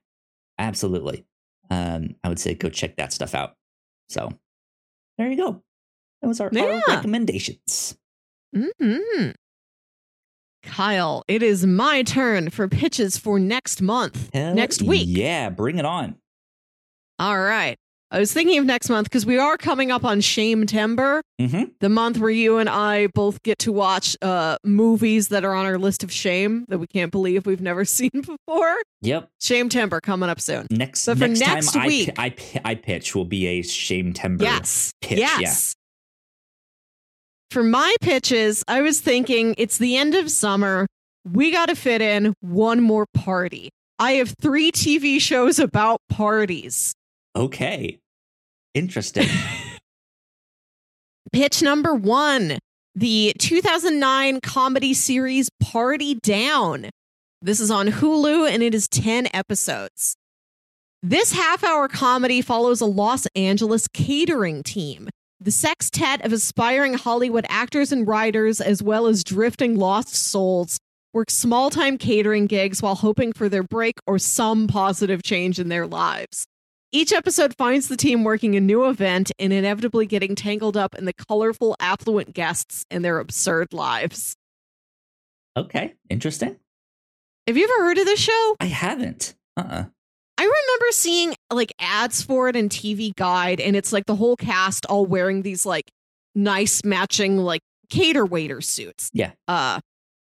absolutely 0.58 1.26
um 1.72 2.16
i 2.24 2.30
would 2.30 2.40
say 2.40 2.54
go 2.54 2.70
check 2.70 2.96
that 2.96 3.12
stuff 3.12 3.34
out 3.36 3.56
so 4.08 4.30
there 5.18 5.30
you 5.30 5.36
go 5.36 5.62
that 6.22 6.28
was 6.28 6.40
our, 6.40 6.48
our 6.48 6.54
Yeah. 6.54 6.82
recommendations 6.88 7.98
hmm 8.56 9.32
Kyle, 10.66 11.24
it 11.28 11.42
is 11.44 11.66
my 11.66 12.04
turn 12.04 12.50
for 12.50 12.68
pitches 12.68 13.18
for 13.18 13.40
next 13.40 13.82
month. 13.82 14.30
Hell 14.34 14.54
next 14.54 14.82
week. 14.82 15.06
yeah 15.08 15.50
bring 15.50 15.78
it 15.78 15.86
on 15.86 16.16
All 17.20 17.40
right. 17.40 17.78
I 18.12 18.20
was 18.20 18.32
thinking 18.32 18.58
of 18.60 18.66
next 18.66 18.88
month 18.90 19.06
because 19.10 19.26
we 19.26 19.38
are 19.40 19.58
coming 19.58 19.92
up 19.92 20.06
on 20.06 20.22
Shame 20.22 20.66
Timber, 20.68 21.22
mm-hmm 21.42 21.64
the 21.82 21.90
month 21.90 22.18
where 22.18 22.30
you 22.30 22.58
and 22.60 22.70
I 22.70 23.08
both 23.08 23.42
get 23.44 23.60
to 23.60 23.72
watch 23.72 24.16
uh, 24.22 24.58
movies 24.64 25.28
that 25.30 25.44
are 25.44 25.54
on 25.54 25.66
our 25.66 25.78
list 25.78 26.04
of 26.04 26.12
shame 26.12 26.66
that 26.70 26.78
we 26.78 26.88
can't 26.88 27.12
believe 27.12 27.46
we've 27.46 27.62
never 27.62 27.84
seen 27.98 28.12
before. 28.14 28.76
yep 29.02 29.28
Shame 29.42 29.70
Timber 29.70 30.00
coming 30.02 30.30
up 30.30 30.40
soon. 30.40 30.68
next 30.70 31.06
for 31.06 31.16
next, 31.16 31.40
next 31.40 31.72
time 31.74 31.88
week- 31.88 32.12
I, 32.18 32.26
I, 32.28 32.62
I 32.72 32.76
pitch 32.76 33.16
will 33.16 33.26
be 33.26 33.48
a 33.48 33.62
shame 33.64 34.14
timber 34.14 34.44
Yes. 34.46 34.92
pitch, 35.02 35.20
yes. 35.20 35.74
For 37.52 37.64
my 37.64 37.96
pitches, 38.02 38.64
I 38.68 38.82
was 38.82 39.00
thinking 39.00 39.56
it's 39.58 39.78
the 39.78 39.96
end 39.98 40.16
of 40.16 40.30
summer. 40.30 40.88
We 41.24 41.52
got 41.52 41.68
to 41.68 41.76
fit 41.76 42.02
in 42.02 42.34
one 42.42 42.82
more 42.82 43.06
party. 43.14 43.70
I 43.98 44.14
have 44.14 44.36
three 44.42 44.72
TV 44.72 45.22
shows 45.22 45.58
about 45.60 46.02
parties. 46.10 46.94
okay 47.36 48.00
interesting 48.74 49.28
Pitch 51.32 51.62
number 51.62 51.94
one 51.94 52.60
the 52.94 53.34
2009 53.40 54.40
comedy 54.42 54.94
series 54.94 55.50
Party 55.62 56.16
Down. 56.16 56.90
This 57.42 57.60
is 57.60 57.70
on 57.70 57.88
Hulu 57.88 58.50
and 58.50 58.64
it 58.64 58.74
is 58.74 58.88
10 58.88 59.28
episodes. 59.34 60.16
This 61.04 61.34
half 61.34 61.64
hour 61.64 61.90
comedy 61.90 62.42
follows 62.42 62.80
a 62.80 62.86
Los 62.86 63.28
Angeles 63.36 63.88
catering 63.90 64.64
team. 64.64 65.10
The 65.42 65.52
sextet 65.52 66.24
of 66.26 66.32
aspiring 66.32 66.94
Hollywood 66.94 67.46
actors 67.50 67.92
and 67.92 68.08
writers, 68.08 68.62
as 68.62 68.82
well 68.82 69.06
as 69.08 69.24
drifting 69.24 69.76
lost 69.76 70.16
souls, 70.16 70.80
work 71.14 71.30
small 71.30 71.70
time 71.70 71.98
catering 71.98 72.46
gigs 72.48 72.82
while 72.82 72.96
hoping 72.96 73.34
for 73.34 73.50
their 73.50 73.64
break 73.64 73.96
or 74.08 74.18
some 74.18 74.68
positive 74.68 75.24
change 75.24 75.60
in 75.60 75.68
their 75.70 75.88
lives. 75.88 76.46
Each 76.92 77.12
episode 77.12 77.54
finds 77.58 77.90
the 77.90 77.98
team 77.98 78.24
working 78.24 78.56
a 78.56 78.62
new 78.62 78.86
event 78.88 79.32
and 79.38 79.52
inevitably 79.52 80.06
getting 80.06 80.36
tangled 80.36 80.78
up 80.78 80.96
in 80.96 81.04
the 81.04 81.14
colorful, 81.14 81.76
affluent 81.82 82.34
guests 82.34 82.86
and 82.90 83.04
their 83.04 83.20
absurd 83.20 83.74
lives. 83.74 84.36
okay 85.58 85.96
interesting 86.10 86.56
Have 87.48 87.58
you 87.58 87.66
ever 87.66 87.84
heard 87.86 87.98
of 87.98 88.06
this 88.06 88.20
show? 88.20 88.56
i 88.62 88.66
haven't 88.68 89.36
uh-uh 89.58 89.86
I 90.38 90.44
remember 90.44 90.86
seeing 90.92 91.34
like 91.52 91.74
ads 91.80 92.22
for 92.22 92.50
it 92.50 92.56
in 92.56 92.70
TV 92.70 93.16
Guide, 93.16 93.60
and 93.62 93.76
it's 93.76 93.94
like 93.94 94.06
the 94.06 94.16
whole 94.16 94.36
cast 94.36 94.86
all 94.88 95.06
wearing 95.06 95.42
these 95.44 95.66
like 95.66 95.86
nice 96.36 96.82
matching 96.84 97.38
like 97.38 97.62
cater 97.90 98.26
waiter 98.26 98.60
suits. 98.62 99.10
Yeah. 99.14 99.32
Uh, 99.48 99.80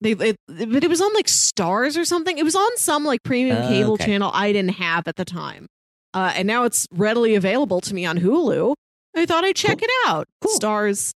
they, 0.01 0.13
it, 0.13 0.35
but 0.47 0.83
it 0.83 0.89
was 0.89 1.01
on 1.01 1.13
like 1.13 1.27
Starz 1.27 1.99
or 1.99 2.05
something. 2.05 2.37
It 2.39 2.43
was 2.43 2.55
on 2.55 2.77
some 2.77 3.05
like 3.05 3.21
premium 3.23 3.57
Uh, 3.57 3.67
cable 3.67 3.93
okay. 3.93 4.05
channel 4.05 4.31
I 4.33 4.51
didn't 4.51 4.75
have 4.75 5.07
at 5.07 5.15
the 5.17 5.25
time. 5.25 5.67
Uh, 6.13 6.33
and 6.35 6.47
now 6.47 6.63
it's 6.63 6.87
readily 6.91 7.35
available 7.35 7.79
to 7.81 7.93
me 7.93 8.05
on 8.05 8.17
Hulu. 8.17 8.73
I 9.15 9.25
thought 9.27 9.43
I'd 9.43 9.55
check 9.55 9.77
Cool. 9.77 9.87
it 9.87 9.91
out. 10.09 10.27
Cool. 10.41 10.53
Stars, 10.55 11.11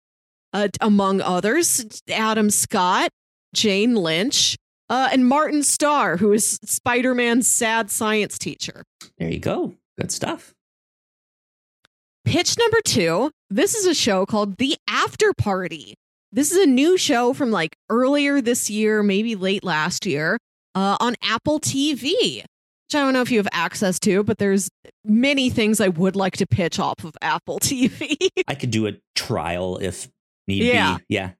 uh, 0.51 0.67
among 0.81 1.21
others, 1.21 1.85
Adam 2.09 2.49
Scott, 2.49 3.09
Jane 3.55 3.95
Lynch, 3.95 4.57
uh, 4.89 5.09
and 5.11 5.27
Martin 5.27 5.63
Starr, 5.63 6.17
who 6.17 6.31
is 6.33 6.59
Spider 6.63 7.13
Man's 7.15 7.47
sad 7.47 7.89
science 7.91 8.37
teacher. 8.37 8.83
there 9.17 9.29
you 9.29 9.39
go 9.39 9.75
good 9.99 10.11
stuff 10.11 10.53
Pitch 12.25 12.57
number 12.57 12.77
two 12.85 13.31
this 13.49 13.75
is 13.75 13.85
a 13.85 13.93
show 13.93 14.25
called 14.25 14.57
The 14.57 14.75
After 14.89 15.31
Party. 15.33 15.93
This 16.31 16.51
is 16.51 16.57
a 16.57 16.65
new 16.65 16.97
show 16.97 17.33
from 17.33 17.51
like 17.51 17.75
earlier 17.89 18.41
this 18.41 18.67
year, 18.69 19.03
maybe 19.03 19.35
late 19.35 19.63
last 19.63 20.07
year, 20.07 20.39
uh, 20.73 20.97
on 20.99 21.13
Apple 21.23 21.59
TV. 21.59 22.37
Which 22.41 22.95
I 22.95 23.01
don't 23.01 23.13
know 23.13 23.21
if 23.21 23.29
you 23.29 23.37
have 23.37 23.47
access 23.51 23.99
to, 23.99 24.23
but 24.23 24.39
there's 24.39 24.69
many 25.05 25.51
things 25.51 25.79
I 25.79 25.89
would 25.89 26.15
like 26.15 26.37
to 26.37 26.47
pitch 26.47 26.79
off 26.79 27.03
of 27.03 27.13
Apple 27.21 27.59
TV. 27.61 28.15
i 28.47 28.55
could 28.55 28.71
do 28.71 28.87
a 28.87 28.93
trial 29.15 29.77
if 29.77 30.07
need 30.47 30.63
Yeah. 30.63 30.97
be 30.97 31.03
yeah 31.09 31.31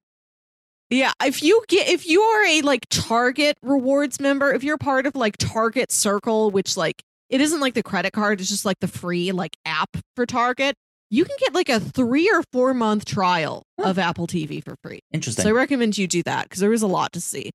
Yeah, 0.93 1.11
if 1.25 1.41
you 1.41 1.63
get 1.67 1.87
if 1.87 2.07
you 2.07 2.21
are 2.21 2.45
a 2.45 2.61
like 2.61 2.85
Target 2.89 3.57
rewards 3.63 4.19
member, 4.19 4.53
if 4.53 4.63
you're 4.63 4.77
part 4.77 5.07
of 5.07 5.15
like 5.15 5.37
Target 5.37 5.91
Circle, 5.91 6.51
which 6.51 6.77
like 6.77 7.01
it 7.29 7.41
isn't 7.41 7.59
like 7.59 7.73
the 7.73 7.81
credit 7.81 8.13
card, 8.13 8.39
it's 8.39 8.49
just 8.49 8.63
like 8.63 8.79
the 8.79 8.87
free 8.87 9.31
like 9.31 9.57
app 9.65 9.89
for 10.15 10.27
Target, 10.27 10.75
you 11.09 11.25
can 11.25 11.35
get 11.39 11.55
like 11.55 11.67
a 11.69 11.79
3 11.79 12.29
or 12.31 12.43
4 12.51 12.73
month 12.75 13.05
trial 13.05 13.63
Huh. 13.79 13.89
of 13.89 13.97
Apple 13.97 14.27
TV 14.27 14.63
for 14.63 14.75
free. 14.83 14.99
Interesting. 15.11 15.41
So 15.43 15.49
I 15.49 15.53
recommend 15.53 15.97
you 15.97 16.07
do 16.07 16.21
that 16.23 16.43
because 16.43 16.59
there 16.59 16.73
is 16.73 16.83
a 16.83 16.87
lot 16.87 17.11
to 17.13 17.21
see. 17.21 17.49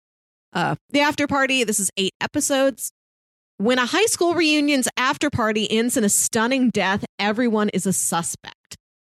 Uh, 0.52 0.74
the 0.90 1.00
after 1.00 1.28
party, 1.28 1.62
this 1.62 1.78
is 1.78 1.90
eight 1.96 2.14
episodes. 2.20 2.90
When 3.58 3.78
a 3.78 3.86
high 3.86 4.06
school 4.06 4.34
reunion's 4.34 4.88
after 4.96 5.30
party 5.30 5.70
ends 5.70 5.96
in 5.96 6.02
a 6.02 6.08
stunning 6.08 6.70
death, 6.70 7.04
everyone 7.20 7.68
is 7.68 7.86
a 7.86 7.92
suspect. 7.92 8.54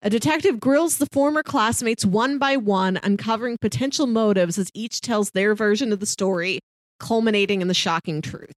A 0.07 0.09
detective 0.09 0.61
grills 0.61 0.99
the 0.99 1.09
former 1.11 1.43
classmates 1.43 2.07
one 2.07 2.39
by 2.39 2.57
one, 2.57 3.01
uncovering 3.03 3.59
potential 3.61 4.07
motives 4.07 4.57
as 4.57 4.71
each 4.73 5.01
tells 5.01 5.33
their 5.33 5.53
version 5.53 5.93
of 5.93 5.99
the 5.99 6.07
story, 6.07 6.61
culminating 7.01 7.61
in 7.61 7.67
the 7.67 7.75
shocking 7.75 8.23
truth. 8.23 8.53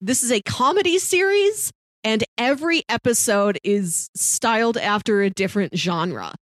This 0.00 0.24
is 0.24 0.32
a 0.32 0.42
comedy 0.42 0.98
series, 0.98 1.70
and 2.02 2.24
every 2.36 2.82
episode 2.88 3.60
is 3.62 4.10
styled 4.16 4.76
after 4.76 5.22
a 5.22 5.30
different 5.30 5.78
genre. 5.78 6.34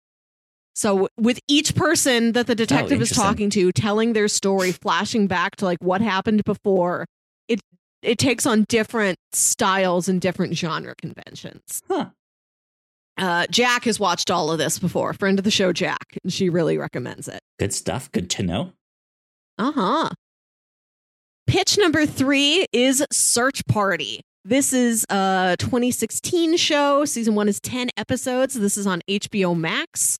So, 0.74 1.08
with 1.18 1.38
each 1.46 1.74
person 1.74 2.32
that 2.32 2.46
the 2.46 2.54
detective 2.54 3.02
is 3.02 3.10
talking 3.10 3.50
to, 3.50 3.70
telling 3.72 4.14
their 4.14 4.28
story, 4.28 4.72
flashing 4.72 5.26
back 5.26 5.56
to 5.56 5.66
like 5.66 5.82
what 5.82 6.00
happened 6.00 6.44
before, 6.44 7.04
it 7.46 7.60
it 8.00 8.16
takes 8.16 8.46
on 8.46 8.64
different 8.70 9.18
styles 9.34 10.08
and 10.08 10.18
different 10.18 10.56
genre 10.56 10.94
conventions. 10.94 11.82
Huh. 11.86 12.12
Uh, 13.20 13.46
Jack 13.50 13.84
has 13.84 14.00
watched 14.00 14.30
all 14.30 14.50
of 14.50 14.58
this 14.58 14.78
before. 14.78 15.12
Friend 15.12 15.38
of 15.38 15.44
the 15.44 15.50
show, 15.50 15.72
Jack, 15.72 16.18
and 16.24 16.32
she 16.32 16.48
really 16.48 16.78
recommends 16.78 17.28
it. 17.28 17.40
Good 17.58 17.74
stuff. 17.74 18.10
Good 18.12 18.30
to 18.30 18.42
know. 18.42 18.72
Uh 19.58 19.72
huh. 19.72 20.08
Pitch 21.46 21.76
number 21.78 22.06
three 22.06 22.66
is 22.72 23.04
Search 23.12 23.66
Party. 23.66 24.20
This 24.44 24.72
is 24.72 25.04
a 25.10 25.56
2016 25.58 26.56
show. 26.56 27.04
Season 27.04 27.34
one 27.34 27.46
is 27.46 27.60
10 27.60 27.90
episodes. 27.98 28.54
This 28.54 28.78
is 28.78 28.86
on 28.86 29.02
HBO 29.06 29.54
Max. 29.54 30.16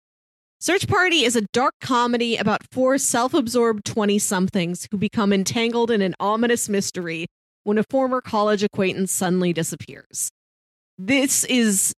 Search 0.61 0.87
Party 0.87 1.25
is 1.25 1.37
a 1.37 1.43
dark 1.55 1.73
comedy 1.81 2.37
about 2.37 2.61
four 2.71 2.99
self 2.99 3.33
absorbed 3.33 3.87
20 3.87 4.19
somethings 4.19 4.87
who 4.91 4.99
become 4.99 5.33
entangled 5.33 5.91
in 5.91 6.03
an 6.03 6.15
ominous 6.21 6.69
mystery 6.69 7.27
when 7.65 7.79
a 7.79 7.85
former 7.89 8.21
college 8.21 8.63
acquaintance 8.63 9.11
suddenly 9.11 9.55
disappears. 9.55 10.31
This 10.99 11.45
is. 11.45 11.95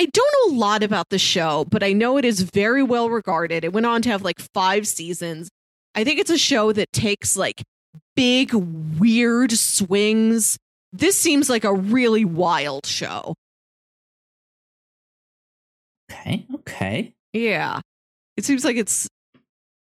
I 0.00 0.06
don't 0.06 0.34
know 0.48 0.56
a 0.56 0.58
lot 0.58 0.82
about 0.82 1.10
the 1.10 1.18
show, 1.18 1.66
but 1.68 1.82
I 1.82 1.92
know 1.92 2.16
it 2.16 2.24
is 2.24 2.40
very 2.40 2.82
well 2.82 3.10
regarded. 3.10 3.64
It 3.64 3.74
went 3.74 3.84
on 3.84 4.00
to 4.00 4.08
have 4.08 4.22
like 4.22 4.40
five 4.54 4.86
seasons. 4.86 5.50
I 5.94 6.04
think 6.04 6.18
it's 6.18 6.30
a 6.30 6.38
show 6.38 6.72
that 6.72 6.90
takes 6.90 7.36
like 7.36 7.62
big, 8.16 8.54
weird 8.54 9.52
swings. 9.52 10.56
This 10.90 11.18
seems 11.18 11.50
like 11.50 11.64
a 11.64 11.74
really 11.74 12.24
wild 12.24 12.86
show. 12.86 13.34
Okay. 16.10 16.46
Okay. 16.54 17.12
Yeah. 17.34 17.80
It 18.38 18.46
seems 18.46 18.64
like 18.64 18.76
it's 18.76 19.06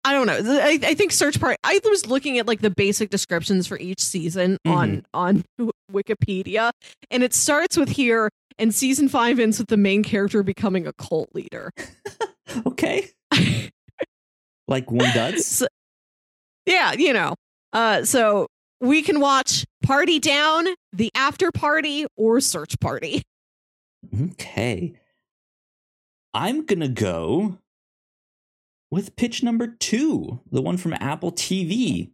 I 0.04 0.14
don't 0.14 0.26
know. 0.26 0.40
I, 0.64 0.80
I 0.82 0.96
think 0.96 1.12
search 1.12 1.40
part 1.40 1.58
I 1.64 1.80
was 1.86 2.08
looking 2.08 2.40
at 2.40 2.48
like 2.48 2.62
the 2.62 2.72
basic 2.72 3.12
descriptions 3.12 3.68
for 3.68 3.78
each 3.78 4.02
season 4.02 4.58
on 4.66 5.04
mm-hmm. 5.14 5.62
on 5.62 5.72
Wikipedia 5.94 6.72
and 7.12 7.22
it 7.22 7.36
starts 7.36 7.78
with 7.78 7.90
here 7.90 8.30
and 8.60 8.74
season 8.74 9.08
5 9.10 9.40
ends 9.40 9.60
with 9.60 9.68
the 9.68 9.78
main 9.78 10.04
character 10.04 10.44
becoming 10.44 10.88
a 10.88 10.94
cult 10.94 11.30
leader. 11.34 11.72
Okay. 12.66 13.10
like 14.70 14.90
one 14.90 15.14
does. 15.14 15.46
So- 15.46 15.68
yeah, 16.66 16.94
you 16.94 17.12
know. 17.12 17.36
Uh 17.74 18.06
so 18.06 18.48
we 18.80 19.02
can 19.02 19.20
watch 19.20 19.66
Party 19.84 20.18
Down, 20.20 20.66
The 20.94 21.12
After 21.14 21.52
Party 21.52 22.06
or 22.16 22.40
Search 22.40 22.80
Party. 22.80 23.24
Okay. 24.32 24.94
I'm 26.34 26.66
going 26.66 26.80
to 26.80 26.88
go 26.88 27.58
with 28.92 29.16
pitch 29.16 29.44
number 29.44 29.68
two, 29.68 30.40
the 30.52 30.62
one 30.62 30.78
from 30.78 30.94
Apple 30.94 31.32
TV. 31.32 32.12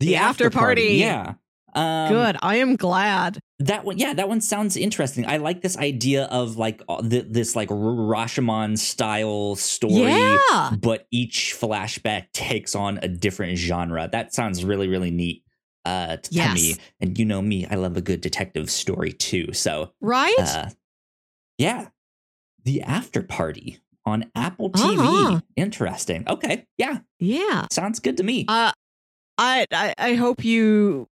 The 0.00 0.16
After 0.16 0.50
Party. 0.50 0.94
Yeah. 0.94 1.34
Um, 1.74 2.08
Good. 2.12 2.36
I 2.42 2.56
am 2.56 2.76
glad. 2.76 3.38
That 3.60 3.84
one, 3.84 3.98
yeah, 3.98 4.14
that 4.14 4.28
one 4.28 4.40
sounds 4.40 4.76
interesting. 4.76 5.26
I 5.26 5.36
like 5.36 5.60
this 5.62 5.76
idea 5.76 6.24
of 6.24 6.56
like 6.56 6.82
uh, 6.88 7.02
th- 7.02 7.26
this 7.28 7.54
like 7.54 7.68
Rashomon 7.68 8.78
style 8.78 9.54
story, 9.56 10.10
Yeah. 10.12 10.72
but 10.80 11.06
each 11.10 11.56
flashback 11.60 12.32
takes 12.32 12.74
on 12.74 12.98
a 13.02 13.08
different 13.08 13.58
genre. 13.58 14.08
That 14.10 14.32
sounds 14.34 14.64
really, 14.64 14.88
really 14.88 15.10
neat 15.10 15.44
uh, 15.84 16.16
t- 16.16 16.36
Yes. 16.36 16.48
to 16.48 16.54
me. 16.54 16.74
And 17.00 17.18
you 17.18 17.24
know 17.24 17.42
me, 17.42 17.66
I 17.66 17.74
love 17.74 17.96
a 17.96 18.00
good 18.02 18.20
detective 18.20 18.70
story 18.70 19.12
too. 19.12 19.52
So 19.52 19.92
Right? 20.00 20.34
uh, 20.38 20.70
yeah, 21.58 21.88
the 22.64 22.82
after 22.82 23.22
party 23.22 23.78
on 24.06 24.30
Apple 24.34 24.70
TV. 24.70 24.98
Uh-huh. 24.98 25.40
Interesting. 25.56 26.24
Okay, 26.28 26.66
yeah, 26.78 26.98
yeah. 27.18 27.66
sounds 27.70 28.00
good 28.00 28.16
to 28.16 28.22
me. 28.22 28.46
Uh 28.48 28.72
I, 29.38 29.66
I 29.72 29.94
I 29.98 30.14
hope 30.14 30.44
you 30.44 31.08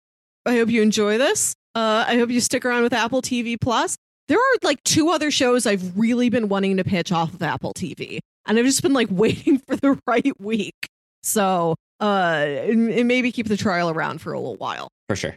I 0.46 0.56
hope 0.56 0.68
you 0.70 0.82
enjoy 0.82 1.18
this. 1.18 1.54
Uh 1.74 2.04
I 2.06 2.16
hope 2.18 2.30
you 2.30 2.40
stick 2.40 2.64
around 2.64 2.82
with 2.82 2.92
Apple 2.92 3.22
TV 3.22 3.56
Plus. 3.60 3.96
There 4.28 4.38
are 4.38 4.56
like 4.62 4.82
two 4.84 5.10
other 5.10 5.30
shows 5.30 5.66
I've 5.66 5.96
really 5.96 6.28
been 6.30 6.48
wanting 6.48 6.76
to 6.78 6.84
pitch 6.84 7.12
off 7.12 7.32
of 7.34 7.42
Apple 7.42 7.72
TV. 7.74 8.18
And 8.46 8.58
I've 8.58 8.64
just 8.64 8.82
been 8.82 8.92
like 8.94 9.08
waiting 9.10 9.58
for 9.58 9.76
the 9.76 9.98
right 10.06 10.32
week. 10.40 10.88
So 11.22 11.74
uh 12.00 12.44
and, 12.46 12.90
and 12.90 13.08
maybe 13.08 13.32
keep 13.32 13.48
the 13.48 13.56
trial 13.56 13.90
around 13.90 14.20
for 14.20 14.32
a 14.32 14.38
little 14.38 14.56
while. 14.56 14.88
for 15.08 15.16
sure, 15.16 15.36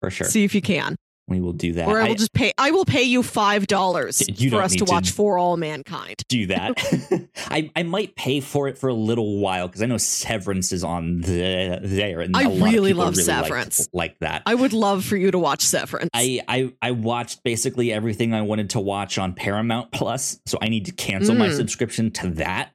for 0.00 0.10
sure. 0.10 0.26
See 0.26 0.44
if 0.44 0.54
you 0.54 0.62
can. 0.62 0.96
We 1.28 1.40
will 1.40 1.52
do 1.52 1.72
that. 1.72 1.88
Or 1.88 1.98
I 1.98 2.04
will 2.04 2.10
I- 2.12 2.14
just 2.14 2.32
pay 2.32 2.52
I 2.56 2.70
will 2.70 2.84
pay 2.84 3.02
you 3.02 3.22
five 3.22 3.66
dollars 3.66 4.22
for 4.50 4.62
us 4.62 4.74
to 4.76 4.84
watch 4.84 5.10
For 5.10 5.38
All 5.38 5.56
Mankind. 5.56 6.22
do 6.28 6.46
that. 6.46 6.74
I, 7.48 7.70
I 7.74 7.82
might 7.82 8.14
pay 8.16 8.40
for 8.40 8.68
it 8.68 8.78
for 8.78 8.88
a 8.88 8.94
little 8.94 9.38
while 9.40 9.66
because 9.68 9.82
I 9.82 9.86
know 9.86 9.96
Severance 9.98 10.72
is 10.72 10.84
on 10.84 11.20
the, 11.22 11.78
there, 11.82 12.20
and 12.20 12.36
I 12.36 12.44
really 12.44 12.92
love 12.92 13.16
like- 13.16 13.24
Severance. 13.24 13.88
like, 13.92 14.18
that. 14.20 14.42
I 14.46 14.54
would 14.54 14.72
love 14.72 15.04
for 15.04 15.16
you 15.16 15.30
to 15.30 15.38
watch 15.38 15.62
Severance. 15.62 16.10
I, 16.14 16.40
I 16.48 16.72
I 16.80 16.90
watched 16.92 17.42
basically 17.44 17.92
everything 17.92 18.32
I 18.34 18.42
wanted 18.42 18.70
to 18.70 18.80
watch 18.80 19.18
on 19.18 19.34
Paramount 19.34 19.90
Plus, 19.92 20.38
so 20.46 20.58
I 20.62 20.68
need 20.68 20.86
to 20.86 20.92
cancel 20.92 21.34
my 21.34 21.48
Mm. 21.48 21.56
subscription 21.56 22.10
to 22.12 22.30
that. 22.30 22.70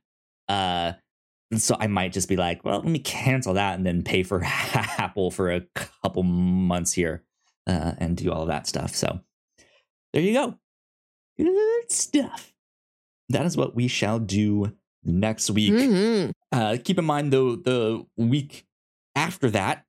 Uh, 0.49 0.93
and 1.51 1.61
so 1.61 1.75
I 1.79 1.87
might 1.87 2.13
just 2.13 2.29
be 2.29 2.35
like, 2.37 2.63
well, 2.63 2.77
let 2.79 2.85
me 2.87 2.99
cancel 2.99 3.55
that 3.55 3.75
and 3.77 3.85
then 3.85 4.03
pay 4.03 4.23
for 4.23 4.41
Apple 4.45 5.31
for 5.31 5.51
a 5.51 5.61
couple 5.75 6.23
months 6.23 6.93
here, 6.93 7.23
uh, 7.67 7.93
and 7.97 8.17
do 8.17 8.31
all 8.31 8.41
of 8.43 8.47
that 8.47 8.67
stuff. 8.67 8.95
So 8.95 9.19
there 10.13 10.21
you 10.21 10.33
go, 10.33 10.55
good 11.37 11.91
stuff. 11.91 12.53
That 13.29 13.45
is 13.45 13.55
what 13.55 13.75
we 13.75 13.87
shall 13.87 14.19
do 14.19 14.75
next 15.03 15.49
week. 15.49 15.71
Mhm. 15.73 16.31
Uh, 16.51 16.77
keep 16.83 16.99
in 16.99 17.05
mind 17.05 17.31
though, 17.33 17.55
the 17.55 18.05
week 18.17 18.65
after 19.15 19.49
that 19.51 19.85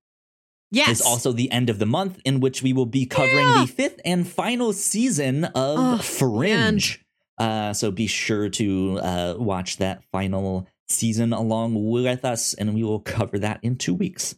Yes. 0.71 0.89
is 1.01 1.01
also 1.03 1.33
the 1.33 1.51
end 1.51 1.69
of 1.69 1.79
the 1.79 1.87
month 1.87 2.19
in 2.25 2.41
which 2.41 2.63
we 2.63 2.73
will 2.73 2.87
be 2.87 3.05
covering 3.05 3.37
Yeah. 3.47 3.63
the 3.63 3.67
fifth 3.73 4.01
and 4.05 4.27
final 4.27 4.73
season 4.73 5.45
of 5.47 5.53
Oh, 5.79 5.99
Fringe. 5.99 7.05
Uh, 7.39 7.73
so 7.73 7.91
be 7.91 8.07
sure 8.07 8.49
to 8.51 8.99
uh, 9.03 9.35
watch 9.39 9.79
that 9.79 10.05
final 10.13 10.67
season 10.89 11.33
along 11.33 11.91
with 11.91 12.25
us, 12.25 12.55
and 12.55 12.75
we 12.75 12.83
will 12.85 13.01
cover 13.01 13.39
that 13.39 13.59
in 13.63 13.77
two 13.77 13.95
weeks. 13.95 14.37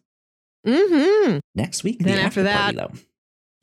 Mhm. 0.66 1.40
Next 1.54 1.84
week, 1.84 1.98
Then 2.00 2.16
the 2.16 2.22
after 2.22 2.44
party, 2.44 2.76
that- 2.76 2.92
though. 2.92 2.98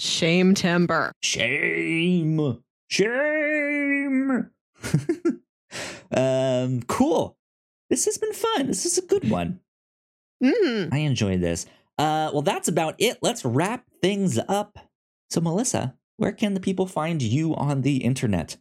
Shame 0.02 0.56
timber. 0.56 1.12
Shame. 1.22 2.64
Shame. 2.88 4.50
um, 6.12 6.82
cool. 6.88 7.38
This 7.92 8.06
has 8.06 8.18
been 8.18 8.34
fun. 8.34 8.66
This 8.66 8.88
is 8.88 8.98
a 8.98 9.04
good 9.04 9.30
one. 9.30 9.60
Mhm. 10.44 10.92
I 10.92 10.98
enjoyed 10.98 11.42
this. 11.42 11.68
Uh, 12.00 12.32
well, 12.34 12.42
that's 12.42 12.68
about 12.68 12.96
it. 12.98 13.20
Let's 13.22 13.46
wrap 13.46 13.86
things 14.02 14.40
up. 14.50 14.80
So, 15.30 15.40
Melissa, 15.40 15.94
where 16.18 16.32
can 16.32 16.56
the 16.56 16.60
people 16.60 16.88
find 16.88 17.22
you 17.22 17.56
on 17.56 17.84
the 17.84 17.98
internet? 17.98 18.58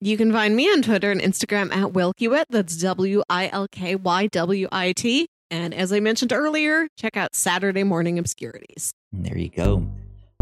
You 0.00 0.16
can 0.16 0.32
find 0.32 0.56
me 0.56 0.70
on 0.70 0.80
Twitter 0.80 1.10
and 1.10 1.20
Instagram 1.20 1.74
at 1.76 1.92
Wilkywit. 1.92 2.44
That's 2.48 2.74
W 2.78 3.22
I 3.28 3.50
L 3.52 3.68
K 3.70 3.96
Y 3.96 4.28
W 4.28 4.68
I 4.72 4.92
T. 4.92 5.26
And 5.50 5.74
as 5.74 5.92
I 5.92 6.00
mentioned 6.00 6.32
earlier, 6.32 6.88
check 6.96 7.18
out 7.18 7.34
Saturday 7.34 7.82
Morning 7.82 8.18
Obscurities. 8.18 8.92
There 9.12 9.36
you 9.36 9.50
go. 9.50 9.86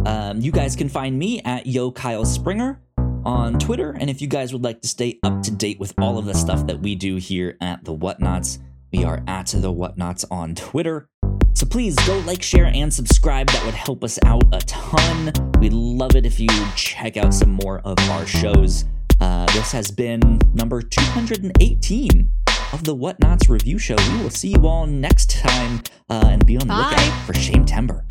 Um, 0.04 0.40
you 0.40 0.50
guys 0.50 0.74
can 0.74 0.88
find 0.88 1.18
me 1.18 1.40
at 1.42 1.66
Yo 1.66 1.90
Kyle 1.90 2.24
Springer 2.24 2.80
on 3.24 3.58
Twitter. 3.58 3.96
And 3.98 4.10
if 4.10 4.20
you 4.20 4.26
guys 4.26 4.52
would 4.52 4.62
like 4.62 4.80
to 4.82 4.88
stay 4.88 5.18
up 5.22 5.42
to 5.42 5.50
date 5.50 5.78
with 5.78 5.94
all 5.98 6.18
of 6.18 6.24
the 6.24 6.34
stuff 6.34 6.66
that 6.66 6.80
we 6.80 6.94
do 6.94 7.16
here 7.16 7.56
at 7.60 7.84
the 7.84 7.94
Whatnauts, 7.94 8.58
we 8.92 9.04
are 9.04 9.22
at 9.26 9.46
the 9.46 9.72
Whatnauts 9.72 10.24
on 10.30 10.54
Twitter. 10.54 11.08
So 11.54 11.66
please 11.66 11.94
go 12.06 12.18
like, 12.20 12.42
share, 12.42 12.66
and 12.66 12.92
subscribe. 12.92 13.48
That 13.48 13.64
would 13.64 13.74
help 13.74 14.02
us 14.02 14.18
out 14.24 14.42
a 14.52 14.58
ton. 14.60 15.32
We'd 15.60 15.72
love 15.72 16.16
it 16.16 16.26
if 16.26 16.40
you 16.40 16.48
check 16.74 17.16
out 17.16 17.32
some 17.32 17.50
more 17.50 17.80
of 17.84 17.98
our 18.10 18.26
shows. 18.26 18.84
Uh, 19.20 19.46
this 19.52 19.70
has 19.70 19.90
been 19.90 20.40
number 20.54 20.82
218 20.82 22.30
of 22.72 22.84
the 22.84 22.96
Whatnauts 22.96 23.48
review 23.48 23.78
show. 23.78 23.96
We 24.12 24.22
will 24.22 24.30
see 24.30 24.48
you 24.48 24.66
all 24.66 24.86
next 24.86 25.30
time 25.30 25.82
uh, 26.10 26.24
and 26.26 26.44
be 26.44 26.56
on 26.56 26.66
the 26.66 26.74
Bye. 26.74 26.90
lookout 26.90 27.26
for 27.26 27.34
Shame 27.34 27.64
Timber. 27.64 28.04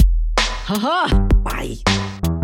Haha. 0.71 1.27
Bye. 1.43 2.40